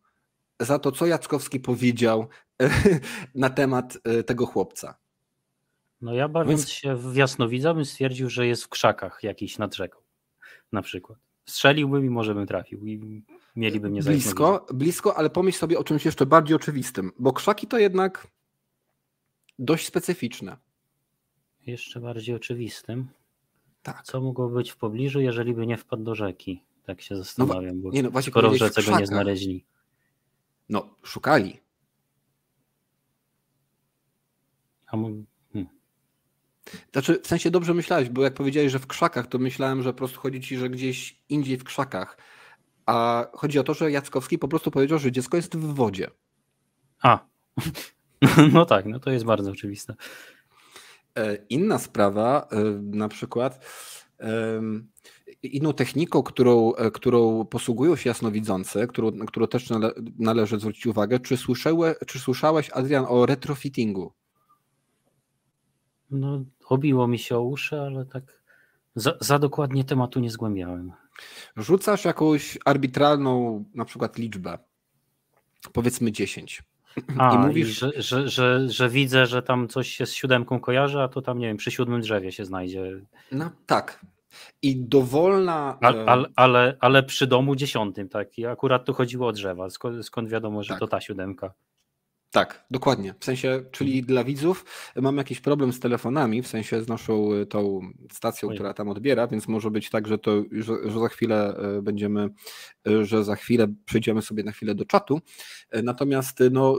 za 0.60 0.80
to, 0.80 0.92
co 0.92 1.06
Jackowski 1.06 1.60
powiedział 1.60 2.28
na 3.36 3.50
temat 3.50 3.98
e, 4.04 4.24
tego 4.24 4.46
chłopca. 4.46 4.98
No 6.02 6.14
ja 6.14 6.28
bawiąc 6.28 6.62
Więc- 6.62 6.70
się 6.70 6.96
w 6.96 7.16
jasnowidza 7.16 7.74
bym 7.74 7.86
stwierdził, 7.86 8.30
że 8.30 8.48
jest 8.48 8.64
w 8.64 8.70
krzakach 8.70 9.24
jakiś 9.24 9.58
nad 9.58 9.76
rzeką. 9.76 10.00
Na 10.72 10.82
przykład. 10.82 11.20
Strzeliłbym 11.46 12.06
i 12.06 12.10
może 12.10 12.36
bym 12.36 12.48
trafił 12.48 12.86
i 12.86 13.24
mieliby 13.56 13.90
mnie. 13.90 14.02
Blisko, 14.02 14.66
blisko, 14.74 15.18
ale 15.18 15.30
pomyśl 15.30 15.58
sobie 15.58 15.80
o 15.80 15.84
czymś 15.84 16.06
jeszcze 16.06 16.26
bardziej 16.26 16.56
oczywistym, 16.56 17.12
bo 17.20 17.34
krzaki 17.34 17.68
to 17.68 17.78
jednak 17.78 18.28
dość 19.60 19.88
specyficzne. 19.88 20.58
Jeszcze 21.68 22.00
bardziej 22.00 22.36
oczywistym. 22.36 23.08
Tak. 23.84 24.04
Co 24.04 24.22
mogło 24.22 24.50
być 24.50 24.72
w 24.72 24.78
pobliżu, 24.78 25.20
jeżeli 25.22 25.54
by 25.54 25.68
nie 25.68 25.78
wpadł 25.78 26.04
do 26.04 26.16
rzeki? 26.16 26.64
Tak 26.86 27.02
się 27.02 27.16
zastanawiam, 27.16 27.82
bo 27.82 27.92
Nie 27.92 28.04
no, 28.04 28.12
właśnie 28.12 28.32
skoro 28.32 28.50
w 28.50 28.56
rzece 28.56 28.84
go 28.84 29.00
nie 29.00 29.08
znaleźli. 29.08 29.66
No, 30.70 30.96
szukali. 31.04 31.60
A. 34.88 34.98
Znaczy, 36.92 37.20
w 37.24 37.28
sensie 37.28 37.52
dobrze 37.52 37.74
myślałeś, 37.74 38.10
bo 38.10 38.24
jak 38.24 38.34
powiedziałeś, 38.34 38.72
że 38.72 38.80
w 38.80 38.88
krzakach, 38.88 39.28
to 39.28 39.38
myślałem, 39.38 39.84
że 39.84 39.94
po 39.94 39.98
prostu 39.98 40.20
chodzi 40.20 40.42
ci, 40.42 40.58
że 40.58 40.70
gdzieś 40.70 41.20
indziej 41.30 41.58
w 41.58 41.64
krzakach. 41.64 42.18
A 42.86 43.28
chodzi 43.34 43.60
o 43.60 43.64
to, 43.64 43.74
że 43.74 43.92
Jackowski 43.92 44.38
po 44.38 44.48
prostu 44.48 44.72
powiedział, 44.72 45.00
że 45.00 45.12
dziecko 45.12 45.38
jest 45.38 45.58
w 45.58 45.74
wodzie. 45.74 46.08
A. 47.02 47.20
No 48.54 48.66
tak, 48.66 48.86
no 48.86 49.00
to 49.00 49.12
jest 49.12 49.26
bardzo 49.26 49.52
oczywiste. 49.52 49.96
E, 51.18 51.38
Inna 51.50 51.78
sprawa, 51.78 52.48
e, 52.52 52.64
na 52.82 53.08
przykład 53.08 53.66
inną 55.44 55.74
techniką, 55.74 56.24
którą, 56.24 56.74
e, 56.74 56.92
którą 56.92 57.46
posługują 57.46 57.96
się 57.96 58.10
jasnowidzący, 58.10 58.88
którą, 58.88 59.12
na 59.12 59.26
którą 59.26 59.48
też 59.48 59.70
nale, 59.70 59.92
należy 60.20 60.60
zwrócić 60.60 60.86
uwagę, 60.86 61.20
czy, 61.20 61.38
słyszałe, 61.38 61.96
czy 62.08 62.20
słyszałeś, 62.20 62.70
Adrian, 62.70 63.06
o 63.08 63.26
retrofittingu? 63.26 64.14
No, 66.12 66.44
obiło 66.66 67.08
mi 67.08 67.20
się 67.20 67.38
o 67.38 67.42
uszy, 67.42 67.82
ale 67.82 68.06
tak 68.06 68.24
za, 68.96 69.14
za 69.20 69.40
dokładnie 69.40 69.84
tematu 69.84 70.20
nie 70.20 70.30
zgłębiałem. 70.30 70.92
Rzucasz 71.58 72.06
jakąś 72.06 72.58
arbitralną 72.66 73.64
na 73.76 73.86
przykład 73.86 74.18
liczbę, 74.18 74.58
powiedzmy 75.74 76.12
10. 76.12 76.64
A, 77.18 77.36
I 77.36 77.38
mówisz, 77.38 77.80
że, 77.80 77.92
że, 77.96 78.30
że, 78.30 78.70
że 78.70 78.90
widzę, 78.90 79.26
że 79.26 79.44
tam 79.44 79.68
coś 79.68 79.88
się 79.90 80.06
z 80.06 80.14
siódemką 80.14 80.60
kojarzy, 80.60 81.00
a 81.00 81.08
to 81.08 81.22
tam, 81.22 81.40
nie 81.40 81.48
wiem, 81.48 81.58
przy 81.58 81.72
siódmym 81.72 82.02
drzewie 82.02 82.32
się 82.32 82.46
znajdzie. 82.46 83.02
no 83.32 83.52
tak. 83.66 84.06
I 84.62 84.76
dowolna. 84.76 85.78
A, 85.82 85.92
e, 85.92 86.10
ale, 86.10 86.28
ale, 86.36 86.78
ale 86.80 87.04
przy 87.04 87.28
domu 87.28 87.56
dziesiątym, 87.56 88.10
tak. 88.10 88.38
I 88.38 88.46
akurat 88.46 88.86
tu 88.86 88.94
chodziło 88.94 89.28
o 89.28 89.32
drzewa. 89.32 89.70
Skąd, 89.70 90.06
skąd 90.06 90.30
wiadomo, 90.30 90.64
że 90.64 90.70
Tak. 90.70 90.80
to 90.80 90.88
ta 90.88 91.02
siódemka? 91.02 91.54
Tak, 92.32 92.66
dokładnie. 92.72 93.14
W 93.20 93.26
sensie, 93.26 93.64
czyli 93.72 93.92
Mhm. 93.92 94.06
dla 94.06 94.24
widzów 94.24 94.66
mam 94.96 95.18
jakiś 95.18 95.40
problem 95.40 95.74
z 95.74 95.80
telefonami, 95.80 96.42
w 96.42 96.48
sensie 96.48 96.84
z 96.84 96.88
naszą 96.88 97.34
y, 97.34 97.46
tą 97.46 97.82
stacją, 98.12 98.50
która 98.50 98.74
tam 98.74 98.90
odbiera, 98.90 99.28
więc 99.28 99.48
może 99.48 99.72
być 99.72 99.90
tak, 99.90 100.08
że 100.08 100.18
to 100.18 100.44
że, 100.52 100.74
że 100.90 101.00
za 101.00 101.08
chwilę 101.10 101.56
y, 101.78 101.82
będziemy, 101.82 102.30
y, 102.88 103.06
że 103.06 103.24
za 103.24 103.36
chwilę 103.36 103.68
przejdziemy 103.86 104.22
sobie 104.22 104.44
na 104.44 104.52
chwilę 104.52 104.76
do 104.76 104.86
czatu. 104.86 105.22
Natomiast 105.84 106.40
no 106.52 106.78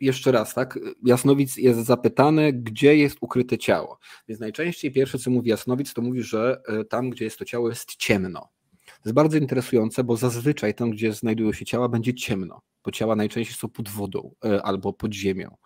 jeszcze 0.00 0.32
raz, 0.32 0.54
tak? 0.54 0.78
Jasnowic 1.04 1.56
jest 1.56 1.80
zapytany, 1.80 2.52
gdzie 2.52 2.96
jest 2.96 3.18
ukryte 3.20 3.58
ciało. 3.58 3.98
Więc 4.28 4.40
najczęściej 4.40 4.92
pierwsze, 4.92 5.18
co 5.18 5.30
mówi 5.30 5.50
Jasnowic, 5.50 5.94
to 5.94 6.02
mówi, 6.02 6.22
że 6.22 6.62
tam, 6.90 7.10
gdzie 7.10 7.24
jest 7.24 7.38
to 7.38 7.44
ciało, 7.44 7.68
jest 7.68 7.96
ciemno. 7.96 8.40
To 8.86 9.02
jest 9.04 9.14
bardzo 9.14 9.36
interesujące, 9.38 10.04
bo 10.04 10.16
zazwyczaj 10.16 10.74
tam, 10.74 10.90
gdzie 10.90 11.12
znajdują 11.12 11.52
się 11.52 11.64
ciała, 11.64 11.88
będzie 11.88 12.14
ciemno, 12.14 12.60
bo 12.86 12.92
ciała 12.92 13.16
najczęściej 13.16 13.56
są 13.56 13.68
pod 13.68 13.88
wodą 13.88 14.34
e, 14.44 14.62
albo 14.62 14.92
pod 14.92 15.14
ziemią, 15.14 15.56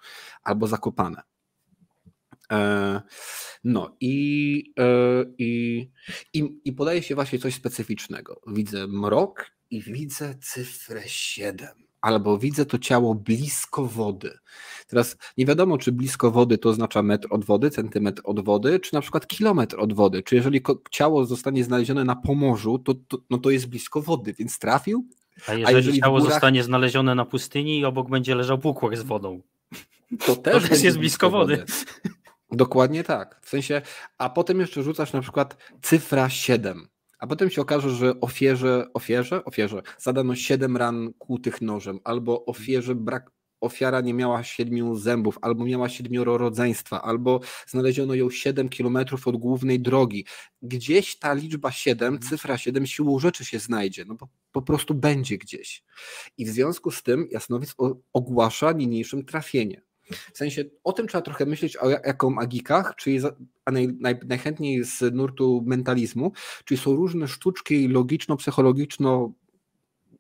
albo 0.43 0.67
zakopane. 0.67 1.23
E, 2.53 3.01
No 3.65 3.97
i, 4.01 4.73
e, 4.79 4.85
i, 5.39 5.91
i, 6.35 6.61
i 6.65 6.73
podaje 6.73 7.03
się 7.03 7.15
właśnie 7.15 7.39
coś 7.39 7.55
specyficznego. 7.55 8.41
Widzę 8.47 8.87
mrok 8.87 9.47
i 9.71 9.83
widzę 9.83 10.35
cyfrę 10.43 11.03
7. 11.07 11.69
Albo 12.01 12.39
widzę 12.39 12.67
to 12.67 12.79
ciało 12.79 13.15
blisko 13.15 13.87
wody. 13.87 14.39
Teraz 14.87 15.17
nie 15.37 15.47
wiadomo, 15.47 15.79
czy 15.79 15.93
blisko 15.93 16.31
wody 16.31 16.59
to 16.59 16.69
oznacza 16.69 17.03
metr 17.03 17.29
od 17.31 17.45
wody, 17.45 17.71
centymetr 17.71 18.23
od 18.25 18.45
wody, 18.45 18.81
czy 18.81 18.95
na 18.95 19.01
przykład 19.01 19.27
kilometr 19.27 19.81
od 19.81 19.93
wody. 19.93 20.23
Czy 20.23 20.37
jeżeli 20.37 20.63
ciało 20.91 21.25
zostanie 21.25 21.65
znalezione 21.65 22.05
na 22.05 22.17
Pomorzu, 22.17 22.79
to, 22.79 22.95
to, 22.95 23.19
no 23.31 23.39
to 23.39 23.51
jest 23.51 23.67
blisko 23.67 24.03
wody, 24.03 24.33
więc 24.33 24.59
trafił? 24.59 25.09
A 25.47 25.53
jeżeli, 25.53 25.77
jeżeli 25.77 25.99
w 25.99 26.03
ciało 26.03 26.19
górach- 26.19 26.31
zostanie 26.31 26.63
znalezione 26.63 27.15
na 27.15 27.25
pustyni 27.25 27.79
i 27.79 27.85
obok 27.85 28.11
będzie 28.11 28.35
leżał 28.35 28.59
bukłak 28.59 28.97
z 28.97 29.03
wodą. 29.03 29.41
To 30.27 30.37
też, 30.37 30.55
też 30.55 30.71
będzie 30.71 30.87
jest 30.87 30.99
blisko 30.99 31.31
wody. 31.31 31.65
Dokładnie 32.53 33.05
tak. 33.05 33.41
W 33.43 33.49
sensie, 33.49 33.83
a 34.19 34.31
potem 34.31 34.61
jeszcze 34.61 34.83
rzucasz 34.83 35.13
na 35.13 35.21
przykład 35.21 35.57
cyfra 35.83 36.29
7. 36.29 36.89
A 37.19 37.27
potem 37.27 37.51
się 37.51 37.63
okaże, 37.63 37.91
że 37.91 38.21
ofierze, 38.21 38.87
ofierze, 38.95 39.45
ofierze 39.45 39.83
zadano 39.99 40.35
7 40.35 40.77
ran 40.77 41.13
kłutych 41.19 41.63
nożem, 41.63 42.01
albo 42.05 42.45
ofierze 42.45 42.95
brak, 42.95 43.31
ofiara 43.61 44.01
nie 44.01 44.15
miała 44.15 44.43
siedmiu 44.43 44.97
zębów, 44.97 45.39
albo 45.43 45.65
miała 45.65 45.89
siedmioro 45.89 46.39
rodzeństwa, 46.39 47.03
albo 47.03 47.41
znaleziono 47.67 48.15
ją 48.15 48.31
7 48.31 48.69
kilometrów 48.69 49.29
od 49.29 49.37
głównej 49.37 49.81
drogi. 49.81 50.25
Gdzieś 50.63 51.19
ta 51.19 51.33
liczba 51.35 51.71
7, 51.73 52.19
cyfra 52.19 52.59
7 52.59 52.87
siłą 52.87 53.19
rzeczy 53.19 53.45
się 53.45 53.59
znajdzie, 53.59 54.05
no 54.05 54.15
bo 54.15 54.29
po 54.53 54.63
prostu 54.63 54.95
będzie 54.95 55.39
gdzieś. 55.39 55.85
I 56.39 56.47
w 56.47 56.49
związku 56.49 56.91
z 56.91 57.03
tym 57.03 57.29
Jasnowic 57.31 57.75
o- 57.79 57.97
ogłasza 58.13 58.73
niniejszym 58.73 59.25
trafienie. 59.25 59.83
W 60.35 60.39
sensie 60.39 60.65
o 60.85 60.93
tym 60.93 61.07
trzeba 61.09 61.23
trochę 61.23 61.47
myśleć 61.47 61.77
o 61.77 61.91
ja- 61.91 62.01
jako 62.05 62.31
magikach, 62.31 62.95
czyli 62.97 63.21
za, 63.21 63.37
a 63.65 63.71
naj, 63.71 63.89
naj, 64.01 64.19
najchętniej 64.27 64.85
z 64.85 65.15
nurtu 65.15 65.63
mentalizmu, 65.67 66.33
czyli 66.65 66.81
są 66.81 66.97
różne 66.97 67.29
sztuczki 67.29 67.89
logiczno-psychologiczno 67.89 69.33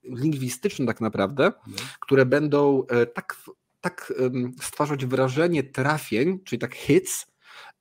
lingwistyczne 0.04 0.86
tak 0.86 1.00
naprawdę, 1.00 1.52
które 2.00 2.26
będą 2.26 2.86
e, 2.86 3.06
tak, 3.06 3.36
tak 3.80 4.12
stwarzać 4.60 5.06
wrażenie 5.06 5.62
trafień, 5.62 6.38
czyli 6.44 6.58
tak 6.58 6.74
hits, 6.74 7.26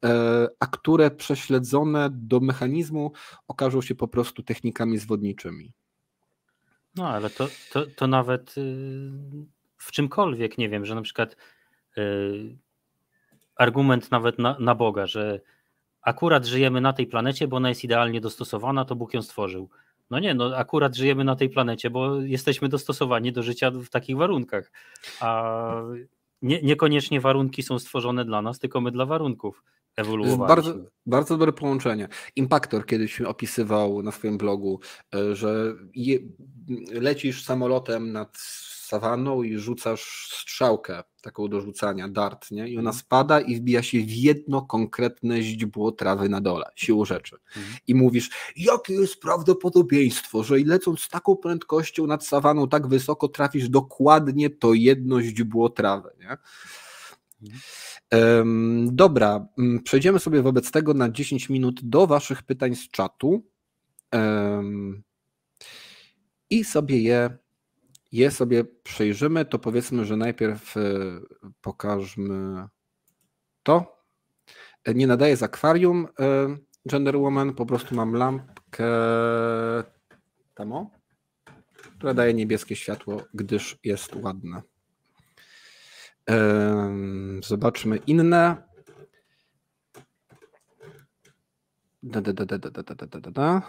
e, 0.05 0.47
a 0.59 0.67
które 0.67 1.11
prześledzone 1.11 2.09
do 2.11 2.39
mechanizmu 2.39 3.11
okażą 3.47 3.81
się 3.81 3.95
po 3.95 4.07
prostu 4.07 4.43
technikami 4.43 4.97
zwodniczymi. 4.97 5.73
No 6.95 7.09
ale 7.09 7.29
to, 7.29 7.47
to, 7.71 7.85
to 7.85 8.07
nawet 8.07 8.57
y, 8.57 8.61
w 9.77 9.91
czymkolwiek, 9.91 10.57
nie 10.57 10.69
wiem, 10.69 10.85
że 10.85 10.95
na 10.95 11.01
przykład 11.01 11.35
y, 11.97 12.57
argument 13.55 14.11
nawet 14.11 14.39
na, 14.39 14.59
na 14.59 14.75
Boga, 14.75 15.07
że 15.07 15.41
akurat 16.01 16.45
żyjemy 16.45 16.81
na 16.81 16.93
tej 16.93 17.07
planecie, 17.07 17.47
bo 17.47 17.57
ona 17.57 17.69
jest 17.69 17.83
idealnie 17.83 18.21
dostosowana, 18.21 18.85
to 18.85 18.95
Bóg 18.95 19.13
ją 19.13 19.21
stworzył. 19.21 19.69
No 20.09 20.19
nie, 20.19 20.33
no 20.33 20.57
akurat 20.57 20.95
żyjemy 20.95 21.23
na 21.23 21.35
tej 21.35 21.49
planecie, 21.49 21.89
bo 21.89 22.21
jesteśmy 22.21 22.69
dostosowani 22.69 23.31
do 23.31 23.43
życia 23.43 23.71
w 23.71 23.89
takich 23.89 24.17
warunkach. 24.17 24.71
A 25.19 25.73
nie, 26.41 26.61
niekoniecznie 26.61 27.21
warunki 27.21 27.63
są 27.63 27.79
stworzone 27.79 28.25
dla 28.25 28.41
nas, 28.41 28.59
tylko 28.59 28.81
my 28.81 28.91
dla 28.91 29.05
warunków 29.05 29.63
ewoluowaliśmy. 29.95 30.47
Bardzo, 30.47 30.75
bardzo 31.05 31.37
dobre 31.37 31.53
połączenie. 31.53 32.07
Impactor 32.35 32.85
kiedyś 32.85 33.21
opisywał 33.21 34.03
na 34.03 34.11
swoim 34.11 34.37
blogu, 34.37 34.79
e, 35.15 35.35
że 35.35 35.75
je, 35.95 36.19
lecisz 36.91 37.43
samolotem 37.43 38.11
nad 38.11 38.37
sawanną 38.89 39.43
i 39.43 39.57
rzucasz 39.57 40.29
strzałkę 40.31 41.03
taką 41.21 41.47
do 41.47 41.61
rzucania, 41.61 42.09
dart, 42.09 42.51
nie? 42.51 42.69
I 42.69 42.77
ona 42.77 42.89
mhm. 42.89 42.95
spada 42.95 43.41
i 43.41 43.55
wbija 43.55 43.83
się 43.83 43.99
w 43.99 44.11
jedno 44.11 44.61
konkretne 44.61 45.41
źdźbło 45.41 45.91
trawy 45.91 46.29
na 46.29 46.41
dole, 46.41 46.65
siłą 46.75 47.05
rzeczy. 47.05 47.37
Mhm. 47.57 47.75
I 47.87 47.95
mówisz, 47.95 48.29
jakie 48.55 48.93
jest 48.93 49.19
prawdopodobieństwo, 49.19 50.43
że 50.43 50.57
lecąc 50.57 50.99
z 51.01 51.09
taką 51.09 51.35
prędkością 51.35 52.07
nad 52.07 52.25
sawaną 52.25 52.67
tak 52.67 52.87
wysoko 52.87 53.27
trafisz 53.27 53.69
dokładnie 53.69 54.49
to 54.49 54.73
jedno 54.73 55.21
źdźbło 55.21 55.69
trawy, 55.69 56.09
nie? 56.19 56.37
Um, 58.11 58.89
dobra, 58.91 59.47
mm, 59.57 59.83
przejdziemy 59.83 60.19
sobie 60.19 60.41
wobec 60.41 60.71
tego 60.71 60.93
na 60.93 61.09
10 61.09 61.49
minut 61.49 61.79
do 61.83 62.07
Waszych 62.07 62.43
pytań 62.43 62.75
z 62.75 62.89
czatu 62.89 63.43
i 66.49 66.63
sobie 66.63 67.01
je 67.01 67.37
je 68.11 68.31
sobie 68.31 68.63
przejrzymy, 68.63 69.45
to 69.45 69.59
powiedzmy, 69.59 70.05
że 70.05 70.17
najpierw 70.17 70.77
e, 70.77 70.81
pokażmy 71.61 72.67
to. 73.63 74.03
E, 74.83 74.93
nie 74.93 75.07
nadaję 75.07 75.37
z 75.37 75.43
akwarium 75.43 76.07
e, 76.19 76.57
Gender 76.89 77.17
Woman, 77.17 77.53
po 77.53 77.65
prostu 77.65 77.95
mam 77.95 78.13
lampkę 78.13 78.87
tamo, 80.55 80.91
która 81.97 82.13
daje 82.13 82.33
niebieskie 82.33 82.75
światło, 82.75 83.23
gdyż 83.33 83.77
jest 83.83 84.15
ładna. 84.15 84.61
Zobaczmy 87.43 87.97
inne. 87.97 88.69
Da, 92.03 92.21
da, 92.21 92.33
da, 92.33 92.45
da, 92.45 92.57
da, 92.57 92.69
da, 92.69 92.95
da, 92.95 93.19
da, 93.19 93.31
da. 93.31 93.61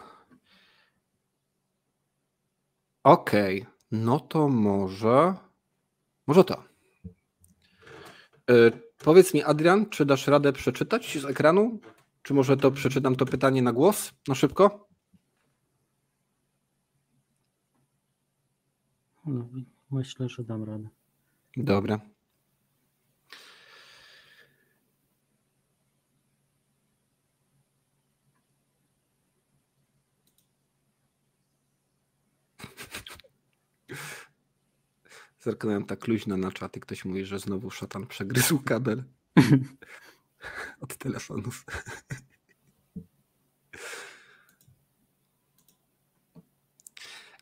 Okej. 3.05 3.63
Okay. 3.63 3.80
No 3.91 4.21
to 4.21 4.49
może. 4.49 5.35
Może 6.27 6.45
to. 6.45 6.65
Yy, 8.49 8.73
powiedz 8.99 9.35
mi, 9.35 9.43
Adrian, 9.43 9.87
czy 9.87 10.05
dasz 10.05 10.27
radę 10.27 10.53
przeczytać 10.53 11.19
z 11.19 11.25
ekranu? 11.25 11.81
Czy 12.23 12.35
może 12.35 12.57
to 12.57 12.71
przeczytam 12.71 13.17
to 13.17 13.27
pytanie 13.27 13.63
na 13.63 13.73
głos? 13.73 14.13
Na 14.29 14.35
szybko? 14.35 14.89
No, 19.27 19.49
myślę, 19.91 20.29
że 20.29 20.45
dam 20.45 20.65
radę. 20.65 20.89
Dobra. 21.57 22.01
Zerknąłem 35.41 35.85
tak 35.85 36.09
luźno 36.09 36.37
na 36.37 36.53
czat 36.53 36.77
i 36.77 36.81
ktoś 36.81 37.05
mówi, 37.05 37.25
że 37.25 37.39
znowu 37.39 37.71
szatan 37.71 38.07
przegryzł 38.07 38.59
kabel 38.59 39.05
od 40.81 40.97
telefonów. 40.97 41.65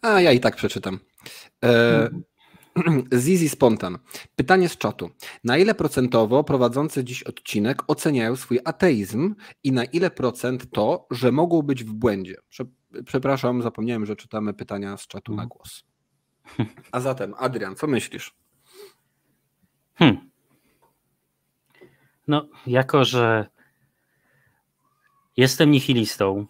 A 0.02 0.20
ja 0.20 0.32
i 0.32 0.40
tak 0.40 0.56
przeczytam. 0.56 0.98
E, 1.64 2.10
Zizi 3.18 3.48
Spontan. 3.48 3.98
Pytanie 4.36 4.68
z 4.68 4.76
czatu. 4.76 5.10
Na 5.44 5.58
ile 5.58 5.74
procentowo 5.74 6.44
prowadzący 6.44 7.04
dziś 7.04 7.22
odcinek 7.22 7.82
oceniają 7.86 8.36
swój 8.36 8.60
ateizm 8.64 9.34
i 9.64 9.72
na 9.72 9.84
ile 9.84 10.10
procent 10.10 10.70
to, 10.70 11.06
że 11.10 11.32
mogą 11.32 11.62
być 11.62 11.84
w 11.84 11.92
błędzie? 11.92 12.36
Przepraszam, 13.04 13.62
zapomniałem, 13.62 14.06
że 14.06 14.16
czytamy 14.16 14.54
pytania 14.54 14.96
z 14.96 15.06
czatu 15.06 15.34
na 15.34 15.46
głos. 15.46 15.84
A 16.92 17.00
zatem, 17.00 17.34
Adrian, 17.38 17.76
co 17.76 17.86
myślisz? 17.86 18.34
Hmm. 19.94 20.30
No, 22.28 22.48
jako 22.66 23.04
że 23.04 23.46
jestem 25.36 25.70
nihilistą 25.70 26.46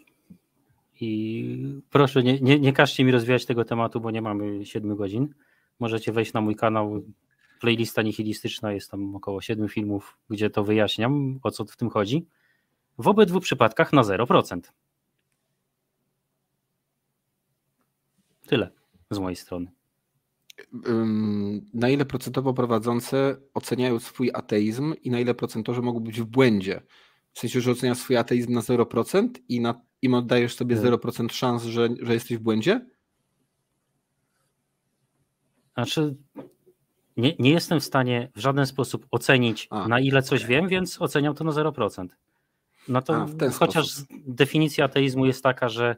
i 1.01 1.83
proszę, 1.91 2.23
nie, 2.23 2.41
nie, 2.41 2.61
nie 2.61 2.73
każcie 2.73 3.05
mi 3.05 3.13
rozwijać 3.13 3.47
tego 3.47 3.65
tematu, 3.65 4.01
bo 4.01 4.11
nie 4.11 4.23
mamy 4.23 4.67
7 4.67 4.97
godzin. 4.97 5.35
Możecie 5.79 6.13
wejść 6.13 6.33
na 6.33 6.41
mój 6.41 6.57
kanał. 6.57 7.03
Playlista 7.61 8.03
nihilistyczna, 8.03 8.73
jest 8.73 8.91
tam 8.91 9.17
około 9.17 9.41
7 9.41 9.69
filmów, 9.69 10.19
gdzie 10.31 10.51
to 10.51 10.65
wyjaśniam, 10.65 11.41
o 11.43 11.51
co 11.51 11.65
w 11.65 11.77
tym 11.77 11.91
chodzi. 11.91 12.27
W 12.99 13.09
obydwu 13.09 13.41
przypadkach 13.41 13.93
na 13.93 14.03
0%. 14.03 14.61
Tyle 18.47 18.71
z 19.11 19.19
mojej 19.19 19.37
strony 19.37 19.78
na 21.75 21.89
ile 21.89 22.05
procentowo 22.05 22.55
prowadzące 22.55 23.37
oceniają 23.55 23.99
swój 23.99 24.31
ateizm 24.35 24.95
i 25.03 25.11
na 25.11 25.21
ile 25.21 25.35
procentorzy 25.35 25.83
mogą 25.83 26.01
być 26.01 26.21
w 26.21 26.25
błędzie. 26.25 26.83
W 27.33 27.39
sensie, 27.39 27.61
że 27.61 27.71
oceniasz 27.71 27.99
swój 27.99 28.17
ateizm 28.17 28.53
na 28.53 28.61
0% 28.61 29.29
i 29.49 29.61
na, 29.61 29.81
im 30.03 30.15
oddajesz 30.15 30.57
sobie 30.57 30.77
0% 30.77 31.17
tak. 31.17 31.33
szans, 31.33 31.65
że, 31.65 31.89
że 32.03 32.15
jesteś 32.15 32.39
w 32.39 32.41
błędzie? 32.41 32.87
Znaczy, 35.75 36.17
nie, 37.17 37.35
nie 37.39 37.51
jestem 37.51 37.81
w 37.81 37.85
stanie 37.85 38.31
w 38.37 38.41
żaden 38.41 38.67
sposób 38.67 39.07
ocenić, 39.11 39.67
A, 39.71 39.89
na 39.89 40.01
ile 40.01 40.23
coś 40.23 40.41
okay. 40.41 40.51
wiem, 40.51 40.69
więc 40.69 41.03
oceniam 41.03 41.35
to 41.35 41.45
na 41.45 41.51
0%. 41.51 42.07
No 42.89 43.03
to 43.03 43.15
A, 43.15 43.51
chociaż 43.51 43.91
sposób. 43.91 44.09
definicja 44.27 44.85
ateizmu 44.85 45.27
jest 45.27 45.43
taka, 45.43 45.69
że 45.69 45.97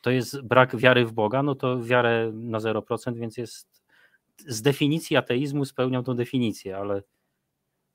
to 0.00 0.10
jest 0.10 0.40
brak 0.40 0.76
wiary 0.76 1.06
w 1.06 1.12
Boga, 1.12 1.42
no 1.42 1.54
to 1.54 1.82
wiarę 1.82 2.30
na 2.34 2.58
0%, 2.58 3.14
więc 3.14 3.36
jest 3.36 3.69
z 4.46 4.62
definicji 4.62 5.16
ateizmu 5.16 5.64
spełniał 5.64 6.02
tą 6.02 6.14
definicję, 6.14 6.76
ale 6.76 7.02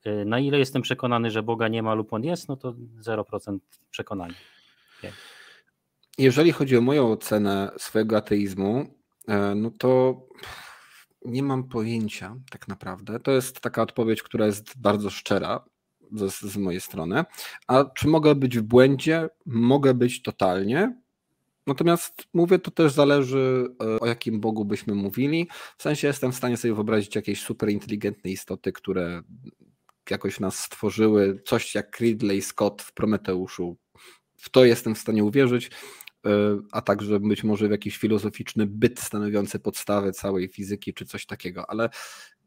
y, 0.08 0.26
na 0.26 0.40
ile 0.40 0.60
jestem 0.60 0.82
przekonany, 0.82 1.32
że 1.32 1.44
Boga 1.44 1.68
nie 1.68 1.84
ma 1.84 1.94
lub 1.94 2.14
on 2.14 2.24
jest, 2.24 2.48
no 2.48 2.58
to 2.58 2.76
0% 3.02 3.60
przekonania. 3.92 4.36
Jeżeli 6.18 6.52
chodzi 6.52 6.78
o 6.78 6.82
moją 6.82 7.12
ocenę 7.12 7.72
swojego 7.78 8.18
ateizmu, 8.18 8.86
e, 9.28 9.56
no 9.56 9.72
to 9.72 10.22
nie 11.26 11.44
mam 11.44 11.64
pojęcia 11.64 12.36
tak 12.52 12.68
naprawdę. 12.68 13.20
To 13.20 13.32
jest 13.32 13.60
taka 13.60 13.82
odpowiedź, 13.82 14.24
która 14.24 14.46
jest 14.46 14.78
bardzo 14.78 15.10
szczera 15.10 15.66
z, 16.12 16.42
z 16.42 16.58
mojej 16.58 16.82
strony. 16.82 17.26
A 17.68 17.86
czy 17.96 18.08
mogę 18.08 18.36
być 18.36 18.58
w 18.60 18.62
błędzie? 18.62 19.30
Mogę 19.46 19.94
być 19.94 20.22
totalnie. 20.22 21.02
Natomiast 21.68 22.24
mówię, 22.34 22.60
to 22.60 22.72
też 22.72 22.94
zależy 22.94 23.68
e, 23.84 24.00
o 24.00 24.06
jakim 24.06 24.40
Bogu 24.40 24.66
byśmy 24.66 24.96
mówili. 24.96 25.48
W 25.78 25.84
sensie 25.84 26.08
jestem 26.08 26.32
w 26.32 26.36
stanie 26.36 26.58
sobie 26.58 26.74
wyobrazić 26.74 27.16
jakieś 27.16 27.42
super 27.42 27.70
inteligentne 27.70 28.32
istoty, 28.32 28.72
które 28.72 29.22
jakoś 30.10 30.40
nas 30.40 30.60
stworzyły, 30.60 31.42
coś 31.46 31.76
jak 31.76 32.00
Ridley 32.00 32.42
Scott 32.42 32.82
w 32.82 32.94
Prometeuszu. 32.94 33.78
W 34.38 34.50
to 34.50 34.66
jestem 34.66 34.96
w 34.96 35.00
stanie 35.00 35.24
uwierzyć, 35.24 35.72
e, 36.26 36.30
a 36.72 36.82
także 36.82 37.20
być 37.20 37.44
może 37.44 37.68
w 37.68 37.72
jakiś 37.72 37.98
filozoficzny 37.98 38.66
byt 38.68 39.00
stanowiący 39.00 39.60
podstawę 39.60 40.12
całej 40.12 40.48
fizyki 40.48 40.94
czy 40.94 41.06
coś 41.06 41.26
takiego, 41.26 41.70
ale 41.70 41.90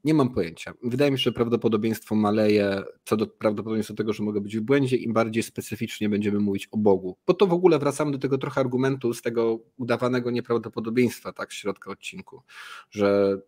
nie 0.05 0.15
mam 0.15 0.35
pojęcia. 0.35 0.73
Wydaje 0.83 1.11
mi 1.11 1.19
się, 1.19 1.23
że 1.23 1.33
prawdopodobieństwo 1.33 2.15
maleje 2.15 2.83
co 3.05 3.17
do 3.17 3.27
prawdopodobieństwa 3.27 3.95
tego, 3.95 4.13
że 4.13 4.23
mogę 4.23 4.41
być 4.41 4.57
w 4.57 4.61
błędzie, 4.61 4.97
im 4.97 5.13
bardziej 5.13 5.43
specyficznie 5.43 6.09
będziemy 6.09 6.39
mówić 6.39 6.69
o 6.71 6.77
Bogu. 6.77 7.17
Bo 7.27 7.35
to 7.35 7.47
w 7.47 7.53
ogóle 7.53 7.79
wracamy 7.79 8.13
do 8.13 8.19
tego 8.19 8.39
trochę 8.39 8.61
argumentu 8.61 9.15
z 9.15 9.23
tego 9.23 9.59
udawanego 9.77 10.31
nieprawdopodobieństwa, 10.31 11.33
tak, 11.33 11.53
z 11.53 11.57
środka 11.57 11.91
odcinku, 11.91 12.43
że 12.91 13.39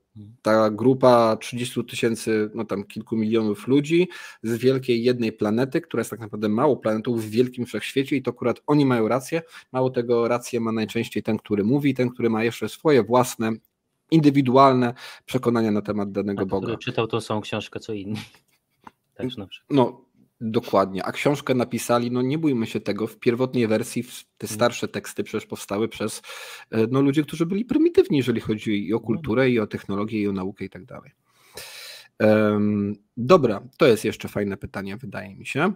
ta 0.43 0.70
grupa 0.70 1.36
30 1.36 1.85
tysięcy, 1.85 2.51
no 2.55 2.64
tam 2.64 2.85
kilku 2.85 3.16
milionów 3.16 3.68
ludzi 3.68 4.09
z 4.43 4.59
wielkiej 4.59 5.05
jednej 5.05 5.32
planety, 5.32 5.81
która 5.81 6.01
jest 6.01 6.10
tak 6.10 6.20
naprawdę 6.20 6.48
małą 6.48 6.77
planetą 6.77 7.14
w 7.14 7.24
wielkim 7.24 7.66
wszechświecie 7.66 8.16
i 8.16 8.22
to 8.22 8.31
akurat 8.31 8.62
oni 8.66 8.86
mają 8.86 9.09
rację. 9.09 9.43
Mało 9.72 9.90
tego, 9.90 10.28
rację 10.28 10.60
ma 10.60 10.72
najczęściej 10.72 11.22
ten, 11.22 11.39
który 11.39 11.64
mówi, 11.64 11.94
ten, 11.94 12.10
który 12.10 12.31
ma 12.31 12.44
jeszcze 12.44 12.68
swoje 12.68 13.02
własne 13.02 13.52
indywidualne 14.10 14.94
przekonania 15.26 15.70
na 15.70 15.82
temat 15.82 16.12
danego 16.12 16.46
Boga. 16.46 16.76
Czytał 16.76 17.06
tą 17.06 17.20
samą 17.20 17.40
książkę 17.40 17.80
co 17.80 17.92
inni. 17.92 18.20
Też 19.14 19.36
na 19.36 19.46
przykład. 19.46 19.70
No, 19.70 20.04
dokładnie. 20.40 21.04
A 21.04 21.12
książkę 21.12 21.54
napisali, 21.54 22.10
no 22.10 22.22
nie 22.22 22.38
bójmy 22.38 22.66
się 22.66 22.80
tego, 22.80 23.06
w 23.06 23.18
pierwotnej 23.18 23.66
wersji 23.66 24.04
te 24.38 24.46
mm. 24.46 24.54
starsze 24.54 24.88
teksty 24.88 25.24
przecież 25.24 25.46
powstały 25.46 25.88
przez 25.88 26.22
e, 26.70 26.86
no, 26.86 27.00
ludzi, 27.00 27.24
którzy 27.24 27.46
byli 27.46 27.64
prymitywni, 27.64 28.16
jeżeli 28.16 28.40
chodzi 28.40 28.88
i 28.88 28.94
o 28.94 28.96
no. 28.96 29.00
kulturę, 29.00 29.50
i 29.50 29.60
o 29.60 29.66
technologię, 29.66 30.20
i 30.20 30.28
o 30.28 30.32
naukę 30.32 30.64
i 30.64 30.70
tak 30.70 30.84
dalej. 30.84 31.10
Dobra, 33.16 33.60
to 33.76 33.86
jest 33.86 34.05
jeszcze 34.05 34.28
fajne 34.28 34.56
pytanie, 34.56 34.97
wydaje 34.97 35.36
mi 35.36 35.47
się. 35.47 35.72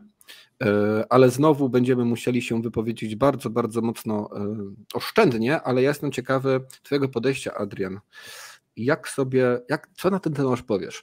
E, 0.62 1.04
ale 1.10 1.30
znowu 1.30 1.68
będziemy 1.68 2.04
musieli 2.04 2.42
się 2.42 2.62
wypowiedzieć 2.62 3.16
bardzo, 3.16 3.50
bardzo 3.50 3.80
mocno 3.80 4.30
e, 4.36 4.56
oszczędnie, 4.94 5.62
ale 5.62 5.82
ja 5.82 5.88
jestem 5.88 6.12
ciekawy 6.12 6.60
Twojego 6.82 7.08
podejścia, 7.08 7.54
Adrian. 7.54 8.00
Jak 8.76 9.08
sobie, 9.08 9.60
jak, 9.68 9.88
co 9.96 10.10
na 10.10 10.20
ten 10.20 10.32
temat 10.32 10.62
powiesz? 10.62 11.02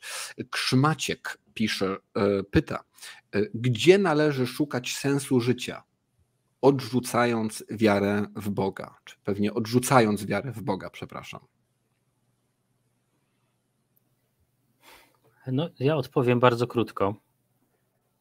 Krzmaciek 0.49 1.37
pisze, 1.53 1.97
e, 2.15 2.43
pyta, 2.43 2.83
gdzie 3.53 3.97
należy 3.97 4.47
szukać 4.47 4.93
sensu 4.97 5.39
życia, 5.39 5.83
odrzucając 6.61 7.63
wiarę 7.69 8.25
w 8.35 8.49
Boga, 8.49 8.97
czy 9.03 9.15
pewnie 9.23 9.53
odrzucając 9.53 10.25
wiarę 10.25 10.51
w 10.51 10.61
Boga, 10.61 10.89
przepraszam. 10.89 11.39
No, 15.51 15.69
ja 15.79 15.95
odpowiem 15.95 16.39
bardzo 16.39 16.67
krótko 16.67 17.15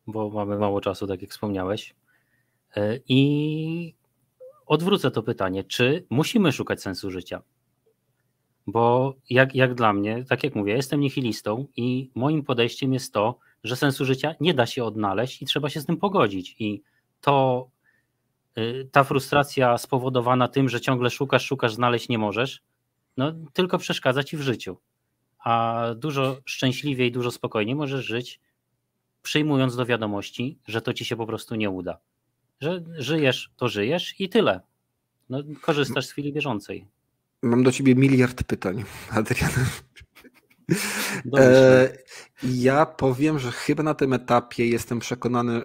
bo 0.07 0.31
mamy 0.31 0.59
mało 0.59 0.81
czasu, 0.81 1.07
tak 1.07 1.23
jak 1.23 1.31
wspomniałeś. 1.31 1.95
E, 2.77 2.99
I 3.09 3.95
odwrócę 4.67 5.11
to 5.11 5.23
pytanie, 5.23 5.65
czy 5.65 6.07
musimy 6.11 6.53
szukać 6.53 6.83
sensu 6.83 7.11
życia? 7.11 7.43
Bo 8.67 9.15
jak, 9.31 9.55
jak 9.55 9.75
dla 9.75 9.93
mnie, 9.93 10.25
tak 10.29 10.45
jak 10.45 10.55
mówię, 10.55 10.73
jestem 10.73 11.01
nihilistą 11.01 11.67
i 11.77 12.11
moim 12.15 12.45
podejściem 12.45 12.93
jest 12.93 13.13
to, 13.13 13.39
że 13.65 13.77
sensu 13.77 14.05
życia 14.05 14.35
nie 14.41 14.55
da 14.55 14.67
się 14.67 14.85
odnaleźć 14.85 15.43
i 15.43 15.47
trzeba 15.47 15.69
się 15.69 15.81
z 15.81 15.87
tym 15.87 15.97
pogodzić. 15.97 16.57
I 16.59 16.83
to 17.21 17.69
y, 18.59 18.89
ta 18.93 19.05
frustracja 19.05 19.79
spowodowana 19.79 20.49
tym, 20.49 20.69
że 20.69 20.81
ciągle 20.81 21.11
szukasz, 21.11 21.45
szukasz, 21.45 21.75
znaleźć 21.75 22.09
nie 22.09 22.19
możesz, 22.19 22.63
no 23.17 23.33
tylko 23.53 23.79
przeszkadza 23.79 24.25
ci 24.25 24.37
w 24.37 24.41
życiu. 24.41 24.77
A 25.45 25.85
dużo 25.97 26.37
szczęśliwiej, 26.45 27.13
dużo 27.13 27.31
spokojniej 27.31 27.77
możesz 27.77 28.05
żyć, 28.05 28.41
przyjmując 29.23 29.77
do 29.77 29.87
wiadomości, 29.87 30.59
że 30.69 30.83
to 30.83 30.95
ci 30.95 31.05
się 31.05 31.17
po 31.17 31.27
prostu 31.27 31.55
nie 31.55 31.71
uda. 31.71 31.99
Że 32.61 32.85
żyjesz, 32.99 33.51
to 33.57 33.69
żyjesz 33.69 34.21
i 34.21 34.29
tyle. 34.29 34.61
No, 35.29 35.43
korzystasz 35.61 36.07
z 36.07 36.13
chwili 36.13 36.33
bieżącej. 36.33 36.87
Mam 37.43 37.63
do 37.63 37.73
ciebie 37.73 37.95
miliard 37.95 38.43
pytań, 38.45 38.85
Adrian. 39.11 39.51
E, 41.37 41.89
ja 42.43 42.87
powiem, 42.87 43.39
że 43.39 43.53
chyba 43.53 43.83
na 43.83 43.95
tym 43.95 44.13
etapie 44.13 44.67
jestem 44.67 44.99
przekonany, 44.99 45.63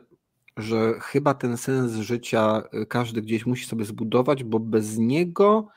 że 0.58 0.94
chyba 1.00 1.34
ten 1.34 1.58
sens 1.58 1.94
życia 1.94 2.64
każdy 2.90 3.22
gdzieś 3.22 3.46
musi 3.46 3.66
sobie 3.66 3.86
zbudować, 3.86 4.44
bo 4.44 4.60
bez 4.60 4.98
niego, 4.98 5.68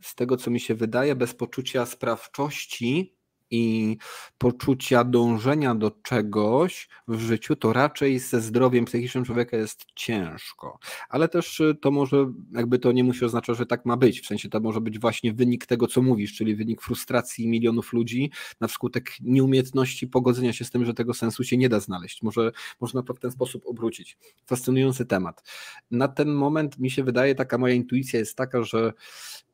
z 0.00 0.14
tego 0.14 0.36
co 0.36 0.50
mi 0.50 0.60
się 0.60 0.74
wydaje, 0.74 1.14
bez 1.14 1.34
poczucia 1.34 1.86
sprawczości, 1.86 3.13
i 3.54 3.96
poczucia 4.38 5.04
dążenia 5.04 5.74
do 5.74 5.90
czegoś 5.90 6.88
w 7.08 7.20
życiu, 7.20 7.56
to 7.56 7.72
raczej 7.72 8.18
ze 8.18 8.40
zdrowiem 8.40 8.84
psychicznym 8.84 9.24
człowieka 9.24 9.56
jest 9.56 9.84
ciężko. 9.94 10.78
Ale 11.08 11.28
też 11.28 11.60
y, 11.60 11.74
to 11.80 11.90
może, 11.90 12.32
jakby 12.52 12.78
to 12.78 12.92
nie 12.92 13.04
musi 13.04 13.24
oznaczać, 13.24 13.56
że 13.56 13.66
tak 13.66 13.86
ma 13.86 13.96
być. 13.96 14.20
W 14.20 14.26
sensie 14.26 14.48
to 14.48 14.60
może 14.60 14.80
być 14.80 14.98
właśnie 14.98 15.32
wynik 15.32 15.66
tego, 15.66 15.86
co 15.86 16.02
mówisz, 16.02 16.34
czyli 16.34 16.56
wynik 16.56 16.82
frustracji 16.82 17.48
milionów 17.48 17.92
ludzi 17.92 18.30
na 18.60 18.68
skutek 18.68 19.10
nieumiejętności 19.20 20.08
pogodzenia 20.08 20.52
się 20.52 20.64
z 20.64 20.70
tym, 20.70 20.84
że 20.84 20.94
tego 20.94 21.14
sensu 21.14 21.44
się 21.44 21.56
nie 21.56 21.68
da 21.68 21.80
znaleźć. 21.80 22.22
Może 22.22 22.52
można 22.80 23.02
to 23.02 23.14
w 23.14 23.20
ten 23.20 23.30
sposób 23.30 23.66
obrócić. 23.66 24.18
Fascynujący 24.46 25.06
temat. 25.06 25.42
Na 25.90 26.08
ten 26.08 26.28
moment 26.34 26.78
mi 26.78 26.90
się 26.90 27.04
wydaje, 27.04 27.34
taka 27.34 27.58
moja 27.58 27.74
intuicja 27.74 28.18
jest 28.18 28.36
taka, 28.36 28.62
że. 28.62 28.92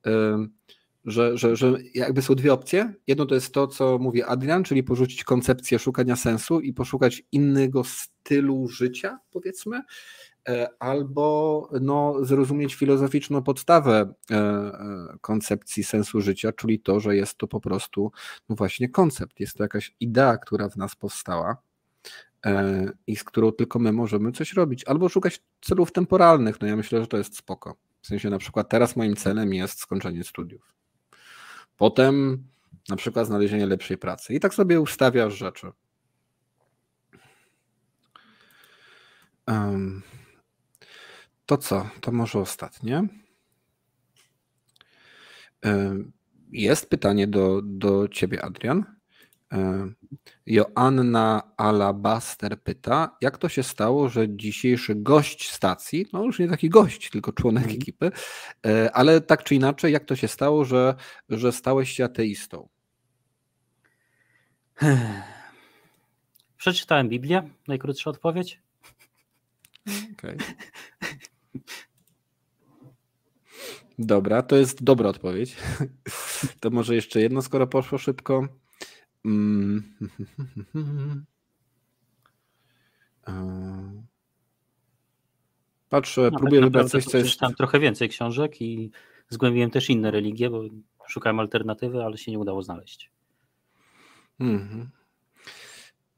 Yy, 0.07 0.49
że, 1.05 1.39
że, 1.39 1.57
że 1.57 1.73
jakby 1.95 2.23
są 2.23 2.35
dwie 2.35 2.53
opcje. 2.53 2.95
Jedno 3.07 3.27
to 3.27 3.35
jest 3.35 3.55
to, 3.55 3.67
co 3.67 3.99
mówi 3.99 4.23
Adrian, 4.23 4.65
czyli 4.65 4.83
porzucić 4.83 5.25
koncepcję 5.25 5.79
szukania 5.79 6.17
sensu 6.17 6.61
i 6.61 6.73
poszukać 6.73 7.23
innego 7.33 7.85
stylu 7.85 8.69
życia, 8.69 9.19
powiedzmy, 9.31 9.83
e, 10.49 10.69
albo 10.79 11.69
no, 11.81 12.25
zrozumieć 12.25 12.75
filozoficzną 12.75 13.43
podstawę 13.43 14.15
e, 14.31 14.37
e, 14.37 15.19
koncepcji 15.21 15.85
sensu 15.85 16.21
życia, 16.21 16.53
czyli 16.53 16.81
to, 16.81 17.01
że 17.01 17.17
jest 17.17 17.37
to 17.37 17.47
po 17.47 17.61
prostu 17.61 18.13
no 18.49 18.57
właśnie 18.57 18.89
koncept, 18.89 19.41
jest 19.41 19.57
to 19.57 19.63
jakaś 19.63 19.95
idea, 20.01 20.39
która 20.39 20.69
w 20.69 20.77
nas 20.77 20.97
powstała 20.97 21.57
i 23.07 23.17
z 23.17 23.25
którą 23.25 23.53
tylko 23.53 23.79
my 23.79 23.93
możemy 23.93 24.33
coś 24.33 24.53
robić, 24.53 24.85
albo 24.85 25.09
szukać 25.09 25.43
celów 25.61 25.93
temporalnych. 25.93 26.61
No 26.61 26.67
ja 26.67 26.77
myślę, 26.77 27.01
że 27.01 27.07
to 27.07 27.17
jest 27.17 27.37
spoko. 27.37 27.77
W 28.03 28.07
sensie 28.07 28.31
na 28.31 28.39
przykład 28.39 28.69
teraz 28.69 28.97
moim 28.97 29.17
celem 29.17 29.55
jest 29.55 29.79
skończenie 29.79 30.25
studiów. 30.25 30.80
Potem 31.81 32.45
na 32.89 32.97
przykład 32.97 33.27
znalezienie 33.27 33.67
lepszej 33.67 33.99
pracy. 33.99 34.35
I 34.35 34.41
tak 34.41 34.55
sobie 34.55 34.81
ustawiasz 34.81 35.35
rzeczy. 35.35 35.73
To 41.47 41.57
co? 41.59 41.91
To 42.01 42.13
może 42.13 42.39
ostatnie. 42.39 43.09
Jest 46.53 46.91
pytanie 46.91 47.27
do, 47.27 47.61
do 47.65 48.09
ciebie, 48.09 48.45
Adrian. 48.45 49.00
Joanna 50.47 51.43
Alabaster 51.57 52.63
pyta, 52.63 53.17
jak 53.21 53.39
to 53.39 53.49
się 53.49 53.63
stało, 53.63 54.09
że 54.09 54.37
dzisiejszy 54.37 54.95
gość 54.95 55.51
stacji, 55.51 56.07
no 56.13 56.25
już 56.25 56.39
nie 56.39 56.49
taki 56.49 56.69
gość, 56.69 57.11
tylko 57.11 57.33
członek 57.33 57.65
mm. 57.65 57.77
ekipy, 57.77 58.11
e, 58.67 58.93
ale 58.93 59.21
tak 59.21 59.45
czy 59.45 59.55
inaczej, 59.55 59.93
jak 59.93 60.05
to 60.05 60.17
się 60.17 60.29
stało, 60.29 60.65
że, 60.65 60.95
że 61.29 61.53
stałeś 61.53 61.91
się 61.91 62.05
ateistą? 62.05 62.69
Przeczytałem 66.57 67.09
Biblię, 67.09 67.51
najkrótsza 67.69 68.11
odpowiedź. 68.11 68.61
Okay. 70.13 70.37
Dobra, 73.99 74.43
to 74.43 74.57
jest 74.57 74.85
dobra 74.85 75.09
odpowiedź. 75.09 75.57
To 76.61 76.71
może 76.71 76.95
jeszcze 76.95 77.21
jedno, 77.21 77.43
skoro 77.43 77.67
poszło 77.67 77.99
szybko. 77.99 78.49
Mm. 79.25 79.83
Patrzę, 85.89 86.31
no, 86.33 86.39
próbuję 86.39 86.61
tak 86.61 86.71
wybrać 86.71 86.91
coś, 86.91 87.05
co 87.05 87.19
jest... 87.19 87.41
Tam 87.41 87.55
trochę 87.55 87.81
więcej 87.81 88.09
książek 88.09 88.63
i 88.63 88.91
zgłębiłem 89.29 89.71
też 89.71 89.91
inne 89.91 90.11
religie, 90.11 90.51
bo 90.51 90.63
szukałem 91.09 91.41
alternatywy, 91.41 92.05
ale 92.05 92.19
się 92.19 92.31
nie 92.33 92.39
udało 92.39 92.63
znaleźć. 92.63 93.11
Mhm. 94.41 94.91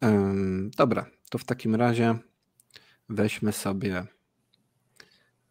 Um, 0.02 0.70
dobra, 0.76 1.06
to 1.30 1.38
w 1.38 1.44
takim 1.44 1.74
razie 1.74 2.18
weźmy 3.08 3.52
sobie 3.52 4.06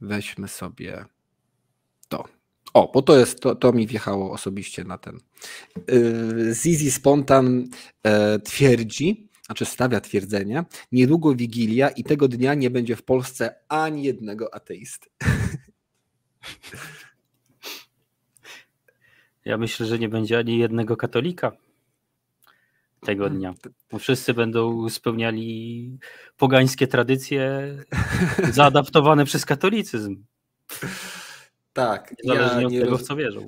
weźmy 0.02 0.48
sobie 0.48 1.06
to. 2.10 2.41
O, 2.74 2.92
bo 2.94 3.02
to 3.02 3.20
jest, 3.20 3.40
to, 3.40 3.56
to 3.56 3.74
mi 3.74 3.88
wjechało 3.88 4.32
osobiście 4.32 4.84
na 4.84 4.98
ten. 4.98 5.20
Y, 5.92 6.54
Zizi 6.54 6.92
Spontan 6.92 7.68
e, 8.04 8.40
twierdzi, 8.40 9.30
znaczy 9.46 9.66
stawia 9.66 10.02
twierdzenie, 10.02 10.64
niedługo 10.92 11.36
Wigilia 11.36 11.90
i 11.90 12.04
tego 12.04 12.28
dnia 12.28 12.54
nie 12.54 12.70
będzie 12.70 12.96
w 12.96 13.04
Polsce 13.04 13.56
ani 13.68 14.04
jednego 14.04 14.56
ateisty. 14.56 15.10
Ja 19.46 19.58
myślę, 19.58 19.86
że 19.86 20.00
nie 20.00 20.10
będzie 20.10 20.38
ani 20.38 20.58
jednego 20.58 20.98
katolika 20.98 21.52
tego 23.00 23.24
hmm. 23.24 23.40
dnia. 23.40 23.54
Wszyscy 24.00 24.34
będą 24.34 24.90
spełniali 24.90 25.98
pogańskie 26.38 26.88
tradycje 26.88 27.62
zaadaptowane 28.52 29.26
przez 29.26 29.46
katolicyzm. 29.46 30.24
Tak. 31.74 32.14
Niezależnie 32.24 32.78
ja 32.78 32.84
od 32.84 32.86
tego, 32.86 32.98
w 32.98 33.02
co 33.02 33.16
wierzą. 33.16 33.48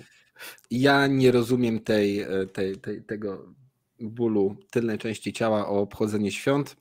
Ja 0.72 1.08
nie 1.08 1.32
rozumiem 1.32 1.80
tej, 1.80 2.20
e, 2.20 2.46
tej, 2.54 2.78
tej, 2.78 3.04
tego 3.04 3.54
bólu 4.00 4.56
tylnej 4.72 4.98
części 4.98 5.34
ciała 5.34 5.68
o 5.68 5.80
obchodzenie 5.80 6.32
świąt. 6.32 6.76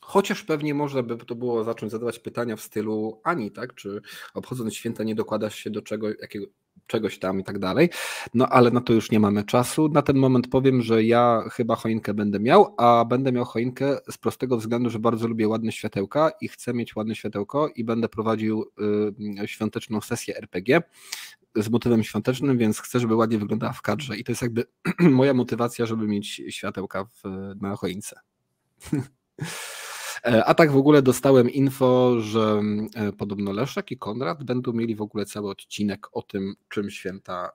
Chociaż 0.00 0.42
pewnie 0.42 0.74
można 0.74 1.02
by 1.02 1.16
to 1.16 1.34
było 1.34 1.64
zacząć 1.64 1.92
zadawać 1.92 2.18
pytania 2.18 2.56
w 2.56 2.60
stylu 2.60 3.20
Ani, 3.24 3.50
tak? 3.50 3.74
Czy 3.74 4.00
obchodząc 4.34 4.74
święta 4.74 5.04
nie 5.04 5.14
dokładasz 5.14 5.54
się 5.54 5.70
do 5.70 5.82
czego, 5.82 6.08
jakiego, 6.08 6.46
czegoś 6.86 7.18
tam 7.18 7.40
i 7.40 7.44
tak 7.44 7.58
dalej. 7.58 7.88
No 8.34 8.48
ale 8.48 8.70
na 8.70 8.80
to 8.80 8.92
już 8.92 9.10
nie 9.10 9.20
mamy 9.20 9.44
czasu. 9.44 9.88
Na 9.88 10.02
ten 10.02 10.16
moment 10.16 10.48
powiem, 10.48 10.82
że 10.82 11.04
ja 11.04 11.44
chyba 11.52 11.76
choinkę 11.76 12.14
będę 12.14 12.40
miał, 12.40 12.74
a 12.78 13.04
będę 13.04 13.32
miał 13.32 13.44
choinkę 13.44 13.98
z 14.10 14.18
prostego 14.18 14.56
względu, 14.56 14.90
że 14.90 14.98
bardzo 14.98 15.28
lubię 15.28 15.48
ładne 15.48 15.72
światełka 15.72 16.30
i 16.40 16.48
chcę 16.48 16.74
mieć 16.74 16.96
ładne 16.96 17.14
światełko 17.14 17.68
i 17.68 17.84
będę 17.84 18.08
prowadził 18.08 18.64
y, 19.42 19.48
świąteczną 19.48 20.00
sesję 20.00 20.36
RPG 20.36 20.82
z 21.56 21.70
motywem 21.70 22.04
świątecznym, 22.04 22.58
więc 22.58 22.80
chcę, 22.80 23.00
żeby 23.00 23.14
ładnie 23.14 23.38
wyglądała 23.38 23.72
w 23.72 23.82
kadrze 23.82 24.16
i 24.16 24.24
to 24.24 24.32
jest 24.32 24.42
jakby 24.42 24.64
moja 25.00 25.34
motywacja, 25.34 25.86
żeby 25.86 26.06
mieć 26.06 26.42
światełka 26.48 27.04
w, 27.04 27.22
na 27.60 27.76
choince. 27.76 28.20
A 30.44 30.54
tak 30.54 30.72
w 30.72 30.76
ogóle 30.76 31.02
dostałem 31.02 31.50
info, 31.50 32.20
że 32.20 32.62
podobno 33.18 33.52
Leszek 33.52 33.90
i 33.90 33.98
Konrad 33.98 34.44
będą 34.44 34.72
mieli 34.72 34.94
w 34.94 35.02
ogóle 35.02 35.26
cały 35.26 35.50
odcinek 35.50 36.16
o 36.16 36.22
tym, 36.22 36.54
czym 36.68 36.90
święta 36.90 37.50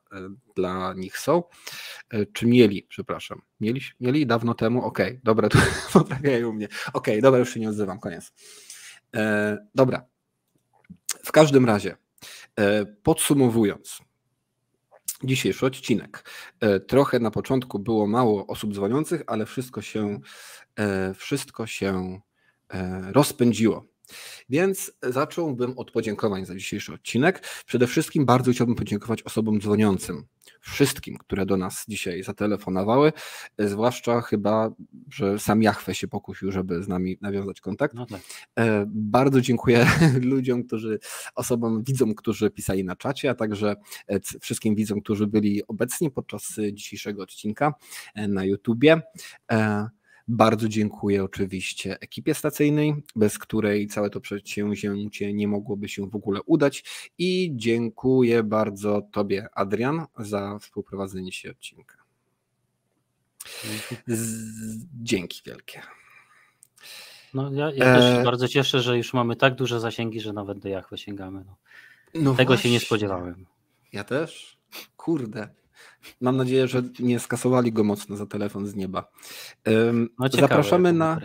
dla 0.56 0.94
nich 0.94 1.18
są. 1.18 1.44
Czy 2.34 2.48
mieli, 2.48 2.86
przepraszam. 2.90 3.42
Mieli, 3.60 3.82
mieli 4.00 4.26
dawno 4.28 4.54
temu? 4.54 4.84
Okej, 4.84 5.08
okay, 5.08 5.22
dobra, 5.24 5.50
tu 5.50 5.58
poprawiają 5.94 6.54
mnie. 6.54 6.66
Okej, 6.66 6.80
okay, 6.94 7.22
dobra, 7.22 7.40
już 7.40 7.54
się 7.54 7.60
nie 7.60 7.70
odzywam, 7.70 8.00
koniec. 8.00 8.34
Dobra. 9.76 10.06
W 11.24 11.32
każdym 11.32 11.66
razie, 11.66 11.98
podsumowując, 13.04 14.02
dzisiejszy 15.24 15.66
odcinek. 15.66 16.30
E, 16.60 16.80
trochę 16.80 17.20
na 17.20 17.32
początku 17.32 17.80
było 17.80 18.08
mało 18.08 18.48
osób 18.48 18.74
dzwoniących, 18.74 19.24
ale 19.28 19.46
wszystko 19.46 19.82
się, 19.82 20.20
e, 20.76 21.14
wszystko 21.14 21.68
się 21.68 21.88
e, 21.96 22.20
rozpędziło. 23.12 23.86
Więc 24.50 24.92
zacząłbym 25.04 25.78
od 25.78 25.92
podziękowań 25.92 26.46
za 26.46 26.56
dzisiejszy 26.56 26.94
odcinek. 26.94 27.44
Przede 27.66 27.88
wszystkim 27.88 28.26
bardzo 28.26 28.52
chciałbym 28.52 28.76
podziękować 28.76 29.24
osobom 29.24 29.62
dzwoniącym. 29.62 30.26
Wszystkim, 30.62 31.18
które 31.18 31.46
do 31.46 31.58
nas 31.58 31.86
dzisiaj 31.88 32.24
zatelefonowały, 32.24 33.14
zwłaszcza 33.60 34.22
chyba, 34.22 34.72
że 35.10 35.40
sam 35.40 35.64
Jachwę 35.64 35.96
się 35.96 36.08
pokusił, 36.08 36.52
żeby 36.52 36.84
z 36.84 36.88
nami 36.88 37.18
nawiązać 37.22 37.62
kontakt. 37.62 37.94
No 37.94 38.06
tak. 38.06 38.22
E, 38.60 38.86
bardzo 38.88 39.42
dziękuję 39.42 39.88
ludziom, 40.22 40.64
którzy, 40.64 41.00
osobom, 41.36 41.84
widzom, 41.84 42.16
którzy 42.16 42.52
pisali 42.52 42.84
na 42.84 42.96
czacie, 42.96 43.30
a 43.30 43.36
także 43.36 43.76
e, 44.08 44.20
wszystkim 44.42 44.76
widzom, 44.76 45.02
którzy 45.02 45.28
byli 45.28 45.68
obecni 45.68 46.12
podczas 46.12 46.56
dzisiejszego 46.74 47.24
odcinka 47.24 47.74
e, 48.16 48.28
na 48.28 48.46
YouTubie. 48.46 49.02
Bardzo 50.32 50.68
dziękuję 50.68 51.24
oczywiście 51.24 52.00
ekipie 52.00 52.34
stacyjnej, 52.34 52.96
bez 53.16 53.40
której 53.40 53.88
całe 53.88 54.10
to 54.10 54.22
przedsięwzięcie 54.22 55.34
nie 55.34 55.48
mogłoby 55.48 55.90
się 55.90 56.10
w 56.10 56.16
ogóle 56.16 56.42
udać. 56.46 56.84
I 57.18 57.52
dziękuję 57.56 58.44
bardzo 58.44 59.02
Tobie, 59.12 59.48
Adrian, 59.54 60.06
za 60.20 60.60
współprowadzenie 60.60 61.32
się 61.32 61.52
odcinka. 61.52 61.98
Z... 64.08 64.86
Dzięki 65.02 65.42
wielkie. 65.46 65.82
No, 67.34 67.54
ja, 67.54 67.72
ja 67.72 67.86
też 67.96 68.14
się 68.14 68.20
e... 68.20 68.24
bardzo 68.24 68.48
cieszę, 68.48 68.82
że 68.82 68.98
już 68.98 69.14
mamy 69.14 69.36
tak 69.36 69.56
duże 69.56 69.80
zasięgi, 69.80 70.22
że 70.22 70.34
nawet 70.34 70.60
do 70.60 70.70
Jachwy 70.70 70.98
sięgamy. 70.98 71.44
No. 71.46 71.56
No 72.14 72.36
Tego 72.36 72.48
właśnie. 72.48 72.64
się 72.64 72.70
nie 72.74 72.80
spodziewałem. 72.80 73.46
Ja 73.94 74.04
też. 74.04 74.60
Kurde. 74.98 75.50
Mam 76.22 76.38
nadzieję, 76.38 76.68
że 76.68 76.84
nie 77.00 77.20
skasowali 77.20 77.74
go 77.74 77.84
mocno 77.84 78.16
za 78.16 78.26
telefon 78.26 78.68
z 78.68 78.76
nieba. 78.76 79.12
No 80.20 80.30
ciekawe, 80.30 80.48
Zapraszamy 80.48 80.94
na. 80.94 81.20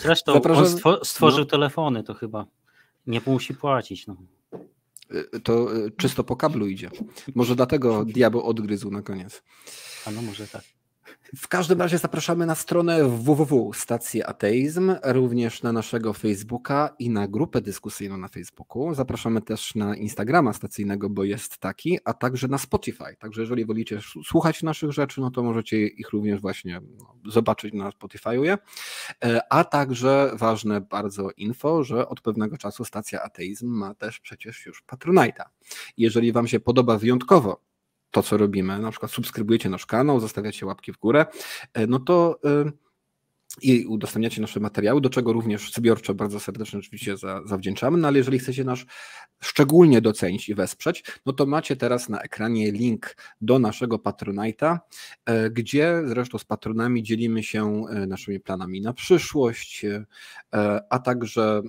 Zresztą 0.00 0.32
Zapraszamy... 0.32 0.68
on 0.84 0.96
stworzył 1.04 1.40
no. 1.40 1.46
telefony, 1.46 2.02
to 2.02 2.14
chyba 2.14 2.46
nie 3.06 3.20
musi 3.26 3.54
płacić. 3.54 4.06
No. 4.06 4.16
Y, 5.34 5.40
to 5.40 5.76
y, 5.76 5.90
czysto 5.90 6.24
po 6.24 6.36
kablu 6.36 6.66
idzie. 6.66 6.90
Może 7.34 7.56
dlatego 7.56 8.04
diabeł 8.04 8.42
odgryzł 8.42 8.90
na 8.90 9.02
koniec. 9.02 9.42
A 10.06 10.10
no 10.10 10.22
może 10.22 10.48
tak. 10.48 10.75
W 11.34 11.48
każdym 11.48 11.80
razie 11.80 11.98
zapraszamy 11.98 12.46
na 12.46 12.54
stronę 12.54 13.04
www 13.04 13.72
stacji 13.74 14.22
Ateizm, 14.22 14.94
również 15.04 15.62
na 15.62 15.72
naszego 15.72 16.12
Facebooka 16.12 16.94
i 16.98 17.10
na 17.10 17.28
grupę 17.28 17.60
dyskusyjną 17.60 18.18
na 18.18 18.28
Facebooku. 18.28 18.94
Zapraszamy 18.94 19.42
też 19.42 19.74
na 19.74 19.96
Instagrama 19.96 20.52
stacyjnego, 20.52 21.10
bo 21.10 21.24
jest 21.24 21.58
taki, 21.58 21.98
a 22.04 22.14
także 22.14 22.48
na 22.48 22.58
Spotify. 22.58 23.16
Także 23.18 23.40
jeżeli 23.40 23.64
wolicie 23.64 23.98
słuchać 24.24 24.62
naszych 24.62 24.92
rzeczy, 24.92 25.20
no 25.20 25.30
to 25.30 25.42
możecie 25.42 25.86
ich 25.86 26.10
również 26.10 26.40
właśnie 26.40 26.80
no, 26.98 27.14
zobaczyć 27.32 27.74
na 27.74 27.90
Spotify'u. 27.90 28.58
E, 29.24 29.40
a 29.50 29.64
także 29.64 30.30
ważne 30.34 30.80
bardzo 30.80 31.30
info, 31.36 31.84
że 31.84 32.08
od 32.08 32.20
pewnego 32.20 32.58
czasu 32.58 32.84
stacja 32.84 33.22
Ateizm 33.22 33.68
ma 33.68 33.94
też 33.94 34.20
przecież 34.20 34.66
już 34.66 34.84
Patronite'a. 34.92 35.44
Jeżeli 35.96 36.32
Wam 36.32 36.48
się 36.48 36.60
podoba 36.60 36.98
wyjątkowo 36.98 37.65
to, 38.16 38.22
co 38.22 38.36
robimy, 38.36 38.78
na 38.78 38.90
przykład 38.90 39.12
subskrybujecie 39.12 39.68
nasz 39.68 39.86
kanał, 39.86 40.20
zostawiacie 40.20 40.66
łapki 40.66 40.92
w 40.92 40.98
górę, 40.98 41.26
e, 41.74 41.86
no 41.86 41.98
to 41.98 42.38
y, 42.66 42.72
i 43.62 43.86
udostępniacie 43.86 44.40
nasze 44.40 44.60
materiały, 44.60 45.00
do 45.00 45.10
czego 45.10 45.32
również 45.32 45.72
zbiorczo 45.72 46.14
bardzo 46.14 46.40
serdecznie 46.40 46.78
oczywiście 46.78 47.16
za, 47.16 47.42
zawdzięczamy, 47.44 47.98
no 47.98 48.08
ale 48.08 48.18
jeżeli 48.18 48.38
chcecie 48.38 48.64
nas 48.64 48.78
szczególnie 49.40 50.00
docenić 50.00 50.48
i 50.48 50.54
wesprzeć, 50.54 51.04
no 51.26 51.32
to 51.32 51.46
macie 51.46 51.76
teraz 51.76 52.08
na 52.08 52.20
ekranie 52.20 52.72
link 52.72 53.16
do 53.40 53.58
naszego 53.58 53.96
Patronite'a, 53.96 54.78
e, 55.24 55.50
gdzie 55.50 56.02
zresztą 56.06 56.38
z 56.38 56.44
patronami 56.44 57.02
dzielimy 57.02 57.42
się 57.42 57.84
e, 57.90 58.06
naszymi 58.06 58.40
planami 58.40 58.80
na 58.80 58.92
przyszłość, 58.92 59.84
e, 59.84 60.04
a 60.90 60.98
także, 60.98 61.62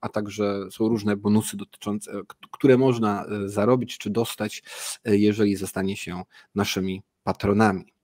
a 0.00 0.08
także 0.08 0.70
są 0.70 0.88
różne 0.88 1.16
bonusy 1.16 1.56
dotyczące, 1.56 2.12
które 2.50 2.78
można 2.78 3.26
zarobić 3.44 3.98
czy 3.98 4.10
dostać, 4.10 4.62
jeżeli 5.04 5.56
zostanie 5.56 5.96
się 5.96 6.22
naszymi 6.54 7.02
patronami. 7.24 7.95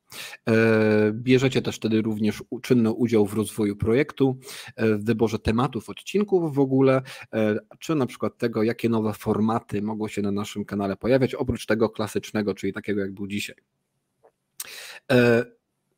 E, 0.49 1.13
bierzecie 1.13 1.63
też 1.63 1.77
wtedy 1.77 2.03
również 2.03 2.43
czynny 2.63 2.91
udział 2.91 3.27
w 3.27 3.35
rozwoju 3.35 3.77
projektu, 3.77 4.39
e, 4.77 4.95
w 4.95 5.05
wyborze 5.05 5.39
tematów 5.39 5.89
odcinków 5.89 6.55
w 6.55 6.59
ogóle, 6.59 7.03
e, 7.33 7.59
czy 7.79 7.95
na 7.95 8.07
przykład 8.07 8.39
tego, 8.39 8.63
jakie 8.63 8.89
nowe 8.89 9.13
formaty 9.13 9.83
mogą 9.83 10.09
się 10.09 10.23
na 10.23 10.31
naszym 10.33 10.65
kanale 10.65 10.97
pojawiać, 10.97 11.35
oprócz 11.35 11.67
tego 11.67 11.91
klasycznego, 11.91 12.55
czyli 12.55 12.73
takiego 12.73 13.01
jak 13.01 13.13
był 13.13 13.27
dzisiaj. 13.27 13.57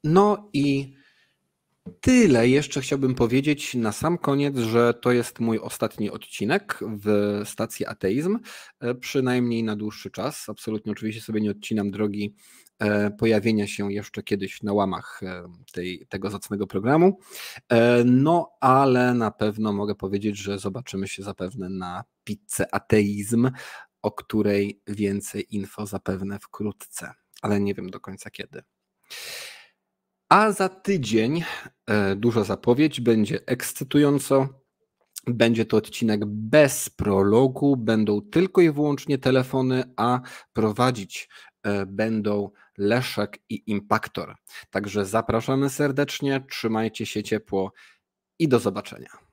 No 0.05 0.51
i 0.53 0.95
Tyle 2.01 2.49
jeszcze 2.49 2.81
chciałbym 2.81 3.15
powiedzieć 3.15 3.75
na 3.75 3.93
sam 3.93 4.19
koniec, 4.19 4.59
że 4.59 4.95
to 4.95 5.13
jest 5.13 5.41
mój 5.41 5.59
ostatni 5.59 6.11
odcinek 6.11 6.81
w 6.83 7.41
stacji 7.45 7.87
Ateizm, 7.87 8.39
przynajmniej 9.01 9.63
na 9.63 9.77
dłuższy 9.77 10.11
czas. 10.11 10.49
Absolutnie 10.49 10.93
oczywiście 10.93 11.23
sobie 11.23 11.41
nie 11.41 11.51
odcinam 11.51 11.91
drogi 11.91 12.35
pojawienia 13.19 13.67
się 13.67 13.93
jeszcze 13.93 14.23
kiedyś 14.23 14.63
na 14.63 14.73
łamach 14.73 15.21
e, 15.23 15.45
tej, 15.73 16.07
tego 16.09 16.31
zacnego 16.31 16.67
programu. 16.67 17.19
E, 17.69 18.05
no, 18.05 18.51
ale 18.61 19.15
na 19.15 19.31
pewno 19.31 19.73
mogę 19.73 19.95
powiedzieć, 19.95 20.39
że 20.39 20.59
zobaczymy 20.59 21.09
się 21.09 21.23
zapewne 21.23 21.69
na 21.69 22.05
pizzę 22.25 22.75
ateizm, 22.75 23.51
o 24.03 24.13
której 24.13 24.83
więcej 24.87 25.57
info 25.57 25.87
zapewne 25.87 26.39
wkrótce, 26.39 27.13
ale 27.43 27.61
nie 27.61 27.75
wiem 27.75 27.91
do 27.91 28.01
końca 28.01 28.31
kiedy. 28.31 28.63
A 30.29 30.53
za 30.53 30.69
tydzień 30.69 31.45
duża 32.17 32.45
zapowiedź, 32.45 33.01
będzie 33.01 33.47
ekscytująco. 33.47 34.49
Będzie 35.27 35.65
to 35.65 35.77
odcinek 35.77 36.27
bez 36.27 36.91
prologu, 36.91 37.77
będą 37.77 38.21
tylko 38.21 38.61
i 38.61 38.71
wyłącznie 38.71 39.19
telefony, 39.19 39.85
a 39.97 40.21
prowadzić 40.53 41.29
będą 41.87 42.51
Leszek 42.79 43.39
i 43.49 43.63
Impaktor. 43.67 44.35
Także 44.71 45.05
zapraszamy 45.07 45.71
serdecznie, 45.71 46.45
trzymajcie 46.51 47.07
się 47.07 47.23
ciepło 47.23 47.73
i 48.39 48.49
do 48.49 48.59
zobaczenia. 48.59 49.24